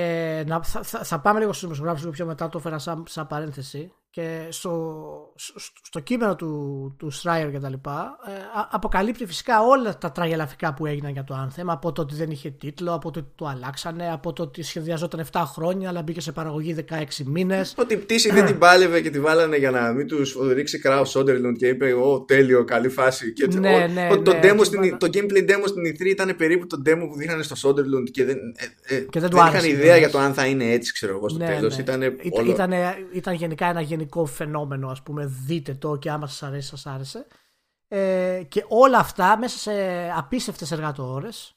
να, 0.46 0.62
θα, 0.62 0.82
θα, 0.82 1.04
θα, 1.04 1.20
πάμε 1.20 1.38
λίγο 1.38 1.50
στους 1.50 1.62
δημοσιογράφους 1.62 2.00
λίγο 2.00 2.14
πιο 2.14 2.26
μετά, 2.26 2.48
το 2.48 2.58
έφερα 2.58 2.78
σαν, 2.78 3.04
σαν 3.08 3.26
παρένθεση 3.26 3.92
και 4.12 4.46
στο, 4.48 5.34
στο, 5.82 6.00
κείμενο 6.00 6.36
του, 6.36 6.94
του 6.98 7.10
Στράιερ 7.10 7.50
και 7.50 7.58
τα 7.58 7.68
λοιπά 7.68 8.18
ε, 8.26 8.30
αποκαλύπτει 8.70 9.26
φυσικά 9.26 9.62
όλα 9.62 9.98
τα 9.98 10.12
τραγελαφικά 10.12 10.74
που 10.74 10.86
έγιναν 10.86 11.12
για 11.12 11.24
το 11.24 11.34
Anthem 11.46 11.64
από 11.66 11.92
το 11.92 12.02
ότι 12.02 12.14
δεν 12.14 12.30
είχε 12.30 12.50
τίτλο, 12.50 12.94
από 12.94 13.10
το 13.10 13.18
ότι 13.18 13.28
το 13.34 13.46
αλλάξανε 13.46 14.12
από 14.12 14.32
το 14.32 14.42
ότι 14.42 14.62
σχεδιαζόταν 14.62 15.26
7 15.32 15.42
χρόνια 15.46 15.88
αλλά 15.88 16.02
μπήκε 16.02 16.20
σε 16.20 16.32
παραγωγή 16.32 16.84
16 16.90 16.94
μήνες. 17.26 17.74
Ότι 17.78 17.94
η 17.94 17.96
πτήση 17.96 18.32
δεν 18.32 18.46
την 18.46 18.58
πάλευε 18.58 19.00
και 19.00 19.10
τη 19.10 19.20
βάλανε 19.20 19.56
για 19.56 19.70
να 19.70 19.92
μην 19.92 20.06
τους 20.06 20.36
ρίξει 20.52 20.78
Κράου 20.78 21.06
Σόντερλουντ 21.06 21.56
και 21.56 21.66
είπε 21.66 21.92
«Ω 21.92 22.20
τέλειο, 22.20 22.64
καλή 22.64 22.88
φάση» 22.88 23.32
και 23.32 23.46
ναι, 23.58 23.86
ναι, 23.92 24.08
ότι 24.12 24.22
το, 24.22 24.32
ναι, 24.32 24.40
demo 24.42 24.64
στην, 24.64 24.98
το 24.98 25.06
gameplay 25.12 25.50
demo 25.50 25.64
στην 25.66 25.82
E3 25.86 26.04
ήταν 26.06 26.36
περίπου 26.36 26.66
το 26.66 26.82
demo 26.86 27.06
που 27.10 27.16
δείχνανε 27.16 27.42
στο 27.42 27.54
Σόντερλουντ 27.54 28.08
και 28.08 28.24
δεν, 28.24 28.36
ε, 28.86 28.94
ε, 28.94 29.00
και 29.00 29.20
δεν, 29.20 29.30
δεν 29.30 29.46
είχαν 29.46 29.64
ιδέα 29.64 29.96
για 29.96 30.10
το 30.10 30.18
αν 30.18 30.34
θα 30.34 30.46
είναι 30.46 30.72
έτσι 30.72 30.92
ξέρω 30.92 31.16
εγώ 31.16 31.28
στο 31.28 31.38
ναι, 31.38 31.46
τέλος. 31.46 31.76
ναι. 31.76 31.82
ήταν, 31.82 32.02
ήταν, 32.46 32.72
ήταν 33.12 33.34
γενικά 33.34 33.66
ένα 33.66 33.80
γενικό 34.00 34.26
φαινόμενο 34.26 34.88
ας 34.88 35.02
πούμε 35.02 35.26
δείτε 35.26 35.74
το 35.74 35.96
και 35.96 36.10
άμα 36.10 36.26
σας 36.26 36.42
αρέσει 36.42 36.68
σας 36.68 36.86
άρεσε. 36.86 37.26
Ε, 37.88 38.42
και 38.48 38.64
όλα 38.68 38.98
αυτά 38.98 39.38
μέσα 39.38 39.58
σε 39.58 39.72
απίστευτες 40.10 40.70
εργατόρες 40.70 41.54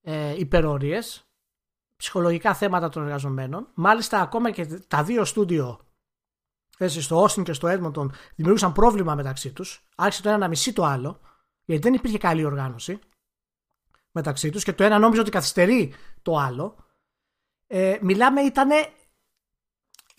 ε, 0.00 0.38
υπερορίες 0.38 1.24
ψυχολογικά 1.96 2.54
θέματα 2.54 2.88
των 2.88 3.02
εργαζομένων. 3.02 3.68
Μάλιστα 3.74 4.20
ακόμα 4.20 4.50
και 4.50 4.66
τα 4.66 5.04
δύο 5.04 5.24
στούντιο 5.24 5.80
έτσι, 6.78 7.00
στο 7.00 7.24
Austin 7.24 7.42
και 7.42 7.52
στο 7.52 7.68
Edmonton 7.68 8.06
δημιούργησαν 8.34 8.72
πρόβλημα 8.72 9.14
μεταξύ 9.14 9.52
τους. 9.52 9.88
Άρχισε 9.96 10.22
το 10.22 10.28
ένα 10.28 10.38
να 10.38 10.48
μισεί 10.48 10.72
το 10.72 10.84
άλλο 10.84 11.20
γιατί 11.64 11.82
δεν 11.82 11.94
υπήρχε 11.94 12.18
καλή 12.18 12.44
οργάνωση 12.44 12.98
μεταξύ 14.10 14.50
τους 14.50 14.64
και 14.64 14.72
το 14.72 14.84
ένα 14.84 14.98
νόμιζε 14.98 15.20
ότι 15.20 15.30
καθυστερεί 15.30 15.94
το 16.22 16.36
άλλο. 16.36 16.76
Ε, 17.66 17.98
μιλάμε 18.00 18.40
ήτανε 18.40 18.92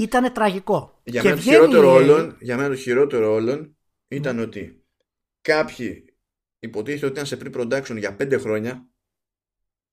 ήταν 0.02 0.34
τραγικό. 0.34 1.00
Για 1.12 1.24
μένα, 1.24 1.36
το 1.36 1.42
χειρότερο 1.42 1.94
όλων, 1.94 2.38
για 2.40 2.58
μένα 2.58 2.70
το 2.70 2.76
χειρότερο 2.76 3.34
όλων 3.34 3.78
ήταν 4.08 4.40
ότι 4.40 4.86
κάποιοι 5.42 6.06
υποτίθεται 6.60 7.06
ότι 7.06 7.14
ήταν 7.14 7.26
σε 7.26 7.38
pre-production 7.44 7.98
για 7.98 8.16
πέντε 8.16 8.38
χρόνια 8.38 8.90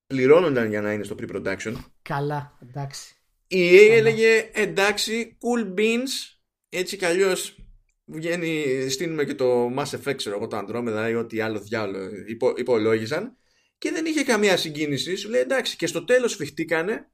πληρώνονταν 0.06 0.68
για 0.68 0.80
να 0.80 0.92
είναι 0.92 1.04
στο 1.04 1.14
pre-production. 1.18 1.74
Καλά, 2.02 2.58
εντάξει. 2.62 3.14
Η 3.46 3.68
EA 3.70 3.90
έλεγε 3.90 4.50
εντάξει, 4.52 5.38
cool 5.40 5.78
beans, 5.78 6.38
έτσι 6.68 6.96
κι 6.96 7.04
αλλιώς 7.04 7.56
βγαίνει, 8.04 8.86
στείλουμε 8.88 9.24
και 9.24 9.34
το 9.34 9.74
Mass 9.76 9.90
Effect, 9.90 10.16
ξέρω 10.16 10.36
εγώ, 10.36 10.46
το 10.46 10.58
Andromeda 10.58 11.08
ή 11.10 11.14
ό,τι 11.14 11.40
άλλο 11.40 11.60
διάλογο 11.60 12.08
υπο, 12.26 12.52
υπολόγιζαν 12.56 13.36
και 13.78 13.90
δεν 13.90 14.06
είχε 14.06 14.22
καμία 14.22 14.56
συγκίνηση. 14.56 15.16
Σου 15.16 15.28
λέει 15.28 15.40
εντάξει, 15.40 15.76
και 15.76 15.86
στο 15.86 16.04
τέλος 16.04 16.34
φυχτήκανε 16.34 17.10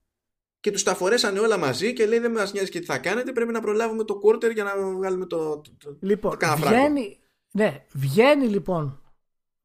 και 0.64 0.70
τους 0.70 0.82
τα 0.82 0.94
φορέσανε 0.94 1.38
όλα 1.38 1.58
μαζί 1.58 1.92
και 1.92 2.06
λέει 2.06 2.18
δεν 2.18 2.30
μας 2.32 2.52
νοιάζει 2.52 2.70
και 2.70 2.78
τι 2.78 2.84
θα 2.84 2.98
κάνετε. 2.98 3.32
Πρέπει 3.32 3.52
να 3.52 3.60
προλάβουμε 3.60 4.04
το 4.04 4.20
quarter 4.24 4.52
για 4.52 4.64
να 4.64 4.76
βγάλουμε 4.76 5.26
το. 5.26 5.60
το 5.78 5.96
λοιπόν, 6.00 6.38
το 6.38 6.56
βγαίνει, 6.56 7.18
ναι, 7.50 7.84
βγαίνει 7.92 8.46
λοιπόν 8.48 9.00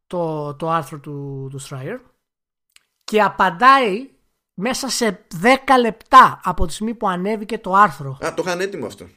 το, 0.08 0.56
το 0.56 0.70
άρθρο 0.70 1.00
του, 1.00 1.48
του 1.52 1.62
Schreier 1.62 2.00
και 3.04 3.22
απαντάει 3.22 4.10
μέσα 4.54 4.90
σε 4.90 5.26
10 5.42 5.46
λεπτά 5.80 6.40
από 6.44 6.66
τη 6.66 6.74
στιγμή 6.74 6.94
που 6.94 7.08
ανέβηκε 7.08 7.58
το 7.58 7.74
άρθρο. 7.74 8.18
Α, 8.26 8.34
το 8.34 8.44
είχαν 8.46 8.60
έτοιμο 8.60 8.86
αυτό. 8.86 9.08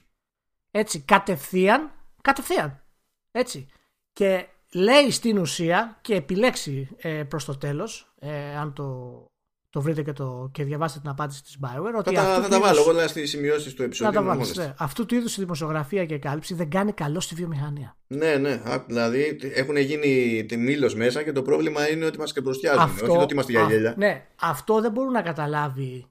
Έτσι, 0.70 1.00
κατευθείαν, 1.00 1.90
κατευθείαν. 2.22 2.82
Έτσι. 3.30 3.68
Και 4.12 4.46
λέει 4.72 5.10
στην 5.10 5.38
ουσία 5.38 5.98
και 6.00 6.14
επιλέξει 6.14 6.96
ε, 6.96 7.22
προς 7.22 7.44
το 7.44 7.56
τέλος, 7.56 8.14
ε, 8.18 8.56
αν 8.56 8.72
το 8.72 9.26
το 9.72 9.80
βρείτε 9.80 10.02
και, 10.02 10.12
το, 10.12 10.48
και 10.52 10.64
διαβάστε 10.64 11.00
την 11.00 11.08
απάντηση 11.08 11.42
της 11.42 11.58
Bioware. 11.62 11.98
Ότι 11.98 12.14
θα, 12.14 12.42
θα 12.42 12.48
τα 12.48 12.60
βάλω 12.60 12.80
εγώ 12.80 13.08
στι 13.08 13.26
σημειώσει 13.26 13.74
του 13.74 13.82
επεισόδου. 13.82 14.10
Να 14.10 14.16
τα 14.16 14.22
βάλεις. 14.22 14.56
Ναι. 14.56 14.74
Αυτού 14.78 15.06
του 15.06 15.14
είδους 15.14 15.36
η 15.36 15.40
δημοσιογραφία 15.40 16.06
και 16.06 16.14
η 16.14 16.18
κάλυψη 16.18 16.54
δεν 16.54 16.70
κάνει 16.70 16.92
καλό 16.92 17.20
στη 17.20 17.34
βιομηχανία. 17.34 17.96
Ναι, 18.06 18.36
ναι. 18.36 18.62
Δηλαδή 18.86 19.38
έχουν 19.54 19.76
γίνει 19.76 20.46
μήλο 20.56 20.92
μέσα 20.96 21.22
και 21.22 21.32
το 21.32 21.42
πρόβλημα 21.42 21.90
είναι 21.90 22.04
ότι 22.04 22.18
μας 22.18 22.32
κεμπροστιάζουν. 22.32 22.90
Όχι 23.02 23.16
ότι 23.16 23.32
είμαστε 23.32 23.52
για 23.52 23.62
γέλια. 23.62 23.94
Ναι, 23.96 24.26
αυτό 24.40 24.80
δεν 24.80 24.92
μπορούν 24.92 25.12
να 25.12 25.22
καταλάβει 25.22 26.06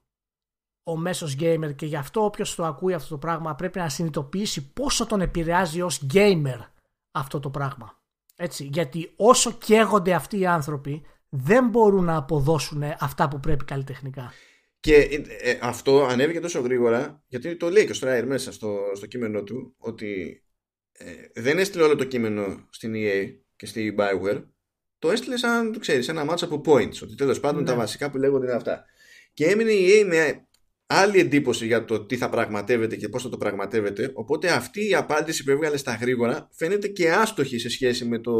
ο 0.90 0.96
μέσος 0.96 1.36
gamer 1.40 1.74
και 1.76 1.86
γι' 1.86 1.96
αυτό 1.96 2.24
όποιος 2.24 2.54
το 2.54 2.64
ακούει 2.64 2.94
αυτό 2.94 3.08
το 3.08 3.18
πράγμα 3.18 3.54
πρέπει 3.54 3.78
να 3.78 3.88
συνειδητοποιήσει 3.88 4.72
πόσο 4.72 5.06
τον 5.06 5.20
επηρεάζει 5.20 5.82
ως 5.82 6.06
gamer 6.14 6.58
αυτό 7.12 7.40
το 7.40 7.50
πράγμα. 7.50 8.00
Έτσι, 8.36 8.64
γιατί 8.72 9.12
όσο 9.16 9.52
καίγονται 9.52 10.14
αυτοί 10.14 10.38
οι 10.38 10.46
άνθρωποι 10.46 11.02
δεν 11.34 11.68
μπορούν 11.68 12.04
να 12.04 12.16
αποδώσουν 12.16 12.82
αυτά 12.98 13.28
που 13.28 13.40
πρέπει 13.40 13.64
καλλιτεχνικά. 13.64 14.32
Και 14.80 14.94
ε, 14.94 15.50
ε, 15.50 15.58
αυτό 15.62 16.04
ανέβηκε 16.04 16.40
τόσο 16.40 16.60
γρήγορα, 16.60 17.24
γιατί 17.28 17.56
το 17.56 17.70
λέει 17.70 17.84
και 17.84 17.90
ο 17.90 17.94
Στράιρ 17.94 18.26
μέσα 18.26 18.52
στο, 18.52 18.78
στο 18.94 19.06
κείμενο 19.06 19.42
του, 19.42 19.74
ότι 19.78 20.42
ε, 20.92 21.40
δεν 21.40 21.58
έστειλε 21.58 21.82
όλο 21.82 21.96
το 21.96 22.04
κείμενο 22.04 22.68
στην 22.70 22.92
EA 22.96 23.36
και 23.56 23.66
στη 23.66 23.94
Bioware, 23.98 24.44
το 24.98 25.10
έστειλε 25.10 25.36
σαν, 25.36 25.78
ξέρεις, 25.78 26.08
ένα 26.08 26.24
μάτσο 26.24 26.44
από 26.44 26.60
points, 26.64 27.02
ότι 27.02 27.14
τέλος 27.14 27.40
πάντων 27.40 27.64
τα 27.64 27.72
ναι. 27.72 27.78
βασικά 27.78 28.10
που 28.10 28.18
λέγονται 28.18 28.46
είναι 28.46 28.54
αυτά. 28.54 28.84
Και 29.32 29.46
έμεινε 29.46 29.70
η 29.70 29.88
EA 29.90 30.06
με 30.06 30.46
άλλη 30.92 31.18
εντύπωση 31.18 31.66
για 31.66 31.84
το 31.84 32.04
τι 32.04 32.16
θα 32.16 32.28
πραγματεύεται 32.28 32.96
και 32.96 33.08
πώς 33.08 33.22
θα 33.22 33.28
το 33.28 33.36
πραγματεύεται, 33.36 34.10
οπότε 34.14 34.50
αυτή 34.50 34.88
η 34.88 34.94
απάντηση 34.94 35.44
που 35.44 35.50
έβγαλε 35.50 35.76
στα 35.76 35.94
γρήγορα 35.94 36.48
φαίνεται 36.52 36.88
και 36.88 37.10
άστοχη 37.10 37.58
σε 37.58 37.68
σχέση 37.68 38.04
με 38.04 38.18
το 38.18 38.32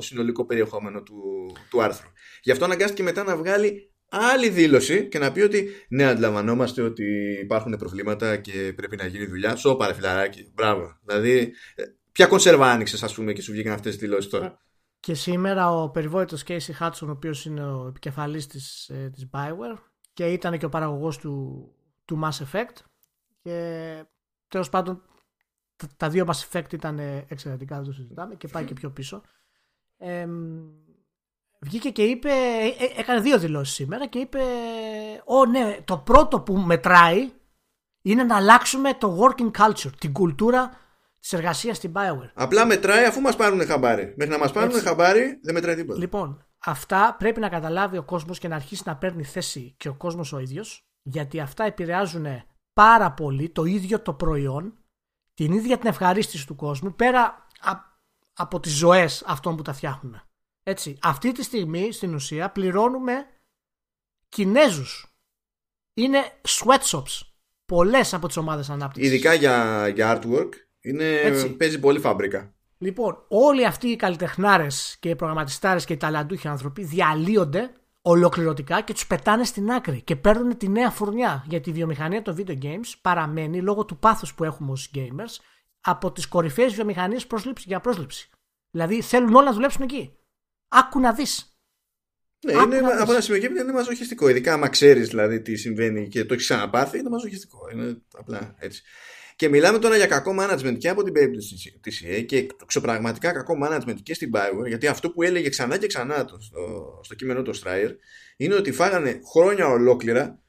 συνολικό 0.00 0.46
περιεχόμενο 0.46 1.02
του, 1.02 1.22
του 1.70 1.82
άρθρου. 1.82 2.08
Γι' 2.42 2.50
αυτό 2.50 2.64
αναγκάστηκε 2.64 3.02
μετά 3.02 3.24
να 3.24 3.36
βγάλει 3.36 3.90
άλλη 4.08 4.48
δήλωση 4.48 5.08
και 5.08 5.18
να 5.18 5.32
πει 5.32 5.40
ότι 5.40 5.68
ναι, 5.88 6.04
αντιλαμβανόμαστε 6.04 6.82
ότι 6.82 7.04
υπάρχουν 7.42 7.76
προβλήματα 7.76 8.36
και 8.36 8.72
πρέπει 8.76 8.96
να 8.96 9.06
γίνει 9.06 9.26
δουλειά. 9.26 9.56
Σώπα, 9.56 9.86
ρε 9.86 9.94
φιλαράκι. 9.94 10.50
Μπράβο. 10.54 10.98
Δηλαδή, 11.04 11.52
ε, 11.74 11.82
ποια 12.12 12.26
κονσέρβα 12.26 12.70
άνοιξες, 12.70 13.02
ας 13.02 13.14
πούμε, 13.14 13.32
και 13.32 13.42
σου 13.42 13.52
βγήκαν 13.52 13.72
αυτές 13.72 13.92
τις 13.92 14.00
δηλώσεις 14.00 14.30
τώρα; 14.30 14.60
Και 15.00 15.14
σήμερα 15.14 15.70
ο 15.70 15.90
περιβόητος 15.90 16.42
Casey 16.46 16.80
Hudson, 16.80 17.06
ο 17.06 17.10
οποίος 17.10 17.44
είναι 17.44 17.66
ο 17.66 17.86
επικεφαλής 17.88 18.46
της 18.46 18.88
ε, 18.88 19.10
της 19.14 19.28
Bioware 19.32 19.78
και 20.12 20.24
ήταν 20.24 20.58
και 20.58 20.64
ο 20.64 20.68
παραγωγός 20.68 21.18
του, 21.18 21.70
του 22.06 22.20
Mass 22.22 22.44
Effect. 22.44 22.76
Και 23.42 24.04
τέλος 24.48 24.68
πάντων, 24.68 25.02
τα, 25.96 26.08
δύο 26.08 26.26
Mass 26.28 26.48
Effect 26.50 26.72
ήταν 26.72 26.98
εξαιρετικά, 27.28 27.76
δεν 27.76 27.84
το 27.84 27.92
συζητάμε 27.92 28.34
και 28.34 28.48
πάει 28.48 28.64
και 28.64 28.74
πιο 28.74 28.90
πίσω. 28.90 29.22
Ε, 29.98 30.26
βγήκε 31.60 31.90
και 31.90 32.02
είπε, 32.02 32.30
ε, 32.30 32.84
ε, 32.84 33.00
έκανε 33.00 33.20
δύο 33.20 33.38
δηλώσεις 33.38 33.74
σήμερα 33.74 34.06
και 34.06 34.18
είπε 34.18 34.40
«Ω 35.24 35.46
ναι, 35.46 35.78
το 35.84 35.98
πρώτο 35.98 36.40
που 36.40 36.56
μετράει 36.56 37.30
είναι 38.02 38.24
να 38.24 38.36
αλλάξουμε 38.36 38.94
το 38.94 39.18
working 39.20 39.50
culture, 39.50 39.90
την 39.98 40.12
κουλτούρα 40.12 40.70
της 41.20 41.32
εργασίας 41.32 41.76
στην 41.76 41.92
Bioware». 41.94 42.30
Απλά 42.34 42.66
μετράει 42.66 43.04
αφού 43.04 43.20
μας 43.20 43.36
πάρουν 43.36 43.66
χαμπάρι. 43.66 44.14
Μέχρι 44.16 44.32
να 44.32 44.38
μας 44.38 44.52
πάρουν 44.52 44.70
Έτσι. 44.70 44.82
χαμπάρι 44.82 45.40
δεν 45.42 45.54
μετράει 45.54 45.74
τίποτα. 45.74 45.98
Λοιπόν, 45.98 46.46
αυτά 46.58 47.16
πρέπει 47.18 47.40
να 47.40 47.48
καταλάβει 47.48 47.96
ο 47.96 48.02
κόσμος 48.02 48.38
και 48.38 48.48
να 48.48 48.54
αρχίσει 48.54 48.82
να 48.86 48.96
παίρνει 48.96 49.24
θέση 49.24 49.74
και 49.76 49.88
ο 49.88 49.94
κόσμος 49.94 50.32
ο 50.32 50.38
ίδιος 50.38 50.85
γιατί 51.06 51.40
αυτά 51.40 51.64
επηρεάζουν 51.64 52.26
πάρα 52.72 53.12
πολύ 53.12 53.50
το 53.50 53.64
ίδιο 53.64 54.00
το 54.00 54.14
προϊόν 54.14 54.78
την 55.34 55.52
ίδια 55.52 55.78
την 55.78 55.88
ευχαρίστηση 55.88 56.46
του 56.46 56.54
κόσμου 56.54 56.94
πέρα 56.94 57.46
από 58.32 58.60
τις 58.60 58.72
ζωές 58.72 59.22
αυτών 59.26 59.56
που 59.56 59.62
τα 59.62 59.72
φτιάχνουν. 59.72 60.22
Έτσι, 60.62 60.98
αυτή 61.02 61.32
τη 61.32 61.42
στιγμή 61.42 61.92
στην 61.92 62.14
ουσία 62.14 62.50
πληρώνουμε 62.50 63.26
Κινέζους. 64.28 65.16
Είναι 65.94 66.40
sweatshops. 66.48 67.20
Πολλές 67.64 68.14
από 68.14 68.26
τις 68.26 68.36
ομάδες 68.36 68.70
ανάπτυξης. 68.70 69.12
Ειδικά 69.12 69.34
για, 69.34 69.88
για 69.88 70.20
artwork 70.20 70.50
είναι, 70.80 71.30
παίζει 71.56 71.80
πολύ 71.80 72.00
φάμπρικα. 72.00 72.54
Λοιπόν, 72.78 73.24
όλοι 73.28 73.66
αυτοί 73.66 73.88
οι 73.88 73.96
καλλιτεχνάρες 73.96 74.96
και 75.00 75.08
οι 75.08 75.16
προγραμματιστάρες 75.16 75.84
και 75.84 75.92
οι 75.92 75.96
ταλαντούχοι 75.96 76.48
άνθρωποι 76.48 76.84
διαλύονται 76.84 77.74
ολοκληρωτικά 78.08 78.80
και 78.80 78.92
τους 78.92 79.06
πετάνε 79.06 79.44
στην 79.44 79.70
άκρη 79.70 80.02
και 80.02 80.16
παίρνουν 80.16 80.56
τη 80.56 80.68
νέα 80.68 80.90
φουρνιά. 80.90 81.44
Γιατί 81.48 81.70
η 81.70 81.72
βιομηχανία 81.72 82.22
των 82.22 82.36
video 82.38 82.62
games 82.62 82.92
παραμένει 83.00 83.62
λόγω 83.62 83.84
του 83.84 83.98
πάθους 83.98 84.34
που 84.34 84.44
έχουμε 84.44 84.72
ως 84.72 84.90
gamers 84.94 85.42
από 85.80 86.12
τις 86.12 86.26
κορυφαίες 86.26 86.74
βιομηχανίες 86.74 87.26
για 87.64 87.80
πρόσληψη. 87.80 88.30
Δηλαδή 88.70 89.02
θέλουν 89.02 89.34
όλα 89.34 89.44
να 89.44 89.52
δουλέψουν 89.52 89.82
εκεί. 89.82 90.16
Άκου 90.68 91.00
να 91.00 91.12
δεις. 91.12 91.58
Ναι, 92.44 92.52
είναι, 92.52 92.78
από 92.78 93.12
ένα 93.12 93.20
σημείο 93.20 93.40
και 93.40 93.46
είναι 93.46 93.72
μαζοχιστικό. 93.72 94.28
Ειδικά 94.28 94.52
άμα 94.52 94.68
ξέρεις 94.68 95.08
δηλαδή 95.08 95.40
τι 95.40 95.56
συμβαίνει 95.56 96.08
και 96.08 96.24
το 96.24 96.34
έχεις 96.34 96.46
ξαναπάθει, 96.46 96.98
είναι 96.98 97.08
μαζοχιστικό. 97.08 97.58
Είναι 97.72 98.02
απλά 98.12 98.54
έτσι. 98.58 98.82
Και 99.36 99.48
μιλάμε 99.48 99.78
τώρα 99.78 99.96
για 99.96 100.06
κακό 100.06 100.34
management 100.40 100.76
και 100.78 100.88
από 100.88 101.02
την 101.02 101.12
περίπτωση 101.12 101.78
τη 101.80 101.98
EA 102.04 102.24
και 102.26 102.46
ξεπραγματικά 102.66 103.32
κακό 103.32 103.54
management 103.62 103.96
και 104.02 104.14
στην 104.14 104.30
Bioware, 104.34 104.66
γιατί 104.66 104.86
αυτό 104.86 105.10
που 105.10 105.22
έλεγε 105.22 105.48
ξανά 105.48 105.78
και 105.78 105.86
ξανά 105.86 106.24
το, 106.24 106.40
στο, 106.40 106.60
στο 107.02 107.14
κείμενο 107.14 107.42
του 107.42 107.54
Stryer 107.54 107.90
είναι 108.36 108.54
ότι 108.54 108.72
φάγανε 108.72 109.20
χρόνια 109.32 109.68
ολόκληρα 109.68 110.40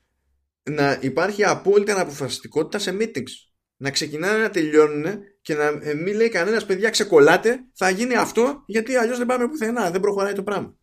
να 0.64 0.98
υπάρχει 1.02 1.44
απόλυτη 1.44 1.92
αναποφασιστικότητα 1.92 2.80
σε 2.80 2.98
meetings. 3.00 3.32
Να 3.78 3.92
ξεκινάνε 3.92 4.42
να 4.42 4.50
τελειώνουν 4.50 5.20
και 5.42 5.54
να 5.54 5.64
ε, 5.64 5.94
μην 5.94 6.16
λέει 6.16 6.30
κανένας 6.30 6.66
παιδιά 6.66 6.90
ξεκολλάτε, 6.90 7.60
θα 7.74 7.90
γίνει 7.90 8.16
αυτό 8.16 8.64
γιατί 8.66 8.96
αλλιώς 8.96 9.18
δεν 9.18 9.28
πάμε 9.28 9.48
πουθενά, 9.48 9.92
δεν 9.92 10.02
προχωράει 10.02 10.34
το 10.34 10.44
πράγμα. 10.44 10.76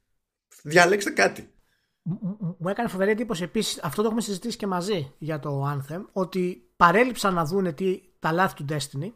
Διαλέξτε 0.62 1.10
κάτι. 1.10 1.48
Μου 2.58 2.68
έκανε 2.68 2.88
φοβερή 2.88 3.10
εντύπωση 3.10 3.42
επίσης, 3.42 3.80
αυτό 3.82 4.00
το 4.00 4.06
έχουμε 4.06 4.20
συζητήσει 4.22 4.56
και 4.56 4.66
μαζί 4.66 5.12
για 5.18 5.38
το 5.38 5.62
Anthem, 5.72 6.04
ότι 6.12 6.63
παρέλειψαν 6.76 7.34
να 7.34 7.44
δούνε 7.44 7.72
τι, 7.72 8.00
τα 8.18 8.32
λάθη 8.32 8.54
του 8.54 8.64
Destiny 8.68 9.12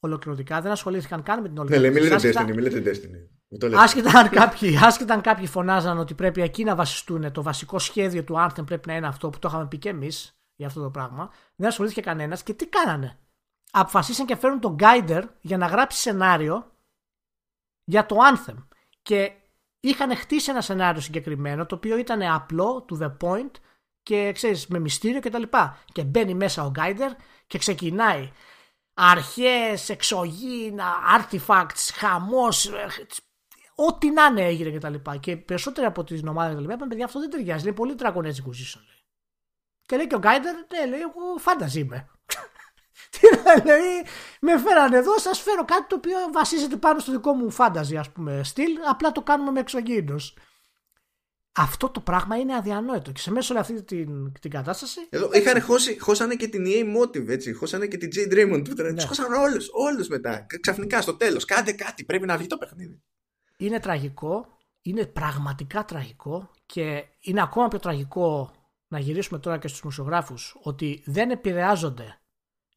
ολοκληρωτικά, 0.00 0.60
δεν 0.60 0.72
ασχολήθηκαν 0.72 1.22
καν 1.22 1.42
με 1.42 1.48
την 1.48 1.58
ολοκληρωτική. 1.58 2.06
Ναι, 2.06 2.20
λέτε 2.20 2.40
Destiny, 2.40 2.54
μιλάτε 2.54 2.82
Destiny. 2.90 3.40
Άσχετα 3.76 4.18
αν, 4.18 4.28
κάποιοι, 4.28 4.76
άσχετα 4.76 5.14
αν 5.14 5.20
κάποιοι 5.20 5.46
φωνάζαν 5.46 5.98
ότι 5.98 6.14
πρέπει 6.14 6.42
εκεί 6.42 6.64
να 6.64 6.74
βασιστούν, 6.74 7.32
το 7.32 7.42
βασικό 7.42 7.78
σχέδιο 7.78 8.24
του 8.24 8.34
Anthem 8.38 8.66
πρέπει 8.66 8.88
να 8.88 8.96
είναι 8.96 9.06
αυτό 9.06 9.30
που 9.30 9.38
το 9.38 9.48
είχαμε 9.48 9.66
πει 9.66 9.78
και 9.78 9.88
εμείς 9.88 10.40
για 10.54 10.66
αυτό 10.66 10.82
το 10.82 10.90
πράγμα, 10.90 11.30
δεν 11.56 11.68
ασχολήθηκε 11.68 12.00
κανένας 12.00 12.42
και 12.42 12.54
τι 12.54 12.66
κάνανε; 12.66 13.18
Αποφασίσαν 13.70 14.26
και 14.26 14.36
φέρουν 14.36 14.60
τον 14.60 14.76
Guider 14.78 15.22
για 15.40 15.56
να 15.56 15.66
γράψει 15.66 16.00
σενάριο 16.00 16.72
για 17.84 18.06
το 18.06 18.16
Anthem. 18.32 18.66
Και 19.02 19.32
είχαν 19.80 20.16
χτίσει 20.16 20.50
ένα 20.50 20.60
σενάριο 20.60 21.00
συγκεκριμένο 21.00 21.66
το 21.66 21.74
οποίο 21.74 21.98
ήταν 21.98 22.22
απλό, 22.22 22.84
to 22.90 23.02
the 23.02 23.16
point 23.20 23.50
και 24.02 24.32
ξέρεις 24.32 24.66
με 24.66 24.78
μυστήριο 24.78 25.20
κτλ. 25.20 25.42
Και, 25.42 25.68
και 25.92 26.04
μπαίνει 26.04 26.34
μέσα 26.34 26.64
ο 26.64 26.72
Guider 26.76 27.10
και 27.46 27.58
ξεκινάει 27.58 28.32
αρχές, 28.94 29.88
εξωγήινα, 29.88 30.94
artifacts, 31.18 31.90
χαμός, 31.94 32.70
ό,τι 33.74 34.10
να 34.10 34.24
είναι 34.24 34.44
έγινε 34.44 34.78
κτλ. 34.78 34.94
Και, 34.94 35.18
και 35.18 35.36
περισσότεροι 35.36 35.86
από 35.86 36.04
τις 36.04 36.22
ομάδες 36.28 36.54
κτλ. 36.54 36.72
είπαν 36.72 36.88
παιδιά 36.88 37.04
αυτό 37.04 37.20
δεν 37.20 37.30
ταιριάζει, 37.30 37.66
είναι 37.66 37.76
πολύ 37.76 37.94
Dragon 37.98 38.22
Age 38.22 38.44
Inquisition. 38.44 38.80
Και 39.86 39.96
λέει 39.96 40.06
και 40.06 40.14
ο 40.14 40.20
Guider, 40.22 40.74
ναι 40.74 40.86
λέει 40.86 41.00
εγώ 41.00 41.38
φάνταζι 41.38 41.80
είμαι. 41.80 42.10
Τι 43.10 43.28
να 43.44 43.64
λέει, 43.64 44.06
με 44.40 44.58
φέρανε 44.58 44.96
εδώ, 44.96 45.18
σας 45.18 45.40
φέρω 45.40 45.64
κάτι 45.64 45.86
το 45.86 45.96
οποίο 45.96 46.16
βασίζεται 46.32 46.76
πάνω 46.76 46.98
στο 46.98 47.12
δικό 47.12 47.32
μου 47.32 47.50
φάνταζι, 47.50 47.96
ας 47.96 48.10
πούμε, 48.10 48.42
στυλ. 48.44 48.72
Απλά 48.88 49.12
το 49.12 49.22
κάνουμε 49.22 49.50
με 49.50 49.60
εξωγήινος. 49.60 50.36
Αυτό 51.52 51.88
το 51.88 52.00
πράγμα 52.00 52.36
είναι 52.36 52.54
αδιανόητο. 52.54 53.12
Και 53.12 53.20
σε 53.20 53.30
μέσω 53.30 53.54
αυτή 53.58 53.82
την, 53.82 54.32
την 54.40 54.50
κατάσταση. 54.50 55.00
Εδώ 55.10 55.30
είχαν 55.32 55.62
χώσει, 55.62 55.98
χώσανε 55.98 56.34
και 56.34 56.48
την 56.48 56.64
EA 56.66 56.96
Motive, 56.96 57.28
έτσι. 57.28 57.52
Χώσανε 57.52 57.86
και 57.86 57.96
την 57.96 58.10
J. 58.14 58.32
Draymond. 58.32 58.68
Ναι. 58.76 58.94
Τους 58.94 59.04
χώσανε 59.04 59.36
όλους, 59.36 59.68
όλους 59.72 60.08
μετά. 60.08 60.46
Ξαφνικά 60.60 61.00
στο 61.00 61.14
τέλος. 61.14 61.44
Κάντε 61.44 61.72
κάτι, 61.72 62.04
πρέπει 62.04 62.26
να 62.26 62.36
βγει 62.36 62.46
το 62.46 62.58
παιχνίδι. 62.58 63.02
Είναι 63.56 63.80
τραγικό. 63.80 64.58
Είναι 64.82 65.06
πραγματικά 65.06 65.84
τραγικό. 65.84 66.50
Και 66.66 67.04
είναι 67.20 67.42
ακόμα 67.42 67.68
πιο 67.68 67.78
τραγικό 67.78 68.52
να 68.88 68.98
γυρίσουμε 68.98 69.38
τώρα 69.38 69.58
και 69.58 69.68
στους 69.68 69.82
μουσιογράφους 69.82 70.56
ότι 70.62 71.02
δεν 71.06 71.30
επηρεάζονται 71.30 72.20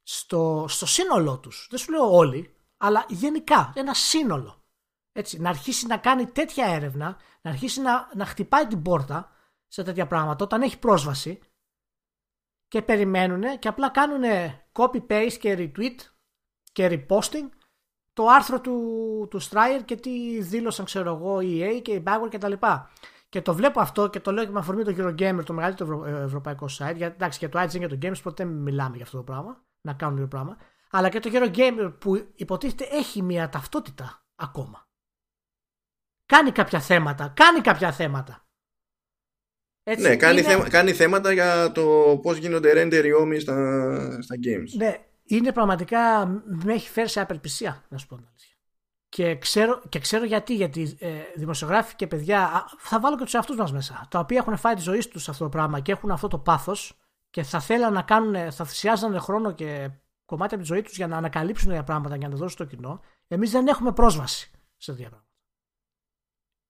στο, 0.03 0.65
στο 0.67 0.85
σύνολό 0.85 1.39
τους. 1.39 1.67
Δεν 1.69 1.79
σου 1.79 1.91
λέω 1.91 2.15
όλοι, 2.15 2.55
αλλά 2.77 3.05
γενικά 3.09 3.73
ένα 3.75 3.93
σύνολο. 3.93 4.62
Έτσι, 5.15 5.39
να 5.39 5.49
αρχίσει 5.49 5.87
να 5.87 5.97
κάνει 5.97 6.25
τέτοια 6.25 6.65
έρευνα, 6.65 7.17
να 7.41 7.51
αρχίσει 7.51 7.81
να, 7.81 8.09
να 8.15 8.25
χτυπάει 8.25 8.67
την 8.67 8.81
πόρτα 8.81 9.31
σε 9.67 9.83
τέτοια 9.83 10.07
πράγματα 10.07 10.45
όταν 10.45 10.61
έχει 10.61 10.79
πρόσβαση 10.79 11.39
και 12.67 12.81
περιμένουν 12.81 13.59
και 13.59 13.67
απλά 13.67 13.89
κάνουν 13.89 14.23
copy-paste 14.71 15.37
και 15.39 15.55
retweet 15.57 15.95
και 16.71 17.05
reposting 17.07 17.49
το 18.13 18.27
άρθρο 18.27 18.61
του, 18.61 19.27
του 19.29 19.41
Stryer 19.41 19.81
και 19.85 19.95
τι 19.95 20.41
δήλωσαν 20.41 20.85
ξέρω 20.85 21.15
εγώ 21.15 21.39
η 21.39 21.59
EA 21.61 21.81
και 21.81 21.91
η 21.91 22.03
Backward 22.07 22.29
και 22.29 22.37
τα 22.37 22.49
λοιπά. 22.49 22.91
Και 23.29 23.41
το 23.41 23.53
βλέπω 23.53 23.79
αυτό 23.79 24.09
και 24.09 24.19
το 24.19 24.31
λέω 24.31 24.45
και 24.45 24.51
με 24.51 24.59
αφορμή 24.59 24.83
το 24.83 24.95
Eurogamer, 24.97 25.43
το 25.45 25.53
μεγαλύτερο 25.53 26.05
ευρωπαϊκό 26.05 26.65
site. 26.65 26.95
Γιατί 26.95 27.03
εντάξει, 27.03 27.39
και 27.39 27.49
το 27.49 27.59
IGN 27.59 27.79
και 27.79 27.87
το 27.87 27.97
Games 28.01 28.21
ποτέ 28.23 28.45
μιλάμε 28.45 28.95
για 28.95 29.05
αυτό 29.05 29.17
το 29.17 29.23
πράγμα 29.23 29.63
να 29.81 29.93
κάνουν 29.93 30.19
το 30.19 30.27
πράγμα. 30.27 30.57
Αλλά 30.89 31.09
και 31.09 31.19
το 31.19 31.29
Hero 31.33 31.55
Gamer 31.55 31.93
που 31.99 32.31
υποτίθεται 32.35 32.87
έχει 32.91 33.21
μια 33.21 33.49
ταυτότητα 33.49 34.25
ακόμα. 34.35 34.87
Κάνει 36.25 36.51
κάποια 36.51 36.79
θέματα. 36.79 37.33
Κάνει 37.35 37.61
κάποια 37.61 37.91
θέματα. 37.91 38.47
Έτσι, 39.83 40.07
ναι, 40.07 40.15
κάνει, 40.15 40.39
είναι... 40.39 40.69
κάνει 40.69 40.93
θέματα 40.93 41.31
για 41.31 41.71
το 41.71 42.19
πώς 42.21 42.37
γίνονται 42.37 42.71
render 42.75 43.05
οι 43.05 43.13
όμοι 43.13 43.39
στα, 43.39 43.55
στα 44.21 44.35
games. 44.35 44.77
Ναι, 44.77 44.97
είναι 45.23 45.51
πραγματικά. 45.51 46.25
Με 46.45 46.73
έχει 46.73 46.89
φέρει 46.89 47.09
σε 47.09 47.19
απελπισία, 47.19 47.83
να 47.89 47.97
σου 47.97 48.07
πω 48.07 48.15
την 48.15 48.25
αλήθεια. 48.27 48.55
Και 49.09 49.37
ξέρω, 49.37 49.81
και 49.89 49.99
ξέρω 49.99 50.25
γιατί, 50.25 50.55
γιατί 50.55 50.97
ε, 50.99 51.09
δημοσιογράφοι 51.35 51.95
και 51.95 52.07
παιδιά, 52.07 52.65
θα 52.77 52.99
βάλω 52.99 53.17
και 53.17 53.23
τους 53.23 53.33
εαυτούς 53.33 53.55
μας 53.55 53.71
μέσα, 53.71 54.07
τα 54.09 54.19
οποία 54.19 54.37
έχουν 54.37 54.57
φάει 54.57 54.75
τη 54.75 54.81
ζωή 54.81 55.07
τους 55.11 55.23
σε 55.23 55.31
αυτό 55.31 55.43
το 55.43 55.49
πράγμα 55.49 55.79
και 55.79 55.91
έχουν 55.91 56.11
αυτό 56.11 56.27
το 56.27 56.37
πάθος 56.37 56.97
και 57.29 57.43
θα 57.43 57.59
θέλαν 57.59 57.93
να 57.93 58.01
κάνουν, 58.01 58.51
θα 58.51 58.65
θυσιάζανε 58.65 59.19
χρόνο 59.19 59.51
και 59.51 59.89
κομμάτια 60.25 60.57
από 60.57 60.65
τη 60.65 60.73
ζωή 60.73 60.81
τους 60.81 60.95
για 60.95 61.07
να 61.07 61.17
ανακαλύψουν 61.17 61.71
για 61.71 61.83
πράγματα 61.83 62.17
και 62.17 62.23
να 62.23 62.29
τα 62.29 62.35
δώσουν 62.37 62.49
στο 62.49 62.65
κοινό, 62.65 63.01
εμείς 63.27 63.51
δεν 63.51 63.67
έχουμε 63.67 63.91
πρόσβαση 63.91 64.51
σε 64.77 64.91
τέτοια 64.91 65.09
πράγματα. 65.09 65.22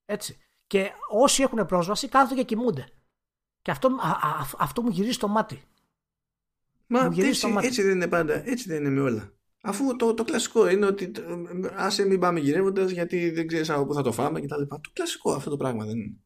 Έτσι. 0.06 0.38
Και 0.68 0.92
όσοι 1.10 1.44
έχουν 1.44 1.66
πρόσβαση 1.66 2.08
κάθονται 2.08 2.36
και 2.36 2.44
κοιμούνται. 2.44 2.88
Και 3.62 3.72
αυτό, 3.72 3.88
α, 3.88 4.10
α, 4.10 4.48
αυτό 4.58 4.82
μου 4.82 4.90
γυρίζει 4.90 5.18
το 5.18 5.28
μάτι. 5.28 5.64
Μα 6.88 7.14
έτσι, 7.18 7.48
μάτι. 7.48 7.68
έτσι 7.68 7.82
δεν 7.82 7.92
είναι 7.92 8.08
πάντα. 8.08 8.48
Έτσι 8.48 8.68
δεν 8.68 8.78
είναι 8.78 8.90
με 8.90 9.02
όλα. 9.02 9.34
Αφού 9.62 9.96
το, 9.96 10.14
το 10.14 10.24
κλασικό 10.24 10.70
είναι 10.70 10.86
ότι 10.86 11.12
άσε 11.76 12.06
μην 12.06 12.20
πάμε 12.20 12.40
γυρεύοντας 12.40 12.92
γιατί 12.92 13.30
δεν 13.30 13.48
ξέρεις 13.48 13.70
από 13.70 13.86
πού 13.86 13.94
θα 13.94 14.02
το 14.02 14.12
φάμε 14.12 14.42
κτλ. 14.42 14.62
Το 14.68 14.90
κλασικό 14.94 15.32
αυτό 15.32 15.50
το 15.50 15.58
πράγμα 15.58 15.86
δεν 15.86 16.00
είναι 16.00 16.24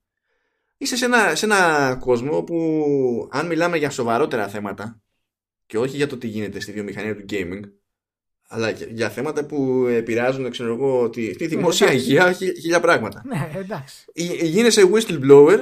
είσαι 0.78 0.96
σε 0.96 1.06
ένα, 1.06 1.36
σε 1.36 1.46
ένα 1.46 1.96
κόσμο 2.00 2.44
που 2.44 2.58
αν 3.32 3.48
μιλάμε 3.48 3.78
για 3.78 3.90
σοβαρότερα 3.90 4.48
θέματα 4.48 5.02
και 5.66 5.78
όχι 5.78 5.96
για 5.96 6.08
το 6.08 6.18
τι 6.18 6.28
γίνεται 6.28 6.60
στη 6.60 6.72
βιομηχανία 6.72 7.16
του 7.16 7.26
gaming 7.30 7.62
αλλά 8.48 8.70
για 8.70 9.10
θέματα 9.10 9.46
που 9.46 9.86
επηρεάζουν 9.90 10.50
ξέρω 10.50 10.74
εγώ, 10.74 11.10
τη, 11.10 11.36
τη 11.36 11.48
δημόσια 11.48 11.94
υγεία 11.94 12.32
χίλια 12.34 12.80
πράγματα. 12.80 13.22
Ναι, 13.26 13.52
εντάξει. 13.56 14.06
Γίνεσαι 14.44 14.90
whistleblower 14.94 15.60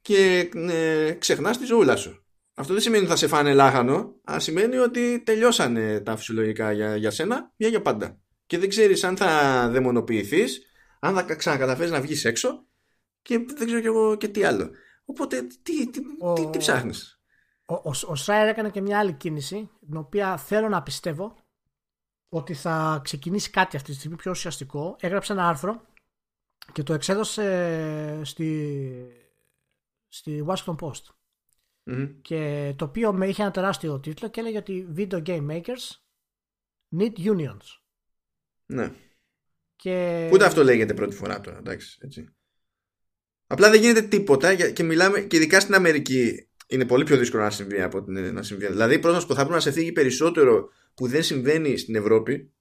και 0.00 0.50
ε, 0.68 1.10
ξεχνάς 1.12 1.58
τη 1.58 1.64
ζωούλα 1.64 1.96
σου. 1.96 2.24
Αυτό 2.54 2.72
δεν 2.72 2.82
σημαίνει 2.82 3.02
ότι 3.02 3.12
θα 3.12 3.18
σε 3.18 3.26
φάνε 3.26 3.54
λάχανο, 3.54 4.14
αλλά 4.24 4.38
σημαίνει 4.38 4.76
ότι 4.76 5.22
τελειώσανε 5.24 6.00
τα 6.00 6.16
φυσιολογικά 6.16 6.72
για, 6.72 6.96
για 6.96 7.10
σένα 7.10 7.52
για 7.56 7.68
για 7.68 7.82
πάντα. 7.82 8.20
Και 8.46 8.58
δεν 8.58 8.68
ξέρεις 8.68 9.04
αν 9.04 9.16
θα 9.16 9.68
δαιμονοποιηθείς, 9.70 10.62
αν 11.00 11.14
θα 11.14 11.34
ξανακαταφέρεις 11.34 11.90
να 11.90 12.00
βγεις 12.00 12.24
έξω 12.24 12.66
και 13.22 13.44
δεν 13.56 13.66
ξέρω 13.66 13.80
κι 13.80 13.86
εγώ 13.86 14.16
και 14.16 14.28
τι 14.28 14.44
άλλο. 14.44 14.70
Οπότε 15.04 15.46
τι, 15.62 15.90
τι, 15.90 16.00
ο, 16.18 16.32
τι, 16.32 16.46
τι 16.46 16.58
ψάχνεις; 16.58 17.20
Ο, 17.64 17.74
ο, 17.74 17.90
ο 18.06 18.14
Σράιερ 18.14 18.48
έκανε 18.48 18.70
και 18.70 18.80
μια 18.80 18.98
άλλη 18.98 19.12
κίνηση, 19.12 19.70
την 19.86 19.96
οποία 19.96 20.36
θέλω 20.36 20.68
να 20.68 20.82
πιστεύω 20.82 21.36
ότι 22.32 22.54
θα 22.54 23.00
ξεκινήσει 23.04 23.50
κάτι 23.50 23.76
αυτή 23.76 23.90
τη 23.90 23.96
στιγμή 23.96 24.16
πιο 24.16 24.30
ουσιαστικό. 24.30 24.96
Έγραψε 25.00 25.32
ένα 25.32 25.48
άρθρο 25.48 25.82
και 26.72 26.82
το 26.82 26.92
εξέδωσε 26.92 28.20
στη, 28.24 28.92
στη 30.08 30.44
Washington 30.48 30.76
Post. 30.76 31.02
Και 32.22 32.72
το 32.76 32.84
οποίο 32.84 33.12
με 33.12 33.26
είχε 33.26 33.42
ένα 33.42 33.50
τεράστιο 33.50 34.00
τίτλο 34.00 34.28
και 34.30 34.40
έλεγε 34.40 34.58
ότι 34.58 34.88
video 34.96 35.22
game 35.26 35.46
makers 35.50 35.96
need 36.96 37.12
unions. 37.18 37.80
Ναι. 38.66 38.92
Και... 39.76 40.28
Ούτε 40.32 40.44
αυτό 40.44 40.64
λέγεται 40.64 40.94
πρώτη 40.94 41.14
φορά 41.16 41.40
τώρα, 41.40 41.58
εντάξει. 41.58 41.98
Έτσι. 42.02 42.34
Απλά 43.46 43.70
δεν 43.70 43.80
γίνεται 43.80 44.02
τίποτα 44.02 44.70
και 44.70 44.82
μιλάμε 44.82 45.20
και 45.20 45.36
ειδικά 45.36 45.60
στην 45.60 45.74
Αμερική 45.74 46.48
είναι 46.66 46.86
πολύ 46.86 47.04
πιο 47.04 47.16
δύσκολο 47.16 47.42
να 47.42 47.50
συμβεί 47.50 47.82
από 47.82 48.02
την, 48.02 48.34
να 48.34 48.42
συμβεί. 48.42 48.66
Δηλαδή, 48.66 48.98
πρώτα 48.98 49.20
θα 49.20 49.34
πρέπει 49.34 49.50
να 49.50 49.60
σε 49.60 49.72
φύγει 49.72 49.92
περισσότερο 49.92 50.68
που 51.00 51.08
δεν 51.08 51.22
συμβαίνει 51.22 51.76
στην 51.76 51.94
Ευρώπη, 51.94 52.52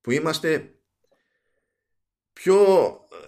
που 0.00 0.10
είμαστε 0.10 0.74
πιο 2.32 2.56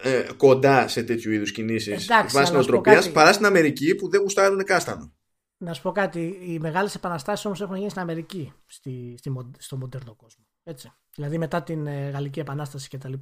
ε, 0.03 0.29
κοντά 0.37 0.89
σε 0.89 1.03
τέτοιου 1.03 1.33
είδους 1.33 1.53
κινήσεις 1.53 2.09
βάσει 2.33 2.53
νοοτροπίας 2.53 3.13
παρά 3.13 3.33
στην 3.33 3.47
Αμερική 3.47 3.95
που 3.95 4.09
δεν 4.09 4.21
γουστάρουν 4.21 4.65
κάστανο. 4.65 5.13
Να 5.57 5.73
σου 5.73 5.83
πω 5.83 5.93
κάτι. 5.93 6.39
Οι 6.43 6.59
μεγάλες 6.59 6.95
επαναστάσεις 6.95 7.45
όμως 7.45 7.61
έχουν 7.61 7.77
γίνει 7.77 7.91
στην 7.91 8.03
Αμερική, 8.03 8.53
στη, 8.67 9.15
στη, 9.19 9.33
στο 9.59 9.77
μοντέρνο 9.77 10.15
κόσμο. 10.15 10.45
Έτσι. 10.63 10.93
Δηλαδή 11.15 11.39
μετά 11.39 11.63
την 11.63 11.87
ε, 11.87 12.11
Γαλλική 12.11 12.41
Επανάσταση 12.41 12.89
κτλ. 12.89 13.13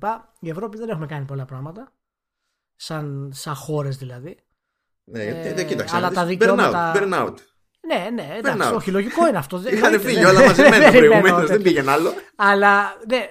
Η 0.41 0.49
Ευρώπη 0.49 0.79
δεν 0.79 0.89
έχουμε 0.89 1.07
κάνει 1.07 1.25
πολλά 1.25 1.45
πράγματα. 1.45 1.93
Σαν, 2.77 3.31
σαν 3.35 3.55
χώρες 3.55 3.97
δηλαδή. 3.97 4.37
Ναι, 5.05 5.25
ε, 5.25 5.55
δεν 5.55 5.67
κοίταξε. 5.67 5.97
Αλλά 5.97 6.11
τα 6.11 6.25
δικαιώματα. 6.25 6.93
Burn 6.97 7.13
out. 7.13 7.35
Ναι, 7.87 8.11
ναι, 8.13 8.35
εντάξει, 8.37 8.75
όχι, 8.75 8.91
λογικό 8.91 9.29
είναι 9.29 9.39
αυτό. 9.39 9.63
Είχαν 9.67 10.01
φύγει 10.01 10.25
όλα 10.25 10.47
μαζεμένα 10.47 10.91
προηγουμένω, 10.91 11.47
δεν 11.47 11.63
πήγαινε 11.63 11.91
άλλο. 11.91 12.13
Αλλά 12.37 12.97
ναι, 13.09 13.29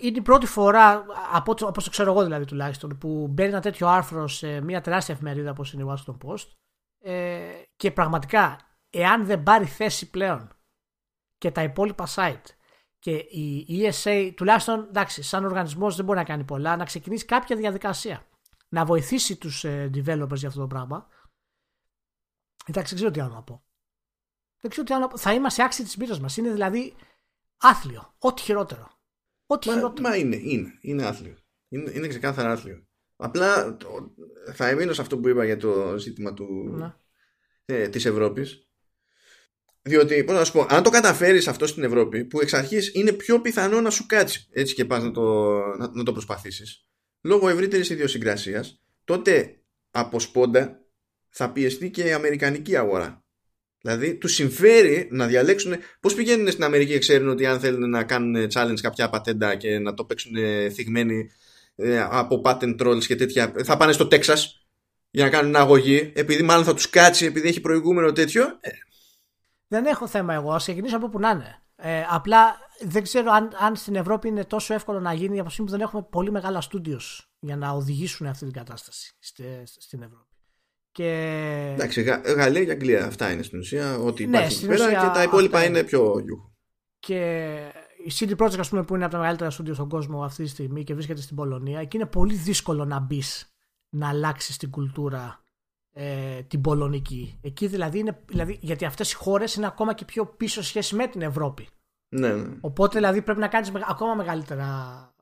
είναι 0.00 0.16
η 0.18 0.22
πρώτη 0.22 0.46
φορά, 0.46 1.04
από 1.32 1.54
όπως 1.60 1.84
το 1.84 1.90
ξέρω 1.90 2.10
εγώ 2.10 2.22
δηλαδή 2.22 2.44
τουλάχιστον, 2.44 2.98
που 2.98 3.26
μπαίνει 3.30 3.48
ένα 3.48 3.60
τέτοιο 3.60 3.88
άρθρο 3.88 4.28
σε 4.28 4.60
μια 4.60 4.80
τεράστια 4.80 5.14
εφημερίδα 5.14 5.50
όπως 5.50 5.72
είναι 5.72 5.82
η 5.82 5.86
Washington 5.88 6.16
Post 6.26 6.46
ε, 7.02 7.38
και 7.76 7.90
πραγματικά, 7.90 8.56
εάν 8.90 9.26
δεν 9.26 9.42
πάρει 9.42 9.64
θέση 9.64 10.10
πλέον 10.10 10.56
και 11.38 11.50
τα 11.50 11.62
υπόλοιπα 11.62 12.06
site 12.14 12.54
και 12.98 13.10
η 13.66 13.66
ESA, 13.68 14.32
τουλάχιστον 14.36 14.86
εντάξει, 14.88 15.22
σαν 15.22 15.44
οργανισμός 15.44 15.96
δεν 15.96 16.04
μπορεί 16.04 16.18
να 16.18 16.24
κάνει 16.24 16.44
πολλά, 16.44 16.76
να 16.76 16.84
ξεκινήσει 16.84 17.24
κάποια 17.24 17.56
διαδικασία. 17.56 18.24
Να 18.68 18.84
βοηθήσει 18.84 19.36
τους 19.36 19.64
ε, 19.64 19.90
developers 19.94 20.34
για 20.34 20.48
αυτό 20.48 20.60
το 20.60 20.66
πράγμα. 20.66 21.08
Εντάξει, 22.66 22.94
δεν 22.94 22.94
ξέρω 22.94 23.10
τι 23.10 23.20
άλλο 23.20 23.34
να 23.34 23.42
πω. 23.42 23.62
Δεν 24.60 24.70
ξέρω 24.70 24.86
τι 24.86 24.94
άλλο 24.94 25.02
να 25.02 25.08
πω. 25.08 25.18
Θα 25.18 25.32
είμαστε 25.32 25.62
άξιοι 25.62 25.84
της 25.84 25.96
πείρα 25.96 26.20
μας. 26.20 26.36
Είναι 26.36 26.52
δηλαδή 26.52 26.94
άθλιο. 27.56 28.14
Ό,τι 28.18 28.42
χειρότερο. 28.42 28.98
Ό,τι 29.46 29.68
μα, 29.68 29.74
χειρότερο. 29.74 30.08
Μα 30.08 30.16
είναι, 30.16 30.36
είναι, 30.36 30.78
είναι 30.80 31.06
άθλιο. 31.06 31.36
Είναι, 31.68 31.90
είναι 31.94 32.08
ξεκάθαρα 32.08 32.52
άθλιο. 32.52 32.84
Απλά 33.16 33.76
το, 33.76 34.14
θα 34.54 34.68
εμείνω 34.68 34.92
σε 34.92 35.00
αυτό 35.00 35.18
που 35.18 35.28
είπα 35.28 35.44
για 35.44 35.56
το 35.56 35.98
ζήτημα 35.98 36.34
του, 36.34 36.74
ναι. 36.76 36.94
ε, 37.64 37.88
της 37.88 38.04
Ευρώπης 38.04 38.70
διότι, 39.82 40.24
πώς 40.24 40.34
να 40.34 40.44
σου 40.44 40.52
πω, 40.52 40.66
αν 40.68 40.82
το 40.82 40.90
καταφέρεις 40.90 41.48
αυτό 41.48 41.66
στην 41.66 41.82
Ευρώπη, 41.82 42.24
που 42.24 42.40
εξ 42.40 42.54
αρχής 42.54 42.94
είναι 42.94 43.12
πιο 43.12 43.40
πιθανό 43.40 43.80
να 43.80 43.90
σου 43.90 44.06
κάτσει 44.06 44.48
έτσι 44.52 44.74
και 44.74 44.84
πας 44.84 45.02
να 45.02 45.10
το, 45.10 45.54
να, 45.78 45.90
να 45.92 46.02
το 46.02 46.12
προσπαθήσεις, 46.12 46.86
λόγω 47.20 47.48
ευρύτερης 47.48 47.90
ιδιοσυγκρασίας, 47.90 48.82
τότε 49.04 49.60
από 49.90 50.20
σπόντα 50.20 50.84
θα 51.28 51.52
πιεστεί 51.52 51.90
και 51.90 52.04
η 52.04 52.12
αμερικανική 52.12 52.76
αγορά. 52.76 53.24
Δηλαδή, 53.80 54.14
του 54.14 54.28
συμφέρει 54.28 55.08
να 55.10 55.26
διαλέξουν. 55.26 55.74
Πώς 56.00 56.14
πηγαίνουν 56.14 56.50
στην 56.50 56.64
Αμερική 56.64 56.92
και 56.92 56.98
ξέρουν 56.98 57.28
ότι 57.28 57.46
αν 57.46 57.60
θέλουν 57.60 57.90
να 57.90 58.04
κάνουν 58.04 58.48
challenge 58.54 58.80
κάποια 58.82 59.10
πατέντα 59.10 59.54
και 59.54 59.78
να 59.78 59.94
το 59.94 60.04
παίξουν 60.04 60.32
θυγμένοι 60.72 61.30
ε, 61.76 62.00
από 62.10 62.42
patent 62.44 62.80
trolls 62.80 63.04
και 63.06 63.16
τέτοια, 63.16 63.52
θα 63.64 63.76
πάνε 63.76 63.92
στο 63.92 64.06
Τέξας 64.06 64.66
για 65.10 65.24
να 65.24 65.30
κάνουν 65.30 65.56
αγωγή, 65.56 66.12
επειδή 66.14 66.42
μάλλον 66.42 66.64
θα 66.64 66.74
τους 66.74 66.90
κάτσει, 66.90 67.26
επειδή 67.26 67.48
έχει 67.48 67.60
προηγούμενο 67.60 68.12
τέτοιο. 68.12 68.44
Ε, 68.60 68.70
δεν 69.68 69.86
έχω 69.86 70.06
θέμα 70.08 70.34
εγώ. 70.34 70.52
Α 70.52 70.56
ξεκινήσω 70.56 70.96
από 70.96 71.08
που 71.08 71.18
να 71.18 71.30
είναι. 71.30 71.62
Ε, 71.76 72.04
απλά 72.08 72.56
δεν 72.80 73.02
ξέρω 73.02 73.30
αν, 73.30 73.50
αν 73.58 73.76
στην 73.76 73.96
Ευρώπη 73.96 74.28
είναι 74.28 74.44
τόσο 74.44 74.74
εύκολο 74.74 75.00
να 75.00 75.12
γίνει 75.12 75.40
από 75.40 75.50
στιγμή 75.50 75.70
που 75.70 75.76
δεν 75.76 75.86
έχουμε 75.86 76.06
πολύ 76.10 76.30
μεγάλα 76.30 76.60
στούντιο 76.60 77.00
για 77.38 77.56
να 77.56 77.70
οδηγήσουν 77.70 78.26
αυτή 78.26 78.44
την 78.44 78.54
κατάσταση 78.54 79.16
στην 79.78 80.02
Ευρώπη. 80.02 80.29
Και... 80.92 81.10
Εντάξει, 81.74 82.02
Γα, 82.02 82.16
Γαλλία 82.16 82.64
και 82.64 82.70
Αγγλία 82.70 83.04
αυτά 83.06 83.32
είναι 83.32 83.42
στην 83.42 83.58
ουσία. 83.58 83.98
Ό,τι 83.98 84.26
ναι, 84.26 84.38
υπάρχει 84.38 84.66
πέρα 84.66 84.86
ουσία, 84.86 85.00
και 85.00 85.10
τα 85.14 85.22
υπόλοιπα 85.22 85.64
είναι 85.64 85.82
πιο 85.82 86.18
γιου. 86.24 86.54
Και 86.98 87.46
η 88.04 88.12
CD 88.18 88.36
Projekt, 88.36 88.58
ας 88.58 88.68
πούμε, 88.68 88.84
που 88.84 88.94
είναι 88.94 89.04
από 89.04 89.12
τα 89.12 89.18
μεγαλύτερα 89.18 89.50
στούντιο 89.50 89.74
στον 89.74 89.88
κόσμο 89.88 90.24
αυτή 90.24 90.42
τη 90.42 90.48
στιγμή 90.48 90.84
και 90.84 90.94
βρίσκεται 90.94 91.20
στην 91.20 91.36
Πολωνία, 91.36 91.80
εκεί 91.80 91.96
είναι 91.96 92.06
πολύ 92.06 92.34
δύσκολο 92.34 92.84
να 92.84 93.00
μπεις 93.00 93.54
να 93.88 94.08
αλλάξεις 94.08 94.56
την 94.56 94.70
κουλτούρα 94.70 95.42
ε, 95.92 96.42
την 96.42 96.60
πολωνική. 96.60 97.38
Εκεί 97.42 97.66
δηλαδή 97.66 97.98
είναι. 97.98 98.22
Δηλαδή, 98.26 98.58
γιατί 98.60 98.84
αυτές 98.84 99.12
οι 99.12 99.14
χώρες 99.14 99.54
είναι 99.54 99.66
ακόμα 99.66 99.94
και 99.94 100.04
πιο 100.04 100.26
πίσω 100.26 100.62
σχέση 100.62 100.94
με 100.94 101.06
την 101.06 101.22
Ευρώπη. 101.22 101.68
Ναι, 102.08 102.32
ναι. 102.32 102.56
Οπότε 102.60 102.98
δηλαδή 102.98 103.22
πρέπει 103.22 103.40
να 103.40 103.48
κάνεις 103.48 103.72
ακόμα 103.88 104.14
μεγαλύτερα 104.14 104.68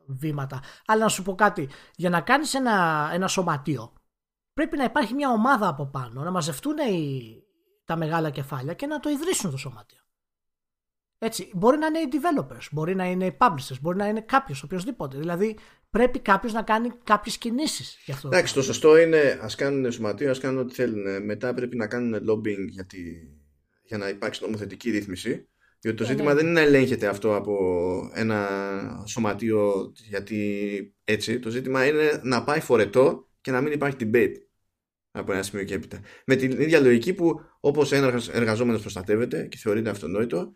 βήματα. 0.06 0.60
Αλλά 0.86 1.02
να 1.02 1.08
σου 1.08 1.22
πω 1.22 1.34
κάτι. 1.34 1.68
Για 1.96 2.10
να 2.10 2.20
κάνεις 2.20 2.54
ένα, 2.54 3.08
ένα 3.12 3.28
σωματείο, 3.28 3.92
πρέπει 4.58 4.76
να 4.76 4.84
υπάρχει 4.84 5.14
μια 5.14 5.30
ομάδα 5.30 5.68
από 5.68 5.86
πάνω, 5.86 6.22
να 6.22 6.30
μαζευτούν 6.30 6.76
οι, 6.78 7.42
τα 7.84 7.96
μεγάλα 7.96 8.30
κεφάλια 8.30 8.74
και 8.74 8.86
να 8.86 9.00
το 9.00 9.08
ιδρύσουν 9.10 9.50
το 9.50 9.56
σωματείο. 9.56 9.98
Έτσι, 11.18 11.50
μπορεί 11.54 11.78
να 11.78 11.86
είναι 11.86 11.98
οι 11.98 12.08
developers, 12.12 12.68
μπορεί 12.72 12.94
να 12.94 13.04
είναι 13.04 13.26
οι 13.26 13.36
publishers, 13.40 13.80
μπορεί 13.80 13.96
να 13.96 14.06
είναι 14.06 14.20
κάποιος, 14.20 14.62
οποιοδήποτε. 14.62 15.18
Δηλαδή, 15.18 15.58
πρέπει 15.90 16.18
κάποιος 16.18 16.52
να 16.52 16.62
κάνει 16.62 16.90
κάποιες 17.04 17.38
κινήσεις 17.38 17.98
γι' 18.04 18.12
αυτό. 18.12 18.28
Εντάξει, 18.28 18.54
το 18.54 18.62
σωστό 18.62 18.98
είναι 18.98 19.38
ας 19.42 19.54
κάνουν 19.54 19.92
σωματείο, 19.92 20.30
ας 20.30 20.38
κάνουν 20.38 20.58
ό,τι 20.60 20.74
θέλουν. 20.74 21.24
Μετά 21.24 21.54
πρέπει 21.54 21.76
να 21.76 21.86
κάνουν 21.86 22.30
lobbying 22.30 22.66
για, 22.68 22.86
τη... 22.86 22.98
για 23.82 23.98
να 23.98 24.08
υπάρξει 24.08 24.44
νομοθετική 24.44 24.90
ρύθμιση. 24.90 25.48
Διότι 25.80 25.96
το 25.96 26.04
ε, 26.04 26.06
ζήτημα 26.06 26.28
ναι. 26.28 26.34
δεν 26.34 26.44
είναι 26.44 26.60
να 26.60 26.66
ελέγχεται 26.66 27.06
αυτό 27.06 27.36
από 27.36 27.56
ένα 28.14 28.48
σωματείο 29.06 29.92
γιατί 30.08 30.94
έτσι. 31.04 31.38
Το 31.38 31.50
ζήτημα 31.50 31.86
είναι 31.86 32.20
να 32.22 32.44
πάει 32.44 32.60
φορετό 32.60 33.28
και 33.40 33.50
να 33.50 33.60
μην 33.60 33.72
υπάρχει 33.72 33.96
debate 34.00 34.34
από 35.20 35.32
ένα 35.32 35.42
σημείο 35.42 35.64
και 35.64 35.74
έπειτα. 35.74 36.00
Με 36.26 36.36
την 36.36 36.60
ίδια 36.60 36.80
λογική 36.80 37.12
που 37.12 37.40
όπως 37.60 37.92
ένα 37.92 38.20
εργαζόμενος 38.32 38.80
προστατεύεται 38.80 39.46
και 39.46 39.56
θεωρείται 39.56 39.90
αυτονόητο, 39.90 40.54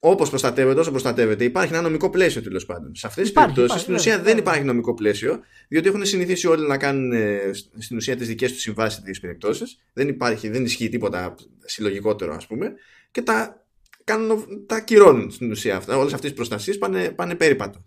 όπως 0.00 0.28
προστατεύεται, 0.28 0.80
όσο 0.80 0.90
προστατεύεται, 0.90 1.44
υπάρχει 1.44 1.72
ένα 1.72 1.82
νομικό 1.82 2.10
πλαίσιο 2.10 2.42
τέλος 2.42 2.66
πάντων. 2.66 2.94
Σε 2.94 3.06
αυτές 3.06 3.24
τις 3.24 3.32
περιπτώσεις 3.32 3.80
στην 3.80 3.94
ουσία 3.94 4.22
δεν 4.22 4.38
υπάρχει 4.38 4.64
νομικό 4.64 4.94
πλαίσιο, 4.94 5.40
διότι 5.68 5.88
έχουν 5.88 6.04
συνηθίσει 6.04 6.46
όλοι 6.46 6.66
να 6.66 6.76
κάνουν 6.76 7.12
ε, 7.12 7.50
στην 7.78 7.96
ουσία 7.96 8.16
τις 8.16 8.26
δικές 8.26 8.52
τους 8.52 8.60
συμβάσεις 8.60 8.92
σε 8.94 8.98
τέτοιες 8.98 9.20
περιπτώσεις. 9.20 9.78
Δεν, 9.92 10.08
υπάρχει, 10.08 10.48
δεν 10.48 10.64
ισχύει 10.64 10.88
τίποτα 10.88 11.34
συλλογικότερο, 11.64 12.34
ας 12.34 12.46
πούμε, 12.46 12.72
και 13.10 13.22
τα, 13.22 13.66
κάνουν, 14.04 14.66
τα 14.66 14.80
κυρώνουν 14.80 15.30
στην 15.30 15.50
ουσία 15.50 15.76
αυτά. 15.76 15.96
Όλες 15.96 16.12
αυτές 16.12 16.28
τις 16.28 16.38
προστασίες 16.38 16.78
πάνε, 16.78 17.10
πάνε 17.10 17.34
περίπατο. 17.34 17.84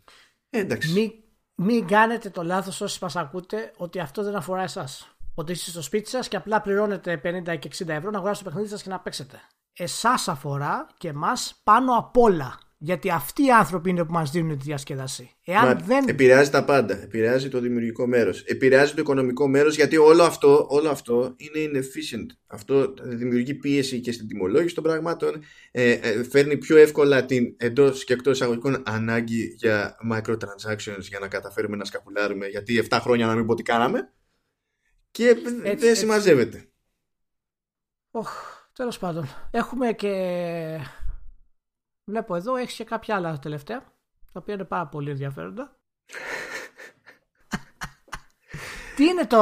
Ε, 0.49 0.59
εντάξει. 0.59 0.91
Μην, 0.91 1.12
μην 1.55 1.88
κάνετε 1.88 2.30
το 2.30 2.43
λάθος 2.43 2.82
όσοι 2.82 2.99
μας 3.01 3.16
ακούτε 3.16 3.72
ότι 3.78 3.99
αυτό 3.99 4.24
δεν 4.24 4.36
αφορά 4.36 4.62
εσάς. 4.62 5.16
Ότι 5.36 5.52
είστε 5.52 5.70
στο 5.70 5.82
σπίτι 5.82 6.10
σας 6.10 6.28
και 6.28 6.36
απλά 6.36 6.62
πληρώνετε 6.62 7.22
50 7.24 7.58
και 7.60 7.70
60 7.78 7.88
ευρώ 7.88 8.10
να 8.10 8.18
αγοράσετε 8.18 8.44
το 8.44 8.50
παιχνίδι 8.50 8.70
σας 8.70 8.84
και 8.84 8.90
να 8.90 9.00
παίξετε 9.00 9.40
εσάς 9.74 10.28
αφορά 10.28 10.88
και 10.98 11.08
εμάς 11.08 11.62
πάνω 11.64 11.98
απ' 11.98 12.18
όλα. 12.18 12.60
Γιατί 12.84 13.10
αυτοί 13.10 13.46
οι 13.46 13.52
άνθρωποι 13.52 13.90
είναι 13.90 14.06
που 14.06 14.12
μας 14.12 14.32
δίνουν 14.32 14.58
τη 14.58 14.64
διασκεδασία. 14.64 15.28
Εάν 15.46 15.66
Μα, 15.66 15.74
δεν... 15.74 16.06
Επηρεάζει 16.08 16.50
τα 16.50 16.64
πάντα. 16.64 17.02
Επηρεάζει 17.02 17.50
το 17.50 17.60
δημιουργικό 17.60 18.08
μέρος. 18.08 18.44
Επηρεάζει 18.44 18.94
το 18.94 19.02
οικονομικό 19.02 19.48
μέρος 19.48 19.76
γιατί 19.76 19.98
όλο 19.98 20.24
αυτό, 20.24 20.68
όλο 20.70 20.90
αυτό 20.90 21.36
είναι 21.38 21.72
inefficient. 21.72 22.26
Αυτό 22.48 22.94
δημιουργεί 23.04 23.54
πίεση 23.54 24.00
και 24.00 24.12
στην 24.12 24.28
τιμολόγηση 24.28 24.76
των 24.76 24.84
πραγμάτων. 24.84 25.44
Ε, 25.72 25.92
ε, 25.92 26.24
φέρνει 26.24 26.58
πιο 26.58 26.78
εύκολα 26.78 27.26
την 27.26 27.56
εντός 27.58 28.03
και 28.03 28.14
εκτός 28.14 28.34
εισαγωγικών 28.34 28.84
ανάγκη 28.86 29.56
για 29.58 29.98
microtransactions 30.12 31.02
για 31.02 31.20
να 31.20 31.28
καταφέρουμε 31.28 31.76
να 31.76 31.86
σκαπουλάρουμε 31.86 32.48
γιατί 32.48 32.88
7 32.90 32.98
χρόνια 33.02 33.26
να 33.26 33.36
μην 33.36 33.45
πω 33.45 33.53
τι 33.53 33.64
κάναμε. 33.64 34.12
Και 35.12 35.28
έτσι, 35.64 35.86
δεν 35.86 35.96
συμμαζεύεται. 35.96 36.66
Τέλος 38.74 39.00
πάντων. 39.00 39.28
Έχουμε 39.52 39.94
και. 39.94 40.80
Βλέπω 42.04 42.36
εδώ, 42.36 42.56
έχεις 42.56 42.76
και 42.76 42.84
κάποια 42.84 43.16
άλλα 43.16 43.40
τελευταία. 43.40 43.80
Τα 44.34 44.40
οποία 44.40 44.54
είναι 44.54 44.64
πάρα 44.64 44.88
πολύ 44.88 45.10
ενδιαφέροντα. 45.10 45.80
τι 48.96 49.04
είναι 49.04 49.26
το. 49.26 49.38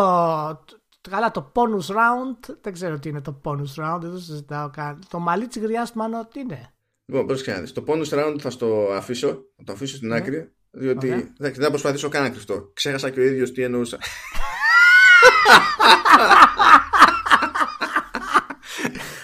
Καλά, 1.09 1.31
το 1.31 1.51
bonus 1.55 1.85
round. 1.85 2.55
Δεν 2.61 2.73
ξέρω 2.73 2.99
τι 2.99 3.09
είναι 3.09 3.21
το 3.21 3.41
bonus 3.43 3.75
round. 3.75 3.97
Δεν 4.01 4.11
το 4.11 4.17
συζητάω 4.17 4.69
καν. 4.69 5.03
Το 5.09 5.19
μαλλί 5.19 5.47
της 5.47 5.61
γριάς, 5.61 5.93
μάλλον 5.93 6.27
τι 6.31 6.39
είναι; 6.39 6.73
Λοιπόν, 7.05 7.25
πρόσεχε 7.25 7.63
Το 7.73 7.83
bonus 7.87 8.09
round 8.09 8.35
θα 8.39 8.49
στο 8.49 8.89
αφήσω. 8.91 9.27
Θα 9.27 9.63
το 9.63 9.71
αφήσω 9.71 9.95
στην 9.95 10.07
ναι. 10.07 10.15
άκρη. 10.15 10.53
Διότι 10.71 11.13
okay. 11.15 11.33
δεν 11.37 11.53
θα 11.53 11.69
προσπαθήσω 11.69 12.09
καν 12.09 12.23
να 12.23 12.29
κρυφτώ. 12.29 12.71
Ξέχασα 12.73 13.09
και 13.09 13.19
ο 13.19 13.23
ίδιος 13.23 13.51
τι 13.51 13.63
εννοούσα. 13.63 13.97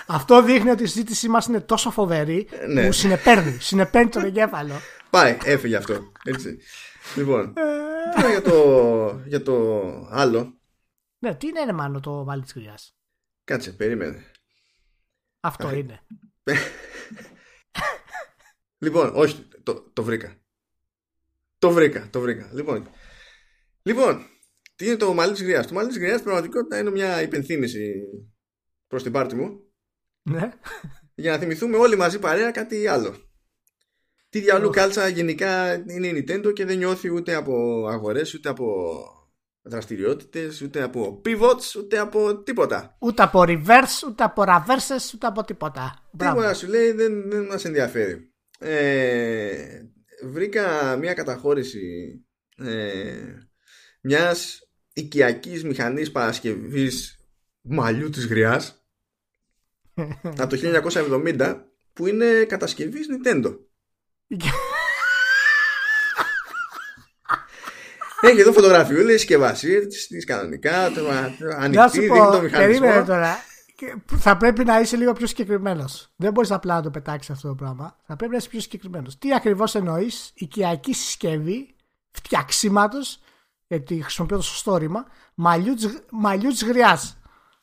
Αυτό 0.08 0.44
δείχνει 0.44 0.70
ότι 0.70 0.84
η 0.84 0.86
συζήτησή 0.86 1.28
μας 1.28 1.46
είναι 1.46 1.60
τόσο 1.60 1.92
φοβερή 1.92 2.48
ε, 2.52 2.68
ναι. 2.68 2.86
που 2.86 2.92
συνεπέρνει, 2.92 3.58
συνεπέρνει 3.60 4.10
τον 4.10 4.24
εγκέφαλο. 4.24 4.74
Πάει, 5.10 5.38
έφυγε 5.44 5.76
αυτό. 5.76 6.12
Έτσι. 6.24 6.58
Λοιπόν, 7.16 7.54
τώρα 8.16 8.30
για 8.30 8.42
το, 8.42 9.22
για 9.26 9.42
το 9.42 9.82
άλλο. 10.12 10.60
Ναι, 11.20 11.36
τι 11.36 11.48
είναι 11.48 11.74
μάλλον 11.74 12.02
το 12.02 12.12
μάλι 12.12 12.42
της 12.42 12.54
γριάς; 12.54 12.96
Κάτσε, 13.44 13.72
περίμενε. 13.72 14.24
Αυτό 15.40 15.76
είναι. 15.76 16.00
λοιπόν, 18.78 19.12
όχι, 19.16 19.48
το, 19.64 19.90
το 19.94 20.04
βρήκα. 20.04 20.36
Το 21.58 21.72
βρήκα, 21.72 22.08
το 22.10 22.20
βρήκα. 22.20 22.50
Λοιπόν, 22.54 22.90
λοιπόν 23.82 24.26
Τι 24.76 24.85
είναι 24.85 24.95
το 24.95 25.14
μαλλί 25.14 25.31
της 25.31 25.43
γριάς; 25.43 25.68
Το 25.68 25.73
μαλλί 25.73 25.88
της 25.88 25.97
γριάς 25.97 26.22
πραγματικότητα 26.22 26.80
είναι 26.80 26.89
μια 26.89 27.22
υπενθύμηση 27.22 27.93
προς 28.88 29.03
την 29.03 29.11
πάρτη 29.11 29.35
μου. 29.35 29.60
Ναι. 30.22 30.52
Για 31.15 31.31
να 31.31 31.38
θυμηθούμε 31.38 31.77
όλοι 31.77 31.95
μαζί 31.95 32.19
παρέα 32.19 32.52
κάτι 32.52 32.88
άλλο. 32.88 33.15
Τι 34.30 34.39
διαλού 34.39 34.69
κάλτσα 34.69 35.07
γενικά 35.07 35.73
είναι 35.73 36.07
η 36.07 36.26
Nintendo 36.27 36.53
και 36.53 36.65
δεν 36.65 36.77
νιώθει 36.77 37.14
ούτε 37.14 37.35
από 37.35 37.85
αγορές, 37.88 38.34
ούτε 38.34 38.49
από 38.49 38.65
δραστηριότητες, 39.61 40.61
ούτε 40.61 40.81
από 40.81 41.22
pivots, 41.26 41.76
ούτε 41.77 41.97
από 41.97 42.43
τίποτα. 42.43 42.97
Ούτε 42.99 43.23
από 43.23 43.43
reverse, 43.47 44.07
ούτε 44.07 44.23
από 44.23 44.43
reverses, 44.45 45.14
ούτε 45.14 45.27
από 45.27 45.43
τίποτα. 45.43 46.10
Τίποτα 46.18 46.53
σου 46.53 46.68
λέει 46.68 46.91
δεν, 46.91 47.30
δεν 47.30 47.45
μας 47.45 47.65
ενδιαφέρει. 47.65 48.34
Ε, 48.60 49.81
βρήκα 50.23 50.95
μια 50.97 51.14
καταχώρηση 51.14 51.81
ε, 52.57 53.14
μιας 54.02 54.60
οικιακής 54.96 55.64
μηχανής 55.64 56.12
παρασκευής 56.12 57.20
μαλλιού 57.62 58.10
της 58.10 58.26
γριάς 58.26 58.86
από 60.42 60.48
το 60.48 60.82
1970 61.38 61.62
που 61.94 62.08
είναι 62.08 62.44
κατασκευής 62.44 63.08
Nintendo. 63.12 63.58
Έχει 68.22 68.40
εδώ 68.40 68.52
φωτογραφιούλες, 68.52 69.20
συσκευασίε 69.20 69.86
τη 69.86 70.18
κανονικά, 70.18 70.92
το, 70.92 71.10
ανοιχτή, 71.58 72.00
δείχνει 72.00 72.18
το 72.18 72.42
μηχανισμό. 72.42 73.04
τώρα. 73.04 73.38
Θα 74.18 74.38
πρέπει 74.38 74.64
να 74.64 74.80
είσαι 74.80 74.96
λίγο 74.96 75.14
πιο 75.14 75.28
συγκεκριμένος. 75.28 76.12
Δεν 76.16 76.32
μπορείς 76.32 76.52
απλά 76.52 76.76
να 76.76 76.82
το 76.82 76.90
πετάξεις 76.90 77.30
αυτό 77.30 77.48
το 77.48 77.56
πράγμα. 77.56 77.98
Θα 78.08 78.16
πρέπει 78.16 78.32
να 78.32 78.38
είσαι 78.38 78.50
πιο 78.50 78.60
συγκεκριμένος. 78.60 79.18
Τι 79.18 79.34
ακριβώς 79.34 79.76
εννοείς, 79.76 80.32
οικιακή 80.34 80.94
συσκευή 80.94 81.76
φτιαξίματο, 82.12 83.00
γιατί 83.68 84.02
χρησιμοποιώ 84.02 84.38
το 84.38 84.44
σωστό 84.44 84.78
ρήμα, 84.78 85.06
μαλλιού 86.10 86.52
τη 86.52 86.66
γριάς. 86.66 87.20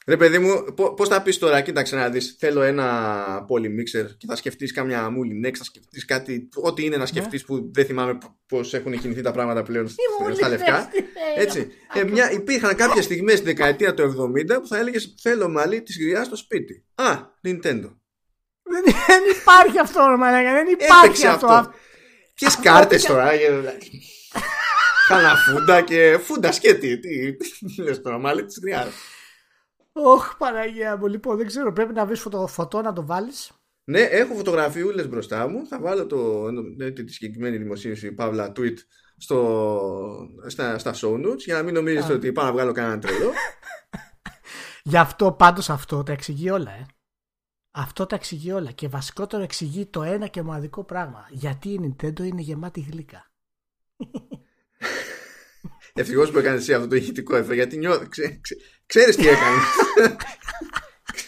Ρε 0.07 0.17
παιδί 0.17 0.39
μου, 0.39 0.65
πώς 0.97 1.09
θα 1.09 1.23
πεις 1.23 1.39
τώρα, 1.39 1.61
κοίταξε 1.61 1.97
να 1.97 2.09
δεις. 2.09 2.37
Θέλω 2.39 2.63
ένα 2.63 3.47
polymixer 3.49 4.07
και 4.17 4.27
θα 4.27 4.37
σκεφτείς 4.37 4.73
κάμια 4.73 5.09
next, 5.45 5.57
θα 5.57 5.65
σκεφτείς 5.65 6.05
κάτι, 6.05 6.49
ό,τι 6.55 6.85
είναι 6.85 6.97
να 6.97 7.07
σκεφτείς 7.07 7.41
ναι. 7.41 7.47
που 7.47 7.71
δεν 7.75 7.85
θυμάμαι 7.87 8.19
πώς 8.47 8.75
έχουν 8.75 9.01
κινηθεί 9.01 9.21
τα 9.21 9.31
πράγματα 9.31 9.63
πλέον 9.63 9.89
στα 10.35 10.49
λευκά. 10.49 10.89
Έτσι. 11.37 11.69
Ε, 11.95 12.05
μια, 12.05 12.33
υπήρχαν 12.33 12.77
κάποιες 12.77 13.05
στιγμές 13.05 13.35
στη 13.35 13.45
δεκαετία 13.45 13.95
του 13.95 14.33
70 14.51 14.61
που 14.61 14.67
θα 14.67 14.79
έλεγες 14.79 15.15
Θέλω 15.21 15.49
μαλλί 15.49 15.83
της 15.83 15.99
γριάς 15.99 16.27
στο 16.27 16.37
σπίτι. 16.37 16.85
Α, 16.95 17.19
Nintendo. 17.47 17.97
Δεν 18.63 19.23
υπάρχει 19.41 19.79
αυτό, 19.79 20.07
Ρωμανέκα, 20.11 20.53
δεν 20.53 20.67
υπάρχει 20.67 21.27
αυτό. 21.27 21.47
αυτό. 21.47 21.73
Ποιες 22.35 22.57
κάρτες 22.57 23.05
τώρα. 23.05 23.31
Χαναφούντα 25.07 25.83
και 25.83 26.19
φούντα 26.19 26.53
σκέτη. 26.53 26.99
Τι 26.99 27.83
λες 27.83 28.01
τώρα, 28.01 28.19
μαλλί 28.19 28.45
της 28.45 28.59
γριάς. 28.63 28.95
Όχ, 29.93 30.37
Παναγία 30.37 30.97
μου. 30.97 31.07
Λοιπόν, 31.07 31.37
δεν 31.37 31.47
ξέρω, 31.47 31.73
πρέπει 31.73 31.93
να 31.93 32.07
βρεις 32.07 32.21
φωτο, 32.21 32.47
φωτό 32.47 32.81
να 32.83 32.93
το 32.93 33.07
βάλεις. 33.07 33.53
Ναι, 33.85 34.01
έχω 34.01 34.35
φωτογραφιούλες 34.35 35.09
μπροστά 35.09 35.49
μου. 35.49 35.67
Θα 35.67 35.81
βάλω 35.81 36.07
το, 36.07 36.51
ναι, 36.51 36.91
τη 36.91 37.13
συγκεκριμένη 37.13 37.57
δημοσίευση, 37.57 38.13
παύλα 38.13 38.53
tweet, 38.57 38.77
στο, 39.17 40.29
στα, 40.47 40.79
στα 40.79 40.95
show 40.95 41.27
notes 41.27 41.39
για 41.39 41.55
να 41.55 41.63
μην 41.63 41.75
νομίζετε 41.75 42.13
ότι 42.13 42.33
πάω 42.33 42.45
να 42.45 42.53
βγάλω 42.53 42.73
κανένα 42.73 42.99
τρελό. 42.99 43.33
Γι' 44.85 44.97
αυτό 44.97 45.33
πάντως 45.33 45.71
αυτό 45.71 46.03
τα 46.03 46.13
εξηγεί 46.13 46.51
όλα, 46.51 46.71
ε. 46.71 46.87
Αυτό 47.75 48.07
τα 48.07 48.15
εξηγεί 48.15 48.53
όλα. 48.53 48.71
Και 48.71 48.89
βασικότερο 48.89 49.43
εξηγεί 49.43 49.87
το 49.87 50.03
ένα 50.03 50.27
και 50.27 50.43
μοναδικό 50.43 50.85
πράγμα. 50.85 51.27
Γιατί 51.31 51.69
η 51.69 51.81
Nintendo 51.83 52.21
είναι 52.21 52.41
γεμάτη 52.41 52.81
γλύκα. 52.81 53.31
Ευτυχώς 55.95 56.31
που 56.31 56.39
έκανες 56.39 56.61
εσύ 56.61 56.75
αυτό 56.75 56.89
το 56.89 56.97
ηχητικό 56.97 57.37
εφέ, 57.37 57.55
γιατί 57.55 57.77
νιώθω. 57.77 58.09
Ξέ, 58.09 58.39
ξέ, 58.41 58.57
Ξέρεις 58.87 59.17
τι 59.17 59.29
έκανες. 59.29 59.63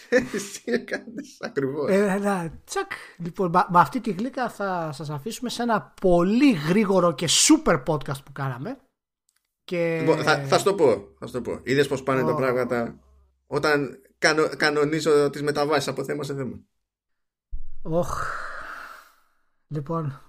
Ξέρεις 0.09 0.61
τι 0.61 0.71
έκανες 0.71 1.37
ακριβώς. 1.39 1.91
Ε, 1.91 2.17
ναι, 2.17 2.51
τσακ. 2.65 2.91
Λοιπόν, 3.17 3.49
με 3.49 3.79
αυτή 3.79 4.01
τη 4.01 4.11
γλύκα 4.11 4.49
θα 4.49 4.91
σας 4.93 5.09
αφήσουμε 5.09 5.49
σε 5.49 5.61
ένα 5.61 5.93
πολύ 6.01 6.51
γρήγορο 6.51 7.13
και 7.13 7.27
super 7.47 7.83
podcast 7.83 8.23
που 8.25 8.31
κάναμε. 8.31 8.77
Και... 9.63 9.97
Λοιπόν, 9.99 10.23
θα, 10.23 10.45
θα 10.45 10.57
σου 10.57 10.63
το 10.63 10.73
πω. 10.73 11.15
Θα 11.19 11.31
το 11.31 11.41
πω. 11.41 11.59
Είδες 11.63 11.87
πώς 11.87 12.03
πάνε 12.03 12.21
oh. 12.23 12.25
τα 12.25 12.35
πράγματα 12.35 12.99
όταν 13.47 14.01
κανο, 14.17 14.49
κανονίζω 14.57 15.29
τις 15.29 15.41
μεταβάσεις 15.41 15.87
από 15.87 16.03
θέμα 16.03 16.23
σε 16.23 16.35
θέμα. 16.35 16.59
Οχ. 17.81 18.23
Λοιπόν, 19.67 20.21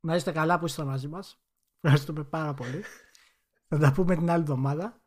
να 0.00 0.14
είστε 0.14 0.32
καλά 0.32 0.58
που 0.58 0.66
είστε 0.66 0.84
μαζί 0.84 1.08
μας. 1.08 1.41
Ευχαριστούμε 1.82 2.24
πάρα 2.24 2.54
πολύ. 2.54 2.84
Θα 3.68 3.78
τα 3.78 3.92
πούμε 3.92 4.16
την 4.16 4.30
άλλη 4.30 4.40
εβδομάδα 4.40 5.02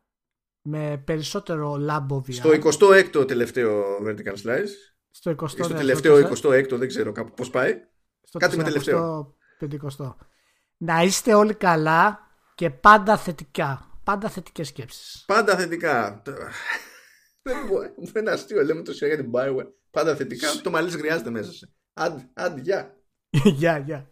με 0.62 1.02
περισσότερο 1.04 1.76
λάμπο 1.76 2.22
VR. 2.26 2.32
Στο 2.32 2.50
26ο 2.50 3.26
τελευταίο 3.26 3.84
Vertical 4.06 4.34
Slice. 4.44 4.68
Στο 5.10 5.30
20 5.30 5.48
Στο 5.48 5.68
τελευταίο 5.68 6.28
26ο, 6.28 6.70
δεν 6.70 6.88
ξέρω 6.88 7.12
κάπου 7.12 7.32
πώς 7.34 7.50
πάει. 7.50 7.80
Στο 8.22 8.38
Κάτι 8.38 8.56
με 8.56 8.62
τελευταίο. 8.62 9.36
50. 9.98 10.14
Να 10.76 11.02
είστε 11.02 11.34
όλοι 11.34 11.54
καλά 11.54 12.20
και 12.54 12.70
πάντα 12.70 13.16
θετικά. 13.16 14.00
Πάντα 14.04 14.28
θετικές 14.28 14.68
σκέψεις. 14.68 15.24
Πάντα 15.26 15.56
θετικά. 15.56 16.22
Μου 17.96 18.10
είναι 18.16 18.30
αστείο, 18.30 18.64
λέμε 18.64 18.82
το 18.82 18.92
για 18.92 19.16
την 19.16 19.30
Bioware. 19.34 19.72
Πάντα 19.90 20.16
θετικά. 20.16 20.48
Το 20.62 20.70
μαλλί 20.70 20.90
χρειάζεται 20.90 21.30
μέσα 21.30 21.52
σε. 21.52 21.72
Άντε, 21.92 22.30
άντε, 22.34 22.60
γεια. 22.60 22.96
Γεια, 23.60 23.78
γεια. 23.78 24.10